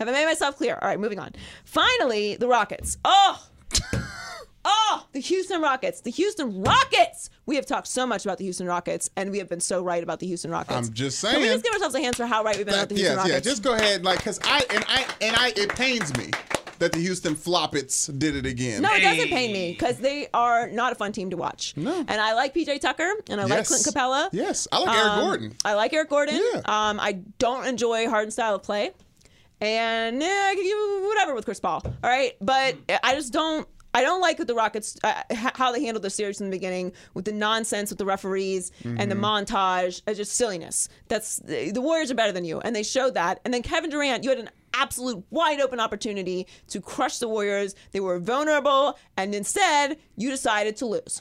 Have 0.00 0.08
I 0.08 0.12
made 0.12 0.24
myself 0.24 0.56
clear? 0.56 0.78
All 0.80 0.88
right, 0.88 0.98
moving 0.98 1.18
on. 1.18 1.32
Finally, 1.66 2.36
the 2.36 2.48
Rockets. 2.48 2.96
Oh, 3.04 3.46
oh, 4.64 5.06
the 5.12 5.20
Houston 5.20 5.60
Rockets. 5.60 6.00
The 6.00 6.10
Houston 6.10 6.62
Rockets. 6.62 7.28
We 7.44 7.56
have 7.56 7.66
talked 7.66 7.86
so 7.86 8.06
much 8.06 8.24
about 8.24 8.38
the 8.38 8.44
Houston 8.44 8.66
Rockets, 8.66 9.10
and 9.14 9.30
we 9.30 9.36
have 9.36 9.48
been 9.50 9.60
so 9.60 9.82
right 9.82 10.02
about 10.02 10.18
the 10.20 10.26
Houston 10.26 10.50
Rockets. 10.50 10.88
I'm 10.88 10.94
just 10.94 11.18
saying. 11.18 11.34
Can 11.34 11.42
we 11.42 11.48
just 11.48 11.62
give 11.62 11.74
ourselves 11.74 11.94
a 11.94 12.00
hand 12.00 12.16
for 12.16 12.24
how 12.24 12.42
right 12.42 12.56
we've 12.56 12.64
been 12.64 12.76
about 12.76 12.88
the 12.88 12.94
Houston 12.94 13.16
yes, 13.18 13.26
Houston 13.26 13.44
yeah. 13.44 13.52
Just 13.52 13.62
go 13.62 13.74
ahead, 13.74 14.02
like, 14.02 14.24
cause 14.24 14.40
I 14.42 14.64
and 14.70 14.84
I 14.88 15.06
and 15.20 15.36
I. 15.36 15.52
It 15.54 15.68
pains 15.74 16.16
me 16.16 16.30
that 16.78 16.92
the 16.92 16.98
Houston 16.98 17.34
Floppets 17.34 18.18
did 18.18 18.34
it 18.34 18.46
again. 18.46 18.80
No, 18.80 18.90
it 18.94 19.02
doesn't 19.02 19.28
pain 19.28 19.52
me 19.52 19.72
because 19.72 19.98
they 19.98 20.28
are 20.32 20.66
not 20.70 20.92
a 20.92 20.94
fun 20.94 21.12
team 21.12 21.28
to 21.28 21.36
watch. 21.36 21.74
No. 21.76 21.94
And 21.94 22.10
I 22.22 22.32
like 22.32 22.54
PJ 22.54 22.80
Tucker 22.80 23.12
and 23.28 23.38
I 23.38 23.44
like 23.44 23.66
Clint 23.66 23.84
Capela. 23.84 24.30
Yes, 24.32 24.66
I 24.72 24.78
like 24.78 24.96
Eric 24.96 25.10
Um, 25.10 25.20
Gordon. 25.20 25.56
I 25.62 25.74
like 25.74 25.92
Eric 25.92 26.08
Gordon. 26.08 26.36
Yeah. 26.36 26.60
Um, 26.64 26.98
I 26.98 27.20
don't 27.38 27.66
enjoy 27.66 28.08
Harden's 28.08 28.32
style 28.32 28.54
of 28.54 28.62
play, 28.62 28.92
and 29.60 30.22
I 30.22 30.54
can 30.54 30.64
give 30.64 31.08
whatever 31.08 31.34
with 31.34 31.44
Chris 31.44 31.60
Paul. 31.60 31.82
All 31.84 32.10
right, 32.10 32.32
but 32.40 32.76
I 33.02 33.14
just 33.14 33.32
don't. 33.32 33.66
I 33.92 34.02
don't 34.02 34.20
like 34.20 34.36
the 34.36 34.54
Rockets 34.54 34.96
uh, 35.02 35.22
how 35.32 35.72
they 35.72 35.84
handled 35.84 36.04
the 36.04 36.10
series 36.10 36.40
in 36.40 36.46
the 36.48 36.56
beginning 36.56 36.92
with 37.14 37.24
the 37.24 37.32
nonsense 37.32 37.90
with 37.90 37.98
the 37.98 38.04
referees 38.04 38.70
and 38.84 39.10
the 39.10 39.16
Mm-hmm. 39.16 39.24
montage. 39.24 40.02
It's 40.06 40.16
just 40.16 40.34
silliness. 40.34 40.88
That's 41.08 41.38
the 41.38 41.72
Warriors 41.80 42.10
are 42.12 42.14
better 42.14 42.30
than 42.30 42.44
you, 42.44 42.60
and 42.60 42.74
they 42.76 42.84
showed 42.84 43.14
that. 43.14 43.40
And 43.44 43.52
then 43.52 43.62
Kevin 43.62 43.90
Durant, 43.90 44.22
you 44.22 44.30
had 44.30 44.38
an 44.38 44.50
absolute 44.74 45.24
wide 45.30 45.60
open 45.60 45.80
opportunity 45.80 46.46
to 46.68 46.80
crush 46.80 47.18
the 47.18 47.26
Warriors. 47.28 47.74
They 47.90 47.98
were 47.98 48.20
vulnerable, 48.20 48.96
and 49.16 49.34
instead 49.34 49.98
you 50.16 50.30
decided 50.30 50.76
to 50.76 50.86
lose. 50.86 51.20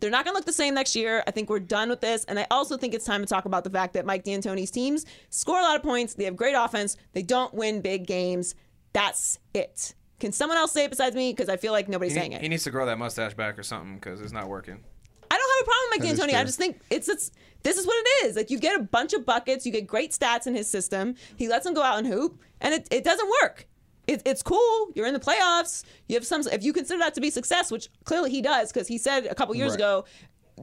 They're 0.00 0.10
not 0.10 0.24
going 0.24 0.34
to 0.34 0.38
look 0.38 0.46
the 0.46 0.52
same 0.52 0.74
next 0.74 0.96
year. 0.96 1.22
I 1.26 1.30
think 1.30 1.48
we're 1.48 1.60
done 1.60 1.88
with 1.88 2.00
this. 2.00 2.24
And 2.24 2.38
I 2.38 2.46
also 2.50 2.76
think 2.76 2.94
it's 2.94 3.04
time 3.04 3.20
to 3.20 3.26
talk 3.26 3.44
about 3.44 3.64
the 3.64 3.70
fact 3.70 3.94
that 3.94 4.04
Mike 4.04 4.24
D'Antoni's 4.24 4.70
teams 4.70 5.06
score 5.30 5.58
a 5.58 5.62
lot 5.62 5.76
of 5.76 5.82
points. 5.82 6.14
They 6.14 6.24
have 6.24 6.36
great 6.36 6.54
offense. 6.54 6.96
They 7.12 7.22
don't 7.22 7.54
win 7.54 7.80
big 7.80 8.06
games. 8.06 8.54
That's 8.92 9.38
it. 9.54 9.94
Can 10.18 10.32
someone 10.32 10.58
else 10.58 10.72
say 10.72 10.84
it 10.84 10.90
besides 10.90 11.14
me? 11.14 11.32
Because 11.32 11.48
I 11.48 11.56
feel 11.56 11.72
like 11.72 11.88
nobody's 11.88 12.12
He, 12.14 12.18
saying 12.18 12.32
it. 12.32 12.40
he 12.40 12.48
needs 12.48 12.64
to 12.64 12.70
grow 12.70 12.86
that 12.86 12.98
mustache 12.98 13.34
back 13.34 13.56
or 13.56 13.62
something 13.62 13.94
because 13.94 14.20
it's 14.20 14.32
not 14.32 14.48
working. 14.48 14.82
I 15.30 15.36
don't 15.36 15.50
have 15.58 15.62
a 15.62 15.64
problem 15.64 15.84
with 15.84 15.90
Mike 15.90 16.00
That 16.00 16.12
is 16.14 16.18
D'Antoni. 16.18 16.40
I 16.40 16.44
just 16.44 16.58
think 16.58 16.80
it's, 16.90 17.08
it's 17.08 17.30
this 17.62 17.76
is 17.78 17.86
what 17.86 17.94
it 17.96 18.26
is. 18.26 18.34
Like 18.36 18.50
you 18.50 18.58
get 18.58 18.80
a 18.80 18.82
bunch 18.82 19.12
of 19.12 19.24
buckets, 19.24 19.64
you 19.64 19.70
get 19.70 19.86
great 19.86 20.10
stats 20.10 20.48
in 20.48 20.56
his 20.56 20.68
system. 20.68 21.14
He 21.36 21.46
lets 21.46 21.64
them 21.64 21.74
go 21.74 21.82
out 21.82 21.98
and 21.98 22.06
hoop, 22.06 22.40
and 22.60 22.74
it, 22.74 22.88
it 22.90 23.04
doesn't 23.04 23.30
work. 23.42 23.67
It, 24.08 24.22
it's 24.24 24.42
cool. 24.42 24.88
You're 24.94 25.06
in 25.06 25.14
the 25.14 25.20
playoffs. 25.20 25.84
You 26.08 26.16
have 26.16 26.26
some. 26.26 26.40
If 26.50 26.64
you 26.64 26.72
consider 26.72 26.98
that 26.98 27.14
to 27.14 27.20
be 27.20 27.30
success, 27.30 27.70
which 27.70 27.88
clearly 28.04 28.30
he 28.30 28.42
does, 28.42 28.72
because 28.72 28.88
he 28.88 28.98
said 28.98 29.26
a 29.26 29.34
couple 29.34 29.54
years 29.54 29.70
Right. 29.72 29.76
ago, 29.80 30.04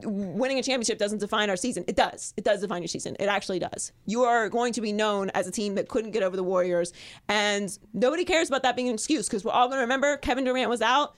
winning 0.02 0.58
a 0.58 0.62
championship 0.62 0.98
doesn't 0.98 1.18
define 1.20 1.48
our 1.48 1.56
season. 1.56 1.84
It 1.88 1.96
does. 1.96 2.34
It 2.36 2.44
does 2.44 2.60
define 2.60 2.82
your 2.82 2.88
season. 2.88 3.16
It 3.18 3.26
actually 3.28 3.58
does. 3.60 3.92
You 4.04 4.24
are 4.24 4.48
going 4.50 4.74
to 4.74 4.80
be 4.82 4.92
known 4.92 5.30
as 5.30 5.46
a 5.46 5.50
team 5.50 5.76
that 5.76 5.88
couldn't 5.88 6.10
get 6.10 6.22
over 6.22 6.36
the 6.36 6.44
Warriors, 6.44 6.92
and 7.28 7.76
nobody 7.94 8.24
cares 8.24 8.48
about 8.48 8.62
that 8.64 8.76
being 8.76 8.88
an 8.88 8.94
excuse 8.94 9.26
because 9.26 9.44
we're 9.44 9.52
all 9.52 9.68
going 9.68 9.78
to 9.78 9.82
remember 9.82 10.16
Kevin 10.18 10.44
Durant 10.44 10.68
was 10.68 10.82
out 10.82 11.14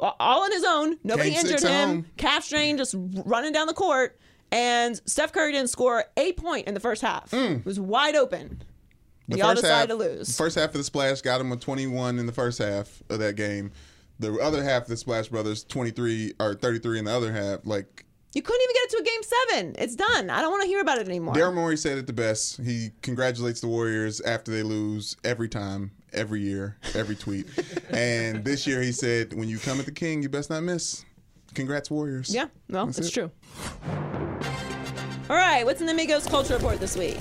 all 0.00 0.42
on 0.44 0.52
his 0.52 0.64
own. 0.64 0.96
Nobody 1.04 1.34
injured 1.34 1.60
him. 1.62 1.88
home. 1.88 2.06
Calf 2.16 2.44
strain, 2.44 2.76
just 2.78 2.94
running 2.98 3.52
down 3.52 3.66
the 3.66 3.74
court. 3.74 4.18
And 4.50 4.98
Steph 5.04 5.32
Curry 5.32 5.52
didn't 5.52 5.68
score 5.70 6.04
a 6.16 6.32
point 6.32 6.66
in 6.68 6.72
the 6.74 6.80
first 6.80 7.02
half. 7.02 7.30
Mm. 7.32 7.58
It 7.60 7.66
was 7.66 7.78
wide 7.78 8.16
open. 8.16 8.62
The 9.28 9.38
Y'all 9.38 9.54
decided 9.54 9.90
half, 9.90 9.98
to 9.98 10.04
lose. 10.04 10.36
First 10.36 10.56
half 10.56 10.70
of 10.70 10.74
the 10.74 10.84
Splash 10.84 11.20
got 11.20 11.40
him 11.40 11.52
a 11.52 11.56
21 11.56 12.18
in 12.18 12.26
the 12.26 12.32
first 12.32 12.58
half 12.58 13.02
of 13.10 13.18
that 13.18 13.36
game. 13.36 13.70
The 14.18 14.34
other 14.38 14.64
half 14.64 14.82
of 14.84 14.88
the 14.88 14.96
Splash 14.96 15.28
Brothers 15.28 15.64
23 15.64 16.34
or 16.40 16.54
33 16.54 17.00
in 17.00 17.04
the 17.04 17.14
other 17.14 17.32
half. 17.32 17.60
Like 17.64 18.06
You 18.34 18.40
couldn't 18.42 18.62
even 18.62 18.74
get 18.74 18.84
it 18.84 18.90
to 18.90 18.96
a 18.96 19.04
game 19.04 19.22
seven. 19.22 19.74
It's 19.78 19.94
done. 19.96 20.30
I 20.30 20.40
don't 20.40 20.50
want 20.50 20.62
to 20.62 20.68
hear 20.68 20.80
about 20.80 20.98
it 20.98 21.06
anymore. 21.06 21.34
Daryl 21.34 21.54
Morey 21.54 21.76
said 21.76 21.98
it 21.98 22.06
the 22.06 22.12
best. 22.12 22.58
He 22.62 22.90
congratulates 23.02 23.60
the 23.60 23.68
Warriors 23.68 24.20
after 24.22 24.50
they 24.50 24.62
lose 24.62 25.16
every 25.24 25.48
time, 25.48 25.90
every 26.12 26.40
year, 26.40 26.78
every 26.94 27.14
tweet. 27.14 27.46
and 27.90 28.44
this 28.44 28.66
year 28.66 28.80
he 28.80 28.92
said, 28.92 29.34
"When 29.34 29.48
you 29.48 29.58
come 29.58 29.78
at 29.78 29.84
the 29.84 29.92
King, 29.92 30.22
you 30.22 30.28
best 30.28 30.50
not 30.50 30.62
miss." 30.62 31.04
congrats 31.54 31.90
Warriors. 31.90 32.32
Yeah, 32.32 32.46
well, 32.68 32.86
That's 32.86 32.98
it's 32.98 33.08
it. 33.08 33.12
true. 33.12 33.30
All 35.30 35.36
right, 35.36 35.64
what's 35.64 35.80
in 35.80 35.86
the 35.86 35.92
Migos 35.92 36.28
Culture 36.28 36.54
Report 36.54 36.80
this 36.80 36.96
week? 36.96 37.18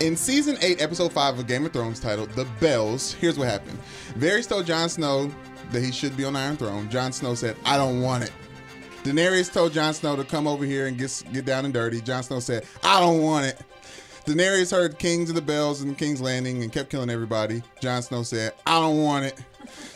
In 0.00 0.14
season 0.14 0.56
8, 0.60 0.80
episode 0.80 1.12
5 1.12 1.40
of 1.40 1.46
Game 1.48 1.66
of 1.66 1.72
Thrones 1.72 1.98
titled 1.98 2.30
The 2.30 2.44
Bells, 2.60 3.14
here's 3.14 3.36
what 3.36 3.48
happened. 3.48 3.76
Varys 4.16 4.48
told 4.48 4.64
Jon 4.64 4.88
Snow 4.88 5.28
that 5.72 5.82
he 5.82 5.90
should 5.90 6.16
be 6.16 6.24
on 6.24 6.36
Iron 6.36 6.56
Throne. 6.56 6.88
Jon 6.88 7.10
Snow 7.10 7.34
said, 7.34 7.56
I 7.64 7.76
don't 7.76 8.00
want 8.00 8.22
it. 8.22 8.32
Daenerys 9.02 9.52
told 9.52 9.72
Jon 9.72 9.92
Snow 9.92 10.14
to 10.14 10.22
come 10.22 10.46
over 10.46 10.64
here 10.64 10.86
and 10.86 10.96
get, 10.96 11.24
get 11.32 11.44
down 11.44 11.64
and 11.64 11.74
dirty. 11.74 12.00
Jon 12.00 12.22
Snow 12.22 12.38
said, 12.38 12.64
I 12.84 13.00
don't 13.00 13.22
want 13.22 13.46
it. 13.46 13.60
Daenerys 14.24 14.70
heard 14.70 15.00
Kings 15.00 15.30
of 15.30 15.34
the 15.34 15.42
Bells 15.42 15.80
and 15.80 15.98
King's 15.98 16.20
Landing 16.20 16.62
and 16.62 16.72
kept 16.72 16.90
killing 16.90 17.10
everybody. 17.10 17.60
Jon 17.80 18.00
Snow 18.00 18.22
said, 18.22 18.52
I 18.68 18.78
don't 18.78 19.02
want 19.02 19.24
it. 19.24 19.42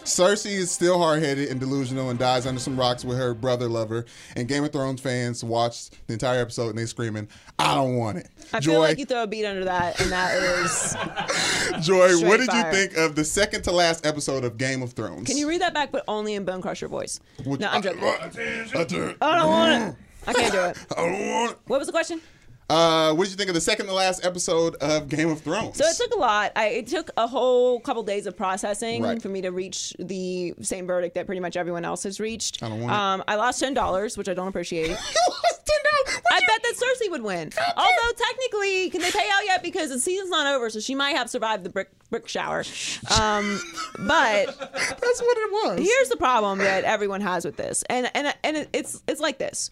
Cersei 0.05 0.53
is 0.53 0.71
still 0.71 0.99
hard 0.99 1.23
headed 1.23 1.49
and 1.49 1.61
delusional 1.61 2.11
and 2.11 2.19
dies 2.19 2.47
under 2.47 2.61
some 2.61 2.79
rocks 2.79 3.05
with 3.05 3.17
her 3.19 3.35
brother 3.35 3.69
lover. 3.69 4.05
And 4.37 4.49
Game 4.49 4.65
of 4.65 4.73
Thrones 4.73 5.01
fans 5.01 5.45
watched 5.45 6.07
the 6.07 6.15
entire 6.15 6.41
episode 6.41 6.71
and 6.71 6.79
they 6.79 6.87
screaming, 6.87 7.29
I 7.59 7.75
don't 7.75 7.97
want 7.97 8.19
it. 8.19 8.29
I 8.53 8.61
Joy, 8.61 8.73
feel 8.73 8.81
like 8.81 8.99
you 8.99 9.05
throw 9.05 9.23
a 9.23 9.27
beat 9.27 9.47
under 9.47 9.65
that, 9.65 10.01
and 10.01 10.11
that 10.11 10.43
is. 10.43 10.97
Joy, 11.87 12.27
what 12.27 12.39
did 12.39 12.49
fire. 12.49 12.67
you 12.67 12.73
think 12.73 12.97
of 12.97 13.15
the 13.15 13.25
second 13.25 13.63
to 13.63 13.73
last 13.73 14.05
episode 14.05 14.45
of 14.45 14.59
Game 14.59 14.83
of 14.83 14.93
Thrones? 14.93 15.27
Can 15.27 15.37
you 15.37 15.49
read 15.49 15.61
that 15.61 15.73
back, 15.75 15.93
but 15.93 16.05
only 16.09 16.35
in 16.35 16.45
Bone 16.45 16.61
Crusher 16.61 16.89
voice? 16.89 17.21
Which- 17.45 17.61
no, 17.61 17.69
I'm 17.69 17.83
joking. 17.83 18.03
I, 18.03 18.85
don't 18.85 19.17
oh, 19.21 19.31
I 19.31 19.37
don't 19.37 19.49
want 19.49 19.73
it. 19.73 19.97
I 20.27 20.33
can't 20.33 20.53
do 20.53 20.61
it. 20.61 20.77
I 20.97 21.07
don't 21.07 21.31
want 21.31 21.53
it. 21.53 21.59
What 21.67 21.79
was 21.79 21.87
the 21.87 21.93
question? 21.93 22.21
Uh, 22.71 23.13
what 23.13 23.25
did 23.25 23.31
you 23.33 23.37
think 23.37 23.49
of 23.51 23.55
the 23.55 23.61
second 23.61 23.87
to 23.87 23.93
last 23.93 24.25
episode 24.25 24.77
of 24.77 25.09
Game 25.09 25.29
of 25.31 25.41
Thrones? 25.43 25.77
So 25.77 25.85
it 25.85 25.97
took 25.97 26.15
a 26.15 26.19
lot. 26.19 26.53
I, 26.57 26.69
it 26.69 26.87
took 26.87 27.11
a 27.19 27.27
whole 27.27 27.81
couple 27.81 28.03
days 28.03 28.27
of 28.27 28.35
processing 28.37 29.03
Right. 29.03 29.21
for 29.21 29.29
me 29.29 29.43
to 29.43 29.51
reach 29.51 29.95
the 29.99 30.55
same 30.63 30.87
verdict 30.87 31.15
that 31.17 31.27
pretty 31.27 31.41
much 31.41 31.57
everyone 31.57 31.85
else 31.85 32.03
has 32.05 32.19
reached. 32.19 32.63
I 32.63 32.69
don't 32.71 32.81
want 32.81 32.93
um, 32.93 33.25
I 33.29 33.35
lost 33.35 33.61
ten 33.61 33.75
dollars, 33.75 34.17
which 34.17 34.29
I 34.29 34.35
don't 34.35 34.49
appreciate. 34.49 34.87
You 34.89 34.95
lost 34.95 35.61
$10. 35.67 36.21
I 36.31 36.37
you- 36.41 36.47
bet 36.47 36.63
that 36.63 36.75
Cersei 36.77 37.11
would 37.11 37.23
win. 37.23 37.51
Although 37.77 38.13
technically, 38.17 38.91
can 38.91 39.01
they 39.03 39.11
pay 39.11 39.29
out 39.33 39.45
yet? 39.45 39.63
Because 39.63 39.91
the 39.91 39.99
season's 39.99 40.31
not 40.31 40.47
over, 40.55 40.71
so 40.71 40.81
she 40.81 40.95
might 40.95 41.17
have 41.17 41.29
survived 41.31 41.65
the 41.65 41.71
brick 41.71 41.91
brick 42.11 42.27
shower. 42.29 42.65
Um, 43.21 43.61
but 43.99 44.47
That's 44.47 45.21
what 45.23 45.37
it 45.39 45.53
was. 45.53 45.79
here's 45.81 46.09
the 46.09 46.17
problem 46.17 46.59
that 46.59 46.85
everyone 46.85 47.21
has 47.21 47.45
with 47.45 47.57
this, 47.57 47.83
and 47.91 48.11
and 48.15 48.35
and 48.45 48.67
it's 48.73 49.03
it's 49.07 49.21
like 49.21 49.39
this. 49.39 49.71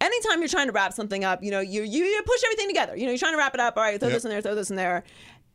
Anytime 0.00 0.38
you're 0.40 0.48
trying 0.48 0.66
to 0.66 0.72
wrap 0.72 0.92
something 0.92 1.24
up, 1.24 1.42
you 1.42 1.50
know, 1.50 1.60
you 1.60 1.82
you, 1.82 2.04
you 2.04 2.22
push 2.24 2.40
everything 2.44 2.68
together. 2.68 2.96
You 2.96 3.04
know, 3.04 3.10
you're 3.10 3.18
trying 3.18 3.34
to 3.34 3.38
wrap 3.38 3.54
it 3.54 3.60
up. 3.60 3.76
All 3.76 3.82
right, 3.82 3.98
throw 4.00 4.08
Yep. 4.08 4.16
this 4.16 4.24
in 4.24 4.30
there, 4.30 4.40
throw 4.40 4.54
this 4.54 4.70
in 4.70 4.76
there. 4.76 5.04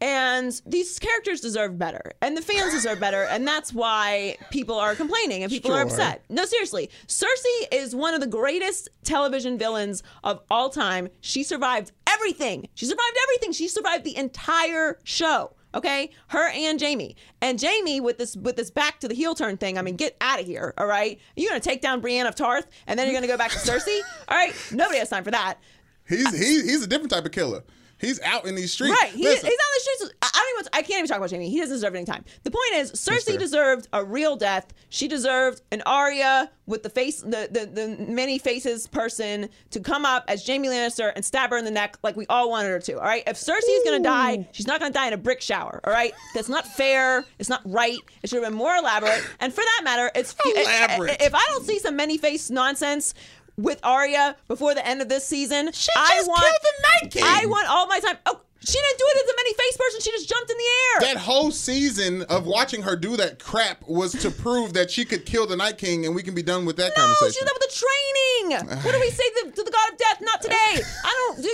And 0.02 0.62
these 0.66 1.00
characters 1.00 1.40
deserve 1.40 1.78
better, 1.80 2.12
and 2.22 2.36
the 2.36 2.42
fans 2.42 2.74
deserve 2.74 3.00
better, 3.00 3.24
and 3.24 3.48
that's 3.48 3.74
why 3.74 4.36
people 4.52 4.76
are 4.78 4.94
complaining 4.94 5.42
and 5.44 5.50
people 5.50 5.72
are 5.74 5.82
upset. 5.84 6.26
No, 6.28 6.44
seriously, 6.44 6.90
Cersei 7.08 7.68
is 7.72 7.96
one 7.96 8.14
of 8.14 8.20
the 8.20 8.28
greatest 8.28 8.90
television 9.06 9.58
villains 9.58 10.04
of 10.22 10.42
all 10.52 10.70
time. 10.70 11.08
She 11.22 11.44
survived 11.44 11.94
everything. 12.10 12.68
She 12.76 12.86
survived 12.86 13.18
everything. 13.24 13.54
She 13.54 13.70
survived 13.70 14.04
the 14.04 14.18
entire 14.18 15.00
show. 15.06 15.54
Okay, 15.76 16.10
her 16.28 16.48
and 16.50 16.82
Jaime, 16.82 17.18
and 17.42 17.62
Jaime 17.62 18.00
with 18.00 18.18
this 18.18 18.36
with 18.38 18.56
this 18.56 18.72
back 18.72 19.02
to 19.02 19.10
the 19.10 19.14
heel 19.14 19.36
turn 19.36 19.58
thing. 19.58 19.78
I 19.78 19.82
mean, 19.82 19.98
get 19.98 20.16
out 20.22 20.40
of 20.40 20.46
here. 20.46 20.74
All 20.78 20.88
right, 20.88 21.20
you're 21.36 21.50
gonna 21.50 21.60
take 21.60 21.82
down 21.82 22.00
Brienne 22.00 22.28
of 22.28 22.36
Tarth, 22.36 22.66
and 22.88 22.98
then 22.98 23.08
you're 23.08 23.16
gonna 23.16 23.28
go 23.32 23.38
back 23.38 23.52
to 23.52 23.58
Cersei. 23.58 24.00
All 24.30 24.38
right, 24.38 24.54
nobody 24.72 25.00
has 25.00 25.10
time 25.10 25.26
for 25.26 25.32
that. 25.32 25.60
He's 26.08 26.30
he, 26.32 26.62
he's 26.62 26.84
a 26.84 26.88
different 26.88 27.12
type 27.12 27.26
of 27.26 27.32
killer. 27.32 27.64
He's 28.00 28.22
out 28.22 28.46
in 28.46 28.56
these 28.56 28.72
streets. 28.74 28.98
Right. 29.02 29.12
He, 29.12 29.20
he's 29.24 29.28
on 29.28 29.34
Listen, 29.34 29.50
the 29.50 29.80
streets. 29.80 30.14
I, 30.56 30.60
I 30.62 30.62
even. 30.62 30.70
I 30.74 30.82
can't 30.82 31.00
even 31.00 31.08
talk 31.08 31.18
about 31.18 31.32
Jaime. 31.32 31.50
He 31.50 31.60
doesn't 31.60 31.76
deserve 31.76 31.96
any 31.96 32.06
time. 32.06 32.24
The 32.44 32.52
point 32.52 32.74
is, 32.76 32.92
Cersei 32.94 33.38
deserved 33.38 33.88
a 33.94 34.04
real 34.04 34.36
death. 34.36 34.74
She 34.90 35.08
deserved 35.08 35.62
an 35.72 35.82
Arya 35.86 36.50
with 36.66 36.84
the 36.84 36.90
face, 36.90 37.22
the, 37.22 37.48
the 37.52 37.66
the 37.66 38.06
many 38.12 38.38
faces 38.40 38.88
person 38.88 39.50
to 39.72 39.80
come 39.80 40.06
up 40.06 40.26
as 40.28 40.46
Jaime 40.46 40.68
Lannister 40.68 41.12
and 41.16 41.24
stab 41.24 41.52
her 41.52 41.58
in 41.58 41.66
the 41.66 41.72
neck 41.72 41.98
like 42.04 42.16
we 42.16 42.26
all 42.28 42.50
wanted 42.50 42.70
her 42.70 42.80
to. 42.80 42.94
All 42.94 43.06
right. 43.06 43.24
If 43.28 43.38
Cersei 43.38 43.70
is 43.70 43.84
gonna 43.84 44.00
die, 44.04 44.48
she's 44.52 44.68
not 44.68 44.80
gonna 44.80 44.94
die 44.94 45.08
in 45.08 45.14
a 45.14 45.18
brick 45.18 45.42
shower. 45.42 45.82
All 45.84 45.94
right. 45.94 46.14
That's 46.34 46.50
not 46.50 46.66
fair. 46.68 47.26
It's 47.40 47.50
not 47.50 47.62
right. 47.66 48.00
It 48.24 48.30
should 48.30 48.42
have 48.42 48.50
been 48.52 48.58
more 48.58 48.76
elaborate. 48.76 49.24
And 49.40 49.54
for 49.54 49.62
that 49.62 49.82
matter, 49.84 50.12
it's 50.16 50.36
Elaborate. 50.46 51.22
If 51.22 51.36
I 51.36 51.44
don't 51.50 51.66
see 51.66 51.80
some 51.80 51.96
many 51.96 52.18
face 52.18 52.50
nonsense. 52.50 53.14
With 53.58 53.80
Arya 53.84 54.36
before 54.50 54.74
the 54.76 54.86
end 54.86 55.02
of 55.02 55.08
this 55.08 55.26
season, 55.26 55.70
I 55.70 56.16
just 56.16 56.28
want 56.28 56.42
killed 56.42 56.56
the 56.62 57.06
Night 57.06 57.12
King. 57.14 57.24
I 57.26 57.46
want 57.46 57.70
all 57.70 57.88
my 57.88 58.02
time. 58.02 58.18
Oh, 58.26 58.42
she 58.62 58.74
didn't 58.80 58.98
do 58.98 59.06
it 59.08 59.24
as 59.24 59.30
a 59.30 59.36
many 59.36 59.54
face 59.54 59.78
person. 59.78 60.02
She 60.02 60.12
just 60.12 60.30
jumped 60.30 60.50
in 60.52 60.58
the 60.58 60.64
air. 60.64 61.14
that 61.14 61.18
whole 61.22 61.52
season 61.52 62.24
of 62.24 62.46
watching 62.46 62.82
her 62.84 62.96
do 62.96 63.18
that 63.18 63.40
crap 63.40 63.88
was 63.88 64.12
to 64.14 64.32
prove 64.32 64.74
that 64.74 64.90
she 64.90 65.06
could 65.06 65.26
kill 65.26 65.46
the 65.46 65.56
Night 65.56 65.78
King, 65.78 66.06
and 66.06 66.16
we 66.16 66.24
can 66.24 66.34
be 66.34 66.44
done 66.44 66.66
with 66.66 66.78
that 66.78 66.94
no, 66.98 67.04
conversation. 67.04 67.46
did 67.46 67.48
that 67.48 67.58
with 67.60 67.70
the 67.70 67.86
training. 67.86 68.82
what 68.84 68.94
do 68.94 69.00
we 69.00 69.10
say 69.12 69.24
to, 69.44 69.52
to 69.52 69.64
the 69.64 69.72
god 69.72 69.92
of 69.92 69.98
death? 69.98 70.22
Not 70.22 70.42
today. 70.42 70.56
I 71.04 71.34
don't. 71.36 71.46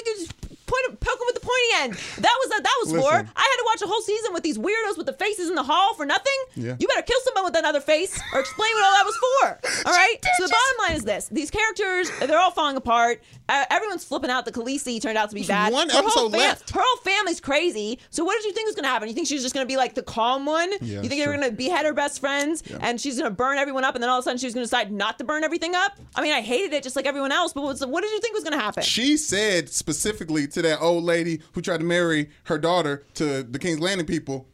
Point, 0.72 1.00
poke 1.02 1.20
him 1.20 1.26
with 1.28 1.36
the 1.36 1.42
pointy 1.42 1.70
end. 1.84 1.94
That 2.24 2.36
was 2.40 2.50
what 2.50 2.64
that 2.64 2.78
was 2.84 2.92
for. 3.04 3.12
I 3.12 3.42
had 3.44 3.58
to 3.58 3.64
watch 3.66 3.82
a 3.82 3.88
whole 3.88 4.02
season 4.02 4.32
with 4.34 4.44
these 4.44 4.58
weirdos 4.58 4.96
with 4.98 5.06
the 5.06 5.14
faces 5.14 5.50
in 5.50 5.56
the 5.56 5.64
hall 5.64 5.94
for 5.96 6.06
nothing. 6.06 6.32
Yeah. 6.56 6.76
You 6.80 6.88
better 6.88 7.02
kill 7.02 7.20
someone 7.26 7.44
with 7.44 7.58
another 7.58 7.82
face 7.82 8.18
or 8.34 8.40
explain 8.40 8.72
what 8.76 8.86
all 8.86 8.94
that 8.94 9.06
was 9.06 9.18
for. 9.18 9.86
All 9.90 9.94
right. 9.94 10.18
So 10.38 10.48
the 10.48 10.50
bottom 10.54 10.88
line 10.88 10.98
is 10.98 11.04
this: 11.04 11.28
these 11.30 11.52
characters, 11.52 12.10
they're 12.20 12.40
all 12.40 12.52
falling 12.52 12.78
apart. 12.78 13.22
Uh, 13.50 13.66
everyone's 13.70 14.06
flipping 14.06 14.30
out. 14.30 14.46
The 14.46 14.52
Khaleesi 14.52 15.02
turned 15.02 15.18
out 15.18 15.30
to 15.30 15.36
be 15.36 15.44
bad. 15.46 15.74
one 15.74 15.90
Her 15.90 15.96
whole 15.98 16.06
episode 16.06 16.32
left. 16.32 16.70
Her 16.70 16.80
whole 16.82 16.98
family's 17.04 17.42
crazy. 17.42 18.00
So 18.10 18.24
what 18.24 18.36
did 18.38 18.46
you 18.46 18.54
think 18.54 18.68
was 18.68 18.76
going 18.76 18.84
to 18.84 18.90
happen? 18.90 19.10
You 19.10 19.14
think 19.14 19.28
she's 19.28 19.42
just 19.42 19.54
going 19.54 19.66
to 19.66 19.68
be 19.68 19.76
like 19.76 19.94
the 19.94 20.04
calm 20.04 20.46
one? 20.46 20.72
Yeah, 20.80 21.02
you 21.02 21.10
think 21.10 21.22
they 21.22 21.28
were 21.28 21.36
going 21.36 21.50
to 21.50 21.56
behead 21.56 21.86
her 21.86 21.94
best 21.94 22.20
friends 22.22 22.64
and 22.80 23.02
she's 23.02 23.18
going 23.18 23.30
to 23.30 23.36
burn 23.36 23.58
everyone 23.58 23.84
up, 23.84 23.96
and 23.96 24.02
then 24.02 24.10
all 24.10 24.20
of 24.20 24.24
a 24.24 24.24
sudden 24.24 24.38
she 24.38 24.46
was 24.48 24.54
going 24.54 24.64
to 24.64 24.68
decide 24.70 24.92
not 24.92 25.18
to 25.18 25.26
burn 25.26 25.44
everything 25.44 25.76
up? 25.76 25.98
I 26.16 26.22
mean, 26.22 26.32
I 26.34 26.42
hated 26.42 26.72
it 26.74 26.84
just 26.84 26.96
like 26.96 27.06
everyone 27.06 27.32
else. 27.34 27.52
But 27.52 27.64
what's, 27.64 27.86
what 27.86 28.02
did 28.02 28.12
you 28.12 28.22
think 28.22 28.36
was 28.36 28.44
going 28.44 28.58
to 28.58 28.64
happen? 28.64 28.84
She 28.84 29.18
said 29.18 29.70
specifically 29.70 30.48
to 30.48 30.61
that 30.62 30.80
old 30.82 31.04
lady 31.04 31.42
who 31.54 31.62
tried 31.62 31.80
to 31.80 31.86
marry 31.86 32.30
her 32.46 32.58
daughter 32.58 33.04
to 33.16 33.44
the 33.44 33.60
King's 33.60 33.80
Landing 33.80 34.08
people, 34.08 34.48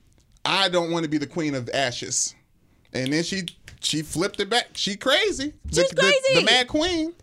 "I 0.45 0.69
don't 0.69 0.91
want 0.91 1.03
to 1.03 1.09
be 1.09 1.17
the 1.17 1.27
Queen 1.27 1.55
of 1.55 1.69
Ashes." 1.73 2.35
And 2.93 3.11
then 3.13 3.23
she 3.23 3.43
she 3.79 4.01
flipped 4.01 4.39
it 4.39 4.49
back. 4.49 4.69
She 4.73 4.95
crazy. 4.95 5.53
She's 5.71 5.89
the, 5.89 5.95
the- 5.95 6.01
crazy. 6.01 6.39
The, 6.39 6.45
Mad 6.45 6.67
Queen. 6.67 7.13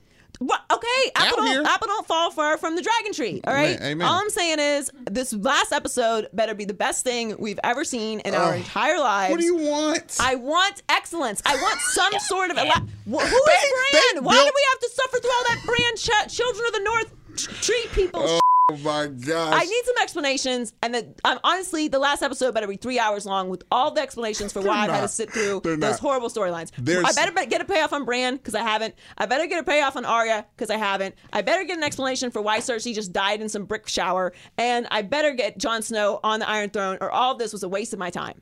What? 0.41 0.63
Okay, 0.71 1.11
apple 1.15 1.37
don't, 1.45 1.65
apple 1.67 1.87
don't 1.87 2.07
fall 2.09 2.31
far 2.33 2.59
from 2.59 2.75
the 2.75 2.83
dragon 2.83 3.13
tree. 3.13 3.41
All 3.47 3.55
right. 3.55 3.81
Amen. 3.81 4.07
All 4.07 4.21
I'm 4.21 4.29
saying 4.31 4.59
is 4.59 4.91
this 5.09 5.33
last 5.33 5.73
episode 5.73 6.27
better 6.33 6.55
be 6.55 6.65
the 6.65 6.75
best 6.75 7.05
thing 7.05 7.37
we've 7.39 7.61
ever 7.63 7.85
seen 7.85 8.19
in 8.21 8.35
our 8.35 8.57
entire 8.57 8.99
lives. 8.99 9.31
What 9.31 9.39
do 9.39 9.47
you 9.47 9.57
want? 9.57 10.17
I 10.21 10.35
want 10.35 10.83
excellence. 10.89 11.41
I 11.47 11.55
want 11.55 11.79
some 11.81 12.13
sort 12.19 12.51
of. 12.51 12.59
Ela- 12.59 12.73
who 13.07 13.19
is 13.21 13.31
They- 13.31 13.33
they 13.33 14.01
Bran? 14.17 14.25
Why 14.25 14.35
built- 14.35 14.47
do 14.47 14.53
we 14.55 14.65
have 14.73 14.81
to 14.81 14.91
suffer 14.91 15.19
through 15.21 15.31
all 15.31 15.45
that 15.49 15.63
Bran 15.65 15.97
ch- 16.27 16.35
children 16.37 16.67
of 16.67 16.73
the 16.73 16.81
North 16.81 17.13
t- 17.37 17.53
treat 17.63 17.93
people? 17.93 18.21
oh 18.25 18.41
my 18.71 19.09
gosh. 19.09 19.55
I 19.55 19.65
need 19.65 19.83
some 19.85 19.97
explanations, 20.01 20.73
and 20.83 20.95
the, 20.95 21.15
um, 21.25 21.39
honestly, 21.45 21.89
the 21.89 21.99
last 21.99 22.23
episode 22.23 22.55
better 22.55 22.67
be 22.67 22.77
three 22.77 22.99
hours 22.99 23.27
long 23.27 23.51
with 23.51 23.63
all 23.71 23.91
the 23.91 24.01
explanations 24.01 24.55
for 24.55 24.63
why 24.63 24.85
I've 24.85 24.91
had 24.91 25.01
to 25.03 25.09
sit 25.09 25.31
through 25.31 25.61
those 25.61 25.79
not. 25.79 25.99
horrible 26.01 26.31
storylines. 26.31 26.73
I 26.79 27.13
better 27.13 27.33
be- 27.33 27.45
get 27.47 27.61
a 27.61 27.67
payoff 27.67 27.93
on 27.93 28.07
Bran 28.07 28.37
because 28.37 28.55
I 28.55 28.63
haven't. 28.63 28.95
I 29.19 29.27
better 29.27 29.47
get 29.47 29.61
a 29.61 29.65
payoff 29.65 29.97
on 29.97 30.07
Arya 30.07 30.47
because 30.57 30.71
I 30.71 30.79
haven't. 30.79 31.15
I 31.31 31.43
better 31.43 31.65
get 31.65 31.77
an 31.77 31.85
explanation 31.85 32.31
for 32.31 32.41
why 32.41 32.61
Cersei 32.61 32.95
just 32.95 33.13
died 33.13 33.43
in 33.43 33.51
some 33.51 33.67
brick 33.67 33.87
shower, 33.87 34.33
and 34.57 34.87
I 34.91 35.03
better 35.03 35.33
get 35.33 35.59
Jon 35.59 35.83
Snow 35.83 36.21
on 36.25 36.41
the 36.41 36.49
Iron 36.49 36.71
Throne, 36.71 36.97
or 37.03 37.11
all 37.11 37.33
of 37.33 37.39
this 37.39 37.53
was 37.53 37.65
a 37.65 37.69
waste 37.69 37.93
of 37.93 37.99
my 37.99 38.09
time. 38.09 38.41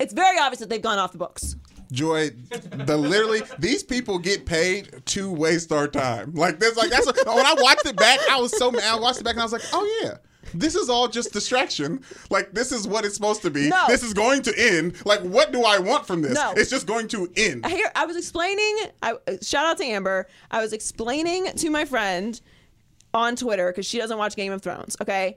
It's 0.00 0.14
very 0.14 0.38
obvious 0.38 0.60
that 0.60 0.70
they've 0.70 0.82
gone 0.82 0.98
off 0.98 1.12
the 1.12 1.18
books. 1.18 1.56
Joy, 1.92 2.30
the 2.30 2.96
literally 2.96 3.42
these 3.58 3.82
people 3.82 4.18
get 4.18 4.46
paid 4.46 5.04
to 5.06 5.30
waste 5.32 5.72
our 5.72 5.88
time. 5.88 6.34
Like 6.34 6.58
this, 6.58 6.76
like 6.76 6.90
that's 6.90 7.06
when 7.06 7.46
I 7.46 7.54
watched 7.58 7.86
it 7.86 7.96
back, 7.96 8.20
I 8.30 8.40
was 8.40 8.56
so 8.56 8.70
mad. 8.70 8.84
I 8.84 8.98
watched 8.98 9.20
it 9.20 9.24
back 9.24 9.34
and 9.34 9.40
I 9.40 9.44
was 9.44 9.52
like, 9.52 9.62
oh 9.72 10.00
yeah. 10.02 10.16
This 10.52 10.74
is 10.76 10.88
all 10.88 11.08
just 11.08 11.32
distraction. 11.32 12.02
Like 12.30 12.52
this 12.52 12.70
is 12.70 12.86
what 12.86 13.04
it's 13.04 13.14
supposed 13.14 13.42
to 13.42 13.50
be. 13.50 13.68
No. 13.68 13.84
This 13.88 14.02
is 14.02 14.14
going 14.14 14.42
to 14.42 14.54
end. 14.56 15.04
Like 15.04 15.20
what 15.20 15.52
do 15.52 15.64
I 15.64 15.78
want 15.78 16.06
from 16.06 16.22
this? 16.22 16.34
No. 16.34 16.52
It's 16.56 16.70
just 16.70 16.86
going 16.86 17.08
to 17.08 17.30
end. 17.36 17.66
Here, 17.66 17.90
I 17.94 18.06
was 18.06 18.16
explaining. 18.16 18.78
I 19.02 19.14
shout 19.42 19.66
out 19.66 19.78
to 19.78 19.84
Amber. 19.84 20.28
I 20.50 20.60
was 20.60 20.72
explaining 20.72 21.46
to 21.56 21.70
my 21.70 21.84
friend 21.84 22.40
on 23.12 23.36
Twitter 23.36 23.70
because 23.70 23.86
she 23.86 23.98
doesn't 23.98 24.18
watch 24.18 24.36
Game 24.36 24.52
of 24.52 24.62
Thrones. 24.62 24.96
Okay. 25.00 25.36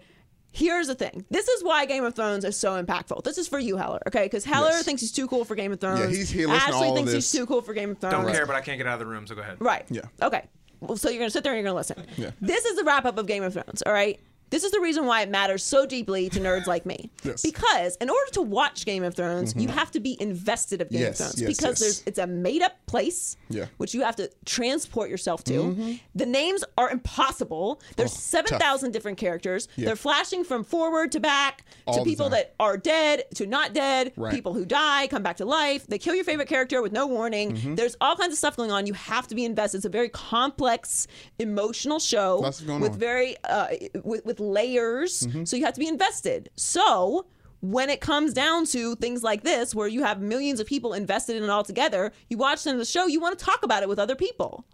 Here's 0.52 0.88
the 0.88 0.96
thing. 0.96 1.24
This 1.30 1.48
is 1.48 1.64
why 1.64 1.86
Game 1.86 2.04
of 2.04 2.16
Thrones 2.16 2.44
is 2.44 2.58
so 2.58 2.82
impactful. 2.84 3.24
This 3.24 3.38
is 3.38 3.48
for 3.48 3.60
you, 3.60 3.78
Heller. 3.78 4.00
Okay, 4.08 4.24
because 4.24 4.44
Heller 4.44 4.70
Yes. 4.70 4.84
thinks 4.86 5.02
he's 5.02 5.12
too 5.12 5.28
cool 5.28 5.46
for 5.46 5.54
Game 5.56 5.72
of 5.72 5.80
Thrones. 5.80 6.00
Yeah, 6.00 6.08
he's 6.08 6.30
here 6.30 6.48
listening 6.48 6.60
to 6.70 6.76
Ashley 6.76 6.88
all 6.88 6.96
thinks 6.96 7.12
this. 7.12 7.32
he's 7.32 7.40
too 7.40 7.46
cool 7.46 7.62
for 7.62 7.74
Game 7.74 7.92
of 7.92 8.00
Thrones. 8.00 8.14
Don't 8.14 8.32
care, 8.34 8.46
but 8.48 8.56
I 8.56 8.62
can't 8.62 8.78
get 8.78 8.88
out 8.88 8.94
of 8.94 9.00
the 9.00 9.06
room, 9.06 9.28
so 9.28 9.36
go 9.36 9.42
ahead. 9.42 9.58
Right. 9.60 9.86
Yeah. 9.90 10.02
Okay. 10.22 10.44
Well, 10.80 10.98
so 10.98 11.10
you're 11.10 11.20
gonna 11.20 11.30
sit 11.30 11.44
there 11.44 11.54
and 11.54 11.60
you're 11.60 11.66
gonna 11.70 11.78
listen. 11.78 12.04
Yeah. 12.18 12.32
This 12.42 12.66
is 12.66 12.76
the 12.78 12.84
wrap 12.84 13.06
up 13.06 13.18
of 13.18 13.28
Game 13.28 13.44
of 13.44 13.54
Thrones. 13.54 13.82
All 13.86 13.94
right. 13.94 14.20
This 14.50 14.64
is 14.64 14.72
the 14.72 14.80
reason 14.80 15.06
why 15.06 15.22
it 15.22 15.30
matters 15.30 15.64
so 15.64 15.86
deeply 15.86 16.30
to 16.30 16.40
nerds 16.40 16.68
like 16.68 16.86
me. 16.86 17.10
Yes. 17.24 17.42
Because 17.42 17.98
in 17.98 18.10
order 18.10 18.32
to 18.34 18.42
watch 18.42 18.86
Game 18.86 19.04
of 19.04 19.14
Thrones, 19.14 19.54
you 19.58 19.68
have 19.68 19.92
to 19.92 20.00
be 20.00 20.16
invested 20.22 20.82
of 20.82 20.90
Game 20.90 21.02
Yes, 21.02 21.20
of 21.20 21.26
Thrones 21.26 21.42
yes, 21.42 21.58
because 21.58 21.80
there's 21.80 22.04
it's 22.06 22.20
a 22.20 22.26
made 22.28 22.62
up 22.62 22.74
place, 22.86 23.36
Yeah. 23.50 23.66
which 23.78 23.94
you 23.94 24.02
have 24.04 24.16
to 24.18 24.32
transport 24.46 25.10
yourself 25.10 25.44
to. 25.46 25.98
The 26.16 26.26
names 26.26 26.64
are 26.78 26.90
impossible. 26.90 27.82
There's 27.98 28.14
Oh, 28.14 28.18
seven 28.18 28.58
thousand 28.60 28.92
different 28.92 29.18
characters. 29.18 29.68
Yeah. 29.76 29.88
They're 29.88 29.96
flashing 29.98 30.46
from 30.46 30.64
forward 30.64 31.12
to 31.14 31.20
back 31.20 31.66
to 31.66 31.66
All 31.88 31.98
the 32.04 32.10
people 32.10 32.30
that 32.30 32.54
are 32.60 32.78
dead 32.78 33.26
to 33.36 33.46
not 33.46 33.74
dead, 33.74 34.14
Right. 34.16 34.34
people 34.34 34.54
who 34.54 34.66
die, 34.66 35.08
come 35.08 35.24
back 35.24 35.38
to 35.38 35.46
life. 35.46 35.86
They 35.88 35.98
kill 35.98 36.16
your 36.16 36.24
favorite 36.24 36.48
character 36.48 36.82
with 36.82 36.94
no 36.94 37.08
warning. 37.08 37.54
Mm-hmm. 37.54 37.76
There's 37.76 37.98
all 38.00 38.16
kinds 38.16 38.32
of 38.32 38.38
stuff 38.38 38.56
going 38.56 38.72
on. 38.72 38.88
You 38.88 38.94
have 38.94 39.28
to 39.28 39.36
be 39.36 39.44
invested. 39.44 39.78
It's 39.78 39.86
a 39.86 39.90
very 39.90 40.10
complex, 40.10 41.08
emotional 41.40 42.00
show 42.00 42.40
with 42.42 42.70
on. 42.70 42.82
Mm-hmm. 42.82 42.94
very 42.98 43.36
uh, 43.44 43.68
with, 44.04 44.26
with 44.26 44.37
layers. 44.40 45.22
Mm-hmm. 45.22 45.46
So 45.46 45.56
you 45.56 45.66
have 45.66 45.74
to 45.74 45.80
be 45.80 45.88
invested. 45.88 46.50
So 46.56 47.26
when 47.62 47.90
it 47.90 48.02
comes 48.02 48.34
down 48.34 48.66
to 48.68 48.96
things 48.96 49.24
like 49.24 49.44
this, 49.44 49.74
where 49.74 49.88
you 49.88 50.04
have 50.04 50.22
millions 50.22 50.60
of 50.60 50.68
people 50.68 50.94
invested 50.94 51.36
in 51.36 51.44
it 51.44 51.50
all 51.50 51.64
together, 51.64 52.12
you 52.30 52.38
watch 52.38 52.64
the 52.64 52.74
the 52.74 52.86
show. 52.86 53.08
You 53.08 53.20
want 53.20 53.38
to 53.38 53.44
talk 53.44 53.64
about 53.64 53.84
it 53.84 53.90
with 53.90 54.00
other 54.00 54.16
people. 54.16 54.66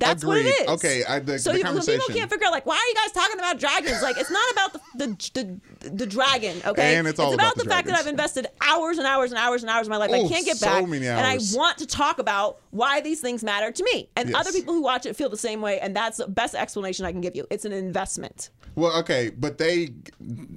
That's 0.00 0.24
what 0.24 0.38
it 0.38 0.46
is. 0.46 0.68
Okay, 0.68 1.04
I- 1.04 1.18
the- 1.20 1.38
so 1.38 1.52
the 1.52 1.58
you- 1.58 1.64
some 1.64 1.80
people 1.98 2.14
can't 2.14 2.30
figure 2.30 2.46
out 2.46 2.52
like 2.52 2.66
why 2.66 2.74
are 2.76 2.88
you 2.88 2.94
guys 2.94 3.12
talking 3.12 3.38
about 3.38 3.58
dragons? 3.58 4.02
Like 4.02 4.18
it's 4.18 4.30
not 4.30 4.52
about 4.52 4.72
the 4.72 4.80
the, 4.96 5.60
the, 5.80 5.90
the 5.90 6.06
dragon. 6.06 6.60
Okay, 6.66 6.96
And 6.96 7.06
it's 7.06 7.18
all 7.18 7.32
about, 7.34 7.44
about 7.52 7.56
the 7.56 7.64
the 7.64 7.70
fact 7.70 7.86
that. 7.86 7.98
I've 7.98 8.06
invested 8.06 8.46
hours 8.66 8.98
and 8.98 9.06
hours 9.06 9.30
and 9.30 9.38
hours 9.38 9.62
and 9.62 9.70
hours 9.70 9.86
of 9.86 9.90
my 9.90 9.96
life. 9.98 10.10
I 10.10 10.26
can't 10.26 10.44
get 10.46 10.56
so 10.56 10.66
back, 10.66 10.86
many 10.88 11.06
and 11.06 11.26
I 11.26 11.38
want 11.54 11.78
to 11.78 11.86
talk 11.86 12.18
about 12.18 12.60
why 12.70 13.00
these 13.00 13.20
things 13.20 13.42
matter 13.44 13.70
to 13.70 13.84
me. 13.84 14.08
And 14.16 14.30
Yes. 14.30 14.38
other 14.38 14.52
people 14.52 14.72
who 14.74 14.82
watch 14.82 15.06
it 15.06 15.16
feel 15.16 15.28
the 15.28 15.36
same 15.36 15.60
way, 15.60 15.80
and 15.80 15.94
that's 15.94 16.16
the 16.18 16.28
best 16.28 16.54
explanation 16.54 17.04
I 17.04 17.12
can 17.12 17.20
give 17.20 17.36
you. 17.36 17.46
It's 17.50 17.64
an 17.64 17.72
investment. 17.72 18.50
Well, 18.76 18.96
okay, 19.00 19.30
but 19.36 19.58
they, 19.58 19.90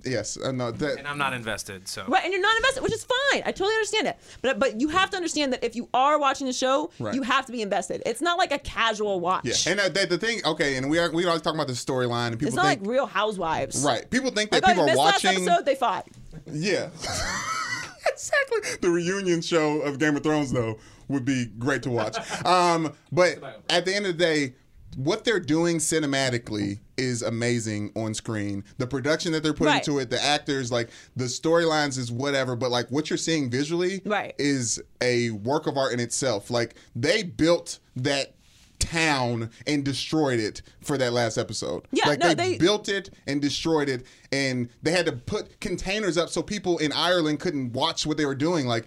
yes, 0.06 0.38
uh, 0.38 0.52
no, 0.52 0.72
that, 0.72 1.00
And 1.00 1.08
I'm 1.08 1.18
not 1.18 1.34
invested, 1.34 1.88
so. 1.88 2.06
Right, 2.08 2.24
and 2.24 2.32
you're 2.32 2.42
not 2.42 2.56
invested, 2.58 2.84
which 2.84 2.94
is 2.94 3.04
fine. 3.04 3.42
I 3.46 3.52
totally 3.52 3.74
understand 3.76 4.08
it. 4.08 4.18
But 4.42 4.60
but 4.60 4.80
you 4.80 4.90
have 4.90 5.10
to 5.12 5.18
understand 5.18 5.52
that 5.54 5.64
if 5.64 5.76
you 5.76 5.90
are 5.94 6.20
watching 6.20 6.46
the 6.48 6.54
show, 6.54 6.92
Right. 7.00 7.16
you 7.16 7.24
have 7.24 7.46
to 7.48 7.52
be 7.52 7.62
invested. 7.62 8.04
It's 8.06 8.22
not 8.22 8.38
like 8.38 8.52
a 8.52 8.60
casual 8.60 9.20
watch. 9.20 9.33
Yeah, 9.44 9.54
and 9.68 9.80
uh, 9.80 9.90
the, 9.90 10.06
the 10.08 10.18
thing, 10.18 10.42
okay, 10.46 10.78
and 10.78 10.90
we 10.90 11.00
are 11.00 11.12
we 11.12 11.26
always 11.26 11.42
talk 11.42 11.54
about 11.54 11.68
the 11.68 11.74
storyline, 11.74 12.28
and 12.28 12.40
people 12.40 12.48
it's 12.48 12.56
not 12.56 12.66
think, 12.68 12.82
like 12.82 12.90
Real 12.90 13.06
Housewives. 13.06 13.84
right? 13.84 14.10
People 14.10 14.32
think 14.32 14.52
that 14.52 14.64
oh, 14.64 14.68
people 14.68 14.84
are 14.84 14.86
missed 14.88 14.98
last 14.98 15.24
watching, 15.24 15.48
episode, 15.48 15.66
they 15.66 15.76
fought. 15.76 16.08
yeah, 16.52 16.90
exactly. 18.08 18.60
The 18.82 18.90
reunion 18.90 19.42
show 19.42 19.82
of 19.82 20.00
Game 20.00 20.16
of 20.16 20.24
Thrones, 20.24 20.52
though, 20.52 20.78
would 21.08 21.26
be 21.26 21.46
great 21.58 21.84
to 21.84 21.90
watch. 21.90 22.18
Um, 22.46 22.94
but 23.12 23.64
at 23.70 23.86
the 23.86 23.96
end 23.96 24.06
of 24.06 24.18
the 24.18 24.24
day. 24.24 24.54
What 24.96 25.24
they're 25.24 25.40
doing 25.40 25.78
cinematically 25.80 26.78
is 26.98 27.24
amazing 27.24 27.92
on 27.96 28.14
screen. 28.14 28.64
The 28.78 28.86
production 28.86 29.32
that 29.32 29.42
they're 29.42 29.52
putting 29.52 29.74
Right. 29.74 29.88
into 29.88 29.98
it, 29.98 30.12
the 30.12 30.24
actors, 30.24 30.72
like 30.72 30.92
the 31.16 31.24
storylines 31.24 31.98
is 31.98 32.12
whatever, 32.12 32.56
but 32.56 32.70
like 32.70 32.90
what 32.92 33.10
you're 33.10 33.18
seeing 33.18 33.50
visually 33.50 34.04
Right. 34.06 34.36
is 34.38 34.80
a 35.02 35.32
work 35.32 35.66
of 35.66 35.78
art 35.78 35.94
in 35.94 36.00
itself. 36.00 36.52
Like 36.52 36.76
they 36.96 37.24
built 37.24 37.80
that 37.96 38.36
town 38.84 39.50
and 39.66 39.84
destroyed 39.84 40.40
it 40.40 40.62
for 40.82 40.98
that 40.98 41.14
last 41.14 41.38
episode. 41.38 41.88
Yeah, 41.92 42.08
like 42.08 42.20
no, 42.20 42.30
they, 42.30 42.36
they- 42.54 42.58
built 42.58 42.90
it 42.90 43.10
and 43.28 43.42
destroyed 43.42 43.90
it, 43.90 44.06
and 44.32 44.70
they 44.82 44.92
had 44.92 45.06
to 45.06 45.12
put 45.14 45.60
containers 45.60 46.18
up 46.18 46.30
so 46.30 46.42
people 46.44 46.78
in 46.80 46.92
Ireland 46.92 47.40
couldn't 47.40 47.74
watch 47.74 48.06
what 48.06 48.18
they 48.18 48.26
were 48.26 48.36
doing. 48.36 48.68
Like 48.68 48.86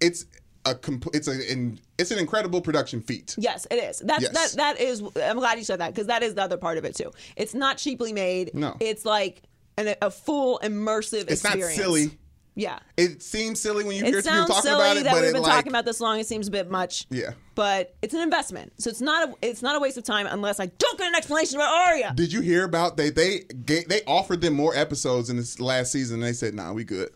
it's 0.00 0.26
a 0.64 0.74
compl- 0.74 1.14
it's 1.14 1.28
a 1.28 1.50
in, 1.52 1.78
it's 1.98 2.10
an 2.10 2.18
incredible 2.18 2.60
production 2.60 3.00
feat. 3.00 3.34
Yes, 3.38 3.66
it 3.70 3.76
is. 3.76 4.00
That's 4.00 4.22
Yes. 4.22 4.32
that 4.54 4.76
that 4.76 4.80
is 4.80 5.02
I'm 5.22 5.38
glad 5.38 5.58
you 5.58 5.64
said 5.64 5.80
that 5.80 5.94
because 5.94 6.08
that 6.08 6.22
is 6.22 6.34
the 6.34 6.42
other 6.42 6.56
part 6.56 6.76
of 6.78 6.84
it 6.84 6.94
too. 6.96 7.12
It's 7.36 7.54
not 7.54 7.78
cheaply 7.78 8.12
made. 8.12 8.52
No. 8.54 8.76
It's 8.80 9.04
like 9.04 9.42
an, 9.78 9.94
a 10.02 10.10
full 10.10 10.58
immersive 10.64 11.30
It's 11.30 11.44
not 11.44 11.54
experience. 11.56 11.80
silly. 11.80 12.10
Yeah. 12.58 12.78
It 12.96 13.22
seems 13.22 13.60
silly 13.60 13.84
when 13.84 13.96
you 13.96 14.02
hear 14.02 14.14
people 14.22 14.32
sounds 14.32 14.48
talking 14.48 14.62
silly 14.62 14.74
about 14.80 14.96
it, 14.96 15.04
that 15.04 15.12
but 15.12 15.20
we've 15.20 15.28
it 15.30 15.32
been 15.34 15.42
like 15.42 15.52
talking 15.52 15.70
about 15.70 15.84
this 15.84 16.00
long. 16.00 16.18
It 16.18 16.26
seems 16.26 16.48
a 16.48 16.50
bit 16.50 16.70
much. 16.70 17.06
Yeah. 17.10 17.32
But 17.54 17.94
it's 18.00 18.14
an 18.14 18.20
investment, 18.22 18.72
so 18.78 18.88
it's 18.88 19.02
not 19.02 19.28
a 19.28 19.34
it's 19.42 19.60
not 19.62 19.76
a 19.76 19.78
waste 19.78 19.98
of 19.98 20.04
time 20.04 20.26
unless 20.26 20.58
I 20.58 20.66
don't 20.66 20.98
get 20.98 21.06
an 21.08 21.14
explanation 21.14 21.56
about 21.56 21.70
Arya. 21.72 22.12
Did 22.16 22.32
you 22.32 22.40
hear 22.40 22.64
about 22.64 22.96
they 22.96 23.10
they 23.10 23.40
ga- 23.64 23.84
they 23.86 24.00
offered 24.06 24.40
them 24.40 24.54
more 24.54 24.74
episodes 24.74 25.28
in 25.30 25.36
this 25.36 25.60
last 25.60 25.92
season? 25.92 26.14
and 26.16 26.22
They 26.24 26.32
said, 26.32 26.54
"Nah, 26.54 26.72
we 26.72 26.84
good." 26.84 27.10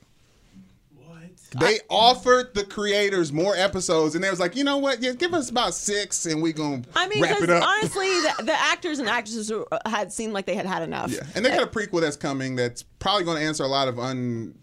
What? 1.07 1.18
They 1.59 1.80
offered 1.88 2.55
the 2.55 2.64
creators 2.64 3.32
more 3.32 3.57
episodes, 3.57 4.14
and 4.14 4.22
they 4.22 4.30
was 4.30 4.41
like, 4.41 4.57
"You 4.57 4.64
know 4.64 4.76
what? 4.78 5.03
Yeah, 5.03 5.12
give 5.12 5.34
us 5.34 5.51
about 5.51 5.74
six, 5.74 6.26
and 6.26 6.41
we 6.43 6.53
gonna 6.53 6.82
I 6.95 7.09
mean, 7.09 7.22
wrap 7.22 7.34
'cause 7.38 7.43
it 7.45 7.51
up." 7.51 7.62
honestly, 7.66 8.07
the, 8.09 8.45
the 8.45 8.53
actors 8.61 8.99
and 8.99 9.09
actresses 9.09 9.51
had 9.86 10.12
seemed 10.12 10.32
like 10.32 10.47
they 10.47 10.55
had 10.55 10.66
had 10.66 10.82
enough. 10.82 11.11
yeah, 11.11 11.20
and 11.34 11.45
they 11.45 11.51
got 11.51 11.62
a 11.62 11.66
prequel 11.66 12.01
that's 12.03 12.16
coming 12.16 12.57
that's 12.57 12.82
probably 12.99 13.24
going 13.24 13.38
to 13.38 13.45
answer 13.45 13.64
a 13.64 13.68
lot 13.68 13.88
of 13.88 13.99
un 13.99 14.55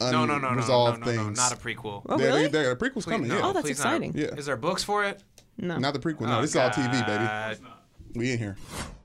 No, 0.00 0.10
no, 0.10 0.24
no, 0.24 0.26
no, 0.26 0.34
no, 0.34 0.38
no, 0.38 0.48
unresolved 0.48 1.00
no, 1.00 1.06
no, 1.06 1.12
things. 1.24 1.38
not 1.38 1.52
a 1.52 1.56
prequel. 1.56 2.02
Oh, 2.08 2.16
There- 2.18 2.26
really? 2.28 2.48
there- 2.48 2.70
a 2.70 2.76
prequel's 2.76 3.04
Please, 3.04 3.12
coming. 3.12 3.28
no, 3.28 3.36
yeah, 3.38 3.46
Oh, 3.46 3.52
that's 3.52 3.66
please 3.66 3.78
not. 3.78 3.86
exciting. 4.02 4.12
Yeah. 4.16 4.34
Is 4.36 4.46
there 4.46 4.56
books 4.56 4.82
for 4.84 5.04
it? 5.04 5.22
No. 5.58 5.78
not 5.78 5.94
the 5.94 6.00
prequel. 6.00 6.22
No, 6.26 6.38
Oh, 6.38 6.40
this 6.42 6.50
is 6.50 6.56
all 6.56 6.68
TV, 6.70 6.90
baby. 7.06 7.24
God. 7.24 7.58
We 8.14 8.32
in 8.32 8.38
here. 8.38 8.56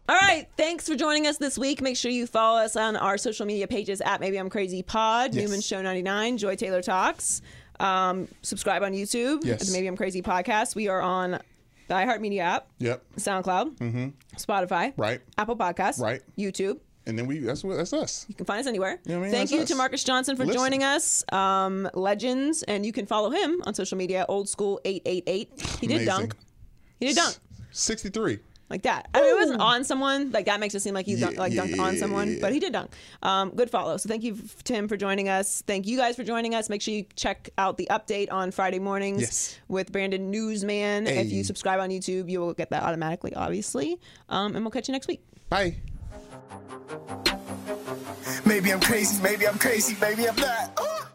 All 0.09 0.17
right, 0.17 0.47
thanks 0.57 0.89
for 0.89 0.95
joining 0.95 1.25
us 1.27 1.37
this 1.37 1.57
week. 1.57 1.81
Make 1.81 1.95
sure 1.95 2.11
you 2.11 2.27
follow 2.27 2.59
us 2.59 2.75
on 2.75 2.97
our 2.97 3.17
social 3.17 3.45
media 3.45 3.67
pages 3.67 4.01
at 4.01 4.19
Maybe 4.19 4.37
I'm 4.37 4.49
Crazy 4.49 4.83
Pod, 4.83 5.33
Yes. 5.33 5.43
Newman 5.45 5.61
Show 5.61 5.81
99, 5.81 6.37
Joy 6.37 6.55
Taylor 6.57 6.81
Talks. 6.81 7.41
Um, 7.79 8.27
subscribe 8.41 8.83
on 8.83 8.91
YouTube 8.91 9.45
Yes. 9.45 9.61
at 9.61 9.67
the 9.67 9.73
Maybe 9.73 9.87
I'm 9.87 9.95
Crazy 9.95 10.21
podcast. 10.21 10.75
We 10.75 10.89
are 10.89 11.01
on 11.01 11.31
the 11.31 11.93
iHeartMedia 11.93 12.39
app, 12.41 12.67
Yep. 12.79 13.03
SoundCloud, 13.17 13.77
Mhm. 13.77 14.13
Spotify, 14.37 14.93
Right. 14.97 15.21
Apple 15.37 15.55
Podcasts, 15.55 15.99
Right. 16.01 16.21
YouTube. 16.37 16.79
And 17.07 17.17
then 17.17 17.25
we 17.25 17.39
that's 17.39 17.63
what 17.63 17.77
that's 17.77 17.93
us. 17.93 18.25
You 18.29 18.35
can 18.35 18.45
find 18.45 18.59
us 18.59 18.67
anywhere. 18.67 18.99
Yeah, 19.05 19.15
I 19.17 19.19
mean, 19.19 19.31
Thank 19.31 19.49
that's 19.49 19.51
you 19.51 19.61
us. 19.61 19.67
to 19.69 19.75
Marques 19.75 20.03
Johnson 20.03 20.35
for 20.35 20.45
Listen. 20.45 20.59
joining 20.61 20.83
us. 20.83 21.23
Um, 21.33 21.89
Legends, 21.95 22.61
and 22.63 22.85
you 22.85 22.91
can 22.93 23.05
follow 23.07 23.31
him 23.31 23.61
on 23.65 23.73
social 23.73 23.97
media. 23.97 24.25
Old 24.29 24.47
School 24.47 24.79
Eight 24.85 25.01
Eight 25.05 25.23
Eight. 25.25 25.49
He 25.79 25.87
did 25.87 25.95
Amazing. 26.03 26.05
dunk. 26.07 26.35
He 26.99 27.07
did 27.07 27.15
dunk 27.15 27.37
Sixty 27.71 28.09
three. 28.09 28.37
like 28.69 28.83
that. 28.83 29.07
I 29.15 29.21
mean, 29.21 29.31
it 29.31 29.39
wasn't 29.39 29.61
on 29.61 29.83
someone. 29.83 30.31
Like 30.31 30.45
that 30.45 30.59
makes 30.59 30.75
it 30.75 30.81
seem 30.81 30.93
like 30.93 31.07
he 31.07 31.19
dunk, 31.19 31.33
Yeah, 31.33 31.39
like 31.39 31.53
dunked 31.53 31.75
yeah, 31.75 31.81
on 31.81 31.97
someone, 31.97 32.27
yeah, 32.27 32.33
yeah. 32.35 32.39
but 32.41 32.53
he 32.53 32.59
did 32.59 32.71
dunk. 32.73 32.91
Um, 33.23 33.49
good 33.55 33.71
follow. 33.71 33.97
So 33.97 34.07
thank 34.07 34.21
you, 34.23 34.37
Tim, 34.63 34.87
for 34.87 34.95
joining 34.95 35.27
us. 35.27 35.63
Thank 35.65 35.87
you 35.87 35.97
guys 35.97 36.15
for 36.15 36.23
joining 36.23 36.53
us. 36.53 36.69
Make 36.69 36.81
sure 36.83 36.93
you 36.93 37.05
check 37.15 37.49
out 37.57 37.77
the 37.77 37.87
update 37.89 38.31
on 38.31 38.51
Friday 38.51 38.79
mornings 38.79 39.21
Yes. 39.21 39.59
with 39.67 39.91
Brandon 39.91 40.29
Newsman. 40.31 41.07
If 41.07 41.31
you 41.31 41.43
subscribe 41.43 41.79
on 41.79 41.89
YouTube, 41.89 42.29
you 42.29 42.39
will 42.39 42.53
get 42.53 42.69
that 42.69 42.83
automatically, 42.83 43.33
obviously. 43.33 43.99
Um, 44.29 44.55
and 44.55 44.63
we'll 44.63 44.71
catch 44.71 44.87
you 44.87 44.91
next 44.93 45.07
week. 45.07 45.21
Bye. 45.49 45.77
Maybe 48.45 48.71
I'm 48.71 48.81
crazy, 48.81 49.21
maybe 49.21 49.47
I'm 49.47 49.57
crazy, 49.57 49.95
maybe 50.01 50.27
I'm 50.27 50.35
not. 50.35 51.10